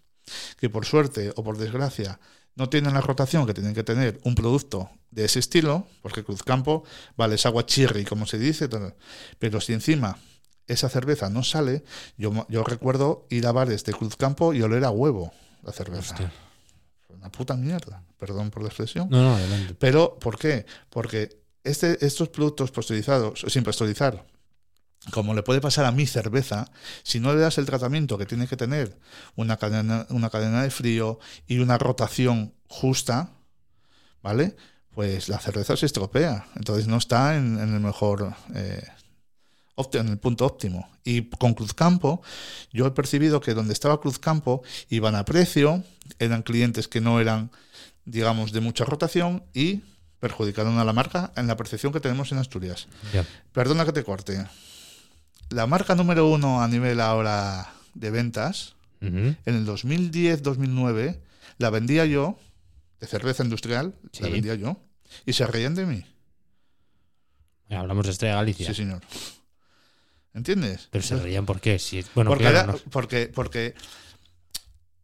que 0.58 0.70
por 0.70 0.86
suerte 0.86 1.32
o 1.36 1.42
por 1.42 1.58
desgracia 1.58 2.20
no 2.54 2.68
tienen 2.68 2.94
la 2.94 3.00
rotación 3.00 3.46
que 3.46 3.54
tienen 3.54 3.74
que 3.74 3.82
tener 3.82 4.20
un 4.24 4.34
producto 4.34 4.90
de 5.10 5.24
ese 5.24 5.38
estilo, 5.38 5.86
porque 6.02 6.24
Cruzcampo, 6.24 6.84
vale, 7.16 7.34
es 7.34 7.46
agua 7.46 7.66
chirri, 7.66 8.04
como 8.04 8.26
se 8.26 8.38
dice, 8.38 8.68
pero 9.38 9.60
si 9.60 9.72
encima 9.72 10.18
esa 10.72 10.88
cerveza 10.88 11.28
no 11.30 11.42
sale, 11.42 11.84
yo, 12.16 12.46
yo 12.48 12.62
recuerdo 12.64 13.26
ir 13.28 13.46
a 13.46 13.52
bares 13.52 13.84
de 13.84 13.92
Cruzcampo 13.92 14.54
y 14.54 14.62
oler 14.62 14.84
a 14.84 14.90
huevo 14.90 15.32
la 15.62 15.72
cerveza. 15.72 16.14
Hostia. 16.14 16.32
Una 17.08 17.30
puta 17.30 17.56
mierda, 17.56 18.02
perdón 18.18 18.50
por 18.50 18.62
la 18.62 18.68
expresión. 18.68 19.08
No, 19.10 19.20
no, 19.22 19.34
adelante. 19.34 19.74
Pero, 19.78 20.18
¿por 20.18 20.38
qué? 20.38 20.64
Porque 20.88 21.40
este, 21.64 22.04
estos 22.06 22.28
productos 22.28 22.70
pasteurizados, 22.70 23.44
sin 23.48 23.64
pasteurizar, 23.64 24.24
como 25.12 25.34
le 25.34 25.42
puede 25.42 25.60
pasar 25.60 25.84
a 25.86 25.92
mi 25.92 26.06
cerveza, 26.06 26.70
si 27.02 27.20
no 27.20 27.34
le 27.34 27.40
das 27.40 27.58
el 27.58 27.66
tratamiento 27.66 28.16
que 28.16 28.26
tiene 28.26 28.46
que 28.46 28.56
tener 28.56 28.98
una 29.34 29.56
cadena, 29.56 30.06
una 30.10 30.30
cadena 30.30 30.62
de 30.62 30.70
frío 30.70 31.18
y 31.46 31.58
una 31.58 31.78
rotación 31.78 32.54
justa, 32.68 33.32
¿vale? 34.22 34.56
Pues 34.94 35.28
la 35.28 35.38
cerveza 35.38 35.76
se 35.76 35.86
estropea. 35.86 36.46
Entonces 36.56 36.86
no 36.86 36.96
está 36.96 37.36
en, 37.36 37.58
en 37.58 37.74
el 37.74 37.80
mejor. 37.80 38.34
eh, 38.54 38.82
en 39.94 40.08
el 40.08 40.18
punto 40.18 40.46
óptimo. 40.46 40.88
Y 41.04 41.30
con 41.30 41.54
Cruzcampo, 41.54 42.22
yo 42.72 42.86
he 42.86 42.90
percibido 42.90 43.40
que 43.40 43.54
donde 43.54 43.72
estaba 43.72 44.00
Cruzcampo 44.00 44.62
iban 44.88 45.14
a 45.14 45.24
precio, 45.24 45.82
eran 46.18 46.42
clientes 46.42 46.88
que 46.88 47.00
no 47.00 47.20
eran, 47.20 47.50
digamos, 48.04 48.52
de 48.52 48.60
mucha 48.60 48.84
rotación 48.84 49.42
y 49.54 49.82
perjudicaron 50.20 50.78
a 50.78 50.84
la 50.84 50.92
marca 50.92 51.32
en 51.36 51.46
la 51.46 51.56
percepción 51.56 51.92
que 51.92 52.00
tenemos 52.00 52.30
en 52.32 52.38
Asturias. 52.38 52.86
Perdona 53.52 53.84
que 53.84 53.92
te 53.92 54.04
corte. 54.04 54.46
La 55.48 55.66
marca 55.66 55.94
número 55.94 56.28
uno 56.28 56.62
a 56.62 56.68
nivel 56.68 57.00
ahora 57.00 57.72
de 57.94 58.10
ventas, 58.10 58.74
en 59.00 59.36
el 59.46 59.66
2010-2009, 59.66 61.18
la 61.56 61.70
vendía 61.70 62.04
yo, 62.04 62.38
de 63.00 63.06
cerveza 63.06 63.42
industrial, 63.42 63.94
la 64.20 64.28
vendía 64.28 64.54
yo, 64.54 64.76
y 65.24 65.32
se 65.32 65.46
reían 65.46 65.74
de 65.74 65.86
mí. 65.86 66.04
Hablamos 67.70 68.04
de 68.04 68.12
Estrella 68.12 68.34
Galicia. 68.36 68.66
Sí, 68.66 68.74
señor. 68.74 69.00
¿Entiendes? 70.34 70.88
Pero 70.90 71.02
se 71.04 71.16
reían 71.16 71.44
por 71.46 71.60
qué. 71.60 71.78
Si, 71.78 72.04
bueno, 72.14 72.30
porque, 72.30 72.44
claro, 72.50 72.72
no- 72.72 72.78
porque, 72.90 73.30
porque 73.34 73.74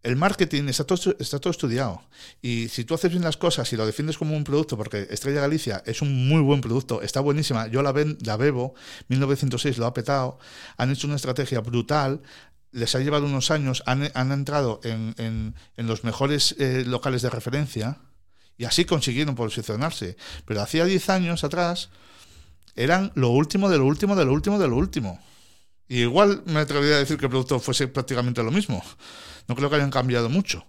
el 0.03 0.15
marketing 0.15 0.69
está 0.69 0.85
todo, 0.85 1.17
está 1.19 1.41
todo 1.41 1.51
estudiado. 1.51 2.01
Y 2.41 2.69
si 2.69 2.85
tú 2.85 2.95
haces 2.95 3.11
bien 3.11 3.25
las 3.25 3.37
cosas 3.37 3.73
y 3.73 3.77
lo 3.77 3.85
defiendes 3.85 4.17
como 4.19 4.37
un 4.37 4.45
producto, 4.45 4.77
porque 4.77 5.09
Estrella 5.11 5.41
Galicia 5.41 5.83
es 5.85 6.01
un 6.01 6.29
muy 6.29 6.41
buen 6.43 6.61
producto, 6.61 7.03
está 7.03 7.19
buenísima, 7.21 7.67
yo 7.67 7.83
la, 7.83 7.91
ven, 7.91 8.17
la 8.25 8.37
bebo, 8.37 8.75
1906 9.09 9.79
lo 9.79 9.87
ha 9.87 9.95
petado, 9.95 10.39
han 10.77 10.93
hecho 10.93 11.09
una 11.09 11.17
estrategia 11.17 11.59
brutal, 11.61 12.23
les 12.71 12.95
ha 12.95 13.01
llevado 13.01 13.27
unos 13.27 13.51
años, 13.51 13.83
han, 13.87 14.09
han 14.15 14.31
entrado 14.31 14.81
en, 14.85 15.15
en- 15.19 15.55
en 15.77 15.87
los 15.89 16.05
mejores 16.05 16.55
eh, 16.61 16.85
locales 16.87 17.23
de 17.23 17.31
referencia 17.31 17.99
y 18.59 18.65
así 18.65 18.85
consiguieron 18.85 19.35
posicionarse. 19.35 20.17
Pero 20.45 20.61
hacía 20.63 20.85
10 20.85 21.11
años 21.11 21.43
atrás 21.43 21.91
eran 22.77 23.13
lo 23.15 23.31
último 23.31 23.69
de 23.69 23.79
lo 23.79 23.87
último 23.87 24.15
de 24.15 24.25
lo 24.25 24.33
último 24.33 24.59
de 24.59 24.69
lo 24.69 24.77
último. 24.77 25.21
Y 25.89 26.01
igual 26.01 26.43
me 26.47 26.61
atrevería 26.61 26.97
a 26.97 26.99
decir 26.99 27.17
que 27.17 27.27
el 27.27 27.31
producto 27.31 27.59
fuese 27.61 27.89
prácticamente 27.89 28.43
lo 28.43 28.51
mismo. 28.51 28.83
No 29.49 29.55
creo 29.55 29.71
que 29.71 29.77
hayan 29.77 29.91
cambiado 29.91 30.29
mucho. 30.29 30.65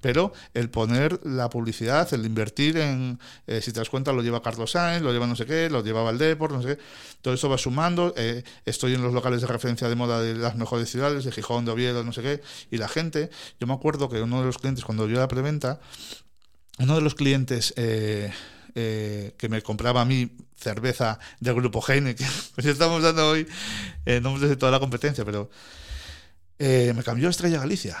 Pero 0.00 0.32
el 0.54 0.68
poner 0.68 1.20
la 1.24 1.48
publicidad, 1.48 2.12
el 2.12 2.26
invertir 2.26 2.76
en, 2.76 3.18
eh, 3.46 3.60
si 3.62 3.72
te 3.72 3.78
das 3.78 3.88
cuenta, 3.88 4.12
lo 4.12 4.22
lleva 4.22 4.42
Carlos 4.42 4.72
Sainz, 4.72 5.02
lo 5.02 5.12
lleva 5.12 5.26
no 5.26 5.36
sé 5.36 5.46
qué, 5.46 5.70
lo 5.70 5.82
lleva 5.82 6.02
Valdeport, 6.02 6.52
no 6.52 6.62
sé 6.62 6.76
qué. 6.76 6.82
Todo 7.22 7.34
esto 7.34 7.48
va 7.48 7.58
sumando. 7.58 8.12
eh, 8.16 8.42
estoy 8.64 8.94
en 8.94 9.02
los 9.02 9.12
locales 9.12 9.40
de 9.40 9.46
referencia 9.46 9.88
de 9.88 9.94
moda 9.94 10.20
de 10.20 10.34
las 10.34 10.56
mejores 10.56 10.90
ciudades, 10.90 11.24
de 11.24 11.32
Gijón, 11.32 11.64
de 11.64 11.70
Oviedo, 11.70 12.02
no 12.02 12.12
sé 12.12 12.22
qué. 12.22 12.40
Y 12.70 12.78
la 12.78 12.88
gente, 12.88 13.30
yo 13.60 13.66
me 13.66 13.74
acuerdo 13.74 14.08
que 14.08 14.20
uno 14.20 14.40
de 14.40 14.46
los 14.46 14.58
clientes, 14.58 14.84
cuando 14.84 15.08
yo 15.08 15.18
la 15.18 15.28
preventa, 15.28 15.80
uno 16.78 16.94
de 16.96 17.00
los 17.00 17.14
clientes 17.14 17.74
eh, 17.76 18.32
eh, 18.74 19.34
que 19.36 19.48
me 19.48 19.62
compraba 19.62 20.00
a 20.00 20.04
mí 20.04 20.30
cerveza 20.56 21.18
del 21.40 21.54
grupo 21.54 21.82
Heineken, 21.86 22.28
pues 22.54 22.66
estamos 22.66 23.02
dando 23.02 23.30
hoy 23.30 23.46
eh, 24.04 24.20
nombres 24.20 24.48
de 24.48 24.56
toda 24.56 24.72
la 24.72 24.80
competencia, 24.80 25.24
pero 25.24 25.50
eh, 26.62 26.92
me 26.94 27.02
cambió 27.02 27.26
a 27.28 27.30
Estrella 27.30 27.58
Galicia. 27.58 27.96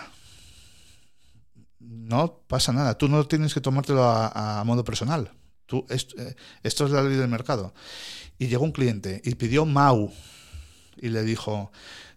no 1.78 2.42
pasa 2.46 2.74
nada. 2.74 2.98
Tú 2.98 3.08
no 3.08 3.26
tienes 3.26 3.54
que 3.54 3.62
tomártelo 3.62 4.04
a, 4.04 4.62
modo 4.66 4.84
personal. 4.84 5.32
Tú, 5.64 5.86
esto, 5.88 6.20
eh, 6.20 6.36
esto 6.62 6.84
es 6.84 6.92
la 6.92 7.02
ley 7.02 7.16
del 7.16 7.28
mercado. 7.28 7.72
Y 8.38 8.48
llegó 8.48 8.64
un 8.64 8.72
cliente 8.72 9.22
y 9.24 9.34
pidió 9.36 9.64
Mau. 9.64 10.12
Y 10.98 11.08
le 11.08 11.22
dijo, 11.22 11.72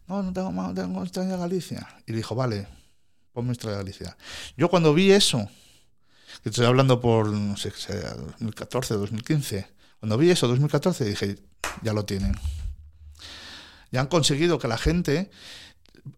no, 0.07 0.21
no 0.21 0.33
tengo 0.33 0.51
Mau, 0.51 0.73
tengo 0.73 1.01
Estrella 1.01 1.37
Galicia. 1.37 1.87
Y 2.05 2.11
le 2.11 2.17
dijo, 2.17 2.35
vale, 2.35 2.67
ponme 3.31 3.53
Estrella 3.53 3.77
Galicia. 3.77 4.17
Yo 4.57 4.69
cuando 4.69 4.93
vi 4.93 5.11
eso, 5.11 5.49
que 6.43 6.49
estoy 6.49 6.65
hablando 6.65 6.99
por, 6.99 7.29
no 7.29 7.55
sé, 7.55 7.71
2014, 7.71 8.95
2015, 8.95 9.67
cuando 9.99 10.17
vi 10.17 10.29
eso, 10.29 10.47
2014, 10.49 11.05
dije, 11.05 11.37
ya 11.81 11.93
lo 11.93 12.03
tienen. 12.03 12.35
Ya 13.91 14.01
han 14.01 14.07
conseguido 14.07 14.59
que 14.59 14.67
la 14.67 14.77
gente 14.77 15.31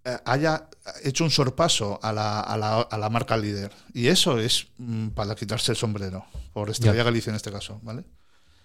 eh, 0.03 0.17
haya 0.26 0.67
hecho 1.03 1.23
un 1.23 1.30
sorpaso 1.30 1.99
a 2.01 2.11
la, 2.11 2.39
a 2.39 2.57
la, 2.57 2.82
a 2.82 2.97
la 2.97 3.09
marca 3.09 3.38
líder. 3.38 3.71
Y 3.93 4.07
eso 4.07 4.39
es 4.39 4.67
mm, 4.78 5.09
para 5.09 5.36
quitarse 5.36 5.71
el 5.71 5.78
sombrero, 5.78 6.26
por 6.53 6.71
Estrella 6.71 7.03
Galicia 7.03 7.30
en 7.30 7.36
este 7.36 7.51
caso, 7.51 7.80
¿vale? 7.84 8.03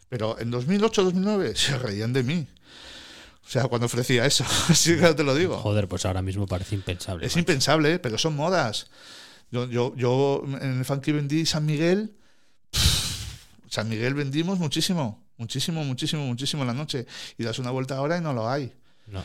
Pero 0.08 0.38
en 0.38 0.50
2008-2009 0.50 1.54
se 1.56 1.78
reían 1.78 2.14
de 2.14 2.22
mí. 2.22 2.48
O 3.44 3.50
sea, 3.50 3.64
cuando 3.64 3.86
ofrecía 3.86 4.24
eso, 4.24 4.44
así 4.68 4.96
que 4.96 5.12
te 5.12 5.24
lo 5.24 5.34
digo. 5.34 5.58
Joder, 5.58 5.88
pues 5.88 6.06
ahora 6.06 6.22
mismo 6.22 6.46
parece 6.46 6.74
impensable. 6.74 7.26
Es 7.26 7.36
impensable, 7.36 7.98
pero 7.98 8.16
son 8.16 8.36
modas. 8.36 8.88
Yo, 9.50 9.68
yo, 9.68 9.94
yo 9.96 10.42
en 10.44 10.78
el 10.78 10.84
funky 10.84 11.12
vendí 11.12 11.46
San 11.46 11.66
Miguel. 11.66 12.16
San 13.68 13.88
Miguel 13.88 14.14
vendimos 14.14 14.58
muchísimo, 14.58 15.24
muchísimo, 15.36 15.84
muchísimo, 15.84 16.26
muchísimo 16.26 16.62
en 16.62 16.68
la 16.68 16.74
noche. 16.74 17.06
Y 17.38 17.44
das 17.44 17.58
una 17.58 17.70
vuelta 17.70 17.96
ahora 17.96 18.18
y 18.18 18.20
no 18.20 18.32
lo 18.32 18.48
hay. 18.48 18.72
No 19.06 19.22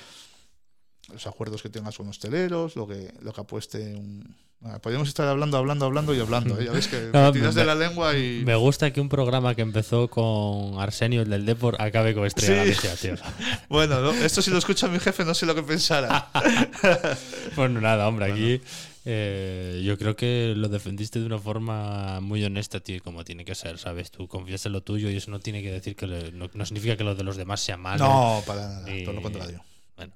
los 1.11 1.27
acuerdos 1.27 1.61
que 1.61 1.69
tengas 1.69 1.97
con 1.97 2.07
hosteleros, 2.07 2.75
lo 2.75 2.87
que, 2.87 3.13
lo 3.21 3.33
que 3.33 3.41
apueste 3.41 3.95
un... 3.95 4.35
podríamos 4.81 5.07
estar 5.07 5.27
hablando, 5.27 5.57
hablando, 5.57 5.85
hablando 5.85 6.13
y 6.13 6.19
hablando. 6.19 6.59
¿eh? 6.59 6.65
Ya 6.65 6.71
ves 6.71 6.87
que 6.87 6.97
me 7.13 7.31
tiras 7.31 7.55
de 7.55 7.65
la 7.65 7.75
lengua 7.75 8.17
y... 8.17 8.43
Me 8.45 8.55
gusta 8.55 8.91
que 8.91 9.01
un 9.01 9.09
programa 9.09 9.55
que 9.55 9.61
empezó 9.61 10.09
con 10.09 10.79
Arsenio, 10.79 11.21
el 11.21 11.29
del 11.29 11.45
Depor, 11.45 11.79
acabe 11.79 12.13
con 12.13 12.25
Estrella 12.25 12.55
Galicia, 12.55 12.95
tío. 12.95 13.15
bueno, 13.69 14.11
esto 14.11 14.41
si 14.41 14.51
lo 14.51 14.57
escucha 14.57 14.87
mi 14.87 14.99
jefe 14.99 15.23
no 15.25 15.33
sé 15.33 15.45
lo 15.45 15.53
que 15.53 15.63
pensara. 15.63 16.31
bueno, 17.55 17.81
nada, 17.81 18.07
hombre, 18.07 18.31
aquí... 18.31 18.61
Eh, 19.07 19.83
yo 19.85 19.99
creo 19.99 20.15
que 20.15 20.53
lo 20.55 20.67
defendiste 20.67 21.19
de 21.19 21.27
una 21.27 21.37
forma 21.37 22.19
muy 22.21 22.43
honesta, 22.43 22.79
tío, 22.79 23.01
como 23.03 23.23
tiene 23.23 23.45
que 23.45 23.53
ser, 23.53 23.77
¿sabes? 23.77 24.09
Tú 24.09 24.27
confías 24.27 24.65
en 24.65 24.71
lo 24.71 24.81
tuyo 24.81 25.11
y 25.11 25.15
eso 25.15 25.29
no 25.29 25.39
tiene 25.39 25.61
que 25.61 25.71
decir 25.71 25.95
que 25.95 26.07
no, 26.07 26.65
significa 26.65 26.97
que 26.97 27.03
lo 27.03 27.13
de 27.13 27.23
los 27.23 27.37
demás 27.37 27.61
sea 27.61 27.77
malo. 27.77 28.03
No, 28.03 28.43
para 28.47 28.67
nada, 28.67 28.85
todo 29.03 29.13
lo 29.13 29.21
contrario. 29.21 29.63
Bueno. 29.95 30.13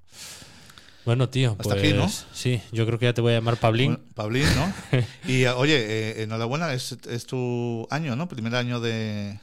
Bueno, 1.05 1.29
tío, 1.29 1.55
Hasta 1.57 1.75
aquí, 1.75 1.93
¿no? 1.93 2.03
Pues, 2.03 2.25
sí, 2.33 2.61
yo 2.71 2.85
creo 2.85 2.99
que 2.99 3.05
ya 3.05 3.13
te 3.13 3.21
voy 3.21 3.33
a 3.33 3.35
llamar 3.37 3.57
Pablín. 3.57 3.97
Pablín, 4.15 4.45
¿no? 4.55 4.73
y 5.27 5.45
oye, 5.45 5.77
eh, 5.77 6.23
enhorabuena, 6.23 6.73
es, 6.73 6.97
es, 7.09 7.25
tu 7.25 7.87
año, 7.89 8.15
¿no? 8.15 8.27
Primer 8.27 8.55
año 8.55 8.79
de... 8.79 9.39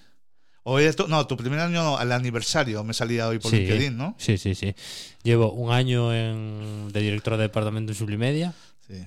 O 0.65 0.79
no, 1.09 1.27
tu 1.29 1.37
primer 1.37 1.61
año, 1.61 1.97
al 1.97 2.11
aniversario, 2.11 2.83
me 2.83 2.93
salía 2.93 3.29
hoy 3.29 3.39
por 3.39 3.53
LinkedIn, 3.53 3.97
¿no? 3.97 4.17
Sí, 4.19 4.37
sí, 4.37 4.57
sí. 4.57 4.75
Llevo 5.23 5.53
un 5.53 5.73
año 5.73 6.13
en, 6.13 6.89
de 6.93 7.01
director 7.01 7.37
de 7.37 7.45
departamento 7.45 7.93
en 7.93 7.99
Sublimedia. 7.99 8.53
Sí. 8.89 9.07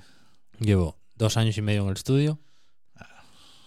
Llevo 0.60 0.98
dos 1.16 1.38
años 1.38 1.58
y 1.58 1.62
medio 1.62 1.84
en 1.84 1.90
el 1.90 1.96
estudio. 1.96 2.40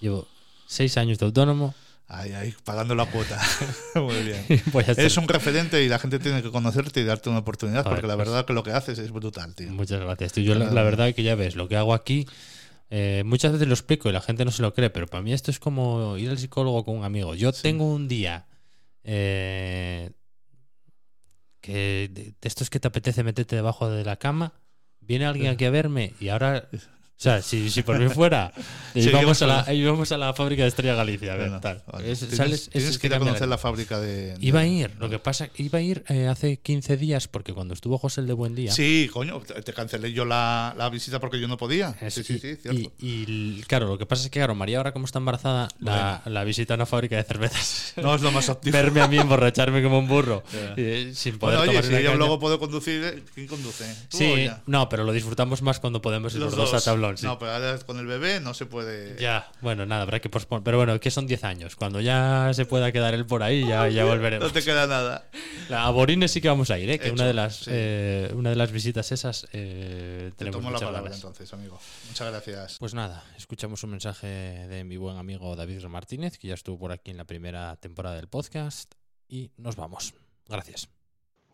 Llevo 0.01 0.27
seis 0.67 0.97
años 0.97 1.19
de 1.19 1.27
autónomo. 1.27 1.75
Ahí, 2.09 2.33
ahí, 2.33 2.55
pagando 2.65 2.95
la 2.95 3.07
cuota. 3.07 3.41
Muy 3.95 4.23
bien. 4.23 4.45
Eres 4.97 5.17
un 5.17 5.29
referente 5.29 5.83
y 5.83 5.89
la 5.89 5.99
gente 5.99 6.19
tiene 6.19 6.43
que 6.43 6.51
conocerte 6.51 7.01
y 7.01 7.05
darte 7.05 7.31
una 7.31 7.39
oportunidad, 7.39 7.85
porque 7.85 8.07
la 8.07 8.17
verdad 8.17 8.45
que 8.45 8.53
lo 8.53 8.63
que 8.63 8.73
haces 8.73 8.99
es 8.99 9.11
brutal, 9.13 9.55
tío. 9.55 9.71
Muchas 9.71 10.01
gracias, 10.01 10.35
Yo 10.35 10.55
la, 10.55 10.83
verdad 10.83 11.15
que 11.15 11.23
ya 11.23 11.35
ves, 11.35 11.57
lo 11.57 11.69
que 11.69 11.77
hago 11.77 11.95
aquí, 11.95 12.27
eh, 12.91 13.23
muchas 13.25 13.53
veces 13.53 13.67
lo 13.67 13.73
explico 13.73 14.11
y 14.11 14.13
la 14.13 14.21
gente 14.21 14.45
no 14.45 14.51
se 14.51 14.61
lo 14.61 14.75
cree, 14.75 14.91
pero 14.91 15.07
para 15.07 15.23
mí 15.23 15.33
esto 15.33 15.51
es 15.51 15.59
como 15.59 16.19
ir 16.19 16.29
al 16.29 16.39
psicólogo 16.39 16.85
con 16.85 16.99
un 16.99 17.05
amigo. 17.05 17.35
Yo 17.35 17.53
tengo 17.53 17.87
un 17.87 18.09
día 18.09 18.47
eh, 19.05 20.11
que 21.63 22.11
de, 22.13 22.35
estos 22.43 22.69
que 22.69 22.81
te 22.81 22.89
apetece 22.89 23.25
meterte 23.25 23.57
debajo 23.57 23.89
de 23.89 24.05
la 24.05 24.17
cama, 24.17 24.53
viene 25.07 25.27
alguien 25.27 25.53
aquí 25.53 25.65
a 25.65 25.71
verme 25.71 26.13
y 26.21 26.29
ahora 26.29 26.69
sea, 27.23 27.41
si, 27.41 27.71
si 27.71 27.83
por 27.83 27.99
mí 27.99 28.09
fuera, 28.09 28.53
íbamos, 28.95 29.41
a 29.43 29.47
la, 29.47 29.73
íbamos 29.73 30.11
a 30.11 30.19
la 30.19 30.35
fábrica 30.35 30.63
de 30.63 30.69
Estrella 30.69 30.95
Galicia. 30.95 31.35
A 31.35 31.37
ver, 31.37 31.61
tal. 31.61 31.83
¿Tienes, 32.03 32.69
tienes 32.69 32.99
que 32.99 33.07
ir 33.07 33.15
a 33.15 33.19
conocer 33.21 33.47
la 33.47 33.59
fábrica 33.59 34.01
de, 34.01 34.35
Iba 34.41 34.61
a 34.61 34.67
ir, 34.67 34.91
lo 34.99 35.09
que 35.09 35.19
pasa, 35.19 35.49
iba 35.57 35.79
a 35.79 35.83
ir 35.83 36.05
eh, 36.09 36.27
hace 36.27 36.57
15 36.57 36.97
días 36.97 37.29
porque 37.29 37.55
cuando 37.55 37.75
estuvo 37.75 37.97
José 37.97 38.23
el 38.23 38.27
de 38.27 38.33
Buen 38.33 38.57
Día. 38.57 38.73
Sí, 38.73 39.09
coño, 39.13 39.41
te 39.41 39.73
cancelé 39.73 40.13
yo 40.13 40.25
la, 40.25 40.75
la 40.77 40.89
visita 40.91 41.21
porque 41.21 41.41
yo 41.41 41.47
no 41.47 41.57
podía. 41.57 41.95
sí, 42.11 42.25
sí, 42.25 42.39
sí, 42.41 42.57
cierto. 42.57 42.93
Y, 42.99 43.63
claro, 43.63 43.87
lo 43.87 43.99
que 43.99 44.07
pasa 44.07 44.25
es 44.25 44.31
que, 44.31 44.41
claro, 44.41 44.57
María 44.57 44.79
ahora 44.79 44.93
como 44.93 45.05
está 45.05 45.19
embarazada, 45.19 45.69
la, 45.79 46.23
la, 46.27 46.43
visita 46.43 46.75
a 46.75 46.77
una 46.77 46.87
fábrica 46.87 47.17
de 47.17 47.23
cervezas. 47.23 47.95
No 48.03 48.15
es 48.15 48.23
lo 48.23 48.33
más 48.33 48.49
óptimo. 48.49 48.73
Verme 48.73 49.01
a 49.01 49.07
mí 49.07 49.17
emborracharme 49.19 49.81
como 49.81 50.01
un 50.01 50.09
burro. 50.09 50.43
sin 51.15 51.39
poder 51.39 51.59
bueno, 51.59 51.71
oye, 51.71 51.83
si 51.83 52.03
yo 52.03 52.17
luego 52.17 52.41
puedo 52.41 52.59
conducir, 52.59 53.25
¿quién 53.33 53.47
conduce? 53.47 53.85
sí, 54.09 54.49
no, 54.67 54.89
pero 54.89 55.05
lo 55.05 55.13
disfrutamos 55.13 55.63
más 55.63 55.79
cuando 55.79 56.03
podemos 56.03 56.35
ir 56.35 56.41
los, 56.41 56.57
dos 56.57 56.75
a 56.75 56.81
tablón. 56.81 57.12
No, 57.23 57.39
pero 57.39 57.53
ahora 57.53 57.79
con 57.79 57.99
el 57.99 58.07
bebé 58.07 58.41
no 58.41 58.55
se 58.55 58.67
puede. 58.67 59.21
Ya, 59.21 59.51
bueno, 59.61 59.87
nada, 59.87 60.03
habrá 60.03 60.21
que 60.21 60.29
posponer. 60.29 60.63
Pero 60.63 60.79
bueno, 60.79 60.99
que 61.01 61.11
son 61.11 61.27
10 61.27 61.45
años. 61.45 61.77
Cuando 61.77 62.01
ya 62.01 62.51
se 62.55 62.65
pueda 62.65 62.93
quedar 62.93 63.15
él 63.15 63.27
por 63.27 63.43
ahí, 63.43 63.67
ya, 63.67 63.89
ya 63.89 64.05
volveremos. 64.05 64.47
No 64.47 64.53
te 64.53 64.63
queda 64.63 64.87
nada. 64.87 65.29
a 65.71 65.91
Borines 65.91 66.31
sí 66.31 66.41
que 66.41 66.49
vamos 66.49 66.71
a 66.71 66.79
ir, 66.79 66.91
¿eh? 66.91 66.99
que 66.99 67.11
una, 67.11 67.27
de 67.27 67.35
las, 67.35 67.65
eh, 67.67 68.31
una 68.35 68.51
de 68.51 68.57
las 68.57 68.73
visitas 68.73 69.13
esas 69.13 69.47
eh, 69.53 70.33
tenemos 70.37 70.61
te 70.61 70.65
tomo 70.65 70.71
la 70.71 70.79
palabra 70.79 71.15
entonces, 71.15 71.53
amigo. 71.53 71.79
Muchas 72.09 72.31
gracias. 72.31 72.77
Pues 72.79 72.95
nada, 72.95 73.25
escuchamos 73.37 73.83
un 73.85 73.91
mensaje 73.91 74.27
de 74.27 74.85
mi 74.85 74.97
buen 74.97 75.17
amigo 75.17 75.55
David 75.57 75.83
Martínez, 75.85 76.39
que 76.39 76.49
ya 76.49 76.55
estuvo 76.55 76.79
por 76.79 76.93
aquí 76.93 77.11
en 77.11 77.17
la 77.17 77.25
primera 77.25 77.77
temporada 77.77 78.17
del 78.17 78.29
podcast. 78.29 78.95
Y 79.29 79.51
nos 79.57 79.77
vamos. 79.77 80.15
Gracias. 80.49 80.89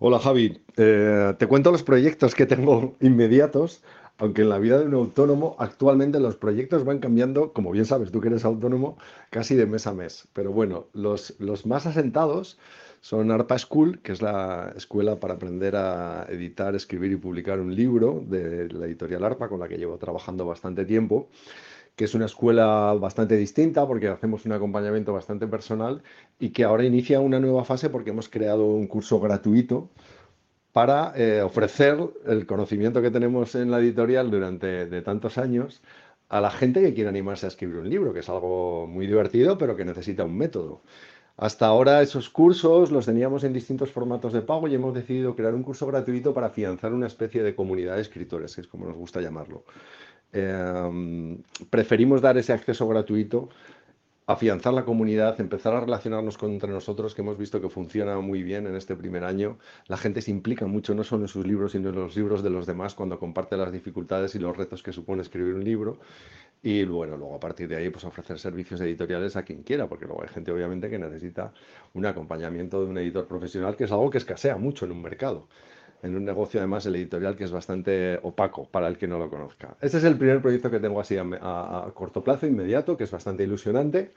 Hola 0.00 0.20
Javi, 0.20 0.62
eh, 0.76 1.34
te 1.38 1.46
cuento 1.48 1.72
los 1.72 1.82
proyectos 1.82 2.34
que 2.36 2.46
tengo 2.46 2.96
inmediatos 3.00 3.82
aunque 4.18 4.42
en 4.42 4.48
la 4.48 4.58
vida 4.58 4.78
de 4.78 4.86
un 4.86 4.94
autónomo 4.94 5.56
actualmente 5.58 6.20
los 6.20 6.36
proyectos 6.36 6.84
van 6.84 6.98
cambiando, 6.98 7.52
como 7.52 7.70
bien 7.70 7.86
sabes 7.86 8.10
tú 8.10 8.20
que 8.20 8.28
eres 8.28 8.44
autónomo, 8.44 8.98
casi 9.30 9.54
de 9.54 9.66
mes 9.66 9.86
a 9.86 9.94
mes. 9.94 10.28
Pero 10.32 10.52
bueno, 10.52 10.86
los, 10.92 11.34
los 11.38 11.66
más 11.66 11.86
asentados 11.86 12.58
son 13.00 13.30
ARPA 13.30 13.58
School, 13.58 14.00
que 14.02 14.12
es 14.12 14.20
la 14.20 14.72
escuela 14.76 15.20
para 15.20 15.34
aprender 15.34 15.76
a 15.76 16.26
editar, 16.28 16.74
escribir 16.74 17.12
y 17.12 17.16
publicar 17.16 17.60
un 17.60 17.74
libro 17.74 18.24
de 18.26 18.68
la 18.72 18.86
editorial 18.86 19.22
ARPA, 19.22 19.48
con 19.48 19.60
la 19.60 19.68
que 19.68 19.78
llevo 19.78 19.96
trabajando 19.98 20.44
bastante 20.44 20.84
tiempo 20.84 21.28
que 21.98 22.04
es 22.04 22.14
una 22.14 22.26
escuela 22.26 22.94
bastante 22.94 23.36
distinta 23.36 23.84
porque 23.84 24.06
hacemos 24.06 24.46
un 24.46 24.52
acompañamiento 24.52 25.12
bastante 25.12 25.48
personal 25.48 26.00
y 26.38 26.50
que 26.50 26.62
ahora 26.62 26.84
inicia 26.84 27.18
una 27.18 27.40
nueva 27.40 27.64
fase 27.64 27.90
porque 27.90 28.10
hemos 28.10 28.28
creado 28.28 28.66
un 28.66 28.86
curso 28.86 29.18
gratuito 29.18 29.90
para 30.72 31.12
eh, 31.16 31.42
ofrecer 31.42 31.98
el 32.26 32.46
conocimiento 32.46 33.02
que 33.02 33.10
tenemos 33.10 33.54
en 33.54 33.70
la 33.70 33.78
editorial 33.78 34.30
durante 34.30 34.86
de 34.86 35.02
tantos 35.02 35.38
años 35.38 35.82
a 36.28 36.40
la 36.40 36.50
gente 36.50 36.80
que 36.80 36.94
quiere 36.94 37.08
animarse 37.08 37.46
a 37.46 37.48
escribir 37.48 37.76
un 37.76 37.88
libro, 37.88 38.12
que 38.12 38.20
es 38.20 38.28
algo 38.28 38.86
muy 38.86 39.06
divertido, 39.06 39.56
pero 39.56 39.76
que 39.76 39.84
necesita 39.84 40.24
un 40.24 40.36
método. 40.36 40.82
Hasta 41.38 41.66
ahora 41.66 42.02
esos 42.02 42.28
cursos 42.28 42.90
los 42.90 43.06
teníamos 43.06 43.44
en 43.44 43.52
distintos 43.52 43.92
formatos 43.92 44.32
de 44.32 44.42
pago 44.42 44.68
y 44.68 44.74
hemos 44.74 44.92
decidido 44.92 45.36
crear 45.36 45.54
un 45.54 45.62
curso 45.62 45.86
gratuito 45.86 46.34
para 46.34 46.48
afianzar 46.48 46.92
una 46.92 47.06
especie 47.06 47.42
de 47.42 47.54
comunidad 47.54 47.94
de 47.94 48.02
escritores, 48.02 48.54
que 48.54 48.62
es 48.62 48.66
como 48.66 48.86
nos 48.86 48.96
gusta 48.96 49.20
llamarlo. 49.20 49.64
Eh, 50.32 51.38
preferimos 51.70 52.20
dar 52.20 52.36
ese 52.36 52.52
acceso 52.52 52.86
gratuito 52.88 53.48
afianzar 54.28 54.74
la 54.74 54.84
comunidad, 54.84 55.40
empezar 55.40 55.74
a 55.74 55.80
relacionarnos 55.80 56.36
entre 56.42 56.70
nosotros, 56.70 57.14
que 57.14 57.22
hemos 57.22 57.38
visto 57.38 57.62
que 57.62 57.70
funciona 57.70 58.20
muy 58.20 58.42
bien 58.42 58.66
en 58.66 58.76
este 58.76 58.94
primer 58.94 59.24
año. 59.24 59.56
La 59.86 59.96
gente 59.96 60.20
se 60.20 60.30
implica 60.30 60.66
mucho, 60.66 60.94
no 60.94 61.02
solo 61.02 61.22
en 61.22 61.28
sus 61.28 61.46
libros, 61.46 61.72
sino 61.72 61.88
en 61.88 61.94
los 61.94 62.14
libros 62.14 62.42
de 62.42 62.50
los 62.50 62.66
demás, 62.66 62.94
cuando 62.94 63.18
comparte 63.18 63.56
las 63.56 63.72
dificultades 63.72 64.34
y 64.34 64.38
los 64.38 64.54
retos 64.54 64.82
que 64.82 64.92
supone 64.92 65.22
escribir 65.22 65.54
un 65.54 65.64
libro. 65.64 65.98
Y 66.62 66.84
bueno, 66.84 67.16
luego 67.16 67.36
a 67.36 67.40
partir 67.40 67.68
de 67.68 67.76
ahí, 67.76 67.88
pues 67.88 68.04
ofrecer 68.04 68.38
servicios 68.38 68.82
editoriales 68.82 69.34
a 69.36 69.44
quien 69.44 69.62
quiera, 69.62 69.88
porque 69.88 70.04
luego 70.04 70.22
hay 70.22 70.28
gente 70.28 70.52
obviamente 70.52 70.90
que 70.90 70.98
necesita 70.98 71.54
un 71.94 72.04
acompañamiento 72.04 72.84
de 72.84 72.90
un 72.90 72.98
editor 72.98 73.26
profesional, 73.26 73.76
que 73.76 73.84
es 73.84 73.92
algo 73.92 74.10
que 74.10 74.18
escasea 74.18 74.58
mucho 74.58 74.84
en 74.84 74.92
un 74.92 75.00
mercado 75.00 75.48
en 76.02 76.16
un 76.16 76.24
negocio 76.24 76.60
además 76.60 76.86
el 76.86 76.96
editorial 76.96 77.36
que 77.36 77.44
es 77.44 77.50
bastante 77.50 78.18
opaco 78.22 78.68
para 78.68 78.88
el 78.88 78.96
que 78.96 79.06
no 79.06 79.18
lo 79.18 79.28
conozca. 79.28 79.76
Este 79.80 79.98
es 79.98 80.04
el 80.04 80.16
primer 80.16 80.40
proyecto 80.40 80.70
que 80.70 80.80
tengo 80.80 81.00
así 81.00 81.16
a, 81.18 81.90
corto 81.94 82.22
plazo, 82.22 82.46
inmediato, 82.46 82.96
que 82.96 83.04
es 83.04 83.10
bastante 83.10 83.44
ilusionante. 83.44 84.12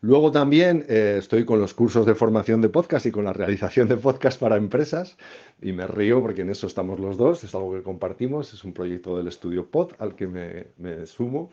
Luego 0.00 0.30
también 0.30 0.84
eh, 0.88 1.16
estoy 1.18 1.44
con 1.44 1.60
los 1.60 1.74
cursos 1.74 2.06
de 2.06 2.14
formación 2.14 2.60
de 2.60 2.68
podcast 2.68 3.06
y 3.06 3.10
con 3.10 3.24
la 3.24 3.32
realización 3.32 3.88
de 3.88 3.96
podcast 3.96 4.38
para 4.38 4.56
empresas 4.56 5.16
y 5.60 5.72
me 5.72 5.86
río 5.86 6.20
porque 6.20 6.42
en 6.42 6.50
eso 6.50 6.66
estamos 6.66 7.00
los 7.00 7.16
dos, 7.16 7.42
es 7.44 7.54
algo 7.54 7.72
que 7.72 7.82
compartimos, 7.82 8.52
es 8.52 8.64
un 8.64 8.72
proyecto 8.72 9.16
del 9.16 9.28
estudio 9.28 9.66
Pod 9.66 9.92
al 9.98 10.14
que 10.14 10.26
me, 10.26 10.66
me 10.78 11.06
sumo 11.06 11.50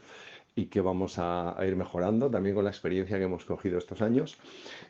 y 0.55 0.65
que 0.65 0.81
vamos 0.81 1.15
a, 1.17 1.55
ir 1.65 1.75
mejorando 1.75 2.29
también 2.29 2.55
con 2.55 2.65
la 2.65 2.71
experiencia 2.71 3.17
que 3.17 3.23
hemos 3.23 3.45
cogido 3.45 3.77
estos 3.77 4.01
años. 4.01 4.37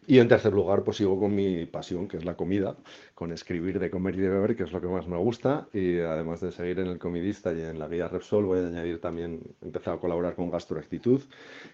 Y 0.07 0.17
en 0.17 0.27
tercer 0.27 0.51
lugar, 0.51 0.83
pues 0.83 0.97
sigo 0.97 1.19
con 1.19 1.35
mi 1.35 1.65
pasión, 1.67 2.07
que 2.07 2.17
es 2.17 2.25
la 2.25 2.35
comida, 2.35 2.75
con 3.13 3.31
escribir 3.31 3.77
de 3.77 3.91
comer 3.91 4.15
y 4.15 4.17
de 4.17 4.29
beber, 4.29 4.55
que 4.55 4.63
es 4.63 4.71
lo 4.71 4.81
que 4.81 4.87
más 4.87 5.07
me 5.07 5.15
gusta. 5.15 5.67
Y 5.73 5.99
además 5.99 6.41
de 6.41 6.51
seguir 6.51 6.79
en 6.79 6.87
el 6.87 6.97
Comidista 6.97 7.53
y 7.53 7.61
en 7.61 7.77
la 7.77 7.87
guía 7.87 8.07
Repsol, 8.07 8.45
voy 8.45 8.59
a 8.59 8.67
añadir 8.67 8.99
también, 8.99 9.41
he 9.61 9.65
empezado 9.65 9.97
a 9.97 9.99
colaborar 9.99 10.33
con 10.33 10.49
Gastroactitud, 10.49 11.21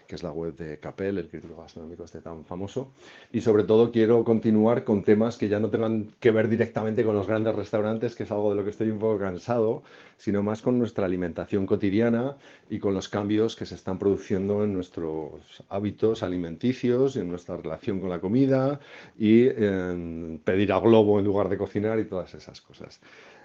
que 0.06 0.14
es 0.14 0.22
la 0.22 0.30
web 0.30 0.54
de 0.56 0.78
Capel, 0.78 1.16
el 1.16 1.28
crítico 1.28 1.56
gastronómico 1.56 2.04
este 2.04 2.20
tan 2.20 2.44
famoso. 2.44 2.92
Y 3.32 3.40
sobre 3.40 3.64
todo 3.64 3.90
quiero 3.90 4.22
continuar 4.24 4.84
con 4.84 5.02
temas 5.04 5.38
que 5.38 5.48
ya 5.48 5.58
no 5.58 5.70
tengan 5.70 6.12
que 6.20 6.30
ver 6.30 6.50
directamente 6.50 7.04
con 7.04 7.16
los 7.16 7.26
grandes 7.26 7.54
restaurantes, 7.54 8.14
que 8.14 8.24
es 8.24 8.30
algo 8.30 8.50
de 8.50 8.56
lo 8.56 8.64
que 8.64 8.70
estoy 8.70 8.90
un 8.90 8.98
poco 8.98 9.18
cansado, 9.18 9.82
sino 10.18 10.42
más 10.42 10.60
con 10.60 10.78
nuestra 10.78 11.06
alimentación 11.06 11.64
cotidiana 11.64 12.36
y 12.68 12.78
con 12.78 12.92
los 12.92 13.08
cambios 13.08 13.56
que 13.56 13.64
se 13.64 13.74
están 13.74 13.98
produciendo 13.98 14.64
en 14.64 14.74
nuestros 14.74 15.64
hábitos 15.70 16.22
alimenticios, 16.22 17.16
en 17.16 17.30
nuestra 17.30 17.56
relación 17.56 18.00
con 18.00 18.10
la 18.10 18.17
comida 18.20 18.80
y 19.18 19.48
en 19.48 20.40
pedir 20.44 20.72
a 20.72 20.80
globo 20.80 21.18
en 21.18 21.24
lugar 21.24 21.48
de 21.48 21.58
cocinar 21.58 21.98
y 21.98 22.04
todas 22.04 22.34
esas 22.34 22.60
cosas. 22.60 23.00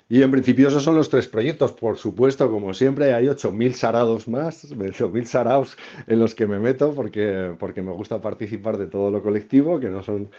Y 0.10 0.22
en 0.22 0.32
principio 0.32 0.68
esos 0.68 0.84
son 0.84 0.95
los 0.95 1.10
tres 1.10 1.28
proyectos. 1.28 1.72
Por 1.72 1.98
supuesto, 1.98 2.52
como 2.52 2.74
siempre, 2.74 3.14
hay 3.14 3.26
8.000 3.28 3.74
sarados 3.74 4.28
más, 4.28 4.72
8.000 4.76 5.26
saraos 5.26 5.78
en 6.08 6.20
los 6.20 6.36
que 6.36 6.45
me 6.45 6.60
meto 6.60 6.94
porque, 6.94 7.56
porque 7.58 7.82
me 7.82 7.91
gusta 7.91 8.22
participar 8.22 8.78
de 8.78 8.88
todo 8.88 9.10
lo 9.12 9.24
colectivo, 9.24 9.80
que 9.80 9.90
no 9.90 10.04
son 10.04 10.30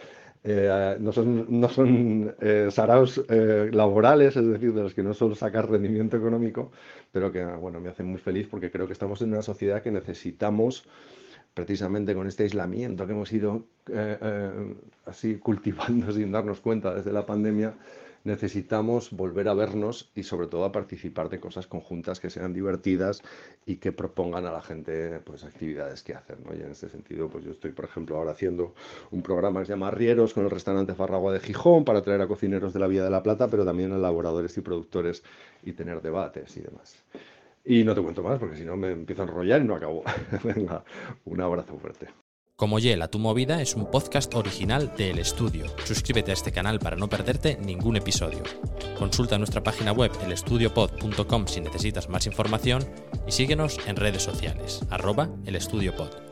eh, 0.47 0.97
no 0.99 1.11
son, 1.11 1.47
no 1.49 1.67
son 1.69 2.35
eh, 2.39 2.67
saraos 2.69 3.19
eh, 3.29 3.71
laborales, 3.73 4.37
es 4.37 4.47
decir, 4.47 4.73
de 4.73 4.83
los 4.83 4.93
que 4.93 5.01
no 5.01 5.15
solo 5.15 5.33
sacar 5.33 5.67
rendimiento 5.67 6.17
económico, 6.17 6.71
pero 7.11 7.31
que 7.31 7.43
bueno, 7.43 7.79
me 7.79 7.89
hacen 7.89 8.05
muy 8.05 8.19
feliz 8.19 8.47
porque 8.47 8.69
creo 8.69 8.85
que 8.85 8.93
estamos 8.93 9.19
en 9.23 9.29
una 9.29 9.41
sociedad 9.41 9.81
que 9.81 9.89
necesitamos, 9.89 10.87
precisamente 11.55 12.13
con 12.13 12.27
este 12.27 12.43
aislamiento 12.43 13.07
que 13.07 13.13
hemos 13.13 13.33
ido 13.33 13.63
así 15.05 15.35
cultivando 15.39 16.11
sin 16.11 16.31
darnos 16.31 16.59
cuenta 16.59 16.93
desde 16.93 17.11
la 17.11 17.25
pandemia, 17.25 17.73
necesitamos 18.25 19.11
volver 19.11 19.47
a 19.47 19.53
vernos 19.53 20.09
y 20.15 20.23
sobre 20.23 20.47
todo 20.47 20.65
a 20.65 20.71
participar 20.71 21.29
de 21.29 21.39
cosas 21.39 21.67
conjuntas 21.67 22.19
que 22.19 22.31
sean 22.31 22.53
divertidas 22.53 23.21
y 23.65 23.77
que 23.77 23.91
propongan 23.91 24.47
a 24.47 24.51
la 24.51 24.61
gente 24.61 25.19
pues 25.19 25.43
actividades 25.43 26.01
que 26.03 26.15
hacer. 26.15 26.37
¿no? 26.43 26.53
Y 26.53 26.61
en 26.61 26.71
este 26.71 26.89
sentido, 26.89 27.29
pues 27.29 27.45
yo 27.45 27.51
estoy, 27.51 27.71
por 27.71 27.85
ejemplo, 27.85 28.17
ahora 28.17 28.31
haciendo 28.31 28.73
un 29.11 29.21
programa 29.21 29.59
que 29.59 29.67
se 29.67 29.73
llama 29.73 29.91
Rieros 29.91 30.33
con 30.33 30.43
el 30.43 30.49
restaurante 30.49 30.95
Farragua 30.95 31.31
de 31.33 31.39
Gijón 31.39 31.85
para 31.85 32.01
traer 32.01 32.21
a 32.21 32.27
cocineros 32.27 32.73
de 32.73 32.79
la 32.79 32.87
Vía 32.87 33.03
de 33.03 33.11
la 33.11 33.21
Plata, 33.21 33.47
pero 33.47 33.63
también 33.63 33.93
a 33.93 33.95
elaboradores 33.95 34.57
y 34.57 34.61
productores 34.61 35.23
y 35.63 35.73
tener 35.73 36.01
debates 36.01 36.57
y 36.57 36.61
demás. 36.61 36.95
Y 37.65 37.83
no 37.83 37.95
te 37.95 38.01
cuento 38.01 38.21
más 38.21 38.39
porque 38.39 38.57
si 38.57 38.63
no 38.63 38.77
me 38.77 38.91
empiezo 38.91 39.23
a 39.23 39.25
enrollar 39.25 39.61
y 39.61 39.65
no 39.65 39.75
acabo. 39.75 40.03
Venga, 40.43 40.83
un 41.25 41.41
abrazo 41.41 41.77
fuerte. 41.79 42.07
Como 42.55 42.79
Yela, 42.79 43.09
tu 43.09 43.19
movida 43.19 43.61
es 43.61 43.75
un 43.75 43.91
podcast 43.91 44.33
original 44.33 44.93
de 44.95 45.11
El 45.11 45.19
Estudio. 45.19 45.65
Suscríbete 45.83 46.31
a 46.31 46.35
este 46.35 46.53
canal 46.53 46.79
para 46.79 46.95
no 46.95 47.09
perderte 47.09 47.57
ningún 47.57 47.97
episodio. 47.97 48.43
Consulta 48.97 49.37
nuestra 49.37 49.61
página 49.61 49.91
web 49.91 50.11
elestudiopod.com 50.23 51.47
si 51.47 51.59
necesitas 51.59 52.07
más 52.07 52.27
información 52.27 52.85
y 53.27 53.33
síguenos 53.33 53.77
en 53.87 53.97
redes 53.97 54.23
sociales, 54.23 54.79
arroba 54.89 55.29
elestudiopod. 55.45 56.24